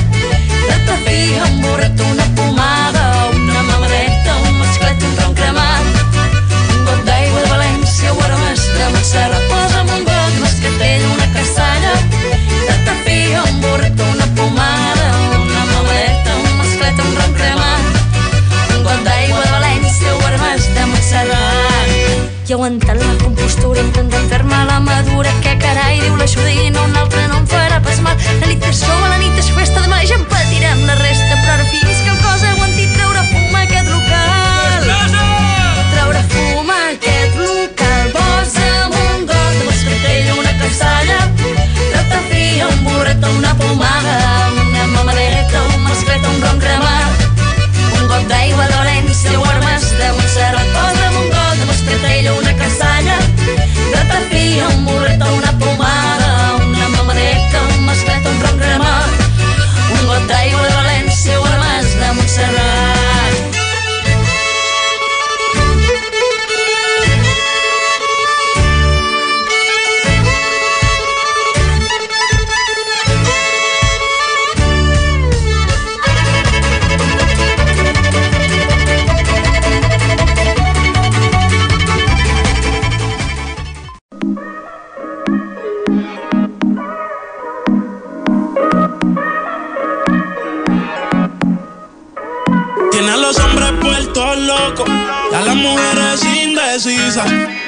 ratafia, 0.68 1.44
un 1.46 1.60
burret, 1.62 2.02
una 2.10 2.25
armes 8.86 9.12
de 9.12 9.18
Montserrat. 9.18 9.42
Posa'm 9.50 9.88
un 9.88 10.04
got 10.04 10.32
de 10.34 10.40
moscatell, 10.40 11.04
una 11.14 11.26
cassalla, 11.32 11.92
ratafia, 12.68 13.42
un 13.42 13.60
burret, 13.60 14.00
una 14.00 14.26
pomada, 14.34 15.06
una 15.42 15.64
mamadeta, 15.64 16.36
un 16.36 16.58
masclet, 16.58 16.98
un 16.98 17.16
ron 17.16 17.32
cremat, 17.34 17.82
un 18.76 18.82
got 18.84 19.02
d'aigua 19.04 19.40
de 19.42 19.50
València 19.50 20.14
o 20.14 20.20
armes 20.26 20.68
de 20.74 20.86
Montserrat. 20.92 21.66
Aguantant 22.56 22.96
la 23.02 23.16
compostura 23.20 23.82
intentant 23.82 24.30
fer-me 24.30 24.60
la 24.70 24.78
madura 24.80 25.32
que 25.44 25.52
carai 25.60 25.98
diu 26.00 26.14
la 26.16 26.28
Judina 26.30 26.86
un 26.86 26.96
altre 26.96 27.26
no 27.28 27.42
em 27.42 27.46
farà 27.50 27.82
pas 27.84 28.00
mal 28.00 28.16
la 28.40 28.46
nit 28.48 28.64
és 28.70 28.80
som, 28.80 29.02
la 29.02 29.18
nit 29.20 29.36
és 29.42 29.50
festa 29.58 29.82
demà 29.82 29.98
ja 30.08 30.16
en 30.16 30.24
patirem 30.30 30.86
la 30.88 30.96
resta 31.02 31.15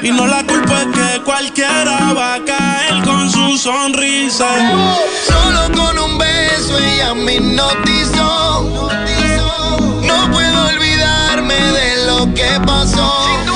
Y 0.02 0.12
no 0.12 0.26
la 0.26 0.44
culpa 0.44 0.82
es 0.82 0.86
que 0.88 1.22
cualquiera 1.24 2.12
va 2.12 2.34
a 2.34 2.44
caer 2.44 3.02
con 3.04 3.30
su 3.30 3.56
sonrisa. 3.56 4.46
Solo 5.26 5.72
con 5.74 5.98
un 5.98 6.18
beso 6.18 6.78
ella 6.78 7.14
me 7.14 7.36
hipnotizó. 7.36 8.90
No 10.02 10.30
puedo 10.30 10.66
olvidarme 10.66 11.54
de 11.54 12.06
lo 12.06 12.34
que 12.34 12.60
pasó. 12.66 13.47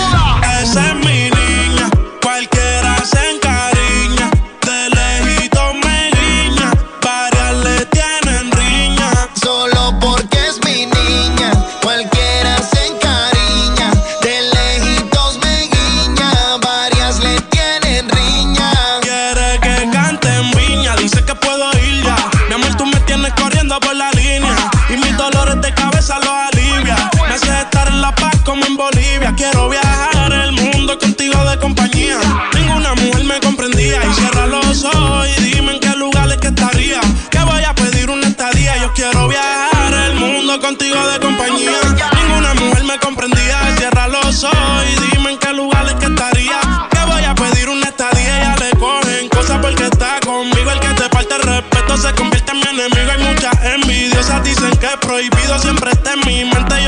De 40.93 41.21
compañía. 41.21 41.73
Ninguna 42.15 42.55
mujer 42.55 42.85
me 42.85 42.99
comprendía. 42.99 43.77
Cierra 43.77 44.09
los 44.09 44.45
ojos 44.45 44.85
y 44.91 45.17
dime 45.17 45.31
en 45.33 45.39
qué 45.39 45.53
lugares 45.53 45.95
que 45.95 46.07
estaría. 46.07 46.61
Que 46.91 46.99
voy 47.07 47.25
a 47.25 47.35
pedir 47.35 47.69
una 47.69 47.87
estadía. 47.87 48.39
Ya 48.43 48.57
le 48.57 48.71
cogen 48.79 49.29
cosas 49.29 49.59
porque 49.61 49.85
está 49.85 50.21
conmigo. 50.21 50.71
El 50.71 50.81
que 50.81 50.89
te 50.89 51.09
falta 51.09 51.37
el 51.37 51.43
respeto 51.43 51.97
se 51.97 52.13
convierte 52.15 52.53
en 52.53 52.59
mi 52.59 52.67
enemigo. 52.67 53.11
Hay 53.11 53.25
muchas 53.25 53.65
envidiosas. 53.65 54.45
Dicen 54.45 54.71
que 54.77 54.87
es 54.87 54.97
prohibido. 54.97 55.59
Siempre 55.59 55.93
está 55.93 56.13
en 56.13 56.21
mi 56.27 56.45
mente. 56.45 56.82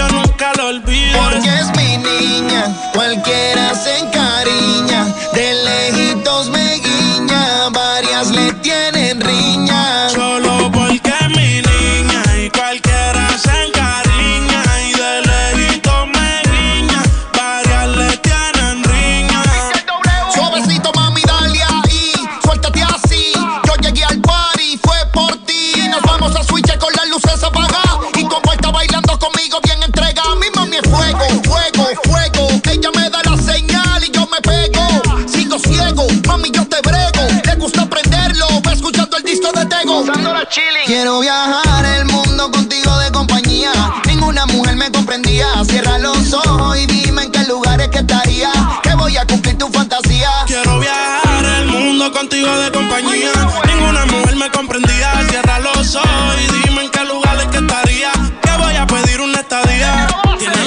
Quiero 40.86 41.20
viajar 41.20 41.84
el 41.96 42.04
mundo 42.04 42.50
contigo 42.50 42.98
de 42.98 43.10
compañía. 43.12 43.72
Ninguna 44.06 44.44
mujer 44.46 44.76
me 44.76 44.90
comprendía. 44.90 45.46
Cierra 45.64 45.98
los 45.98 46.34
ojos 46.34 46.78
y 46.78 46.86
dime 46.86 47.22
en 47.24 47.32
qué 47.32 47.44
lugares 47.44 47.88
que 47.88 47.98
estaría. 47.98 48.50
Que 48.82 48.94
voy 48.94 49.16
a 49.16 49.26
cumplir 49.26 49.56
tu 49.56 49.68
fantasía. 49.68 50.28
Quiero 50.46 50.78
viajar 50.78 51.44
el 51.60 51.66
mundo 51.66 52.12
contigo 52.12 52.54
de 52.58 52.70
compañía. 52.72 53.32
Ninguna 53.66 54.04
mujer 54.06 54.36
me 54.36 54.50
comprendía. 54.50 55.12
Cierra 55.30 55.60
los 55.60 55.94
ojos 55.96 56.36
y 56.42 56.68
dime 56.68 56.84
en 56.84 56.90
qué 56.90 57.04
lugares 57.04 57.46
que 57.46 57.58
estaría. 57.58 58.12
Que 58.42 58.50
voy 58.58 58.76
a 58.76 58.86
pedir 58.86 59.20
una 59.22 59.40
estadía. 59.40 60.06
Tiene 60.38 60.64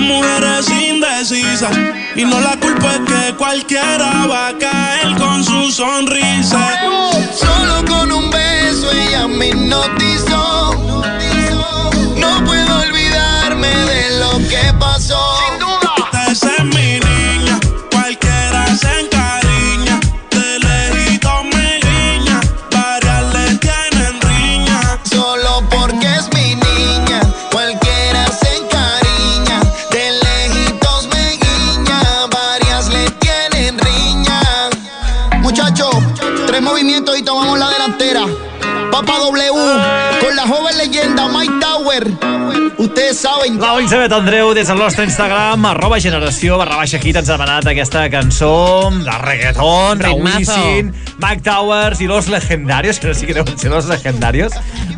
mujeres 0.00 0.68
indecisas. 0.70 1.76
Y 2.14 2.24
no 2.24 2.40
la 2.40 2.56
culpa 2.56 2.92
es 2.92 3.00
que 3.00 3.34
cualquiera 3.36 4.26
va 4.26 4.48
a 4.48 4.58
caer 4.58 5.16
con 5.16 5.42
su 5.42 5.70
sonrisa. 5.70 7.11
Beso 8.82 8.92
ella 8.92 9.28
me 9.28 9.48
hipnotizó. 9.48 10.74
No 12.16 12.44
puedo 12.44 12.80
olvidarme 12.80 13.68
de 13.68 14.18
lo 14.18 14.38
que 14.48 14.74
pasó. 14.78 15.61
Saben. 43.14 43.58
La 43.60 43.74
Elisabet 43.78 44.12
Andreu 44.12 44.52
des 44.54 44.68
del 44.68 44.78
nostre 44.78 45.04
Instagram, 45.04 45.64
arroba 45.66 45.98
generació, 46.00 46.56
barra 46.58 46.76
baixa 46.76 46.98
hit, 46.98 47.16
ens 47.16 47.28
ha 47.28 47.36
demanat 47.36 47.66
aquesta 47.70 48.08
cançó 48.10 48.90
de 48.92 49.16
reggaeton, 49.22 49.98
de 49.98 50.06
Ritmazo. 50.06 50.38
Wisin, 50.38 50.92
Mike 51.22 51.42
Towers 51.42 52.00
i 52.00 52.06
Los 52.06 52.28
Legendarios, 52.28 52.98
que 52.98 53.08
no 53.08 53.14
sé 53.14 53.26
qui 53.26 53.32
deuen 53.36 53.58
ser 53.58 53.70
Los 53.70 53.86
Legendarios. 53.86 54.52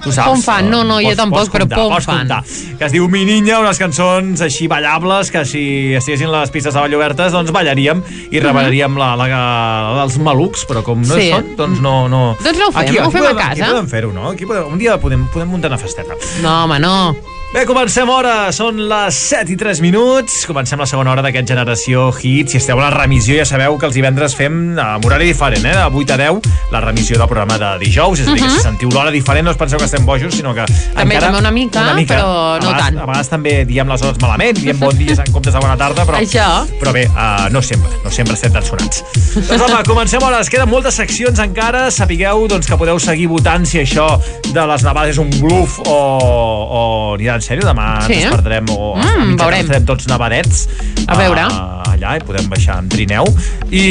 Tu 0.05 0.13
saps? 0.13 0.29
Pom 0.29 0.43
fan, 0.43 0.69
no, 0.71 0.83
no, 0.85 0.99
jo 1.01 1.09
Pots- 1.09 1.17
tampoc, 1.17 1.39
pots 1.41 1.51
però 1.55 1.61
comptar, 1.65 1.79
pom 1.79 1.93
pots 1.95 2.07
fan. 2.07 2.19
comptar. 2.29 2.79
Que 2.79 2.85
es 2.85 2.93
diu 2.93 3.09
Mi 3.09 3.25
Niña, 3.25 3.59
unes 3.61 3.79
cançons 3.81 4.41
així 4.45 4.67
ballables, 4.69 5.31
que 5.33 5.45
si 5.49 5.95
estiguessin 5.95 6.31
les 6.33 6.51
pistes 6.51 6.75
de 6.75 6.81
ball 6.81 6.95
obertes, 6.95 7.33
doncs 7.33 7.51
ballaríem 7.53 8.03
i 8.31 8.41
rebelaríem 8.41 8.99
la, 8.99 9.15
la, 9.17 9.29
la, 9.29 10.01
dels 10.03 10.19
malucs, 10.19 10.67
però 10.69 10.83
com 10.85 11.01
no 11.01 11.15
Sí. 11.17 11.31
són, 11.33 11.55
doncs 11.57 11.81
no... 11.81 12.09
no. 12.09 12.37
Doncs 12.43 12.59
no 12.59 12.69
ho 12.69 12.73
fem, 12.73 12.83
aquí, 12.83 12.99
ho 12.99 13.05
aquí 13.09 13.13
fem 13.17 13.23
a 13.25 13.29
podem, 13.31 13.37
casa. 13.39 13.53
Aquí 13.65 13.71
podem 13.73 13.89
fer-ho, 13.89 14.13
no? 14.13 14.29
Aquí 14.31 14.47
podem, 14.47 14.73
un 14.73 14.79
dia 14.79 14.99
podem, 15.01 15.27
podem 15.33 15.49
muntar 15.49 15.71
una 15.73 15.79
festeta. 15.79 16.15
No, 16.43 16.65
home, 16.65 16.79
no. 16.79 17.17
Bé, 17.55 17.63
comencem 17.71 18.09
hora, 18.11 18.49
són 18.51 18.81
les 18.91 19.15
7 19.31 19.53
i 19.53 19.57
3 19.57 19.79
minuts, 19.79 20.41
comencem 20.51 20.81
la 20.81 20.89
segona 20.91 21.13
hora 21.13 21.23
d'aquest 21.23 21.47
Generació 21.53 22.09
Hit. 22.11 22.49
Si 22.51 22.59
esteu 22.59 22.81
a 22.81 22.89
la 22.89 22.89
remissió 22.91 23.37
ja 23.39 23.45
sabeu 23.47 23.77
que 23.79 23.87
els 23.87 23.95
divendres 23.95 24.33
fem 24.35 24.57
amb 24.83 25.05
horari 25.07 25.29
diferent, 25.29 25.63
eh? 25.71 25.75
de 25.77 25.85
8 26.01 26.17
a 26.17 26.19
10, 26.19 26.49
la 26.73 26.81
remissió 26.83 27.15
del 27.21 27.29
programa 27.31 27.55
de 27.63 27.69
dijous, 27.85 28.25
és 28.25 28.27
a 28.27 28.33
dir, 28.33 28.41
que 28.43 28.49
Mhm. 28.49 28.57
si 28.57 28.65
sentiu 28.65 28.91
l'hora 28.91 29.13
diferent 29.15 29.45
no 29.47 29.53
us 29.53 29.57
penseu 29.57 29.79
que 29.79 29.85
estem 29.85 30.05
bojos, 30.05 30.35
sinó 30.35 30.53
que 30.53 30.65
També, 30.67 31.15
encara 31.15 31.27
també 31.31 31.39
una 31.39 31.53
mica, 31.53 31.79
però 31.79 32.57
a 32.57 32.59
no 32.59 32.67
vegades, 32.73 32.85
tant. 32.87 32.99
A 32.99 33.07
vegades 33.07 33.29
també 33.29 33.65
diem 33.65 33.89
les 33.89 34.03
hores 34.03 34.19
malament, 34.21 34.59
diem 34.59 34.81
bon 34.81 34.99
dia 34.99 35.15
en 35.15 35.33
comptes 35.33 35.55
de 35.55 35.61
bona 35.61 35.77
tarda, 35.77 36.05
però, 36.05 36.19
Això. 36.19 36.67
però 36.81 36.93
bé, 36.93 37.07
uh, 37.07 37.49
no 37.53 37.63
sempre, 37.63 37.89
no 38.03 38.11
sempre 38.11 38.35
estem 38.35 38.53
tan 38.53 38.65
sonats. 38.65 39.05
doncs 39.47 39.63
home, 39.63 39.85
comencem 39.87 40.25
ara, 40.25 40.41
es 40.41 40.51
queden 40.51 40.69
moltes 40.69 40.95
seccions 40.95 41.39
encara, 41.39 41.89
sapigueu 41.93 42.49
doncs, 42.49 42.67
que 42.67 42.77
podeu 42.77 42.99
seguir 42.99 43.29
votant 43.29 43.65
si 43.65 43.79
això 43.79 44.19
de 44.53 44.67
les 44.67 44.83
nevades 44.83 45.11
és 45.15 45.19
un 45.19 45.31
bluff 45.39 45.79
o, 45.87 45.95
o 45.95 47.15
anirà 47.15 47.44
en 47.45 47.49
sèrio, 47.51 47.67
demà 47.69 48.01
Sí. 48.07 48.15
ens 48.15 48.25
despertarem 48.31 48.65
o 48.73 48.95
Mm, 48.97 49.35
mitjanit 49.35 49.67
veurem. 49.69 49.85
tots 49.85 50.07
nevadets 50.09 50.69
A 51.07 51.15
veure. 51.17 51.45
uh, 51.45 51.94
allà 52.05 52.19
i 52.21 52.25
podem 52.25 52.49
baixar 52.53 52.79
en 52.83 52.89
trineu. 52.93 53.27
I, 53.71 53.85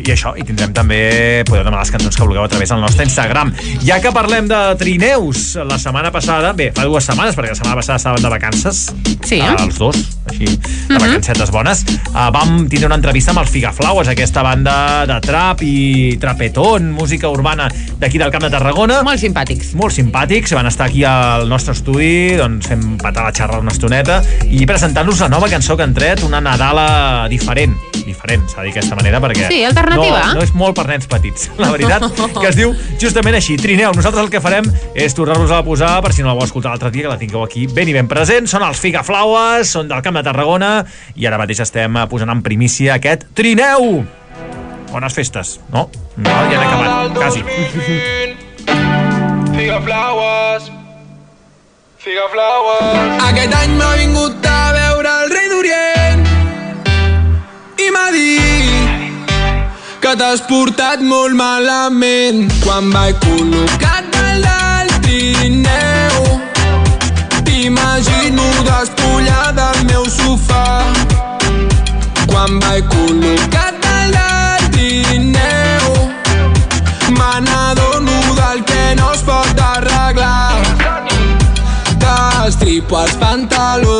i 0.00 0.12
això, 0.12 0.32
i 0.38 0.46
tindrem 0.46 0.72
també 0.76 1.42
podeu 1.48 1.64
demanar 1.64 1.82
les 1.82 1.92
cançons 1.94 2.16
que 2.16 2.24
vulgueu 2.24 2.44
a 2.44 2.50
través 2.50 2.70
del 2.72 2.80
nostre 2.82 3.04
Instagram. 3.06 3.52
Ja 3.84 3.98
que 4.02 4.12
parlem 4.14 4.48
de 4.50 4.60
trineus 4.80 5.56
la 5.68 5.78
setmana 5.82 6.12
passada, 6.14 6.52
bé, 6.56 6.70
fa 6.74 6.86
dues 6.86 7.06
setmanes 7.08 7.36
perquè 7.36 7.52
la 7.52 7.58
setmana 7.58 7.80
passada 7.80 7.98
estaven 8.00 8.22
de 8.22 8.32
vacances. 8.32 8.82
Sí. 9.26 9.40
uh, 9.40 9.56
els 9.62 9.78
dos, 9.78 9.98
així, 10.30 10.48
de 10.88 10.98
vacancetes 10.98 11.52
bones. 11.54 11.84
Uh, 12.12 12.28
vam 12.34 12.66
tindre 12.70 12.88
una 12.90 12.98
entrevista 13.00 13.34
amb 13.34 13.42
els 13.42 13.52
Figaflaues, 13.52 14.10
aquesta 14.12 14.44
banda 14.46 14.76
de 15.08 15.18
trap 15.24 15.62
i 15.66 16.16
trapetón, 16.22 16.92
música 16.94 17.30
urbana 17.32 17.68
d'aquí 17.98 18.20
del 18.22 18.32
Camp 18.34 18.46
de 18.46 18.52
Tarragona. 18.54 19.02
Molt 19.06 19.22
simpàtics. 19.22 19.74
molt 19.78 19.94
simpàtics, 19.94 20.54
van 20.54 20.70
estar 20.70 20.88
aquí 20.88 21.04
al 21.04 21.48
nostre 21.50 21.74
estudi 21.76 22.36
doncs 22.38 22.68
fent 22.70 22.96
patar 23.02 23.26
la 23.28 23.34
xarra 23.34 23.60
una 23.62 23.72
estoneta 23.72 24.20
i 24.50 24.66
presentant-nos 24.68 25.22
la 25.24 25.30
nova 25.32 25.48
cançó 25.50 25.76
que 25.76 25.86
han 25.86 25.94
tret, 25.96 26.22
una 26.26 26.40
Nadala 26.42 27.26
diferent, 27.32 27.72
diferent, 28.04 28.44
s'ha 28.50 28.60
de 28.60 28.68
dir 28.68 28.74
d'aquesta 28.74 28.96
manera 28.98 29.20
perquè 29.22 29.48
Sí, 29.48 29.62
alternativa. 29.64 30.20
no, 30.28 30.34
no 30.38 30.42
és 30.44 30.52
molt 30.58 30.76
per 30.76 30.84
nens 30.90 31.08
petits, 31.10 31.48
la 31.62 31.70
veritat, 31.72 32.04
que 32.38 32.48
es 32.50 32.58
diu 32.58 32.74
justament 33.00 33.38
així, 33.38 33.56
Trineu, 33.60 33.92
nosaltres 33.96 34.22
el 34.26 34.30
que 34.32 34.40
farem 34.44 34.68
és 34.94 35.14
tornar-vos 35.16 35.50
a 35.56 35.62
posar, 35.66 35.94
per 36.04 36.12
si 36.12 36.22
no 36.22 36.28
la 36.32 36.36
vau 36.38 36.44
escoltar 36.46 36.74
l'altre 36.74 36.90
dia, 36.94 37.06
que 37.08 37.14
la 37.14 37.18
tingueu 37.20 37.42
aquí 37.46 37.66
ben 37.66 37.88
i 37.88 37.96
ben 37.96 38.08
present, 38.10 38.46
són 38.50 38.62
els 38.66 38.78
Figaflaues, 38.82 39.70
són 39.72 39.88
del 39.90 40.02
Camp 40.04 40.20
de 40.20 40.24
Tarragona 40.28 40.72
i 41.16 41.26
ara 41.30 41.38
mateix 41.40 41.60
estem 41.64 41.96
eh, 41.96 42.06
posant 42.10 42.30
en 42.34 42.42
primícia 42.44 42.98
aquest 43.00 43.28
Trineu! 43.38 44.02
Bones 44.92 45.14
festes, 45.16 45.54
no? 45.72 45.86
No, 46.20 46.32
ja 46.52 46.58
n'he 46.58 46.66
acabat, 46.68 47.14
quasi. 47.16 47.40
Figa 49.56 49.78
flowers, 49.86 50.66
figa 52.02 52.26
flowers. 52.32 53.24
Aquest 53.30 53.54
any 53.56 53.72
m'ha 53.78 53.90
vingut 54.00 54.46
a 54.52 54.60
veure 54.76 55.12
el 55.22 55.32
rei 55.32 55.48
d'Orient 55.52 55.91
que 60.02 60.12
t'has 60.18 60.40
portat 60.48 61.02
molt 61.06 61.36
malament 61.38 62.48
quan 62.64 62.88
vaig 62.90 63.18
col·locat 63.22 64.16
a 64.18 64.32
l'alt 64.42 64.96
trineu. 65.04 66.24
T'imagino 67.46 68.48
despullada 68.66 69.68
al 69.68 69.84
meu 69.90 70.08
sofà 70.16 70.64
quan 72.32 72.58
vaig 72.64 72.90
col·locat 72.96 73.88
a 73.92 74.00
l'alt 74.14 74.74
trineu. 74.74 75.94
Me 77.20 77.32
n'adono 77.46 78.18
del 78.40 78.66
que 78.72 78.84
no 78.98 79.12
es 79.14 79.22
pot 79.28 79.66
arreglar 79.68 80.58
T'estripo 82.02 83.04
els 83.04 83.18
pantalons 83.22 83.91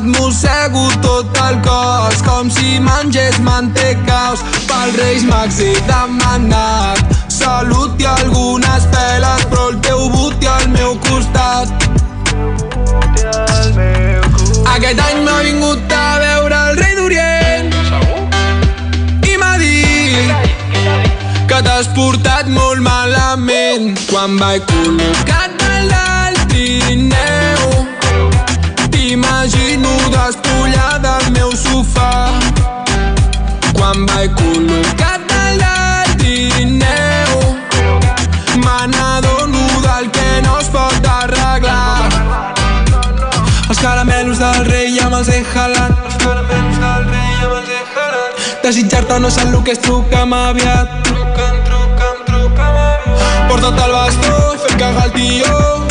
Et 0.00 0.06
mossego 0.06 0.88
tot 1.02 1.38
el 1.44 1.58
cos 1.60 2.22
com 2.24 2.48
si 2.48 2.78
mengés 2.80 3.36
mantecaos 3.44 4.40
Pels 4.68 4.96
Reis 4.96 5.24
Mags 5.28 5.58
he 5.60 5.74
demanat 5.88 7.02
salut 7.28 8.00
i 8.00 8.06
algunes 8.08 8.86
peles 8.94 9.44
però 9.50 9.66
el 9.68 9.76
teu 9.84 10.06
but 10.14 10.40
i 10.40 10.48
al 10.48 10.64
meu 10.72 10.96
costat. 11.04 11.68
Aquest 14.72 15.04
any 15.04 15.20
m'ha 15.26 15.36
vingut 15.50 15.94
a 15.98 16.08
veure 16.24 16.62
el 16.70 16.80
rei 16.80 16.96
d'Orient. 16.96 17.70
I 19.28 19.36
m'ha 19.42 19.54
dit 19.60 20.32
que 21.52 21.60
t'has 21.68 21.92
portat 21.98 22.48
molt 22.48 22.80
malament. 22.88 23.92
Quan 24.08 24.40
vaig 24.40 24.64
col·locat 24.72 25.68
a 25.68 25.80
l'alt 25.92 26.46
trineu. 26.54 27.99
T'imagino 29.10 29.90
despullada 30.12 31.16
al 31.16 31.32
meu 31.34 31.50
sofà 31.58 32.10
quan 33.74 34.04
vaig 34.06 34.36
col·locat 34.38 35.32
a 35.34 35.40
l'alt 35.56 36.12
trineu. 36.20 37.40
Me 38.62 38.76
n'adono 38.92 39.64
del 39.88 40.06
que 40.14 40.28
no 40.46 40.54
es 40.60 40.70
pot 40.76 41.10
arreglar. 41.16 42.06
Els 43.66 43.82
caramelos 43.82 44.38
del 44.44 44.62
rei 44.70 45.02
amb 45.02 45.18
els 45.18 45.34
he 45.34 45.42
jalat. 45.56 46.06
Els 46.06 46.22
caramelos 46.22 46.80
del 46.86 47.10
rei 47.10 47.34
amb 47.48 47.58
els 47.58 47.74
jalat. 47.98 48.48
Desitjar-te 48.62 49.18
no 49.26 49.34
sap 49.40 49.50
el 49.50 49.64
que 49.66 49.74
és 49.74 49.82
truca'm 49.88 50.38
aviat. 50.38 50.98
Truca'm, 51.10 51.60
truca'm, 51.66 52.24
truca'm 52.30 52.82
aviat. 52.86 53.46
Porta't 53.50 53.86
el 53.88 53.98
bastó, 53.98 54.34
fem 54.62 54.78
cagar 54.78 55.08
el 55.10 55.16
tió. 55.18 55.89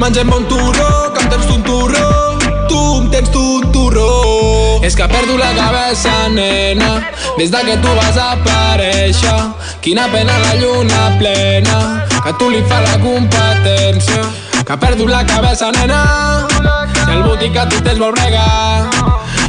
Mengem 0.00 0.28
bon 0.28 0.44
turró, 0.44 1.12
que 1.14 1.22
em 1.22 1.28
tens 1.28 1.46
un 1.46 1.62
turró. 1.62 2.38
Tu 2.68 2.80
em 3.00 3.08
tens 3.10 3.30
un 3.34 3.72
turró. 3.72 4.08
És 4.82 4.94
que 4.94 5.06
perdo 5.08 5.38
la 5.38 5.52
cabeza, 5.54 6.28
nena, 6.28 7.10
des 7.38 7.50
de 7.50 7.60
que 7.64 7.76
tu 7.78 7.88
vas 7.96 8.16
aparèixer. 8.16 9.38
Quina 9.80 10.06
pena 10.12 10.38
la 10.38 10.54
lluna 10.56 11.16
plena, 11.18 12.04
que 12.22 12.32
tu 12.34 12.50
li 12.50 12.62
fa 12.68 12.80
la 12.82 12.98
competència. 13.00 14.22
Que 14.66 14.76
perdo 14.76 15.06
la 15.06 15.24
cabeza, 15.24 15.70
nena, 15.72 16.46
si 17.04 17.10
el 17.10 17.22
botí 17.22 17.50
que 17.50 17.66
tu 17.70 17.80
tens 17.80 17.98
vol 17.98 18.12
bregar. 18.12 18.90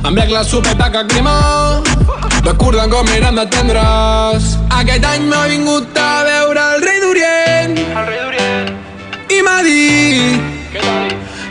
Em 0.06 0.16
bec 0.16 0.30
la 0.32 0.44
sopeta 0.44 0.92
que 0.92 1.04
crema, 1.12 1.84
recordant 2.46 2.90
com 2.90 3.08
eren 3.18 3.36
de 3.36 3.46
tendres. 3.52 4.54
Aquest 4.80 5.06
any 5.06 5.28
m'ha 5.28 5.48
vingut 5.52 5.98
a 6.00 6.24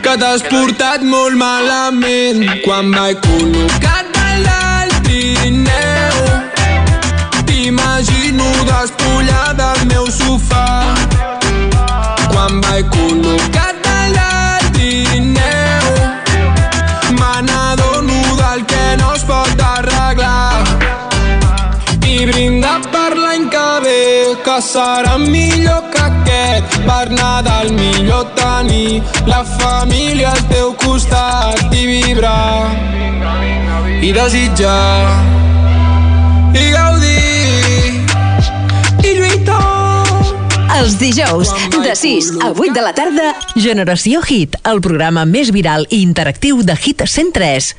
que 0.07 0.13
t'has 0.21 0.43
portat 0.47 1.01
molt 1.03 1.35
malament 1.39 2.43
quan 2.63 2.91
vaig 2.95 3.17
col·locat 3.25 4.11
dalt 4.15 4.47
del 4.47 4.93
trineu. 5.07 6.19
T'imagino 7.49 8.47
despullada 8.69 9.71
al 9.73 9.81
meu 9.91 10.05
sofà 10.19 10.67
quan 12.31 12.61
vaig 12.63 12.87
col·locat 12.95 13.83
dalt 13.87 14.15
del 14.21 14.71
trineu. 14.77 15.91
Me 17.19 17.33
n'adono 17.49 18.21
del 18.43 18.65
que 18.71 18.85
no 19.01 19.11
es 19.17 19.27
pot 19.33 19.65
arreglar 19.73 20.63
i 22.13 22.25
brindar 22.31 22.79
per 22.95 23.11
l'any 23.19 23.51
que 23.57 23.69
ve 23.83 23.99
que 24.47 24.57
serà 24.71 25.17
millor 25.27 25.86
per 26.87 27.11
Nadal 27.11 27.73
millor 27.75 28.31
tenir. 28.39 29.03
La 29.27 29.43
família 29.43 30.31
al 30.31 30.43
teu 30.49 30.73
costat 30.79 31.75
i 31.75 31.85
vibrar 31.91 32.87
i 34.01 34.11
desitjar 34.13 35.09
i 36.53 36.67
gaudir 36.71 37.95
i 39.03 39.15
lluitar 39.17 39.63
Els 40.77 40.97
dijous, 41.01 41.49
de 41.73 41.95
6 41.97 42.29
a 42.45 42.51
8 42.53 42.69
de 42.75 42.83
la 42.85 42.93
tarda, 42.93 43.31
Generació 43.57 44.21
Hit, 44.21 44.59
el 44.69 44.83
programa 44.85 45.25
més 45.25 45.49
viral 45.55 45.87
i 45.89 46.03
interactiu 46.05 46.61
de 46.61 46.77
Hit 46.77 47.01
103. 47.07 47.73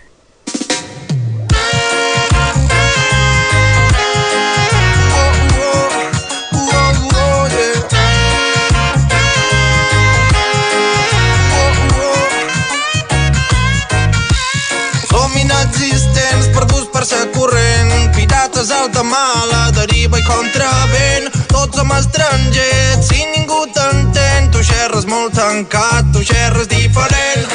Pirates 18.69 18.71
alta 18.71 19.03
mala, 19.03 19.71
deriva 19.73 20.19
i 20.19 20.23
contravent. 20.23 21.31
Tots 21.49 21.77
som 21.77 21.91
estrangers, 21.93 23.07
si 23.09 23.25
ningú 23.35 23.67
t'entén, 23.73 24.51
tu 24.53 24.63
xerres 24.63 25.07
molt 25.07 25.35
tancat, 25.35 26.05
tu 26.13 26.23
xerres 26.23 26.69
diferent. 26.69 27.47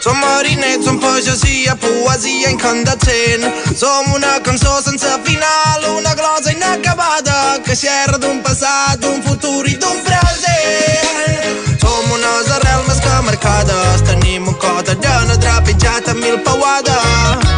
Som 0.00 0.16
marinets, 0.16 0.84
som 0.84 0.98
pagesia, 0.98 1.76
poesia 1.76 2.50
incandescent. 2.50 3.44
Som 3.76 4.12
una 4.14 4.40
cançó 4.42 4.80
sense 4.82 5.10
final, 5.24 5.84
una 5.96 6.14
glosa 6.14 6.52
inacabada, 6.52 7.60
que 7.64 7.76
xerra 7.76 8.18
d'un 8.18 8.42
passat, 8.42 8.98
d'un 9.00 9.22
futur 9.22 9.66
i 9.68 9.76
d'un 9.76 10.02
present. 10.08 11.78
Som 11.80 12.12
unes 12.16 12.50
arrels 12.56 12.88
més 12.88 13.00
que 13.04 13.22
marcades, 13.28 14.04
tenim 14.08 14.48
un 14.48 14.54
cos 14.54 14.84
d'arena 14.88 15.36
trepitjat 15.36 16.12
amb 16.14 16.24
mil 16.24 16.40
peuades. 16.44 17.49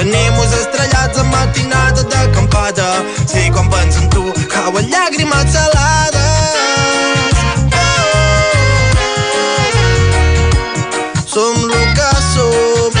Tenim 0.00 0.32
uns 0.38 0.52
estrellats 0.56 1.18
a 1.18 1.24
matinada 1.24 2.02
d'acampada, 2.04 3.04
si 3.26 3.50
quan 3.50 3.68
penso 3.68 4.00
en 4.00 4.08
tu 4.08 4.22
cauen 4.48 4.86
llàgrimes 4.88 5.52
salades. 5.52 7.36
Som 11.26 11.54
lo 11.68 11.80
que 11.96 12.12
som. 12.32 12.96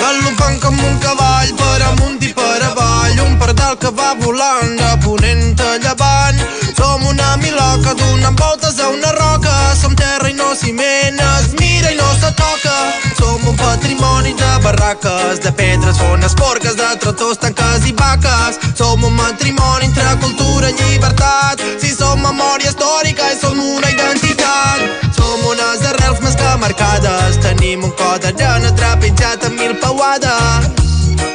Galopant 0.00 0.58
com 0.64 0.76
un 0.88 0.98
cavall 1.06 1.54
per 1.60 1.78
amunt 1.92 2.18
i 2.26 2.32
per 2.34 2.58
avall 2.72 3.22
Un 3.28 3.38
pardal 3.38 3.78
que 3.78 3.94
va 3.94 4.10
volant 4.24 4.74
de 4.74 4.90
ponent 5.06 5.60
a 5.60 5.76
llevant 5.84 6.42
Som 6.74 7.06
una 7.14 7.36
miloca 7.36 7.94
donant 7.94 8.42
voltes 8.42 8.80
a 8.80 8.90
una 8.90 9.14
roca 9.20 9.55
Som 9.76 9.94
terra 9.94 10.28
i 10.30 10.34
no 10.34 10.54
ciment, 10.56 11.20
es 11.20 11.52
mira 11.60 11.90
i 11.92 11.96
no 11.96 12.08
se 12.20 12.30
toca. 12.32 12.76
Som 13.18 13.46
un 13.48 13.56
patrimoni 13.56 14.32
de 14.32 14.52
barraques 14.64 15.40
De 15.44 15.52
pedres, 15.52 15.98
fones, 15.98 16.34
porques, 16.34 16.76
de 16.76 16.88
tractors, 17.02 17.38
tanques 17.38 17.86
i 17.86 17.92
vaques. 17.92 18.58
Som 18.74 19.04
un 19.04 19.14
matrimoni 19.14 19.86
entre 19.86 20.16
cultura 20.22 20.70
i 20.70 20.76
llibertat. 20.80 21.60
Si 21.80 21.92
som 21.94 22.20
memòria 22.24 22.72
històrica 22.72 23.30
i 23.32 23.38
som 23.40 23.60
una 23.60 23.90
identitat. 23.90 25.12
Som 25.18 25.44
unes 25.52 25.84
arrels 25.92 26.24
més 26.24 26.36
que 26.40 26.56
marcades. 26.64 27.38
Tenim 27.44 27.84
un 27.84 27.92
cos 28.00 28.24
d'arena 28.24 28.72
trepitjat 28.80 29.44
amb 29.44 29.60
mil 29.60 29.76
peuades. 29.84 30.72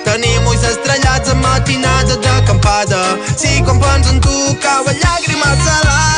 Tenim 0.05 0.47
ulls 0.49 0.63
estrellats 0.67 1.29
amb 1.31 1.45
matinades 1.45 2.19
d'acampada 2.25 3.01
Si 3.37 3.61
quan 3.63 3.79
penso 3.79 4.09
en 4.15 4.19
tu 4.19 4.37
cauen 4.65 4.97
llàgrimes 5.03 5.67
salades 5.67 6.10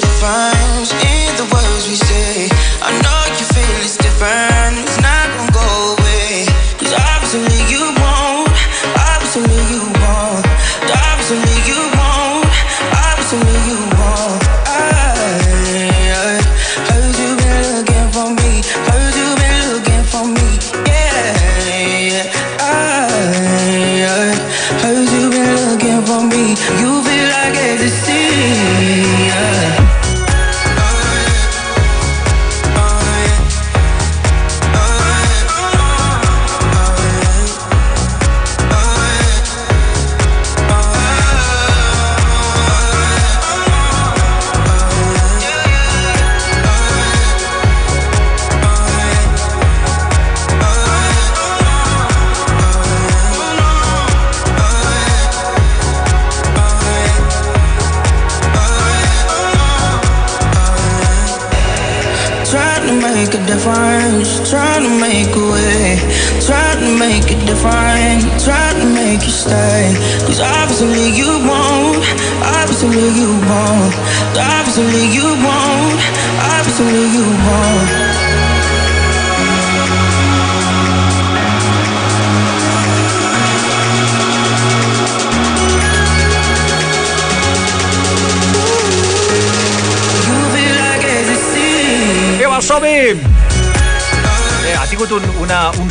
defines 0.00 0.92
in 0.92 1.36
the 1.36 1.46
words 1.52 1.88
we 1.88 1.94
say. 1.94 2.25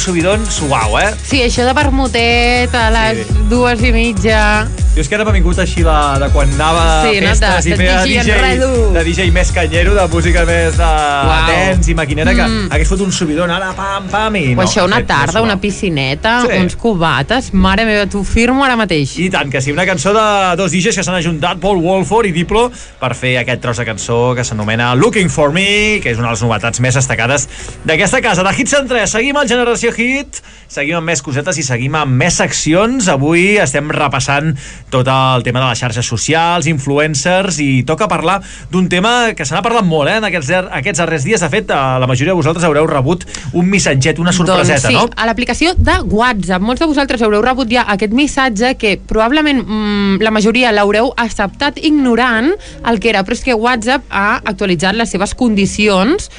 Subidon 0.06 0.44
suau, 0.46 1.00
eh? 1.02 1.10
Sí, 1.26 1.40
això 1.42 1.66
de 1.66 1.74
vermutet 1.74 2.74
a 2.78 2.88
les 2.94 3.26
sí. 3.26 3.46
dues 3.50 3.82
i 3.82 3.94
mitja... 3.96 4.42
Jo 4.96 5.02
és 5.04 5.10
que 5.12 5.16
ara 5.18 5.26
m'ha 5.28 5.34
vingut 5.36 5.58
així 5.60 5.82
de, 5.84 5.94
de 6.22 6.28
quan 6.32 6.52
anava 6.56 6.84
Sí, 7.04 7.18
a 7.18 7.22
no, 7.26 7.28
festes 7.34 7.66
de- 7.66 7.70
i 7.70 7.72
de 7.74 7.78
feia 7.82 7.96
DJ 8.06 8.22
DJ, 8.24 8.36
enredo. 8.38 8.68
de 8.96 9.02
DJ 9.04 9.26
més 9.36 9.50
canyero, 9.52 9.94
de 9.94 10.06
música 10.08 10.46
més 10.48 10.78
de 10.78 10.84
Uau. 10.88 11.48
dance 11.50 11.92
i 11.92 11.96
maquinera, 12.00 12.32
que 12.34 12.46
Mm. 12.48 12.70
hagués 12.72 12.88
fot 12.88 13.02
un 13.04 13.12
subidon 13.12 13.52
ara, 13.52 13.74
pam, 13.76 14.08
pam, 14.08 14.36
i 14.38 14.54
O 14.54 14.56
no. 14.56 14.62
això, 14.64 14.82
ha 14.84 14.86
una 14.86 14.96
fet 15.04 15.08
tarda, 15.08 15.42
una 15.42 15.58
piscineta, 15.60 16.42
Sí. 16.48 16.58
uns 16.62 16.76
cubates... 16.78 17.54
Mare 17.54 17.84
meva, 17.86 18.06
t'ho 18.08 18.24
firmo 18.24 18.64
ara 18.64 18.78
mateix. 18.78 19.18
I 19.20 19.30
tant, 19.30 19.52
que 19.52 19.60
sí, 19.62 19.74
una 19.74 19.86
cançó 19.86 20.14
de 20.14 20.56
dos 20.56 20.72
DJs 20.72 20.96
que 20.96 21.04
s'han 21.04 21.16
ajuntat, 21.16 21.60
Paul 21.60 21.82
Wolford 21.84 22.28
i 22.28 22.32
Diplo, 22.32 22.72
per 23.00 23.14
fer 23.16 23.38
aquest 23.40 23.62
tros 23.62 23.78
de 23.78 23.86
cançó 23.86 24.34
que 24.34 24.46
s'anomena 24.46 24.96
Looking 24.96 25.30
For 25.30 25.52
Me, 25.52 26.00
que 26.02 26.12
és 26.12 26.18
una 26.18 26.28
de 26.30 26.34
les 26.36 26.42
novetats 26.42 26.80
més 26.80 26.96
destacades 26.96 27.50
d'aquesta 27.84 28.22
casa. 28.22 28.44
De 28.44 28.56
Hits 28.56 28.74
en 28.80 28.88
3, 28.88 29.10
seguim 29.12 29.36
al 29.36 29.48
Generació 29.50 29.92
Hit, 29.92 30.40
seguim 30.70 30.96
amb 30.96 31.08
més 31.08 31.22
cosetes 31.22 31.58
i 31.58 31.64
seguim 31.64 31.96
amb 31.96 32.12
més 32.16 32.34
seccions. 32.36 33.10
Avui 33.10 33.58
estem 33.58 33.90
repassant 33.92 34.56
tot 34.90 35.08
el 35.08 35.44
tema 35.44 35.62
de 35.64 35.70
les 35.70 35.80
xarxes 35.80 36.06
socials, 36.06 36.68
influencers, 36.70 37.60
i 37.64 37.84
toca 37.88 38.08
parlar 38.12 38.40
d'un 38.72 38.90
tema 38.90 39.34
que 39.36 39.46
se 39.46 39.56
n'ha 39.56 39.64
parlat 39.66 39.86
molt, 39.86 40.10
eh, 40.10 40.18
en 40.20 40.28
aquests, 40.30 40.52
aquests 40.80 41.02
darrers 41.02 41.26
dies. 41.26 41.42
De 41.42 41.50
fet, 41.50 41.70
eh, 41.70 41.76
la 42.00 42.08
majoria 42.08 42.34
de 42.34 42.40
vosaltres 42.40 42.66
haureu 42.66 42.88
rebut 42.88 43.26
un 43.54 43.70
missatget, 43.70 44.20
una 44.20 44.34
sorpreseta, 44.34 44.88
doncs 44.88 44.94
sí, 44.94 44.96
no? 44.96 45.10
a 45.16 45.26
l'aplicació 45.26 45.74
de 45.78 46.00
WhatsApp. 46.12 46.62
Molts 46.62 46.84
de 46.84 46.90
vosaltres 46.92 47.22
haureu 47.26 47.42
rebut 47.42 47.72
ja 47.72 47.86
aquest 47.92 48.14
missatge 48.14 48.76
que 48.80 48.96
probablement 48.98 49.64
mm, 49.64 50.22
la 50.24 50.32
majoria 50.32 50.72
l'haureu 50.76 51.12
acceptat 51.18 51.80
ignorant 51.82 52.54
el 52.86 53.00
que 53.00 53.10
era, 53.10 53.24
però 53.26 53.38
és 53.38 53.44
que 53.44 53.54
WhatsApp 53.54 54.06
ha 54.10 54.42
actualitzat 54.44 54.96
les 54.96 55.10
seves 55.12 55.36
condicions 55.36 56.30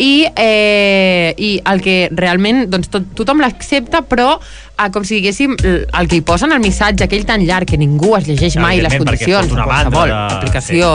i, 0.00 0.26
eh, 0.34 1.34
i 1.36 1.50
el 1.68 1.82
que 1.84 2.08
realment 2.16 2.64
doncs, 2.72 2.88
tot, 2.92 3.06
tothom 3.18 3.42
l'accepta, 3.44 4.02
però 4.08 4.38
eh, 4.86 4.90
com 4.90 5.04
si 5.04 5.16
diguéssim, 5.20 5.56
el 5.62 6.08
que 6.08 6.16
hi 6.16 6.22
posa 6.26 6.46
en 6.46 6.52
el 6.56 6.60
missatge, 6.60 7.04
aquell 7.04 7.24
tan 7.28 7.44
llarg 7.46 7.66
que 7.70 7.78
ningú 7.80 8.14
es 8.16 8.26
llegeix 8.28 8.56
mai 8.56 8.80
les 8.80 8.94
condicions, 8.98 9.52
una 9.52 9.64
qualsevol 9.68 10.08
banda 10.10 10.28
de- 10.28 10.36
aplicació, 10.36 10.90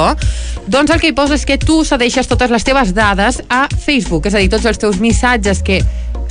doncs 0.67 0.91
el 0.91 0.99
que 0.99 1.07
hi 1.11 1.13
posa 1.17 1.35
és 1.35 1.45
que 1.45 1.57
tu 1.57 1.83
cedeixes 1.85 2.27
totes 2.27 2.49
les 2.51 2.63
teves 2.63 2.93
dades 2.97 3.41
a 3.49 3.67
Facebook, 3.85 4.25
és 4.27 4.33
a 4.35 4.39
dir, 4.43 4.49
tots 4.49 4.65
els 4.65 4.77
teus 4.81 4.99
missatges 4.99 5.61
que 5.63 5.81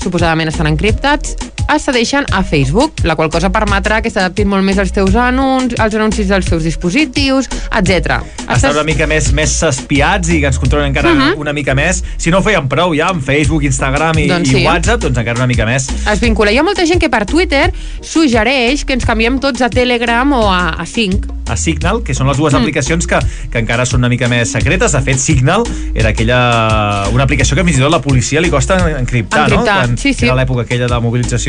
suposadament 0.03 0.49
estan 0.51 0.67
encriptats 0.67 1.37
es 1.75 1.83
cedeixen 1.83 2.25
a 2.33 2.43
Facebook, 2.45 3.01
la 3.05 3.17
qual 3.17 3.31
cosa 3.31 3.51
permetrà 3.53 4.01
que 4.03 4.11
s'adaptin 4.11 4.49
molt 4.49 4.65
més 4.65 4.79
als 4.79 4.93
teus 4.93 5.15
anuncis, 5.17 5.79
als 5.81 5.95
anuncis 5.95 6.29
dels 6.29 6.47
teus 6.47 6.63
dispositius, 6.63 7.49
etc. 7.73 8.21
estar 8.49 8.73
una 8.73 8.85
mica 8.85 9.07
més 9.07 9.33
més 9.33 9.55
espiats 9.63 10.29
i 10.31 10.41
que 10.41 10.47
ens 10.51 10.59
controlen 10.59 10.89
encara 10.93 11.11
uh 11.11 11.15
Mhm. 11.15 11.23
-huh. 11.33 11.39
una 11.41 11.53
mica 11.53 11.75
més. 11.75 12.03
Si 12.17 12.31
no 12.31 12.39
ho 12.39 12.43
feien 12.43 12.69
prou 12.69 12.95
ja 12.95 13.09
amb 13.09 13.23
Facebook, 13.23 13.63
Instagram 13.65 14.19
i, 14.19 14.27
Doncs 14.29 14.49
i 14.51 14.53
sí. 14.55 14.67
WhatsApp, 14.67 15.01
doncs 15.01 15.19
encara 15.19 15.37
una 15.39 15.47
mica 15.47 15.65
més. 15.67 15.89
Es 16.13 16.21
vincula. 16.21 16.51
Hi 16.53 16.59
ha 16.59 16.63
molta 16.63 16.85
gent 16.87 17.01
que 17.01 17.09
per 17.09 17.25
Twitter 17.27 17.73
suggereix 18.01 18.85
que 18.85 18.93
ens 18.95 19.05
canviem 19.05 19.39
tots 19.41 19.61
a 19.63 19.69
Telegram 19.71 20.31
o 20.33 20.53
a, 20.53 20.69
a 20.71 20.87
Sync. 20.87 21.27
A 21.49 21.57
Signal, 21.57 22.03
que 22.03 22.15
són 22.15 22.27
les 22.27 22.39
dues 22.39 22.55
Mm. 22.55 22.57
aplicacions 22.63 23.07
que, 23.07 23.19
que 23.51 23.59
encara 23.59 23.85
són 23.85 24.01
una 24.01 24.09
mica 24.09 24.29
més 24.29 24.51
secretes. 24.51 24.93
De 24.93 25.01
fet, 25.03 25.19
Signal 25.19 25.63
era 25.95 26.11
aquella, 26.11 27.09
una 27.13 27.25
aplicació 27.25 27.57
que 27.57 27.65
fins 27.65 27.77
i 27.79 27.81
tot 27.81 27.91
la 27.91 28.01
policia 28.01 28.41
li 28.41 28.51
costa 28.51 28.77
encriptar, 28.99 29.45
Encriptar, 29.51 29.51
no? 29.51 29.65
Quan 29.65 29.99
sí, 29.99 30.15
sí. 30.15 30.25
era 30.25 30.35
l'època 30.35 30.63
aquella 30.63 30.87
de 30.87 31.01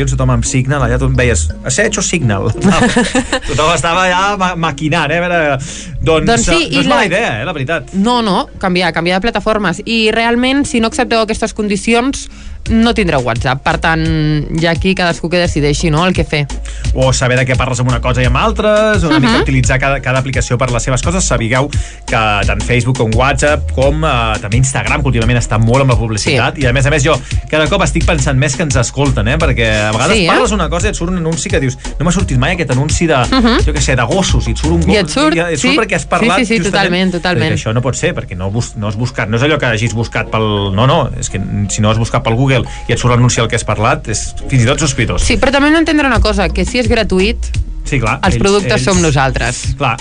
mobilitzacions, 0.06 0.14
tothom 0.14 0.32
amb 0.34 0.46
Signal, 0.46 0.82
allà 0.86 0.98
tu 0.98 1.08
veies 1.10 1.46
asseig 1.66 1.98
o 1.98 2.02
Signal. 2.02 2.50
tothom 3.50 3.72
estava 3.74 4.06
ja 4.08 4.36
ma 4.38 4.54
maquinant, 4.56 5.10
eh? 5.10 5.18
A 5.18 5.24
veure, 5.26 5.40
doncs, 6.00 6.26
Doncs 6.26 6.46
sí, 6.46 6.58
eh, 6.66 6.74
no 6.74 6.80
és 6.80 6.86
mala 6.86 7.00
la- 7.02 7.06
idea, 7.06 7.40
eh, 7.40 7.44
la 7.44 7.52
veritat. 7.52 7.94
No, 7.94 8.22
no, 8.22 8.48
canviar, 8.58 8.92
canviar 8.92 9.18
de 9.18 9.26
plataformes. 9.26 9.82
I 9.84 10.10
realment, 10.12 10.64
si 10.66 10.80
no 10.80 10.88
accepteu 10.88 11.20
aquestes 11.20 11.54
condicions, 11.54 12.28
no 12.70 12.94
tindreu 12.94 13.22
WhatsApp. 13.22 13.62
Per 13.62 13.76
tant, 13.82 14.02
ja 14.60 14.72
aquí 14.72 14.94
cadascú 14.98 15.30
que 15.30 15.40
decideixi 15.40 15.90
no, 15.90 16.04
el 16.06 16.14
que 16.14 16.24
fer. 16.24 16.46
o 16.96 17.12
saber 17.12 17.36
de 17.36 17.44
què 17.44 17.56
parles 17.58 17.80
amb 17.82 17.90
una 17.90 18.00
cosa 18.00 18.22
i 18.22 18.26
amb 18.26 18.38
altres, 18.40 19.04
o 19.04 19.08
una 19.08 19.16
uh. 19.16 19.20
-huh. 19.20 19.26
mica 19.26 19.42
utilitzar 19.42 19.78
cada, 19.78 20.00
cada 20.00 20.18
aplicació 20.18 20.56
per 20.58 20.70
les 20.70 20.82
seves 20.82 21.02
coses. 21.02 21.24
Sabigueu 21.24 21.68
que 22.06 22.16
tant 22.46 22.62
Facebook 22.62 22.96
com 22.96 23.10
WhatsApp, 23.14 23.70
com 23.72 24.04
eh, 24.04 24.38
també 24.40 24.56
Instagram, 24.56 25.02
que 25.02 25.08
últimament 25.08 25.38
està 25.38 25.58
molt 25.58 25.82
amb 25.82 25.90
la 25.90 25.96
publicitat, 25.96 26.54
sí. 26.56 26.62
i 26.62 26.66
a 26.66 26.72
més 26.72 26.86
a 26.86 26.90
més 26.90 27.02
jo 27.04 27.20
cada 27.50 27.68
cop 27.68 27.82
estic 27.82 28.04
pensant 28.06 28.38
més 28.38 28.56
que 28.56 28.62
ens 28.62 28.76
escolten, 28.76 29.28
eh? 29.28 29.36
perquè 29.36 29.92
vegades 29.96 30.16
Sí, 30.16 30.24
eh? 30.24 30.28
parles 30.30 30.52
una 30.52 30.68
cosa 30.68 30.86
i 30.86 30.90
et 30.90 30.96
surt 30.96 31.10
un 31.10 31.18
anunci 31.18 31.48
que 31.50 31.60
dius 31.60 31.76
no 31.98 32.04
m'ha 32.06 32.12
sortit 32.12 32.38
mai 32.38 32.52
aquest 32.54 32.70
anunci 32.76 33.06
de, 33.06 33.14
uh 33.16 33.40
Mhm. 33.40 33.64
jo 33.66 33.72
què 33.74 33.80
sé, 33.80 33.96
de 33.96 34.02
gossos, 34.06 34.46
i 34.48 34.52
et 34.52 34.58
surt 34.58 34.72
un 34.72 34.80
gos, 34.80 34.94
I 34.94 34.96
et 34.98 35.08
surt, 35.08 35.36
i 35.36 35.40
et 35.40 35.58
surt 35.58 35.72
sí. 35.72 35.78
perquè 35.78 35.94
has 35.96 36.06
parlat 36.06 36.38
Sí, 36.38 36.44
sí, 36.46 36.54
sí, 36.56 36.62
justament. 36.62 36.72
totalment, 36.72 37.12
totalment. 37.12 37.52
Això 37.56 37.72
no 37.74 37.82
pot 37.82 37.94
ser, 37.96 38.14
perquè 38.14 38.36
no, 38.36 38.50
bus 38.50 38.74
no 38.76 38.88
has 38.88 38.96
buscat, 38.96 39.28
no 39.28 39.36
és 39.36 39.42
allò 39.42 39.58
que 39.58 39.66
hagis 39.66 39.94
buscat 39.94 40.30
pel... 40.30 40.72
No, 40.74 40.86
no, 40.86 41.10
és 41.18 41.28
que 41.30 41.40
si 41.68 41.80
no 41.82 41.90
has 41.90 41.98
buscat 41.98 42.22
pel 42.22 42.34
Google 42.34 42.64
i 42.88 42.92
et 42.92 42.98
surt 42.98 43.14
l'anunci 43.14 43.40
al 43.40 43.48
que 43.48 43.56
has 43.56 43.64
parlat, 43.64 44.08
és 44.08 44.34
fins 44.48 44.62
i 44.62 44.66
tot 44.66 44.78
sospitós. 44.80 45.22
Sí, 45.22 45.36
però 45.36 45.50
també 45.52 45.68
hem 45.68 45.74
d'entendre 45.74 46.06
una 46.06 46.20
cosa, 46.20 46.48
que 46.48 46.64
si 46.64 46.78
és 46.78 46.88
gratuït, 46.88 47.36
Sí, 47.84 48.00
clar. 48.00 48.18
els 48.22 48.36
productes 48.36 48.82
som 48.82 49.00
nosaltres. 49.00 49.74
Clar, 49.78 49.96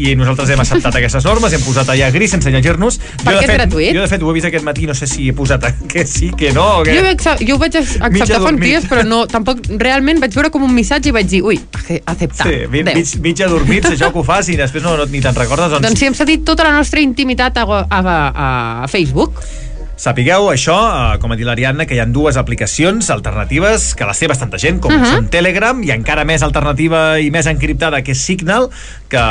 i 0.00 0.14
nosaltres 0.16 0.50
hem 0.50 0.60
acceptat 0.62 0.96
aquestes 1.00 1.24
normes, 1.28 1.52
hem 1.52 1.62
posat 1.64 1.88
allà 1.92 2.10
gris 2.14 2.30
sense 2.34 2.50
llegir-nos. 2.50 2.98
Perquè 3.00 3.34
de 3.34 3.38
és 3.38 3.46
fet, 3.46 3.56
gratuït. 3.58 3.94
Jo, 3.94 4.00
de 4.02 4.08
fet, 4.08 4.22
ho 4.22 4.30
he 4.30 4.34
vist 4.38 4.46
aquest 4.50 4.64
matí, 4.64 4.86
no 4.88 4.94
sé 4.94 5.06
si 5.10 5.28
he 5.28 5.34
posat 5.36 5.66
que 5.88 6.06
sí, 6.06 6.30
que 6.36 6.52
no, 6.56 6.80
o 6.80 6.82
que... 6.84 6.94
Jo, 6.96 7.02
vaig, 7.02 7.26
jo 7.48 7.54
ho 7.56 7.58
vaig 7.58 7.76
acceptar 7.80 8.40
fa 8.40 8.50
uns 8.52 8.60
dies, 8.60 8.86
però 8.90 9.04
no, 9.06 9.26
tampoc 9.30 9.60
realment 9.78 10.20
vaig 10.20 10.34
veure 10.34 10.50
com 10.50 10.62
un 10.66 10.74
missatge 10.74 11.10
i 11.10 11.12
vaig 11.12 11.26
dir, 11.30 11.42
ui, 11.42 11.58
acceptar. 12.04 12.46
Sí, 12.46 12.60
mig, 12.70 12.84
mig, 12.94 13.16
mig 13.20 13.40
adormits, 13.46 13.90
això 13.90 14.10
que 14.12 14.18
ho 14.18 14.24
fas 14.24 14.48
i 14.48 14.56
després 14.56 14.82
no, 14.84 14.96
no 14.96 15.06
ni 15.06 15.20
te'n 15.20 15.34
recordes, 15.34 15.70
doncs, 15.70 15.86
Doncs 15.86 15.98
si 15.98 16.06
hem 16.06 16.14
cedit 16.14 16.44
tota 16.44 16.64
la 16.64 16.72
nostra 16.76 17.00
intimitat 17.00 17.56
a, 17.58 17.64
a, 17.64 18.00
a, 18.00 18.20
a 18.84 18.88
Facebook. 18.88 19.42
Sapigueu 20.00 20.46
això, 20.48 20.74
eh, 21.12 21.18
com 21.20 21.32
ha 21.32 21.36
dit 21.36 21.44
l'Ariadna, 21.44 21.84
que 21.84 21.92
hi 21.92 21.98
ha 22.00 22.06
dues 22.08 22.38
aplicacions 22.40 23.10
alternatives 23.12 23.90
que 23.94 24.06
les 24.08 24.18
té 24.22 24.30
bastanta 24.30 24.56
gent, 24.56 24.78
com 24.80 24.94
uh 24.94 24.96
Mhm. 24.96 25.04
-huh. 25.04 25.14
són 25.16 25.28
Telegram 25.28 25.82
i 25.82 25.90
encara 25.92 26.24
més 26.24 26.42
alternativa 26.42 27.20
i 27.20 27.30
més 27.30 27.44
encriptada 27.46 28.00
que 28.02 28.14
Signal, 28.14 28.70
que 29.10 29.22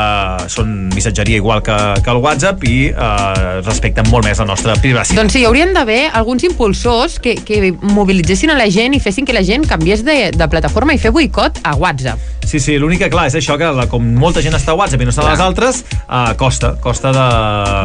són 0.52 0.90
missatgeria 0.94 1.40
igual 1.40 1.62
que, 1.64 1.76
que 2.04 2.12
el 2.12 2.18
WhatsApp 2.24 2.64
i 2.68 2.78
eh, 2.92 3.62
respecten 3.66 4.10
molt 4.12 4.28
més 4.28 4.40
la 4.42 4.48
nostra 4.50 4.76
privacitat. 4.82 5.18
Doncs 5.22 5.38
sí, 5.38 5.46
haurien 5.48 5.72
d'haver 5.76 6.10
alguns 6.14 6.44
impulsors 6.48 7.18
que, 7.24 7.36
que 7.46 7.72
mobilitzessin 7.82 8.52
a 8.52 8.58
la 8.60 8.68
gent 8.72 8.98
i 8.98 9.00
fessin 9.04 9.26
que 9.28 9.36
la 9.36 9.44
gent 9.48 9.66
canviés 9.70 10.04
de, 10.06 10.18
de 10.36 10.50
plataforma 10.52 10.94
i 10.96 11.00
fer 11.02 11.12
boicot 11.16 11.62
a 11.64 11.76
WhatsApp. 11.80 12.20
Sí, 12.50 12.58
sí, 12.60 12.78
l'únic 12.82 13.04
que 13.04 13.10
clar 13.14 13.28
és 13.30 13.36
això 13.38 13.56
que 13.62 13.68
la, 13.78 13.86
com 13.92 14.04
molta 14.18 14.42
gent 14.42 14.56
està 14.58 14.74
a 14.74 14.78
WhatsApp 14.80 15.04
i 15.04 15.08
no 15.08 15.12
està 15.14 15.22
a 15.28 15.32
les 15.36 15.42
altres, 15.44 15.84
uh, 16.08 16.32
costa, 16.40 16.74
costa 16.82 17.12
de, 17.14 17.26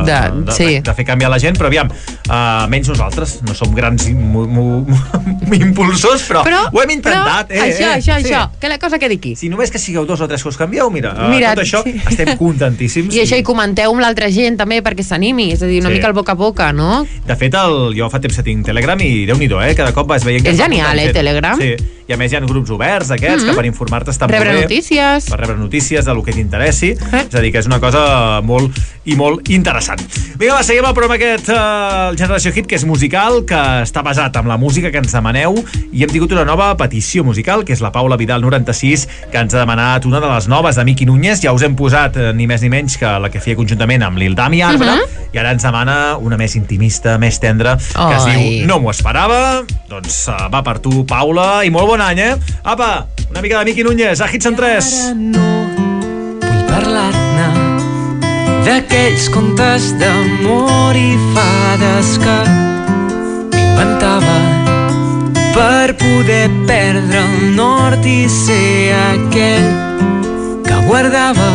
De- 0.09 0.45
de, 0.49 0.55
sí. 0.57 0.69
de, 0.79 0.81
de 0.87 0.95
fer 0.97 1.05
canviar 1.05 1.29
la 1.31 1.39
gent, 1.43 1.59
però 1.61 1.69
aviam, 1.69 1.91
uh, 1.91 2.65
menys 2.73 2.89
nosaltres, 2.89 3.37
no 3.45 3.53
som 3.57 3.75
grans 3.77 4.07
mu, 4.15 4.47
mu, 4.49 4.65
mu, 5.45 5.59
impulsors, 5.59 6.25
però, 6.31 6.43
Però- 6.49 6.65
ho 6.73 6.81
hem 6.83 6.95
intentat. 6.97 7.51
però 7.53 7.61
eh, 7.61 7.69
això, 7.69 7.91
eh, 7.91 7.99
això, 8.01 8.17
sí. 8.23 8.31
això, 8.33 8.47
que 8.61 8.71
la 8.73 8.79
cosa 8.81 8.99
quedi 9.03 9.21
aquí. 9.21 9.35
Si 9.37 9.51
només 9.53 9.71
que 9.75 9.79
sigueu 9.83 10.07
dos 10.09 10.25
o 10.25 10.29
tres 10.31 10.43
que 10.43 10.49
us 10.49 10.57
canvieu, 10.61 10.89
mira, 10.91 11.13
uh, 11.13 11.29
Mira, 11.35 11.53
tot 11.55 11.67
això. 11.67 11.84
Estem 12.11 12.37
contentíssims. 12.39 13.15
I 13.15 13.21
això, 13.25 13.39
i 13.39 13.43
comenteu 13.43 13.91
amb 13.93 14.01
l'altra 14.01 14.31
gent 14.31 14.57
també 14.61 14.81
perquè 14.85 15.03
s'animi, 15.07 15.51
és 15.53 15.63
a 15.63 15.67
dir, 15.67 15.81
una 15.81 15.91
Sí. 15.91 15.97
mica 15.97 16.09
el 16.09 16.15
boca 16.15 16.33
a 16.33 16.35
boca, 16.35 16.73
no? 16.73 17.07
De 17.27 17.37
fet, 17.37 17.55
el, 17.55 17.95
jo 17.97 18.09
fa 18.11 18.21
temps 18.21 18.37
que 18.37 18.43
tinc 18.43 18.65
Telegram 18.67 19.01
i 19.01 19.27
déu 19.27 19.37
nhi 19.37 19.47
eh? 19.47 19.75
Cada 19.75 19.93
cop 19.93 20.09
vas 20.09 20.25
veient. 20.25 20.47
És 20.47 20.57
genial, 20.57 20.99
eh. 20.99 21.13
Telegram? 21.13 21.59
Sí, 21.59 21.75
i 22.09 22.13
a 22.13 22.17
més 22.17 22.33
hi 22.33 22.37
ha 22.37 22.41
grups 22.41 22.71
oberts 22.71 23.09
d'aquests 23.09 23.43
Mhm. 23.45 23.51
que 23.51 23.57
per 23.57 23.67
informar-te 23.67 24.11
estan 24.11 24.29
Rebre 24.29 24.51
molt 24.53 24.59
bé. 24.59 24.63
notícies. 24.69 25.31
Per 25.31 25.39
rebre 25.41 25.57
notícies 25.57 26.05
del 26.05 26.23
que 26.23 26.33
t'interessi. 26.33 26.91
Eh? 26.91 27.27
És 27.29 27.35
a 27.35 27.41
dir, 27.41 27.53
que 27.53 27.59
és 27.59 27.67
una 27.67 27.81
cosa 27.81 28.41
molt 28.43 28.77
i 29.05 29.15
molt 29.17 29.49
interessant. 29.51 30.01
Vinga, 30.39 30.55
va, 30.55 30.63
seguim 30.63 30.85
el 30.85 30.95
programa 30.95 31.15
aquest, 31.15 31.49
eh, 31.49 32.09
el 32.11 32.17
Generació 32.17 32.53
Hit, 32.53 32.67
que 32.67 32.77
és 32.77 32.85
musical, 32.85 33.45
que 33.45 33.55
està 33.55 34.03
basat 34.03 34.37
en 34.37 34.49
la 34.49 34.57
música 34.57 34.91
que 34.91 34.99
ens 34.99 35.13
demaneu, 35.13 35.55
i 35.93 36.03
hem 36.03 36.11
tingut 36.11 36.33
una 36.33 36.45
nova 36.45 36.77
petició 36.77 37.25
musical, 37.25 37.65
que 37.65 37.73
és 37.73 37.81
la 37.81 37.93
Paula 37.93 38.17
Vidal 38.17 38.41
96, 38.43 39.09
que 39.31 39.39
ens 39.39 39.55
ha 39.55 39.59
demanat 39.59 40.05
una 40.07 40.21
de 40.21 40.27
les 40.29 40.49
noves 40.49 40.77
de 40.77 40.85
Miqui 40.85 41.07
Núñez. 41.07 41.41
Ja 41.43 41.53
us 41.53 41.63
hem 41.63 41.74
posat 41.77 42.17
eh, 42.17 42.33
ni 42.35 42.47
més 42.47 42.63
ni 42.63 42.69
menys 42.73 42.97
que 43.01 43.07
la 43.21 43.29
que 43.31 43.41
feia 43.41 43.57
conjuntament 43.57 44.03
amb 44.07 44.19
l'Ildam 44.19 44.53
i 44.55 44.63
Arbre, 44.63 44.91
Mhm. 44.95 45.33
i 45.35 45.39
ara 45.39 45.51
ens 45.53 45.63
demana 45.63 46.17
una 46.19 46.37
més 46.37 46.55
intimista, 46.57 47.17
més 47.19 47.39
tendra, 47.41 47.77
que 47.77 48.15
es 48.17 48.25
Ai. 48.27 48.37
diu 48.61 48.67
No 48.67 48.79
m'ho 48.81 48.91
esperava. 48.91 49.63
Doncs 49.89 50.29
uh, 50.29 50.49
va 50.51 50.63
per 50.63 50.79
tu, 50.81 51.05
Paula, 51.07 51.65
i 51.65 51.71
molt 51.71 51.87
bon 51.87 52.01
any, 52.01 52.19
eh? 52.21 52.37
Apa, 52.63 53.07
una 53.31 53.41
mica 53.43 53.59
de 53.59 53.65
Miqui 53.65 53.83
Núñez, 53.85 54.21
a 54.21 54.29
Hits 54.33 54.47
en 54.47 54.57
3. 54.57 54.91
Vull 56.45 56.65
parlar-ne 56.69 57.47
d'aquells 58.65 59.29
contes 59.35 59.91
d'amor 60.01 60.97
i 60.97 61.11
fades 61.35 62.19
que 62.23 62.37
m'inventava 63.53 64.37
per 65.55 65.95
poder 66.01 66.49
perdre 66.67 67.21
el 67.21 67.55
nord 67.57 68.05
i 68.07 68.25
ser 68.29 68.95
aquell 69.13 69.69
que 69.71 70.14
guardava 70.87 71.51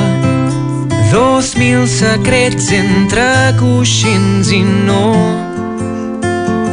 dos 1.12 1.56
mil 1.56 1.88
secrets 1.88 2.72
entre 2.72 3.54
coixins 3.60 4.52
i 4.52 4.64
no. 4.64 5.14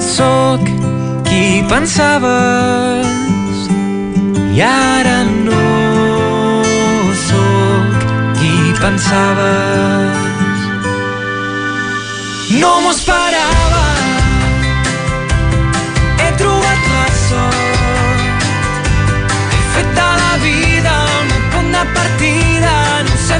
Sóc 0.00 0.60
qui 1.28 1.62
pensaves 1.68 3.06
i 4.56 4.62
ara 4.62 5.24
no 5.24 5.64
sóc 7.28 8.06
qui 8.40 8.54
pensaves. 8.80 10.24
No 12.60 12.80
m'ho 12.80 12.92
esperava 12.94 13.75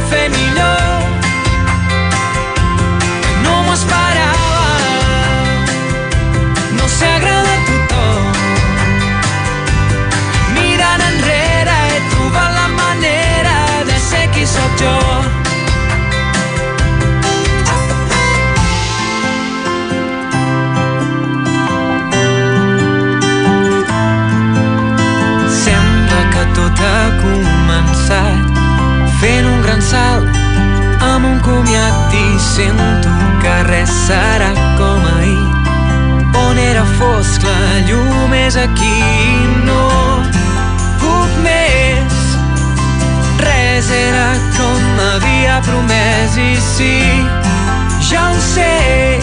no 0.06 0.12
sé 0.12 0.16
fer 0.16 0.28
millor 0.30 0.80
no 3.42 3.62
m'ho 3.62 3.72
esperava 3.72 4.15
sento 32.56 33.10
que 33.42 33.54
res 33.68 33.90
serà 34.06 34.48
com 34.78 35.02
ahir. 35.10 35.44
On 36.40 36.58
era 36.58 36.84
fosc 36.96 37.44
la 37.44 37.80
llum 37.88 38.32
és 38.32 38.56
aquí 38.56 39.00
no 39.66 39.82
puc 41.02 41.34
més. 41.44 42.16
Res 43.42 43.90
era 43.98 44.28
com 44.56 44.86
m'havia 44.96 45.58
promès 45.68 46.38
i 46.40 46.54
sí, 46.70 46.96
ja 48.08 48.24
ho 48.30 48.40
sé. 48.48 49.20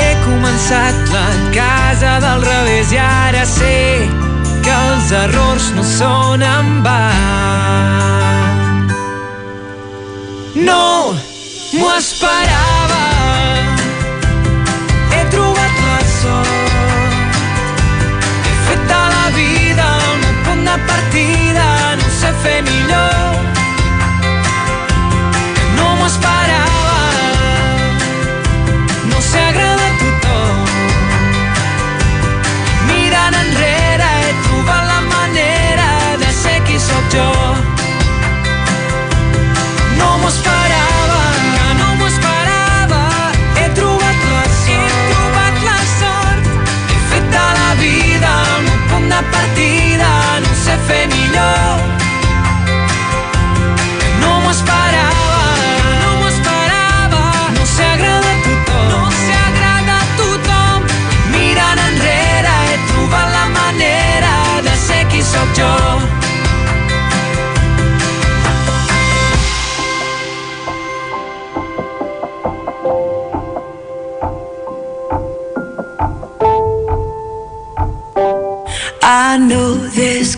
He 0.00 0.10
començat 0.24 1.12
la 1.12 1.28
casa 1.58 2.16
del 2.24 2.46
revés 2.48 2.94
i 2.96 3.02
ara 3.04 3.44
sé 3.44 3.76
que 4.64 4.72
els 4.72 5.12
errors 5.24 5.68
no 5.76 5.84
són 5.84 6.48
en 6.48 6.80
va. 6.86 7.02
No 10.64 10.99
m'ho 12.00 12.69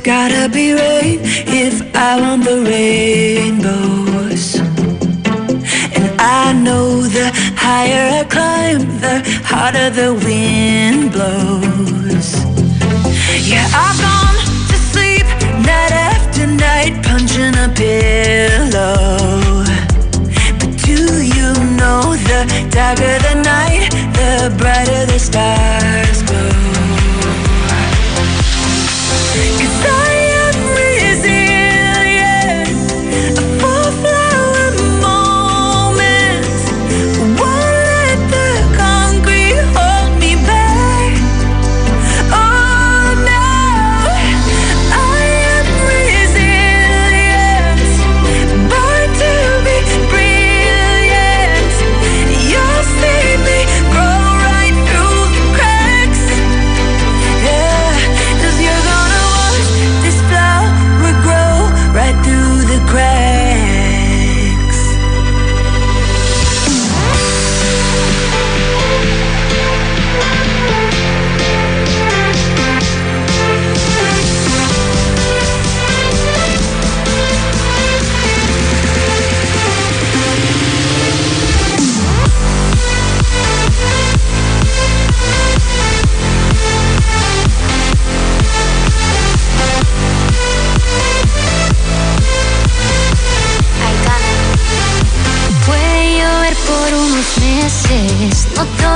gotta 0.02 0.48
be 0.48 0.72
rain 0.72 1.20
if 1.46 1.94
I 1.94 2.20
want 2.20 2.44
the 2.44 2.62
rainbows. 2.62 4.56
And 5.96 6.20
I 6.20 6.52
know 6.52 7.02
the 7.02 7.30
higher 7.56 8.20
I 8.20 8.24
climb, 8.24 8.80
the 9.00 9.22
harder 9.44 9.90
the 9.90 10.14
wind 10.14 11.12
blows. 11.12 12.34
Yeah, 13.46 13.68
I've 13.72 14.00
gone 14.02 14.38
to 14.70 14.76
sleep 14.90 15.26
night 15.70 15.92
after 16.10 16.46
night, 16.48 16.94
punching 17.04 17.54
a 17.54 17.68
pillow. 17.80 19.64
But 20.58 20.72
do 20.84 20.98
you 21.22 21.48
know 21.78 22.16
the 22.28 22.40
darker 22.70 23.18
the 23.28 23.34
night, 23.42 23.90
the 24.18 24.52
brighter 24.58 25.06
the 25.06 25.18
stars 25.18 25.81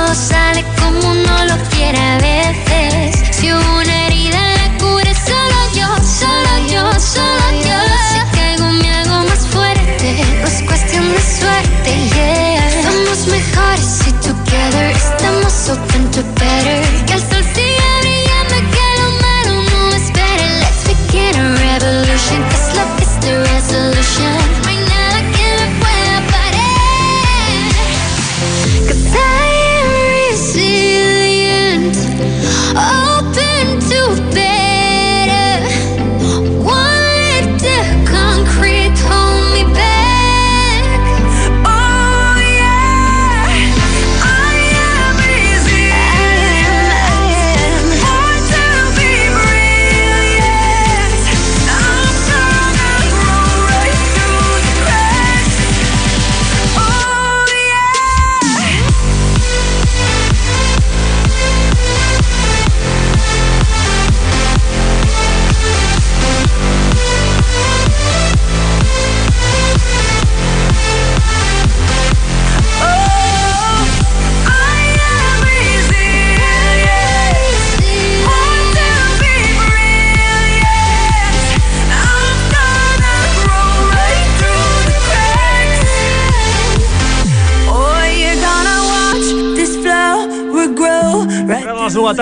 cosa 0.07 0.46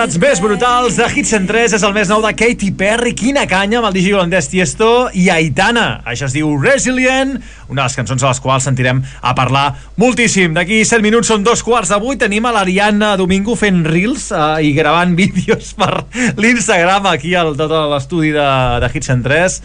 novetats 0.05 0.21
més 0.21 0.37
brutals 0.43 0.97
de 0.99 1.05
Hit 1.09 1.25
103 1.25 1.73
és 1.73 1.83
el 1.83 1.93
més 1.95 2.09
nou 2.11 2.19
de 2.21 2.29
Katy 2.37 2.67
Perry, 2.77 3.15
Quina 3.17 3.47
canya 3.49 3.79
amb 3.79 3.87
el 3.87 3.95
digi 3.95 4.11
holandès 4.13 4.45
Tiesto 4.51 5.07
i 5.17 5.31
Aitana. 5.33 6.03
Això 6.05 6.27
es 6.27 6.35
diu 6.35 6.51
Resilient, 6.61 7.31
una 7.71 7.79
de 7.81 7.87
les 7.87 7.95
cançons 7.97 8.21
a 8.21 8.29
les 8.29 8.41
quals 8.43 8.67
sentirem 8.69 8.99
a 9.25 9.33
parlar 9.33 9.63
moltíssim. 9.97 10.53
D'aquí 10.53 10.83
7 10.85 11.01
minuts 11.01 11.31
són 11.31 11.41
dos 11.47 11.63
quarts 11.65 11.89
de 11.89 11.97
vuit. 12.03 12.19
Tenim 12.21 12.45
a 12.45 12.53
l'Ariadna 12.53 13.15
Domingo 13.17 13.55
fent 13.57 13.81
reels 13.89 14.27
eh, 14.29 14.67
i 14.69 14.75
gravant 14.77 15.15
vídeos 15.21 15.73
per 15.79 16.03
l'Instagram 16.37 17.09
aquí 17.09 17.33
al 17.33 17.55
tot 17.57 17.73
l'estudi 17.95 18.29
de, 18.35 18.49
de 18.85 18.91
Hit 18.93 19.09
103. 19.09 19.57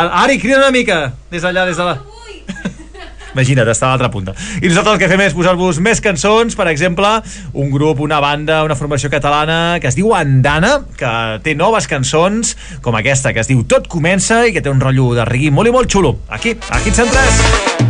Al- 0.00 0.14
Ari, 0.24 0.40
crida 0.40 0.62
una 0.64 0.72
mica 0.72 1.10
des 1.28 1.44
d'allà, 1.44 1.68
des 1.68 1.76
de 1.76 1.90
la... 1.90 1.98
Imagina't, 3.34 3.68
està 3.70 3.88
a 3.88 3.94
l'altra 3.94 4.10
punta. 4.14 4.34
I 4.62 4.70
nosaltres 4.70 4.94
el 4.94 5.02
que 5.02 5.10
fem 5.10 5.24
és 5.26 5.36
posar-vos 5.36 5.80
més 5.84 6.00
cançons, 6.04 6.56
per 6.58 6.68
exemple, 6.70 7.10
un 7.52 7.72
grup, 7.74 8.00
una 8.04 8.20
banda, 8.24 8.62
una 8.66 8.78
formació 8.78 9.10
catalana 9.12 9.78
que 9.82 9.90
es 9.90 9.98
diu 9.98 10.14
Andana, 10.16 10.76
que 10.98 11.14
té 11.44 11.56
noves 11.58 11.90
cançons, 11.90 12.54
com 12.84 12.96
aquesta, 12.98 13.34
que 13.34 13.42
es 13.42 13.50
diu 13.50 13.64
Tot 13.68 13.90
comença 13.90 14.44
i 14.46 14.54
que 14.54 14.62
té 14.64 14.72
un 14.72 14.82
rotllo 14.82 15.12
de 15.18 15.26
reggae 15.28 15.54
molt 15.54 15.70
i 15.70 15.74
molt 15.74 15.90
xulo. 15.90 16.18
Aquí, 16.28 16.56
a 16.70 16.80
Hit 16.84 17.02
103. 17.02 17.83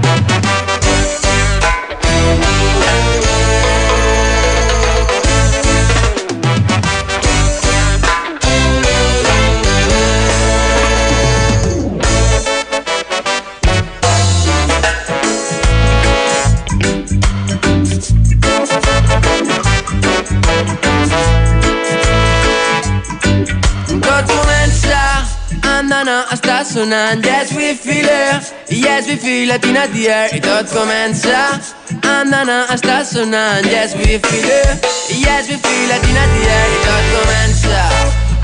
Andana 26.04 26.26
està 26.32 26.64
sonant. 26.64 27.24
Yes 27.24 27.52
we 27.54 27.74
feel 27.74 28.04
it. 28.04 28.52
Yes 28.68 29.06
we 29.06 29.16
feel 29.16 29.50
it 29.50 29.64
in 29.64 29.74
the 29.74 30.08
air 30.08 30.28
I 30.34 30.40
tot 30.40 30.68
comença 30.68 31.60
andana 32.02 32.66
està 32.74 33.04
sonant. 33.04 33.64
Yes 33.64 33.94
we 33.96 34.18
feel 34.18 34.44
it. 34.44 34.84
Yes 35.08 35.48
we 35.48 35.56
feel 35.56 35.90
it 35.96 36.04
in 36.04 36.14
the 36.14 36.20
air 36.44 36.68
I 36.68 36.78
tot 36.84 37.04
comença 37.14 37.88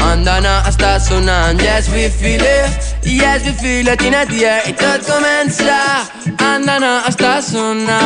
andana 0.09 0.63
està 0.71 0.99
sonant. 1.01 1.61
Yes 1.61 1.89
we 1.91 2.09
feel 2.09 2.41
it. 2.41 2.97
Yes 3.05 3.45
we 3.45 3.53
feel 3.53 3.89
it 3.89 4.03
in 4.03 4.13
the 4.13 4.45
air 4.45 4.63
I 4.65 4.73
tot 4.73 5.05
comença 5.05 6.09
andana 6.39 7.03
està 7.09 7.43
sonant. 7.43 8.01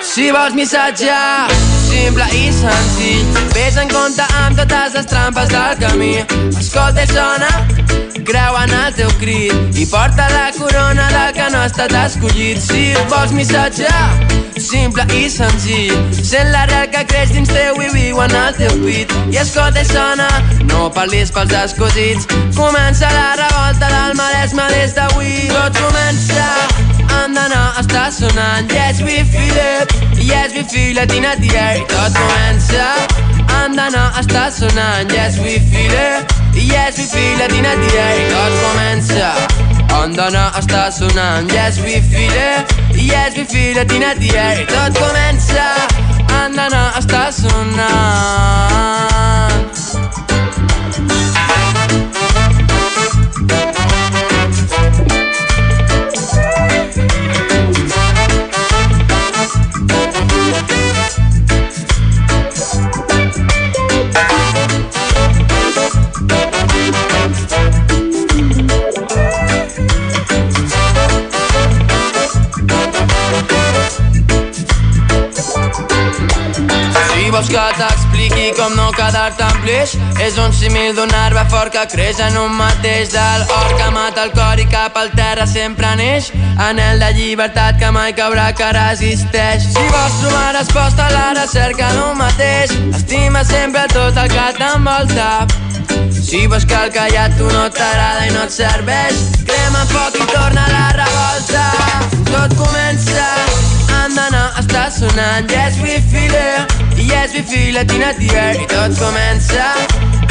Si 0.00 0.30
vols 0.30 0.54
missatge 0.54 1.69
simple 2.00 2.24
i 2.32 2.52
senzill. 2.52 3.26
Ves 3.54 3.76
en 3.76 3.88
compte 3.92 4.24
amb 4.42 4.56
totes 4.58 4.96
les 4.96 5.06
trampes 5.06 5.48
del 5.52 5.76
camí. 5.82 6.14
Escolta 6.56 7.04
i 7.04 7.10
sona 7.12 7.50
creu 8.30 8.56
en 8.62 8.74
el 8.78 8.94
teu 8.96 9.10
crit. 9.20 9.78
I 9.78 9.86
porta 9.90 10.28
la 10.32 10.50
corona 10.56 11.08
del 11.14 11.32
que 11.36 11.48
no 11.52 11.62
ha 11.62 11.68
estat 11.70 11.94
escollit. 12.04 12.60
Si 12.62 12.90
vols 13.12 13.34
missatge 13.36 13.90
simple 14.60 15.04
i 15.16 15.28
senzill. 15.32 15.96
Sent 16.16 16.52
l'arrel 16.54 16.88
que 16.94 17.04
creix 17.12 17.34
dins 17.36 17.52
teu 17.52 17.80
i 17.84 17.90
viu 17.94 18.20
en 18.24 18.36
el 18.42 18.56
teu 18.58 18.76
pit 18.84 19.12
i 19.32 19.40
escolta 19.42 19.84
i 19.84 19.88
sona 19.88 20.28
no 20.70 20.88
parlis 20.96 21.32
pels 21.36 21.54
escosits. 21.64 22.28
Comença 22.56 23.12
la 23.16 23.32
revolta 23.44 23.92
del 23.96 24.16
Maresme 24.20 24.68
des 24.74 24.96
d'avui. 24.96 25.48
Tot 25.54 25.80
comença 25.84 26.48
andana 27.24 27.62
està 27.80 28.10
sonant 28.12 28.70
Yes, 28.72 29.00
we 29.02 29.16
feel 29.32 29.56
it. 29.56 29.88
Yes, 30.20 30.52
we 30.54 30.62
feel 30.62 30.98
it 30.98 31.12
in 31.12 31.22
the 31.22 31.50
air 31.56 31.76
I 31.80 31.84
tot 31.90 32.12
comença 32.16 32.86
andana 33.60 34.04
està 34.20 34.50
sonant 34.50 35.12
Yes, 35.12 35.38
we 35.38 35.58
feel 35.70 35.92
it. 35.92 36.32
Yes, 36.54 36.98
we 36.98 37.04
feel 37.04 37.40
it 37.44 37.52
in 37.52 37.64
the 37.64 37.90
air 38.04 38.16
I 38.20 38.24
tot 38.34 38.52
comença 38.64 39.28
andana 40.00 40.44
està 40.60 40.82
sonant 40.92 41.52
Yes, 41.52 41.80
we 41.84 42.00
feel 42.00 42.36
it. 42.36 42.64
Yes, 42.96 43.36
we 43.36 43.44
feel 43.44 43.76
it 43.78 43.92
in 43.92 44.00
the 44.22 44.30
air 44.36 44.56
I 44.62 44.66
tot 44.70 44.92
comença 44.98 45.66
andana 46.42 46.82
està 47.00 47.30
sonant 47.32 48.60
vols 77.40 77.48
que 77.48 77.76
t'expliqui 77.78 78.50
com 78.56 78.74
no 78.76 78.90
quedar-te 78.92 79.44
amb 79.44 79.62
pleix 79.64 79.94
És 80.20 80.36
un 80.42 80.52
símil 80.52 80.92
d'un 80.96 81.12
arbre 81.22 81.44
fort 81.48 81.72
que 81.72 81.84
creix 81.92 82.18
en 82.20 82.36
un 82.36 82.52
mateix 82.52 83.12
Del 83.14 83.44
or 83.56 83.70
que 83.78 83.88
mata 83.94 84.24
el 84.26 84.32
cor 84.36 84.60
i 84.60 84.66
cap 84.68 84.96
al 85.00 85.08
terra 85.16 85.46
sempre 85.48 85.94
neix. 85.96 86.30
Anel 86.60 87.00
de 87.00 87.10
llibertat 87.16 87.78
que 87.80 87.90
mai 87.96 88.12
caurà 88.18 88.50
que 88.56 88.68
resisteix. 88.76 89.64
Si 89.72 89.86
vols 89.94 90.18
trobar 90.20 90.50
resposta 90.58 91.06
a 91.06 91.14
la 91.14 91.28
recerca 91.38 91.88
d'un 91.96 92.18
mateix. 92.18 92.74
Estima 92.98 93.44
sempre 93.44 93.86
tot 93.94 94.20
el 94.20 94.28
que 94.34 94.46
t'envolta. 94.58 95.30
Si 96.20 96.44
vols 96.46 96.68
que 96.68 96.82
el 96.84 96.92
callat 96.92 97.38
tu 97.38 97.48
no 97.54 97.64
t'agrada 97.78 98.28
i 98.28 98.34
no 98.36 98.44
et 98.44 98.56
serveix. 98.58 99.24
Crema 99.48 99.86
foc 99.94 100.20
i 100.20 100.28
torna 100.34 100.68
la 100.74 100.86
revolta. 101.00 101.64
Tot 102.34 102.58
comença. 102.60 103.32
Andana 104.04 104.50
està 104.60 104.90
sonant. 104.92 105.48
Yes 105.50 105.80
we 105.80 106.00
feel 106.12 106.36
it 106.44 106.79
Yes 107.10 107.34
we 107.34 107.42
feel 107.42 107.76
it 107.76 107.92
in 107.92 108.00
the 108.00 108.28
air. 108.34 108.54
I 108.54 108.66
tot 108.70 108.92
comença 108.98 109.66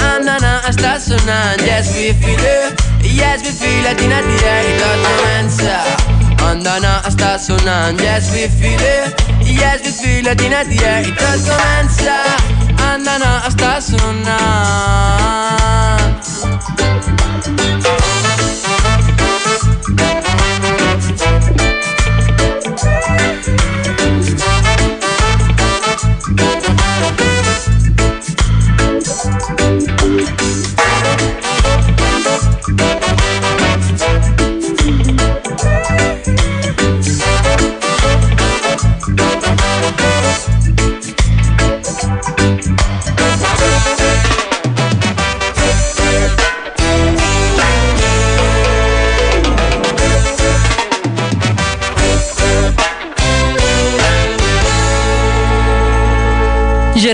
andana 0.10 0.54
està 0.70 0.94
sonant 1.00 1.62
Yes 1.62 1.92
we 1.96 2.14
feel 2.22 2.40
it. 2.40 2.82
Yes 3.04 3.42
we 3.44 3.52
feel 3.52 3.86
it 3.92 4.02
in 4.02 4.10
the 4.10 4.38
air. 4.54 4.64
I 4.64 4.74
tot 4.82 5.00
comença 5.08 5.76
andana 6.50 6.94
està 7.10 7.38
sonant 7.38 8.00
Yes 8.02 8.32
we 8.34 8.48
feel 8.60 8.80
it. 8.80 9.14
Yes 9.46 9.82
we 9.86 9.92
feel 9.92 10.28
it 10.28 10.42
in 10.42 10.52
the 10.52 10.78
air. 10.86 11.04
I 11.04 11.12
tot 11.20 11.40
comença 11.52 12.18
andana 12.92 13.32
està 13.50 13.82
sonant 13.82 15.40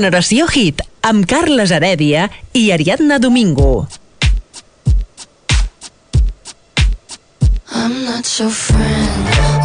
Generació 0.06 0.46
Hit, 0.54 0.84
amb 1.02 1.26
Carles 1.26 1.72
Heredia 1.74 2.28
i 2.54 2.68
Ariadna 2.76 3.18
Domingo. 3.18 3.88
I'm 7.74 8.06
not 8.06 8.30
your 8.38 8.52
friend 8.52 9.65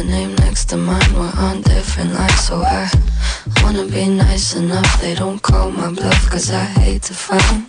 your 0.00 0.10
name 0.10 0.34
next 0.36 0.66
to 0.66 0.76
mine. 0.76 1.12
We're 1.14 1.32
on 1.36 1.62
different 1.62 2.14
lines, 2.14 2.40
so 2.40 2.62
I 2.62 2.90
wanna 3.62 3.84
be 3.84 4.08
nice 4.08 4.54
enough. 4.54 5.00
They 5.00 5.14
don't 5.14 5.40
call 5.42 5.70
my 5.70 5.92
bluff, 5.92 6.30
cause 6.30 6.50
I 6.50 6.64
hate 6.80 7.02
to 7.02 7.14
fight. 7.14 7.64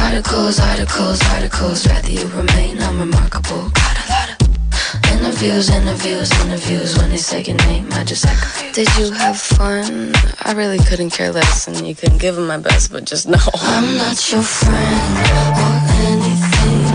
Articles, 0.00 0.60
articles, 0.60 1.20
articles, 1.30 1.86
rather 1.88 2.10
you 2.10 2.26
remain 2.28 2.78
unremarkable. 2.78 3.70
Got 3.70 3.96
a 4.02 4.06
lot 4.14 4.28
of 4.30 5.10
interviews, 5.12 5.70
interviews, 5.70 6.30
interviews. 6.44 6.96
When 6.96 7.10
they 7.10 7.16
say 7.16 7.42
your 7.42 7.56
name, 7.56 7.88
I 7.92 8.04
just 8.04 8.24
confused. 8.26 8.74
Did 8.74 8.88
you 8.98 9.10
have 9.10 9.38
fun? 9.38 10.12
I 10.42 10.52
really 10.52 10.78
couldn't 10.78 11.10
care 11.10 11.32
less, 11.32 11.66
and 11.66 11.86
you 11.86 11.94
can 11.94 12.18
give 12.18 12.36
them 12.36 12.46
my 12.46 12.58
best, 12.58 12.92
but 12.92 13.04
just 13.04 13.26
know 13.26 13.46
I'm 13.54 13.96
not 13.96 14.16
your 14.30 14.42
friend 14.42 15.16
or 15.64 15.74
anything. 16.06 16.85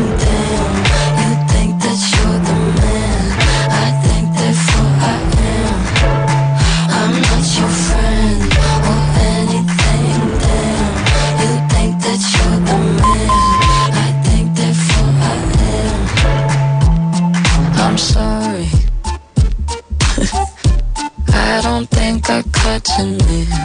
Think 22.80 23.22
I 23.54 23.61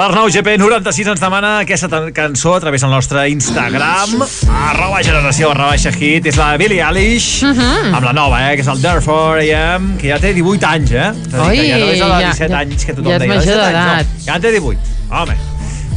L'Arnau 0.00 0.30
GP96 0.32 1.10
ens 1.12 1.20
demana 1.20 1.48
aquesta 1.60 1.98
cançó 2.16 2.54
a 2.56 2.60
través 2.62 2.80
del 2.80 2.88
nostre 2.94 3.26
Instagram 3.28 4.22
arroba 4.70 5.02
generació 5.04 5.50
barra 5.50 5.66
baixa 5.74 5.92
hit 5.92 6.24
és 6.30 6.38
la 6.40 6.54
Billie 6.56 6.80
Eilish 6.80 7.42
Mhm. 7.44 7.92
amb 7.98 8.06
la 8.06 8.14
nova, 8.16 8.38
eh, 8.48 8.54
que 8.56 8.62
és 8.62 8.68
el 8.72 8.80
Therefore 8.80 9.44
I 9.44 9.50
Am 9.52 9.98
que 9.98 10.08
ja 10.08 10.18
té 10.18 10.32
18 10.32 10.64
anys, 10.64 10.90
eh? 10.92 11.08
A 11.10 11.12
que 11.50 11.68
ja 11.68 11.76
no 11.76 11.90
és 11.92 11.98
ja- 11.98 12.18
17 12.30 12.48
ja- 12.48 12.58
anys 12.60 12.84
que 12.86 12.94
tothom 12.94 13.12
ja 13.12 13.18
deia. 13.18 13.28
major 13.28 13.44
17 13.44 13.66
anys, 13.66 13.76
d'edat. 13.76 14.06
no, 14.16 14.24
Ja 14.24 14.34
en 14.36 14.42
té 14.42 14.52
18, 14.52 14.80
home 15.10 15.36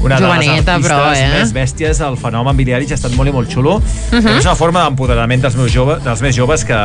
una 0.03 0.17
de 0.19 0.27
les 0.27 0.45
Joveneta, 0.45 0.73
artistes 0.75 0.91
però, 0.91 1.13
eh? 1.15 1.29
més 1.39 1.53
bèsties 1.55 1.99
del 2.03 2.17
fenomen 2.19 2.57
Billie 2.57 2.75
Eilish 2.75 2.91
ha 2.91 2.97
estat 2.99 3.13
molt 3.15 3.29
i 3.29 3.33
molt 3.33 3.49
xulo 3.51 3.77
Mhm. 4.11 4.37
és 4.37 4.45
una 4.45 4.55
forma 4.55 4.83
d'empoderament 4.83 5.41
dels, 5.41 5.55
meus 5.55 5.71
jove, 5.71 5.97
dels 6.03 6.21
més 6.21 6.35
joves 6.35 6.65
que, 6.67 6.77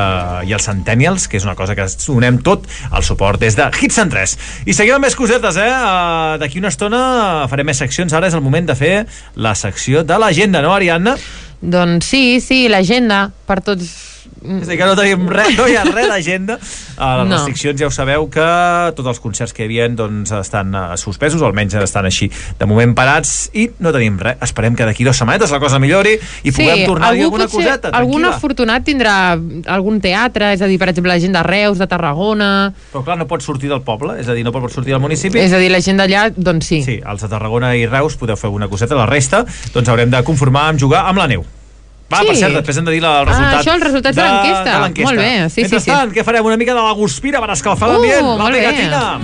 i 0.46 0.52
els 0.52 0.64
centennials 0.64 1.26
que 1.28 1.36
és 1.36 1.44
una 1.44 1.54
cosa 1.58 1.74
que 1.74 1.86
donem 2.06 2.38
tot 2.42 2.66
el 2.92 3.02
suport 3.02 3.40
des 3.40 3.56
de 3.56 3.68
Hits 3.80 3.98
en 3.98 4.08
3 4.10 4.36
i 4.66 4.72
seguim 4.72 4.94
amb 4.94 5.04
més 5.04 5.16
cosetes 5.18 5.56
eh? 5.56 5.68
Uh, 5.68 6.38
d'aquí 6.38 6.58
una 6.62 6.68
estona 6.68 7.46
farem 7.50 7.66
més 7.66 7.76
seccions 7.78 8.12
ara 8.12 8.28
és 8.28 8.34
el 8.34 8.40
moment 8.40 8.66
de 8.66 8.74
fer 8.78 9.06
la 9.36 9.54
secció 9.54 10.04
de 10.04 10.18
l'agenda 10.18 10.62
no 10.62 10.72
Ariadna? 10.74 11.16
Doncs 11.60 12.06
sí, 12.06 12.40
sí, 12.40 12.68
l'agenda 12.70 13.30
per 13.46 13.60
tots... 13.66 14.07
És 14.38 14.68
a 14.68 14.70
dir, 14.70 14.76
que 14.78 14.86
no 14.86 14.94
tenim 14.96 15.26
res, 15.28 15.56
no 15.58 15.66
hi 15.68 15.74
ha 15.76 15.82
res 15.84 16.08
d'agenda. 16.08 16.58
A 16.96 17.08
les 17.18 17.28
No. 17.28 17.36
restriccions 17.36 17.80
ja 17.80 17.86
ho 17.88 17.90
sabeu 17.90 18.28
que 18.30 18.44
tots 18.96 19.08
els 19.08 19.20
concerts 19.20 19.52
que 19.52 19.62
hi 19.64 19.66
havia 19.66 19.88
doncs, 19.88 20.30
estan 20.32 20.74
eh, 20.74 20.96
suspesos, 20.96 21.42
o 21.42 21.46
almenys 21.46 21.74
estan 21.74 22.06
així 22.06 22.30
de 22.58 22.66
moment 22.66 22.94
parats, 22.94 23.50
i 23.54 23.68
no 23.80 23.92
tenim 23.92 24.18
res. 24.18 24.36
Esperem 24.46 24.76
que 24.78 24.84
d'aquí 24.86 25.04
dues 25.04 25.16
setmanetes 25.18 25.50
la 25.50 25.58
cosa 25.60 25.78
millori 25.82 26.14
i 26.44 26.52
puguem 26.52 26.84
tornar-hi 26.86 27.18
algú 27.22 27.34
alguna 27.34 27.44
potser- 27.48 27.66
coseta. 27.66 27.88
Algun 27.92 28.22
tranquil·la. 28.22 28.36
afortunat 28.36 28.84
tindrà 28.86 29.16
algun 29.66 30.00
teatre, 30.00 30.52
és 30.54 30.62
a 30.62 30.66
dir, 30.70 30.78
per 30.78 30.88
exemple, 30.90 31.12
la 31.12 31.18
gent 31.20 31.32
de 31.34 31.42
Reus, 31.42 31.78
de 31.78 31.86
Tarragona... 31.90 32.72
Però 32.92 33.04
clar, 33.04 33.18
no 33.18 33.26
pot 33.26 33.42
sortir 33.42 33.68
del 33.68 33.82
poble, 33.82 34.20
és 34.20 34.28
a 34.28 34.34
dir, 34.34 34.44
no 34.44 34.52
pot 34.54 34.70
sortir 34.72 34.92
del 34.94 35.00
municipi. 35.02 35.38
És 35.42 35.52
a 35.52 35.58
dir, 35.58 35.70
la 35.70 35.80
gent 35.82 35.98
d'allà, 35.98 36.28
doncs 36.36 36.66
sí. 36.66 36.82
Sí, 36.86 37.00
els 37.04 37.20
de 37.22 37.28
Tarragona 37.28 37.74
i 37.76 37.86
Reus 37.86 38.16
podeu 38.16 38.36
fer 38.36 38.46
alguna 38.48 38.68
coseta, 38.68 38.94
la 38.94 39.06
resta 39.06 39.44
doncs 39.74 39.88
haurem 39.88 40.10
de 40.10 40.22
conformar 40.22 40.68
amb 40.70 40.78
jugar 40.80 41.04
amb 41.10 41.18
la 41.18 41.26
neu. 41.28 41.44
Va, 42.08 42.20
Sí. 42.22 42.26
per 42.28 42.36
cert, 42.36 42.54
després 42.56 42.76
hem 42.78 42.84
de 42.86 42.90
dir 42.92 42.98
el 43.00 43.04
Ah, 43.04 43.24
resultat 43.24 43.60
això, 43.60 43.74
els 43.74 43.82
resultats 43.84 44.16
de 44.16 44.22
de 44.22 44.28
l'enquesta. 44.28 45.04
Molt 45.04 45.18
bé, 45.18 45.32
sí, 45.50 45.54
sí, 45.54 45.60
Mentrestant, 45.62 46.10
sí. 46.12 46.18
què 46.18 46.24
farem? 46.24 46.44
Una 46.46 46.56
mica 46.56 46.74
de 46.74 46.80
la 46.82 46.92
guspira 46.92 47.38
per 47.40 47.50
escalfar 47.50 47.88
Uh, 47.88 47.92
l'ambient? 47.92 48.22
La 48.26 48.36
molt 48.42 48.52
bé. 48.54 48.60
pegatina. 48.60 49.18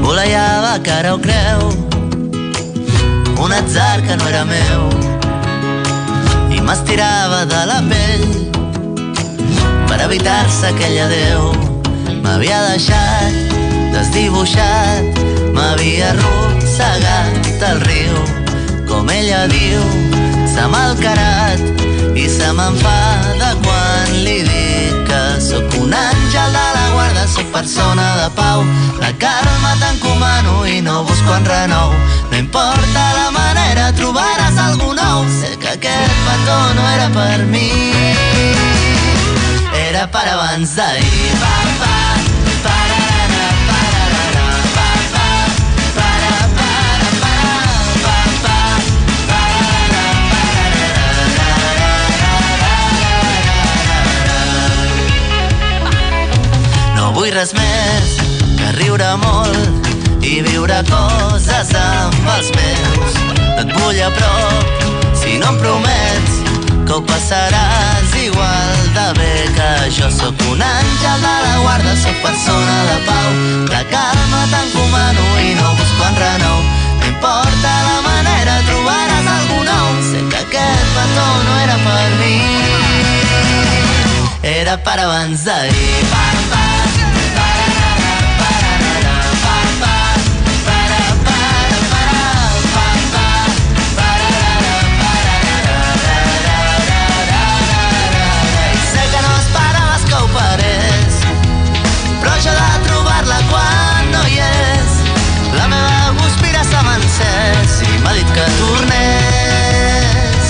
Volejava 0.00 0.78
cara 0.82 1.14
o 1.14 1.18
creu 1.20 1.68
Un 3.38 3.52
atzar 3.52 4.00
que 4.02 4.16
no 4.16 4.28
era 4.28 4.44
meu 4.44 4.88
I 6.56 6.60
m'estirava 6.60 7.44
de 7.46 7.62
la 7.66 7.80
pell 7.88 8.26
Per 9.88 10.00
evitar-se 10.06 10.66
aquell 10.72 10.98
adeu 11.06 11.52
M'havia 12.22 12.60
deixat 12.70 13.32
desdibuixat 13.92 15.20
M'havia 15.56 16.12
arrossegat 16.12 17.62
al 17.70 17.80
riu 17.80 18.16
Com 18.88 19.08
ella 19.10 19.46
diu 19.48 19.80
S'ha 20.54 20.68
malcarat 20.70 21.58
i 22.14 22.28
se 22.30 22.46
m'enfada 22.54 23.48
quan 23.64 24.12
li 24.22 24.36
dic 24.46 25.00
que 25.08 25.22
sóc 25.42 25.74
un 25.80 25.90
àngel 25.98 26.54
de 26.54 26.66
la 26.76 26.84
guarda, 26.92 27.24
sóc 27.32 27.48
persona 27.56 28.04
de 28.20 28.28
pau. 28.36 28.62
La 29.02 29.10
calma 29.18 29.72
t'encomano 29.80 30.62
i 30.70 30.78
no 30.80 31.02
busco 31.08 31.34
en 31.34 31.48
renou. 31.50 31.90
No 32.30 32.38
importa 32.38 33.02
la 33.18 33.26
manera, 33.34 33.88
trobaràs 33.98 34.60
algú 34.68 34.92
nou. 34.94 35.26
Sé 35.40 35.56
que 35.58 35.74
aquest 35.74 36.22
petó 36.28 36.60
no 36.78 36.86
era 36.92 37.10
per 37.18 37.42
mi, 37.50 37.68
era 39.88 40.06
per 40.06 40.28
abans 40.36 40.78
d'ahir. 40.78 41.34
Pa, 41.42 41.56
pa, 41.82 42.33
res 57.34 57.50
més 57.56 58.10
que 58.54 58.68
riure 58.76 59.06
molt 59.18 59.88
i 60.22 60.36
viure 60.46 60.76
coses 60.86 61.70
amb 61.74 62.28
els 62.34 62.50
meus. 62.54 63.16
Et 63.62 63.72
vull 63.74 63.98
a 64.06 64.10
prop 64.14 64.84
si 65.18 65.34
no 65.40 65.48
em 65.50 65.58
promets 65.58 66.36
que 66.86 66.92
ho 66.94 67.00
passaràs 67.08 68.14
igual 68.20 68.84
de 68.98 69.06
bé 69.18 69.32
que 69.56 69.70
jo 69.96 70.10
sóc 70.14 70.44
un 70.52 70.62
àngel 70.62 71.24
de 71.24 71.32
la 71.46 71.56
guarda, 71.64 71.96
sóc 72.04 72.20
persona 72.22 72.76
de 72.90 72.98
pau. 73.08 73.32
La 73.72 73.82
calma 73.90 74.44
t'encomano 74.52 75.26
i 75.42 75.56
no 75.58 75.74
busco 75.80 76.06
en 76.10 76.20
renou. 76.22 76.60
No 77.00 77.10
importa 77.10 77.72
la 77.88 77.98
manera, 78.06 78.60
trobaràs 78.68 79.32
algú 79.38 79.58
nou. 79.72 79.90
Sé 80.12 80.22
que 80.28 80.44
aquest 80.44 80.94
petó 81.00 81.26
no 81.48 81.58
era 81.64 81.80
per 81.88 82.08
mi, 82.22 82.38
era 84.54 84.78
per 84.86 85.00
abans 85.08 85.48
d'ahir. 85.48 86.06
Pa, 86.14 86.24
pa, 86.54 86.73
que 108.34 108.46
tornés. 108.58 110.44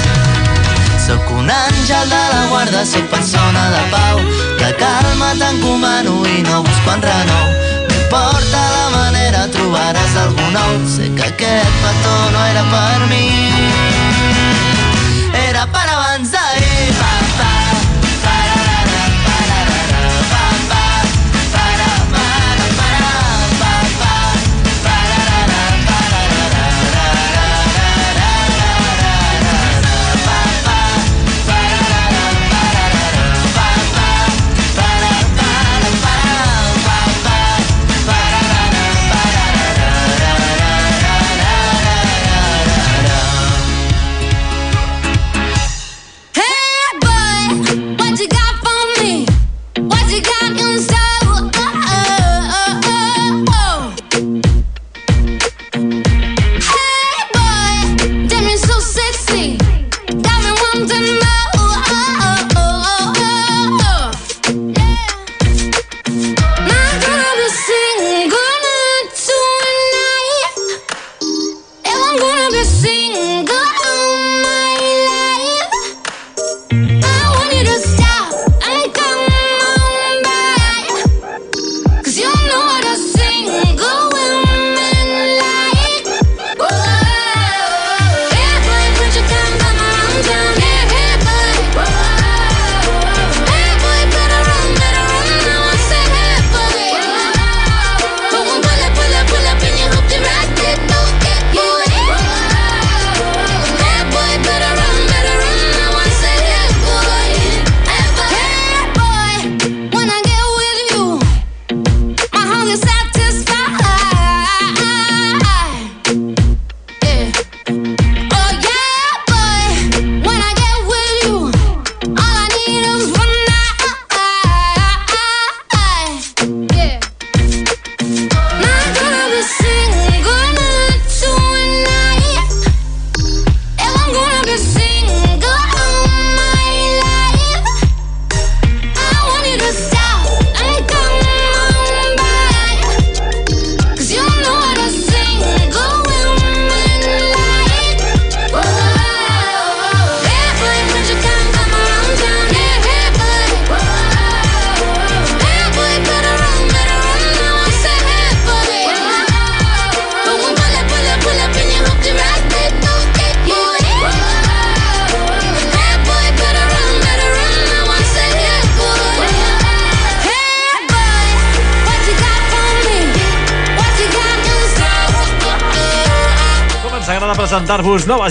Sóc 1.06 1.30
un 1.38 1.46
àngel 1.50 2.08
de 2.16 2.24
la 2.32 2.42
guarda, 2.50 2.80
sóc 2.88 3.06
persona 3.12 3.70
de 3.76 3.84
pau, 3.94 4.18
molta 4.64 4.78
calma 4.78 5.34
t'encomano 5.38 6.24
i 6.24 6.42
no 6.42 6.62
busco 6.62 6.90
enrenou. 6.92 7.48
No 7.88 7.94
importa 7.94 8.62
la 8.76 8.86
manera, 8.96 9.46
trobaràs 9.52 10.16
algú 10.22 10.46
nou. 10.56 10.72
Sé 10.88 11.10
que 11.14 11.28
aquest 11.28 11.76
petó 11.82 12.16
no 12.32 12.46
era 12.46 12.64
per 12.72 13.06
mi. 13.10 14.03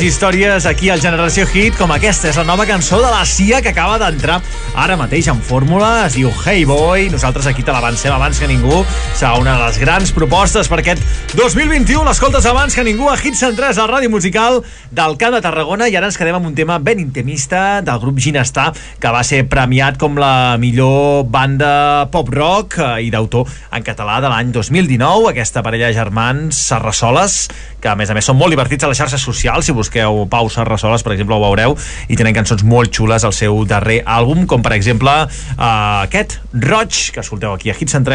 Històries 0.04 0.66
aquí 0.68 0.90
al 0.92 1.02
Generació 1.02 1.46
Hit, 1.48 1.78
com 1.80 1.92
aquesta 1.96 2.28
és 2.28 2.38
la 2.40 2.44
nova 2.48 2.66
cançó 2.68 2.98
de 3.00 3.10
la 3.12 3.22
Cia 3.30 3.62
que 3.64 3.72
acaba 3.72 3.96
d'entrar 4.02 4.40
ara 4.76 4.98
mateix 5.00 5.30
en 5.32 5.40
fórmula, 5.42 6.06
es 6.08 6.18
diu 6.18 6.32
Hey 6.44 6.66
Boy, 6.68 7.08
nosaltres 7.14 7.48
aquí 7.48 7.64
te 7.64 7.72
l'avancem 7.72 8.12
abans 8.12 8.40
que 8.42 8.50
ningú, 8.50 8.82
serà 9.16 9.38
una 9.40 9.56
de 9.56 9.64
les 9.64 9.80
grans 9.80 10.12
propostes 10.16 10.68
per 10.68 10.82
aquest 10.82 11.04
2021, 11.34 12.04
l'escoltes 12.06 12.46
abans 12.46 12.76
que 12.78 12.84
ningú 12.86 13.08
a 13.10 13.16
Hit 13.18 13.34
103, 13.34 13.80
la 13.82 13.88
ràdio 13.90 14.12
musical 14.14 14.60
del 14.94 15.16
Camp 15.18 15.34
de 15.34 15.40
Tarragona, 15.42 15.88
i 15.90 15.96
ara 15.98 16.06
ens 16.12 16.18
quedem 16.20 16.36
amb 16.38 16.46
un 16.46 16.54
tema 16.54 16.76
ben 16.78 17.00
intimista 17.02 17.82
del 17.82 17.98
grup 18.04 18.20
Ginestar, 18.22 18.68
que 19.02 19.14
va 19.16 19.24
ser 19.26 19.40
premiat 19.50 19.98
com 19.98 20.20
la 20.22 20.60
millor 20.62 21.24
banda 21.34 22.06
pop-rock 22.14 22.78
eh, 22.78 23.08
i 23.08 23.10
d'autor 23.10 23.50
en 23.74 23.82
català 23.82 24.20
de 24.22 24.30
l'any 24.30 24.52
2019, 24.54 25.32
aquesta 25.32 25.64
parella 25.66 25.90
de 25.90 25.98
germans 25.98 26.60
Serrasoles, 26.70 27.40
que 27.82 27.90
a 27.90 27.96
més 27.98 28.14
a 28.14 28.18
més 28.18 28.30
són 28.30 28.38
molt 28.38 28.54
divertits 28.54 28.86
a 28.86 28.92
les 28.94 29.02
xarxes 29.02 29.26
socials, 29.26 29.66
si 29.66 29.74
busqueu 29.74 30.28
Pau 30.30 30.54
Serrasoles, 30.54 31.02
per 31.02 31.16
exemple, 31.18 31.34
ho 31.34 31.42
veureu, 31.48 31.74
i 32.14 32.20
tenen 32.20 32.38
cançons 32.38 32.62
molt 32.62 32.94
xules 32.94 33.26
al 33.26 33.34
seu 33.34 33.58
darrer 33.66 34.04
àlbum, 34.06 34.46
com 34.46 34.62
per 34.62 34.76
exemple 34.78 35.18
eh, 35.26 35.66
aquest, 35.66 36.38
Roig, 36.54 37.08
que 37.10 37.26
escolteu 37.26 37.58
aquí 37.58 37.74
a 37.74 37.80
Hits 37.80 37.98
en 37.98 38.06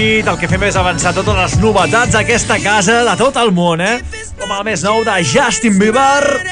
Hit 0.00 0.28
el 0.32 0.38
que 0.40 0.48
fem 0.48 0.62
és 0.64 0.76
avançar 0.80 1.10
totes 1.12 1.36
les 1.36 1.56
novetats 1.60 2.14
d'aquesta 2.16 2.56
casa, 2.64 3.02
de 3.04 3.16
tot 3.20 3.36
el 3.36 3.52
món, 3.52 3.82
eh? 3.84 3.98
Com 4.40 4.54
el 4.56 4.64
més 4.70 4.80
nou 4.86 5.04
de 5.04 5.18
Justin 5.28 5.76
Bieber. 5.76 6.49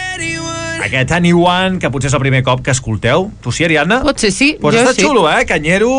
Aquest 0.89 1.13
Anyone, 1.13 1.79
que 1.79 1.91
potser 1.93 2.09
és 2.09 2.17
el 2.17 2.23
primer 2.23 2.41
cop 2.47 2.63
que 2.65 2.73
escolteu. 2.73 3.29
Tu 3.45 3.53
sí, 3.53 3.65
Ariadna? 3.67 4.01
Potser 4.07 4.31
sí, 4.33 4.55
pues 4.61 4.75
jo 4.75 4.83
està 4.83 4.95
sí. 4.97 5.05
xulo, 5.05 5.27
eh? 5.31 5.45
Canyero, 5.49 5.91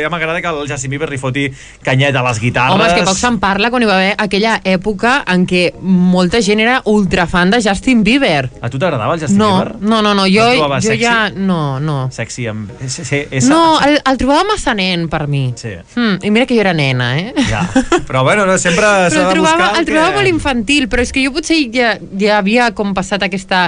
ja 0.00 0.10
m'agrada 0.12 0.42
que 0.44 0.50
el 0.52 0.68
Justin 0.68 0.92
Bieber 0.92 1.08
li 1.10 1.18
foti 1.20 1.46
canyet 1.86 2.16
a 2.16 2.22
les 2.26 2.40
guitarres. 2.42 2.74
Home, 2.76 2.86
és 2.90 2.96
que 2.98 3.06
poc 3.08 3.18
se'n 3.18 3.38
parla 3.42 3.70
quan 3.72 3.82
hi 3.84 3.88
va 3.88 3.96
haver 3.96 4.14
aquella 4.22 4.58
època 4.66 5.18
en 5.32 5.46
què 5.48 5.62
molta 5.80 6.42
gent 6.44 6.60
era 6.62 6.78
ultrafan 6.92 7.50
de 7.54 7.62
Justin 7.64 8.02
Bieber. 8.06 8.50
A 8.60 8.70
tu 8.72 8.78
t'agradava 8.82 9.16
el 9.16 9.22
Justin 9.24 9.38
No, 9.40 9.50
Bieber? 9.56 9.76
no, 9.80 10.02
no, 10.02 10.12
no, 10.14 10.26
jo, 10.28 10.44
No 10.56 10.68
el 10.68 10.76
jo 10.82 10.90
sexy? 10.90 11.02
ja... 11.04 11.16
No, 11.34 11.60
no. 11.80 11.96
Sexy 12.12 12.46
amb... 12.52 12.70
És, 12.82 12.98
és, 13.00 13.12
és, 13.30 13.48
No, 13.48 13.78
el, 13.84 13.98
el 14.04 14.20
trobava 14.20 14.44
massa 14.52 14.74
nen 14.76 15.08
per 15.12 15.24
mi. 15.30 15.46
Sí. 15.56 15.72
Mm, 15.96 16.20
I 16.22 16.30
mira 16.34 16.46
que 16.46 16.54
jo 16.58 16.62
era 16.64 16.74
nena, 16.76 17.12
eh? 17.18 17.32
Ja. 17.48 17.64
Però 18.06 18.22
bueno, 18.26 18.44
no, 18.46 18.58
sempre 18.58 18.86
s'ha 18.86 19.06
el 19.08 19.14
de 19.16 19.34
trobava, 19.34 19.56
buscar 19.56 19.80
el 19.80 19.88
trobava 19.88 20.14
molt 20.18 20.28
infantil, 20.30 20.88
però 20.92 21.02
és 21.04 21.12
que 21.14 21.24
jo 21.24 21.32
potser 21.34 21.58
ja, 21.74 21.94
ja 22.20 22.38
havia 22.42 22.70
com 22.76 22.92
passat 22.96 23.24
aquesta... 23.26 23.66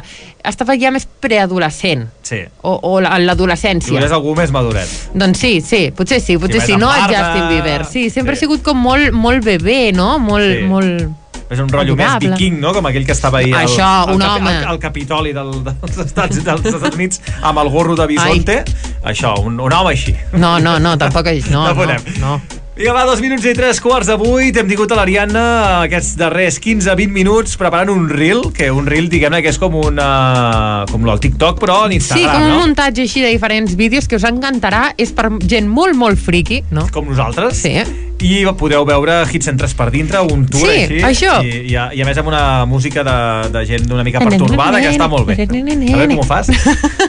Estava 0.58 0.74
ja 0.74 0.90
més 0.90 1.04
preadolescent, 1.22 2.08
Sí. 2.26 2.40
o, 2.66 2.72
o 2.82 2.96
en 2.98 3.26
l'adolescència. 3.28 3.94
eres 4.00 4.10
algú 4.10 4.32
més 4.34 4.50
maduret. 4.50 4.88
Doncs 5.14 5.38
sí, 5.38 5.60
sí, 5.62 5.92
potser 5.94 6.18
sí, 6.20 6.34
potser 6.36 6.58
més 6.58 6.66
sí, 6.66 6.76
no 6.76 6.88
el 6.92 7.00
barba. 7.04 7.20
Justin 7.28 7.48
Bieber. 7.52 7.84
Sí, 7.86 8.10
sempre 8.10 8.34
Sí. 8.34 8.38
ha 8.38 8.40
sigut 8.40 8.62
com 8.66 8.76
molt, 8.82 9.12
molt 9.14 9.44
bebè, 9.46 9.92
no? 9.94 10.18
Molt, 10.18 10.56
Sí. 10.58 10.64
molt... 10.66 11.06
És 11.48 11.60
un 11.60 11.68
rotllo 11.68 11.94
Adorable. 11.94 12.28
més 12.28 12.38
viking, 12.40 12.58
no? 12.60 12.74
Com 12.74 12.84
aquell 12.90 13.06
que 13.06 13.12
estava 13.12 13.38
al, 13.38 13.54
Això, 13.54 13.86
al, 14.08 14.18
capi- 14.18 14.40
home. 14.40 14.50
al, 14.50 14.64
al 14.74 14.78
Capitoli 14.80 15.32
del, 15.32 15.62
dels, 15.64 15.96
Estats, 16.04 16.42
dels 16.44 16.66
Estats 16.66 16.94
Units 16.96 17.20
amb 17.40 17.58
el 17.62 17.70
gorro 17.70 17.94
de 17.96 18.06
bisonte. 18.10 18.64
Això, 19.04 19.38
un, 19.40 19.60
un 19.60 19.72
home 19.72 19.90
així. 19.94 20.14
No, 20.32 20.58
no, 20.58 20.78
no, 20.80 20.98
tampoc 20.98 21.26
és... 21.28 21.48
No, 21.50 21.72
No 21.72 21.86
no, 21.86 21.94
no. 22.18 22.40
Vinga, 22.78 22.92
va, 22.94 23.00
dos 23.08 23.18
minuts 23.18 23.42
i 23.42 23.56
tres 23.58 23.80
quarts 23.82 24.06
de 24.06 24.14
vuit. 24.20 24.54
Hem 24.54 24.68
tingut 24.70 24.92
a 24.94 24.98
l'Ariadna 25.00 25.40
aquests 25.88 26.12
darrers 26.20 26.60
15-20 26.62 27.10
minuts 27.10 27.56
preparant 27.58 27.90
un 27.90 28.04
reel, 28.12 28.44
que 28.54 28.68
un 28.70 28.86
reel, 28.86 29.08
diguem-ne, 29.10 29.40
que 29.42 29.50
és 29.50 29.58
com 29.58 29.74
una... 29.80 30.84
com 30.92 31.08
el 31.10 31.18
TikTok, 31.24 31.58
però 31.58 31.80
en 31.88 31.96
Sí, 31.96 31.98
Instagram, 31.98 32.36
com 32.36 32.46
un 32.46 32.52
no? 32.54 32.60
muntatge 32.68 33.02
així 33.02 33.24
de 33.24 33.32
diferents 33.34 33.74
vídeos 33.74 34.06
que 34.06 34.14
us 34.20 34.28
encantarà. 34.30 34.92
És 34.94 35.10
per 35.10 35.26
gent 35.42 35.66
molt, 35.66 35.98
molt 35.98 36.22
friqui, 36.22 36.62
no? 36.70 36.86
Com 36.94 37.10
nosaltres. 37.10 37.58
Sí. 37.66 37.74
I 38.18 38.42
podeu 38.58 38.82
veure 38.82 39.20
Hit 39.30 39.44
Centres 39.46 39.74
per 39.78 39.92
dintre, 39.94 40.18
un 40.26 40.42
tour 40.50 40.66
Sí, 40.66 40.80
així. 40.98 40.98
això. 41.06 41.36
I, 41.46 41.70
i, 41.70 41.74
a, 41.78 41.84
I 41.94 42.02
a 42.02 42.06
més 42.08 42.18
amb 42.18 42.26
una 42.32 42.64
música 42.66 43.04
de, 43.06 43.14
de 43.54 43.62
gent 43.68 43.86
una 43.94 44.02
mica 44.02 44.18
pertorbada, 44.18 44.80
que 44.82 44.90
està 44.90 45.06
molt 45.10 45.28
bé. 45.28 45.36
A 45.38 45.46
veure 45.46 46.08
com 46.10 46.24
ho 46.24 46.26
fas. 46.26 46.50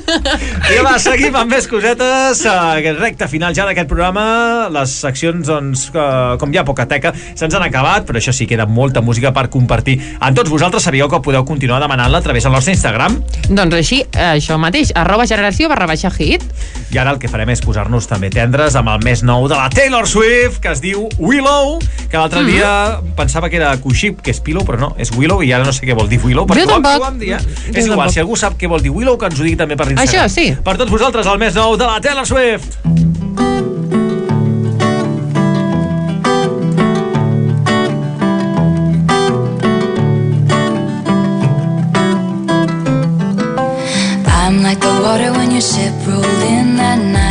I 0.75 0.83
va, 0.85 0.93
seguim 1.01 1.33
amb 1.39 1.49
més 1.55 1.65
cosetes. 1.69 2.43
Uh, 2.45 2.75
aquest 2.77 3.01
recte 3.01 3.27
final 3.31 3.55
ja 3.57 3.65
d'aquest 3.65 3.89
programa. 3.89 4.67
Les 4.73 4.93
seccions, 5.01 5.47
doncs, 5.49 5.87
com 5.93 6.53
ja 6.53 6.63
poca 6.67 6.85
teca, 6.89 7.13
se'ns 7.33 7.57
han 7.57 7.65
acabat, 7.65 8.05
però 8.05 8.21
això 8.21 8.33
sí, 8.35 8.45
queda 8.49 8.67
molta 8.69 9.01
música 9.01 9.33
per 9.33 9.47
compartir. 9.49 9.97
En 10.21 10.37
tots 10.37 10.53
vosaltres 10.53 10.85
sabíeu 10.85 11.09
que 11.09 11.21
podeu 11.25 11.41
continuar 11.47 11.81
demanant-la 11.81 12.21
a 12.21 12.25
través 12.25 12.45
del 12.45 12.53
nostre 12.53 12.75
Instagram. 12.77 13.17
Doncs 13.49 13.79
així, 13.81 14.03
això 14.13 14.59
mateix, 14.61 14.93
arroba 14.93 15.25
generació 15.29 15.73
barra 15.73 15.89
baixa 15.89 16.13
hit. 16.19 16.45
I 16.93 17.01
ara 17.01 17.15
el 17.15 17.19
que 17.21 17.29
farem 17.31 17.49
és 17.53 17.65
posar-nos 17.65 18.05
també 18.09 18.29
tendres 18.33 18.77
amb 18.77 18.93
el 18.93 19.01
més 19.05 19.25
nou 19.25 19.49
de 19.49 19.57
la 19.57 19.69
Taylor 19.73 20.05
Swift, 20.09 20.61
que 20.61 20.73
es 20.77 20.81
diu 20.85 20.98
diu 20.99 21.09
Willow, 21.19 21.79
que 22.09 22.17
l'altre 22.17 22.41
Mhm. 22.41 22.47
dia 22.51 22.99
pensava 23.15 23.49
que 23.49 23.55
era 23.57 23.75
Cuship, 23.77 24.21
que 24.21 24.31
és 24.31 24.39
Pillow, 24.39 24.63
però 24.65 24.77
no, 24.79 24.95
és 24.97 25.11
Willow, 25.15 25.41
i 25.43 25.51
ara 25.53 25.63
no 25.63 25.71
sé 25.73 25.85
què 25.87 25.95
vol 25.95 26.09
dir 26.09 26.19
Willow, 26.23 26.45
perquè 26.45 26.63
ho 26.65 26.67
vam, 26.67 26.81
tampoc. 26.83 27.01
ho 27.01 27.05
vam 27.05 27.19
dir, 27.19 27.33
eh? 27.33 27.39
És 27.73 27.85
igual, 27.85 27.97
tampoc. 27.99 28.13
si 28.13 28.19
algú 28.19 28.35
sap 28.35 28.57
què 28.59 28.67
vol 28.67 28.81
dir 28.81 28.91
Willow, 28.91 29.17
que 29.17 29.25
ens 29.25 29.39
ho 29.39 29.43
digui 29.43 29.55
també 29.55 29.75
per 29.77 29.87
l'Instagram. 29.87 30.25
Això, 30.25 30.29
sí. 30.29 30.55
Per 30.63 30.77
tots 30.77 30.91
vosaltres, 30.91 31.25
el 31.27 31.37
més 31.37 31.55
nou 31.55 31.77
de 31.77 31.85
la 31.85 31.99
Taylor 32.01 32.25
Swift. 32.25 32.77
I'm 44.41 44.63
like 44.63 44.79
the 44.79 44.93
water 45.03 45.31
when 45.31 45.51
your 45.51 45.61
ship 45.61 45.93
rolled 46.07 46.43
in 46.43 46.75
that 46.77 46.97
night. 46.99 47.28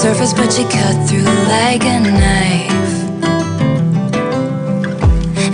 Surface, 0.00 0.32
but 0.32 0.58
you 0.58 0.64
cut 0.64 0.96
through 1.06 1.28
like 1.52 1.84
a 1.84 2.00
knife. 2.00 2.94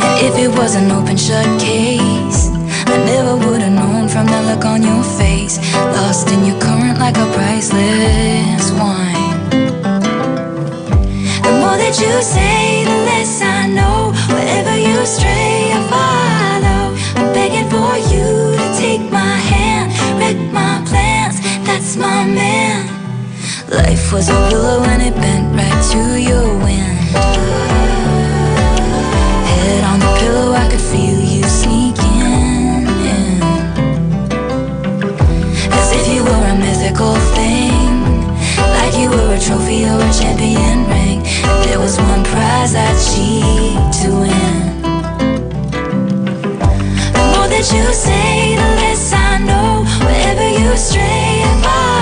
And 0.07 0.17
if 0.23 0.39
it 0.39 0.57
was 0.57 0.77
an 0.77 0.89
open 0.93 1.17
shut 1.17 1.49
case, 1.61 2.51
I 2.87 2.97
never 3.11 3.35
would 3.37 3.61
have 3.61 3.73
known 3.73 4.09
from 4.09 4.27
the 4.27 4.41
look 4.49 4.65
on 4.65 4.85
your 4.85 5.03
face. 5.19 5.59
Lost 5.75 6.31
in 6.31 6.45
your 6.45 6.61
current 6.61 7.01
like 7.01 7.17
a 7.17 7.27
priceless 7.35 8.71
wine. 8.79 9.51
The 11.43 11.53
more 11.61 11.77
that 11.83 11.97
you 11.99 12.15
say, 12.23 12.85
the 12.85 12.99
less 13.11 13.43
I 13.43 13.67
know. 13.67 14.13
Wherever 14.31 14.77
you 14.79 15.05
stray, 15.07 15.75
I 15.75 15.81
follow. 15.91 16.83
I'm 17.19 17.33
begging 17.35 17.69
for 17.69 17.95
you 18.15 18.55
to 18.61 18.67
take 18.79 19.03
my 19.11 19.39
hand, 19.51 19.91
wreck 20.21 20.39
my 20.53 20.85
plans. 20.87 21.41
That's 21.67 21.97
my 21.97 22.25
man. 22.25 22.96
Life 23.69 24.13
was 24.13 24.29
a 24.29 24.33
willow 24.33 24.85
and 24.85 25.03
it 25.03 25.15
bent 25.17 25.57
right 25.57 25.83
to 25.91 26.23
your 26.23 26.57
wind. 26.63 26.99
Head 29.51 29.83
on 29.83 29.99
the 29.99 30.17
pillow, 30.21 30.53
I 30.53 30.69
could 30.71 30.81
feel 30.81 31.21
you 31.21 31.43
sneaking 31.43 32.87
in. 33.03 33.43
As 35.73 35.93
if 35.99 36.07
you 36.15 36.23
were 36.23 36.47
a 36.47 36.55
mythical 36.55 37.17
thing, 37.35 38.31
like 38.79 38.95
you 38.97 39.11
were 39.11 39.35
a 39.35 39.41
trophy 39.41 39.85
or 39.85 39.99
a 39.99 40.13
champion 40.13 40.87
ring. 40.87 41.23
If 41.25 41.67
there 41.67 41.81
was 41.81 41.99
one 41.99 42.23
prize 42.23 42.73
I'd 42.77 42.95
cheat 43.03 43.83
to 44.03 44.09
win. 44.15 44.83
The 47.17 47.25
more 47.35 47.49
that 47.51 47.67
you 47.75 47.93
say, 47.93 48.55
the 48.55 48.69
less 48.79 49.13
I 49.13 49.39
know. 49.39 49.85
Wherever 50.07 50.49
you 50.57 50.77
stray, 50.77 51.43
I 51.43 51.63
follow. 51.65 51.96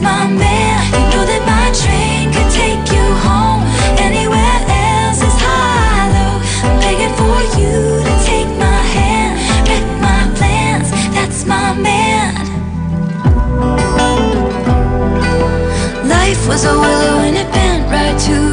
My 0.00 0.26
man. 0.26 0.80
You 0.92 1.04
know 1.12 1.24
that 1.28 1.42
my 1.44 1.68
train 1.76 2.32
could 2.32 2.50
take 2.50 2.80
you 2.92 3.04
home. 3.26 3.62
Anywhere 4.00 4.58
else 4.68 5.20
is 5.20 5.36
hollow. 5.44 6.40
I'm 6.64 6.76
begging 6.80 7.14
for 7.20 7.38
you 7.60 8.00
to 8.06 8.12
take 8.24 8.50
my 8.58 8.80
hand, 8.96 9.36
wreck 9.68 9.86
my 10.00 10.22
plans. 10.36 10.90
That's 11.14 11.44
my 11.44 11.74
man. 11.74 12.34
Life 16.08 16.48
was 16.48 16.64
a 16.64 16.72
willow 16.72 17.20
and 17.26 17.36
it 17.36 17.50
bent 17.52 17.84
right 17.92 18.18
to 18.26 18.49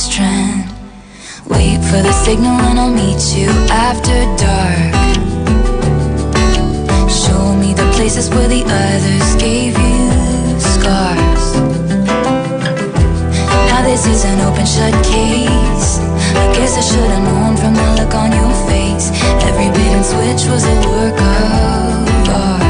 90s 0.00 0.14
trend. 0.14 0.64
Wait 1.46 1.78
for 1.90 2.02
the 2.02 2.12
signal 2.12 2.54
and 2.68 2.78
I'll 2.78 2.90
meet 2.90 3.36
you 3.36 3.48
after 3.70 4.16
dark. 4.36 4.94
Show 7.10 7.54
me 7.56 7.74
the 7.74 7.90
places 7.94 8.30
where 8.30 8.48
the 8.48 8.62
others 8.64 9.36
gave 9.36 9.76
you 9.78 10.60
scars. 10.60 11.54
Now 13.68 13.82
this 13.82 14.06
is 14.06 14.24
an 14.24 14.40
open 14.40 14.66
shut 14.66 14.94
case. 15.04 15.98
I 16.34 16.52
guess 16.54 16.76
I 16.76 16.80
should 16.80 17.10
have 17.10 17.24
known 17.24 17.56
from 17.56 17.74
the 17.74 18.02
look 18.02 18.14
on 18.14 18.32
your 18.32 18.52
face. 18.68 19.10
Every 19.48 19.68
bait 19.70 19.92
and 19.96 20.04
switch 20.04 20.50
was 20.50 20.64
a 20.64 20.74
work 20.88 21.20
of 21.20 22.28
art. 22.28 22.69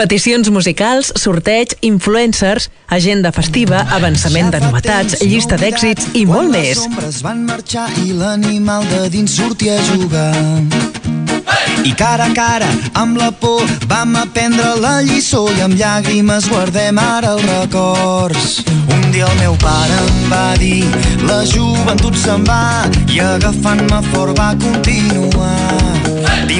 Peticions 0.00 0.48
musicals, 0.48 1.10
sorteig, 1.20 1.74
influencers, 1.84 2.70
agenda 2.88 3.28
festiva, 3.36 3.82
avançament 3.92 4.48
de 4.48 4.60
novetats, 4.62 5.18
llista 5.20 5.58
d'èxits 5.60 6.14
i 6.16 6.22
molt 6.24 6.48
més. 6.48 6.78
Les 6.78 6.86
ombres 6.86 7.18
van 7.20 7.42
marxar 7.44 7.84
i 8.00 8.14
l'animal 8.16 8.86
de 8.88 9.10
dins 9.12 9.34
sortia 9.36 9.74
a 9.76 9.82
jugar. 9.90 10.32
I 11.84 11.92
cara 12.00 12.30
a 12.30 12.32
cara, 12.32 12.70
amb 12.96 13.20
la 13.20 13.28
por, 13.42 13.60
vam 13.92 14.16
aprendre 14.16 14.72
la 14.80 15.02
lliçó 15.04 15.44
i 15.52 15.60
amb 15.66 15.76
llàgrimes 15.76 16.48
guardem 16.48 16.96
ara 16.96 17.34
els 17.36 17.44
records. 17.50 18.62
Un 18.96 19.04
dia 19.12 19.28
el 19.28 19.36
meu 19.42 19.60
pare 19.60 20.00
em 20.06 20.32
va 20.32 20.46
dir, 20.56 20.80
la 21.28 21.42
joventut 21.44 22.16
se'n 22.24 22.48
va 22.48 22.88
i 23.04 23.20
agafant-me 23.20 24.00
fort 24.08 24.32
va 24.40 24.54
continuar. 24.64 25.79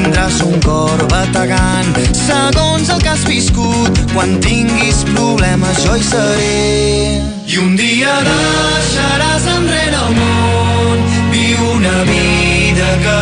Tindràs 0.00 0.38
un 0.40 0.54
cor 0.64 1.00
bategant 1.12 1.88
segons 2.16 2.88
el 2.88 3.02
que 3.02 3.10
has 3.10 3.24
viscut. 3.28 3.98
Quan 4.14 4.30
tinguis 4.40 5.02
problemes 5.10 5.82
jo 5.84 5.96
hi 5.98 6.04
seré. 6.06 7.18
I 7.44 7.58
un 7.60 7.74
dia 7.76 8.14
deixaràs 8.24 9.44
enrere 9.58 10.00
el 10.00 10.14
món. 10.16 11.04
Viu 11.34 11.66
una 11.74 11.92
vida 12.08 12.88
que 13.04 13.18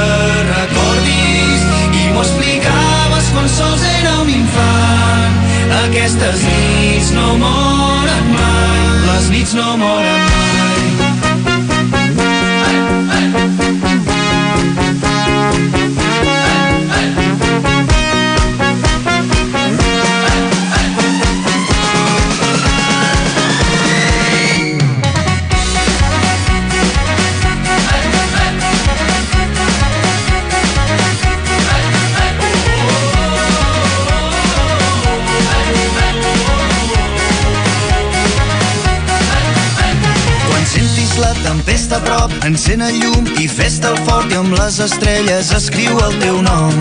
recordis 0.53 1.67
i 1.99 2.05
m'ho 2.13 2.23
explicaves 2.23 3.33
quan 3.35 3.51
sols 3.57 3.87
era 3.97 4.15
un 4.23 4.31
infant. 4.37 5.43
Aquestes 5.83 6.47
nits 6.47 7.11
no 7.19 7.33
moren 7.43 8.31
mai, 8.37 8.87
les 9.09 9.33
nits 9.35 9.59
no 9.59 9.75
moren 9.83 10.23
mai. 10.31 10.88
Encén 42.47 42.83
el 42.83 42.95
llum 43.01 43.27
i 43.41 43.47
fes-te 43.49 43.89
el 43.91 43.99
fort 44.07 44.33
i 44.33 44.37
amb 44.39 44.55
les 44.59 44.79
estrelles 44.85 45.51
escriu 45.57 45.99
el 46.07 46.15
teu 46.23 46.41
nom. 46.43 46.75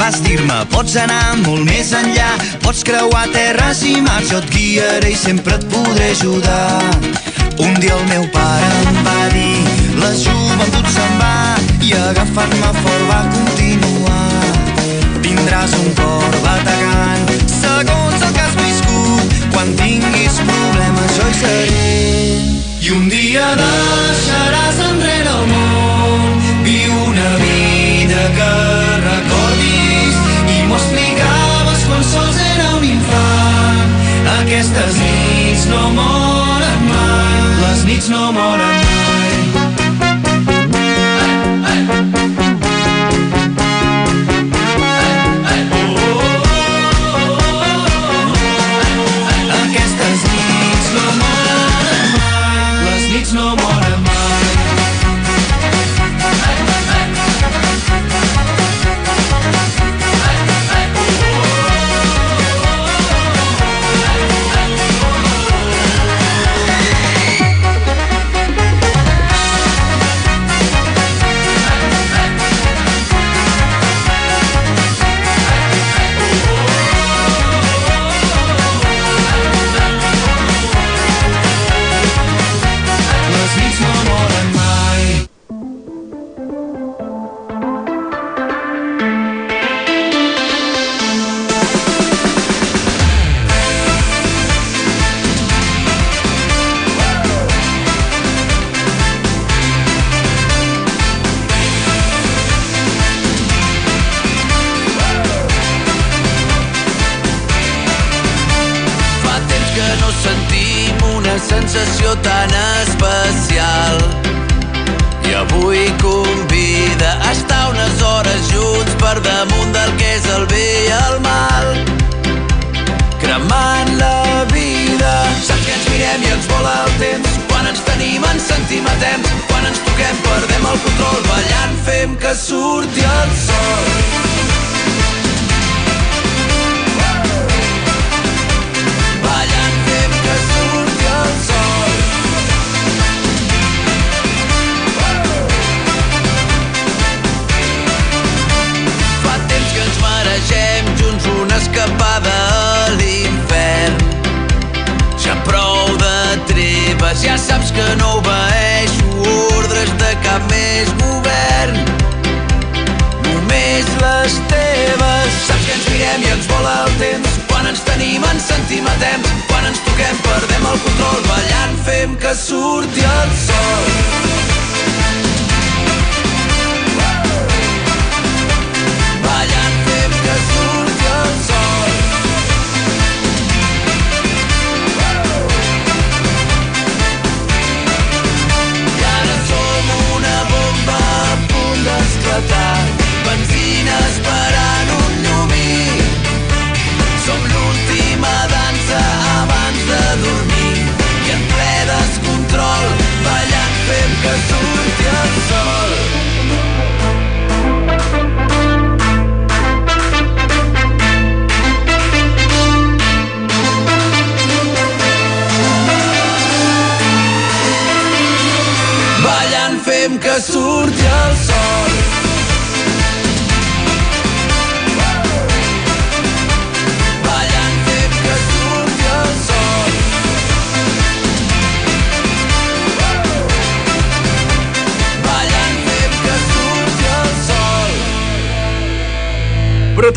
Vas 0.00 0.18
dir-me, 0.24 0.56
pots 0.72 0.96
anar 1.00 1.36
molt 1.44 1.64
més 1.68 1.92
enllà, 1.96 2.30
pots 2.64 2.82
creuar 2.86 3.24
terres 3.34 3.82
i 3.86 3.96
mars, 4.04 4.30
jo 4.30 4.40
et 4.42 4.50
guiaré 4.54 5.12
i 5.14 5.18
sempre 5.18 5.56
et 5.58 5.66
podré 5.72 6.10
ajudar. 6.16 6.82
Un 7.62 7.76
dia 7.80 7.94
el 7.94 8.06
meu 8.10 8.26
pare 8.34 8.70
em 8.90 9.00
va 9.06 9.18
dir, 9.34 9.60
la 10.02 10.10
joventut 10.18 10.90
se'n 10.96 11.18
va, 11.22 11.34
i 11.80 11.94
agafant-me 12.00 12.72
fort 12.80 13.04
va 13.10 13.20
continuar. 13.36 14.30
Tindràs 15.24 15.76
un 15.80 15.92
cor 16.00 16.40
bategant, 16.46 17.36
segons 17.54 18.26
el 18.28 18.32
que 18.38 18.48
has 18.48 18.56
viscut, 18.62 19.38
quan 19.54 19.76
tinguis 19.78 20.42
problemes 20.48 21.20
jo 21.20 21.30
hi 21.30 21.38
seré. 21.44 22.03
I 22.84 22.90
un 22.92 23.06
dia 23.08 23.44
deixaràs 23.56 24.78
enrere 24.84 25.30
el 25.30 25.46
món, 25.48 26.34
viu 26.66 26.98
una 27.06 27.30
vida 27.40 28.24
que 28.36 28.48
recordis 29.06 30.18
i 30.52 30.58
m'ho 30.68 30.76
explicaves 30.76 31.86
quan 31.88 32.04
sols 32.10 32.42
era 32.50 32.68
un 32.76 32.84
infant. 32.90 33.96
Aquestes 34.34 35.00
nits 35.00 35.64
no 35.72 35.82
moren 35.96 36.84
mai, 36.90 37.40
les 37.62 37.88
nits 37.88 38.12
no 38.12 38.28
moren 38.36 38.76
mai. 38.84 39.43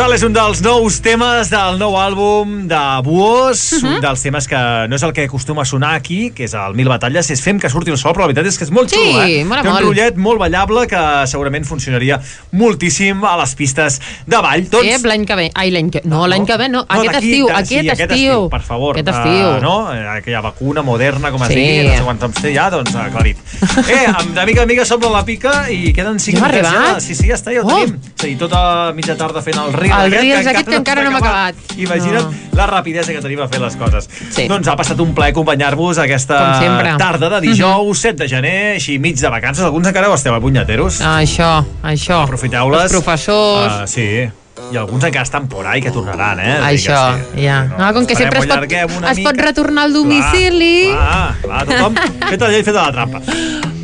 Brutal 0.08 0.22
és 0.22 0.24
un 0.24 0.32
dels 0.32 0.60
nous 0.64 0.98
temes 1.04 1.50
del 1.52 1.76
nou 1.82 1.98
àlbum 2.00 2.62
de 2.70 2.78
Buós, 3.04 3.74
uh 3.76 3.80
-huh. 3.82 3.96
un 3.96 4.00
dels 4.02 4.22
temes 4.24 4.48
que 4.48 4.56
no 4.88 4.96
és 4.96 5.04
el 5.04 5.12
que 5.12 5.26
acostuma 5.26 5.64
a 5.64 5.66
sonar 5.66 5.96
aquí, 5.96 6.32
que 6.32 6.46
és 6.46 6.54
el 6.54 6.76
Mil 6.76 6.88
Batalles, 6.88 7.30
és 7.30 7.42
Fem 7.42 7.60
que 7.60 7.70
surti 7.70 7.92
el 7.92 7.98
sol, 7.98 8.14
però 8.14 8.20
la 8.22 8.28
veritat 8.28 8.46
és 8.46 8.58
que 8.58 8.64
és 8.64 8.72
molt 8.72 8.90
Sí, 8.90 8.96
xulo, 8.96 9.22
eh? 9.24 9.28
Té 9.28 9.42
un 9.42 9.48
molt. 9.50 9.82
rotllet 9.82 10.16
molt 10.16 10.40
ballable 10.40 10.88
que 10.88 11.28
segurament 11.28 11.66
funcionaria 11.66 12.22
moltíssim 12.54 13.22
a 13.26 13.36
les 13.36 13.54
pistes 13.56 14.00
de 14.26 14.38
ball. 14.38 14.70
Doncs, 14.70 14.86
Eh, 14.88 15.08
l'any 15.08 15.26
que 15.26 15.36
ve. 15.36 15.52
Ai, 15.54 15.72
l'any 15.72 15.90
que... 15.90 16.02
No, 16.06 16.26
l'any 16.26 16.46
que 16.46 16.56
ve 16.58 16.70
no. 16.70 16.86
Aquest 16.88 17.12
d'aquí, 17.14 17.32
estiu, 17.32 17.50
aquest, 17.50 17.68
sí, 17.68 17.90
aquest 17.90 18.12
estiu. 18.12 18.50
Per 18.50 18.62
favor. 18.62 18.98
Aquest 18.98 19.10
estiu. 19.10 19.58
Uh, 19.58 19.62
no? 19.62 19.88
Aquella 19.90 20.40
vacuna 20.40 20.82
moderna, 20.84 21.32
com 21.32 21.42
es 21.44 21.50
Sí. 21.50 21.56
digui, 21.56 21.88
no 21.90 21.98
sé 21.98 22.04
quants 22.04 22.20
temps 22.22 22.42
té 22.42 22.54
ja, 22.54 22.70
doncs 22.70 22.96
aclarit. 22.96 23.38
Eh, 23.90 24.08
amb 24.08 24.34
de 24.34 24.46
mica 24.46 24.62
en 24.62 24.68
mica 24.70 24.84
a 24.84 25.10
la 25.10 25.26
pica 25.26 25.70
i 25.70 25.92
queden 25.92 26.18
5 26.20 26.40
Ja 26.40 26.48
minuts. 26.48 26.68
arribat? 26.68 27.02
Sí, 27.02 27.14
sí, 27.14 27.28
ja 27.28 27.36
està, 27.36 27.52
ja 27.54 27.62
ho 27.62 27.66
Oh. 27.66 27.76
tenim. 27.76 28.00
És 28.18 28.24
a 28.24 28.28
dir, 28.28 28.38
tota 28.38 28.94
mitja 28.94 29.18
tarda 29.18 29.42
fent 29.42 29.58
el 29.58 29.74
reel. 29.74 29.98
El 29.98 30.07
Reels 30.10 30.48
aquest 30.48 30.70
que 30.70 30.76
encara 30.76 31.04
no 31.04 31.10
hem 31.12 31.16
acabat. 31.16 31.56
Imagina't 31.78 32.24
No. 32.24 32.34
la 32.58 32.68
rapidesa 32.68 33.14
que 33.14 33.22
tenim 33.22 33.42
a 33.42 33.48
fer 33.48 33.62
les 33.62 33.76
coses. 33.76 34.10
Sí. 34.32 34.48
Doncs 34.48 34.68
ha 34.68 34.76
passat 34.76 35.00
un 35.00 35.14
plaer 35.14 35.32
acompanyar-vos 35.32 35.98
aquesta. 36.00 36.60
Mhm. 36.60 36.98
tarda 36.98 37.30
de 37.30 37.42
dijous, 37.42 38.00
7 38.00 38.24
de 38.24 38.30
gener, 38.30 38.76
així 38.76 39.00
mig 39.00 39.16
de 39.20 39.30
vacances. 39.30 39.64
Alguns 39.64 39.88
encara 39.88 40.10
ho 40.10 40.16
esteu 40.16 40.34
a 40.34 40.40
punyeteros. 40.40 41.02
Ah, 41.02 41.22
això, 41.22 41.66
això. 41.84 42.24
Aprofiteu-les. 42.24 42.84
Els 42.84 42.92
professors. 42.92 43.82
Uh, 43.84 43.88
sí. 43.88 44.30
I 44.72 44.78
alguns 44.78 45.04
encara 45.08 45.24
estan 45.24 45.48
por 45.48 45.68
ahí 45.68 45.82
que 45.82 45.92
tornaran, 45.92 46.40
eh? 46.40 46.58
Això, 46.72 47.02
ja. 47.38 47.64
No, 47.78 47.94
com 47.94 48.06
que 48.06 48.16
sempre 48.16 48.40
es 48.40 48.48
pot, 48.48 48.66
es 49.14 49.24
pot 49.24 49.38
retornar 49.38 49.88
al 49.88 49.94
domicili. 49.94 50.92
Ah, 50.98 51.34
clar, 51.42 51.66
tothom 51.70 51.96
fet 52.28 52.42
la 52.42 52.52
llei, 52.54 52.64
fet 52.68 52.76
la 52.76 52.92
trampa. 52.92 53.22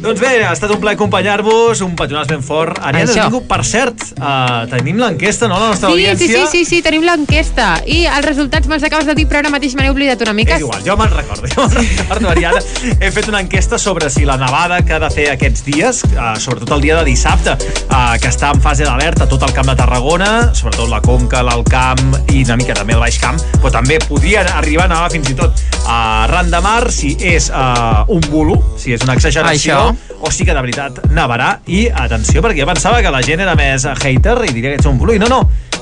Doncs 0.03 0.19
bé, 0.19 0.33
ha 0.43 0.49
estat 0.51 0.67
un 0.75 0.81
plaer 0.83 0.97
acompanyar-vos, 0.97 1.79
un 1.85 1.93
petonàs 1.95 2.27
ben 2.27 2.41
fort. 2.43 2.75
Ariadna, 2.83 3.29
vingut, 3.29 3.45
per 3.47 3.61
cert, 3.63 4.01
uh, 4.17 4.65
tenim 4.67 4.97
l'enquesta, 4.99 5.47
no?, 5.47 5.55
la 5.61 5.69
nostra 5.71 5.87
Sí, 5.87 5.93
sí, 5.95 6.09
audiència. 6.09 6.41
sí, 6.51 6.57
sí, 6.57 6.65
sí, 6.67 6.81
tenim 6.83 7.05
l'enquesta. 7.07 7.69
I 7.87 8.01
els 8.11 8.25
resultats 8.25 8.67
me'ls 8.67 8.83
acabes 8.83 9.07
de 9.07 9.15
dir, 9.15 9.29
però 9.31 9.39
ara 9.39 9.51
mateix 9.53 9.77
me 9.79 9.85
n'he 9.85 9.93
oblidat 9.93 10.19
una 10.25 10.33
mica. 10.35 10.57
És 10.57 10.65
igual, 10.65 10.83
jo 10.83 10.97
me'n 10.99 11.13
recordo, 11.13 11.47
jo 11.47 11.69
me'n 11.69 11.87
recordo, 11.87 12.33
Ariadna. 12.33 12.59
He 12.99 13.11
fet 13.15 13.29
una 13.31 13.39
enquesta 13.45 13.79
sobre 13.79 14.09
si 14.11 14.25
la 14.27 14.35
nevada 14.41 14.81
que 14.83 14.91
ha 14.91 14.99
de 14.99 15.09
fer 15.13 15.29
aquests 15.37 15.63
dies, 15.69 16.03
uh, 16.11 16.33
sobretot 16.35 16.75
el 16.75 16.83
dia 16.83 16.99
de 16.99 17.05
dissabte, 17.07 17.55
uh, 17.87 18.19
que 18.19 18.27
està 18.27 18.51
en 18.51 18.59
fase 18.59 18.83
d'alerta 18.83 19.29
tot 19.31 19.47
el 19.47 19.55
camp 19.55 19.71
de 19.71 19.77
Tarragona, 19.79 20.33
sobretot 20.63 20.87
la 20.87 21.01
Conca, 21.03 21.41
l'Alt 21.43 21.67
Camp 21.67 22.13
i 22.31 22.43
una 22.45 22.55
mica 22.55 22.75
també 22.77 22.95
el 22.95 23.01
Baix 23.03 23.17
Camp, 23.19 23.39
però 23.57 23.71
també 23.73 23.97
podrien 23.99 24.47
arribar 24.55 24.85
a 24.87 24.93
nevar 24.93 25.09
fins 25.11 25.33
i 25.33 25.35
tot 25.35 25.59
a 25.91 25.97
Ran 26.31 26.51
de 26.53 26.61
Mar 26.63 26.87
si 26.93 27.11
és 27.19 27.49
uh, 27.51 28.05
un 28.13 28.23
bulo, 28.31 28.55
si 28.79 28.95
és 28.95 29.03
una 29.03 29.17
exageració, 29.17 29.81
Això. 29.91 30.15
o 30.23 30.31
sí 30.31 30.47
que 30.47 30.55
de 30.55 30.63
veritat 30.63 31.03
nevarà. 31.11 31.57
I 31.67 31.89
atenció, 31.91 32.41
perquè 32.45 32.63
jo 32.63 32.69
pensava 32.69 33.03
que 33.03 33.11
la 33.11 33.21
gent 33.25 33.43
era 33.43 33.57
més 33.59 33.83
hater 33.91 34.39
i 34.47 34.55
diria 34.55 34.71
que 34.71 34.79
ets 34.79 34.87
un 34.87 35.01
bulo, 35.01 35.17
i 35.17 35.19
no, 35.19 35.27
no, 35.27 35.41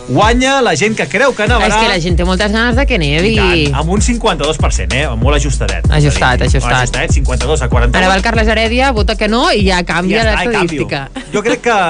guanya 0.10 0.58
la 0.66 0.74
gent 0.80 0.98
que 0.98 1.06
creu 1.12 1.36
que 1.38 1.46
nevarà. 1.46 1.70
És 1.70 1.78
que 1.78 1.94
la 1.94 2.02
gent 2.02 2.18
té 2.18 2.26
moltes 2.26 2.52
ganes 2.52 2.78
de 2.80 2.88
que 2.90 2.98
nevi. 3.02 3.36
I 3.36 3.40
tant, 3.70 3.82
amb 3.84 3.96
un 3.98 4.02
52%, 4.02 4.98
eh? 4.98 5.08
Molt 5.22 5.38
ajustadet. 5.38 5.86
Ajustat, 5.94 6.42
dir, 6.42 6.50
ajustat. 6.50 6.78
Ajustadet, 6.82 7.18
52 7.22 7.62
a 7.62 7.70
41. 7.70 8.02
Ara 8.02 8.10
va 8.10 8.18
el 8.18 8.26
Carles 8.26 8.50
Heredia, 8.50 8.90
vota 8.98 9.18
que 9.20 9.30
no 9.30 9.50
i 9.54 9.68
ja 9.70 9.84
canvia 9.86 10.24
Ja 10.24 10.32
està, 10.32 10.42
eh, 10.42 10.54
l'estadística. 10.56 11.28
Jo 11.36 11.46
crec 11.46 11.68
que 11.70 11.82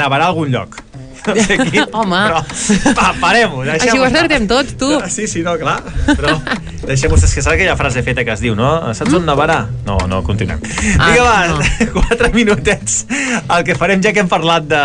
nevarà 0.00 0.30
a 0.30 0.32
algun 0.32 0.54
lloc. 0.56 0.80
No 1.26 1.34
sé 1.36 1.56
qui, 1.68 1.80
Home. 1.92 2.16
però 2.16 2.40
va, 2.96 3.08
parem-ho. 3.20 3.60
Així 3.74 3.98
ho 3.98 4.04
acertem 4.06 4.46
tots, 4.48 4.72
tu. 4.80 4.88
Sí, 5.12 5.26
sí, 5.28 5.42
no, 5.44 5.56
clar. 5.60 5.78
Però 6.08 6.36
deixem-ho, 6.88 7.18
és 7.20 7.34
que 7.34 7.42
saps 7.44 7.52
aquella 7.54 7.76
frase 7.76 8.02
feta 8.06 8.24
que 8.24 8.32
es 8.32 8.40
diu, 8.40 8.54
no? 8.58 8.70
Saps 8.96 9.12
on 9.18 9.26
nevarà? 9.28 9.58
No, 9.86 9.98
no, 10.10 10.22
continuem. 10.26 10.62
Ah, 10.98 11.10
Vinga, 11.10 11.26
va, 11.26 11.36
no. 11.52 11.60
quatre 12.00 12.32
minutets. 12.34 13.04
El 13.10 13.64
que 13.68 13.76
farem, 13.78 14.00
ja 14.02 14.14
que 14.16 14.24
hem 14.24 14.30
parlat 14.32 14.64
de, 14.70 14.82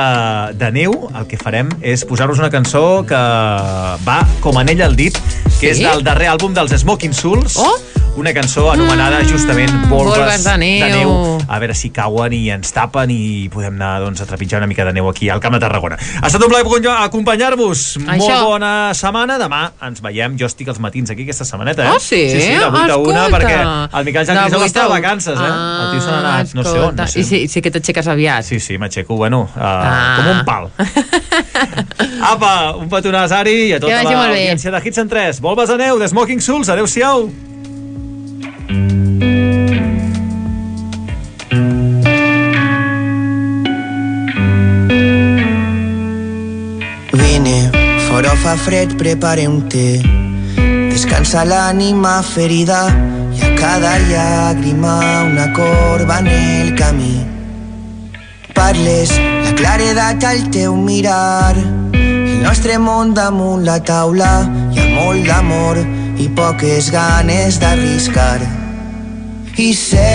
de 0.59 0.71
neu, 0.75 0.97
el 1.15 1.27
que 1.31 1.39
farem 1.41 1.71
és 1.81 2.03
posar-vos 2.09 2.41
una 2.43 2.51
cançó 2.53 2.85
que 3.07 3.21
va 4.05 4.19
com 4.43 4.59
anell 4.61 4.83
al 4.89 4.95
dit, 4.99 5.17
que 5.59 5.71
és 5.71 5.77
Sí? 5.79 5.83
del 5.87 6.03
darrer 6.03 6.27
àlbum 6.35 6.53
dels 6.55 6.75
Smoking 6.83 7.13
Souls. 7.15 7.55
Oh! 7.61 7.75
Una 8.15 8.31
cançó 8.33 8.69
anomenada 8.71 9.19
justament 9.27 9.69
Volves, 9.89 10.17
Volves 10.17 10.43
de 10.45 10.57
neu. 10.57 10.85
de 10.87 10.91
neu. 10.97 11.37
A 11.51 11.57
veure 11.59 11.73
si 11.75 11.89
cauen 11.91 12.31
i 12.33 12.45
ens 12.49 12.71
tapen 12.71 13.11
i 13.11 13.49
podem 13.51 13.75
anar 13.75 13.99
doncs, 14.05 14.21
a 14.23 14.25
trepitjar 14.29 14.61
una 14.61 14.67
mica 14.71 14.85
de 14.87 14.93
neu 14.95 15.09
aquí 15.09 15.27
al 15.29 15.41
Camp 15.43 15.57
de 15.57 15.59
Tarragona. 15.59 15.97
Ha 16.21 16.27
estat 16.29 16.41
un 16.41 16.47
plaer 16.49 16.63
acompanyar-vos. 17.03 17.81
Molt 17.99 18.43
bona 18.47 18.93
setmana. 18.95 19.35
Demà 19.37 19.65
ens 19.83 19.99
veiem. 20.01 20.37
Jo 20.39 20.47
estic 20.47 20.69
els 20.71 20.79
matins 20.79 21.11
aquí 21.11 21.23
aquesta 21.27 21.43
setmaneta, 21.45 21.83
eh? 21.85 21.91
Oh, 21.91 21.99
sí? 21.99 22.21
Sí, 22.31 22.39
sí, 22.41 22.51
de 22.55 22.65
8 22.65 22.93
a 22.93 22.97
1, 22.97 23.11
Escolta. 23.11 23.25
perquè 23.35 23.99
el 23.99 24.05
Miquel 24.05 24.25
Jan 24.25 24.41
vuit 24.53 24.63
està 24.69 24.83
de 24.83 24.93
vacances, 24.95 25.37
eh? 25.39 25.49
el 25.51 25.91
tio 25.91 26.01
se 26.01 26.11
n'ha 26.11 26.19
anat, 26.19 26.53
no 26.55 26.63
sé 26.63 26.79
on. 26.79 26.95
No 26.95 27.07
sé. 27.07 27.19
I 27.19 27.23
sí, 27.27 27.47
sí 27.51 27.61
que 27.61 27.71
t'aixeques 27.71 28.07
aviat. 28.07 28.45
Sí, 28.47 28.59
sí, 28.61 28.77
m'aixeco, 28.77 29.15
bueno, 29.19 29.41
uh, 29.55 29.59
Ah. 29.59 30.15
com 30.21 30.31
un 30.37 30.45
pal. 30.45 30.71
Apa, 32.31 32.75
un 32.79 32.87
petonàs, 32.89 33.31
Ari, 33.35 33.57
i 33.67 33.73
a 33.75 33.79
tota 33.83 34.01
l'audiència 34.07 34.71
de 34.71 34.81
Hits 34.85 34.97
en 35.03 35.09
3. 35.11 35.41
Volves 35.41 35.69
a 35.69 35.77
neu, 35.77 35.99
de 35.99 36.07
Smoking 36.07 36.39
Souls, 36.41 36.69
adeu-siau. 36.69 37.27
Vine, 47.13 47.69
fora 48.07 48.35
fa 48.35 48.55
fred, 48.55 48.95
prepare 48.97 49.45
un 49.45 49.67
té. 49.69 50.01
Descansa 50.89 51.43
l'ànima 51.45 52.21
ferida 52.25 52.89
i 53.37 53.43
a 53.45 53.53
cada 53.59 53.99
llàgrima 54.09 54.97
una 55.29 55.51
corba 55.53 56.19
en 56.23 56.27
el 56.27 56.73
camí. 56.73 57.21
Parles 58.55 59.13
la 59.19 59.53
claredat 59.59 60.23
al 60.23 60.49
teu 60.49 60.73
mirar, 60.75 61.53
el 61.93 62.41
nostre 62.41 62.79
món 62.79 63.13
damunt 63.13 63.61
la 63.67 63.77
taula, 63.83 64.49
hi 64.73 64.79
ha 64.81 64.89
molt 64.95 65.27
d'amor 65.29 66.04
i 66.17 66.27
poques 66.29 66.91
ganes 66.91 67.59
d'arriscar. 67.59 68.39
I 69.57 69.71
sé 69.73 70.11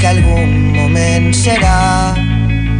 que 0.00 0.06
algun 0.08 0.72
moment 0.76 1.30
serà 1.36 2.14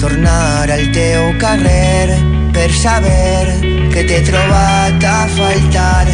tornar 0.00 0.70
al 0.72 0.86
teu 0.96 1.32
carrer 1.40 2.16
per 2.56 2.70
saber 2.72 3.44
que 3.92 4.04
t'he 4.08 4.20
trobat 4.28 5.04
a 5.04 5.18
faltar 5.36 6.06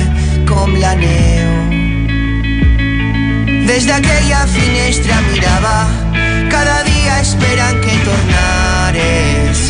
com 0.51 0.75
la 0.83 0.95
neu. 0.99 1.53
Des 3.67 3.87
d'aquella 3.87 4.43
finestra 4.51 5.23
mirava 5.31 5.79
cada 6.51 6.83
dia 6.91 7.21
esperant 7.21 7.81
que 7.87 7.97
tornares. 8.11 9.67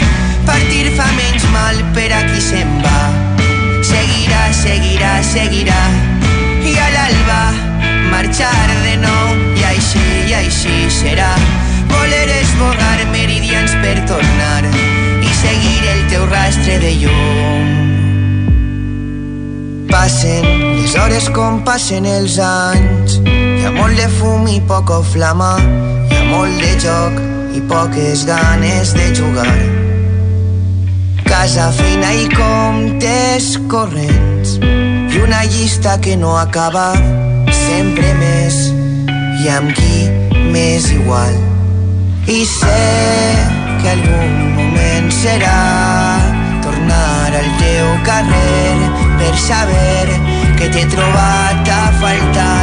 Partir 0.49 0.93
fa 0.97 1.09
menys 1.21 1.49
mal 1.53 1.81
per 1.97 2.11
a 2.13 2.21
qui 2.29 2.43
se'n 2.51 2.77
va. 2.85 3.01
Seguirà, 3.93 4.45
seguirà, 4.65 5.17
seguirà. 5.35 6.06
I 7.07 7.09
a 7.09 7.13
l'alba 7.13 7.43
marxar 8.11 8.67
de 8.83 8.97
nou 8.99 9.35
i 9.55 9.63
així, 9.69 10.03
i 10.27 10.33
així 10.35 10.89
serà. 10.91 11.31
Voler 11.87 12.27
esborrar 12.41 12.99
meridians 13.13 13.77
per 13.83 13.95
tornar 14.11 14.65
i 15.23 15.31
seguir 15.39 15.87
el 15.93 16.03
teu 16.11 16.27
rastre 16.27 16.81
de 16.83 16.91
llum. 17.03 17.69
Passen 19.91 20.51
les 20.81 20.97
hores 20.99 21.31
com 21.31 21.63
passen 21.63 22.07
els 22.11 22.41
anys. 22.43 23.21
Hi 23.23 23.69
ha 23.69 23.71
molt 23.77 23.95
de 24.03 24.09
fum 24.19 24.49
i 24.51 24.59
poca 24.67 24.99
flama. 25.13 25.55
Hi 26.11 26.19
ha 26.19 26.25
molt 26.33 26.59
de 26.59 26.75
joc 26.83 27.23
i 27.55 27.63
poques 27.71 28.27
ganes 28.27 28.97
de 28.99 29.13
jugar. 29.15 29.55
Casa, 31.23 31.71
feina 31.71 32.13
i 32.19 32.27
comptes 32.35 33.55
corrents. 33.71 34.59
Una 35.27 35.45
llista 35.45 36.01
que 36.01 36.17
no 36.17 36.39
acaba. 36.39 36.93
Sempre 37.51 38.13
més. 38.15 38.55
I 39.43 39.49
amb 39.51 39.73
qui 39.75 40.05
m'és 40.53 40.87
igual. 40.95 41.35
I 42.31 42.45
sé 42.47 42.85
que 43.81 43.91
algun 43.91 44.37
moment 44.55 45.11
serà 45.17 45.57
tornar 46.63 47.35
al 47.41 47.51
teu 47.59 47.91
carrer 48.07 48.93
per 49.19 49.33
saber 49.49 50.07
que 50.61 50.71
t'he 50.71 50.87
trobat 50.95 51.75
a 51.75 51.83
faltar 51.99 52.56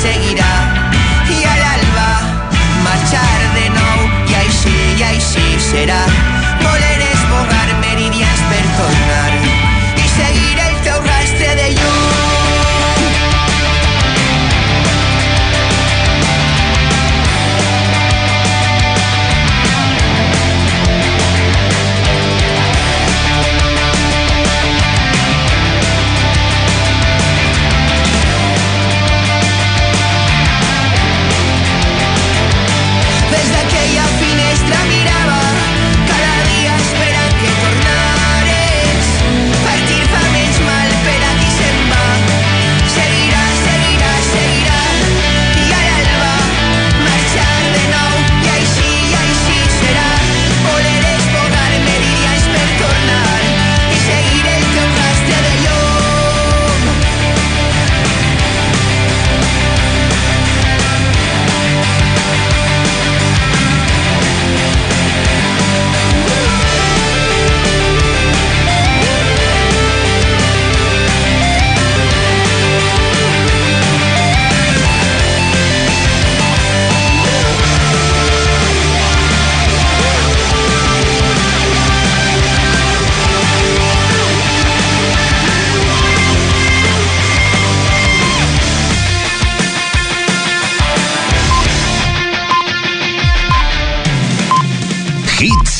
seguirà, 0.00 0.12
seguirà. 0.12 0.52
I 1.28 1.44
a 1.44 1.54
l'alba 1.60 2.08
marxar 2.84 3.38
de 3.56 3.68
nou 3.76 4.08
i 4.30 4.34
així, 4.42 4.76
i 4.98 5.08
així 5.12 5.46
serà. 5.70 6.29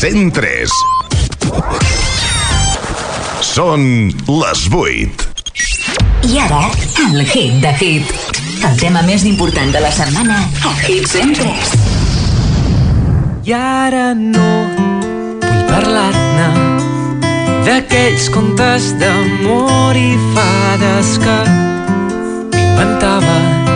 103. 0.00 0.72
Són 3.44 3.82
les 4.24 4.62
8. 4.72 5.26
I 6.24 6.38
ara, 6.40 6.60
el 7.02 7.20
hit 7.28 7.58
de 7.60 7.72
hit. 7.76 8.14
El 8.64 8.80
tema 8.80 9.02
més 9.04 9.26
important 9.28 9.68
de 9.76 9.82
la 9.84 9.90
setmana 9.92 10.38
a 10.64 10.72
Hit 10.86 11.04
103. 11.12 11.76
I 13.44 13.52
ara 13.58 14.06
no 14.16 14.48
vull 15.44 15.62
parlar-ne 15.68 16.48
d'aquells 17.68 18.32
contes 18.32 18.94
d'amor 19.02 20.00
i 20.00 20.14
fades 20.32 21.18
que 21.20 21.40
m'inventava 22.56 23.69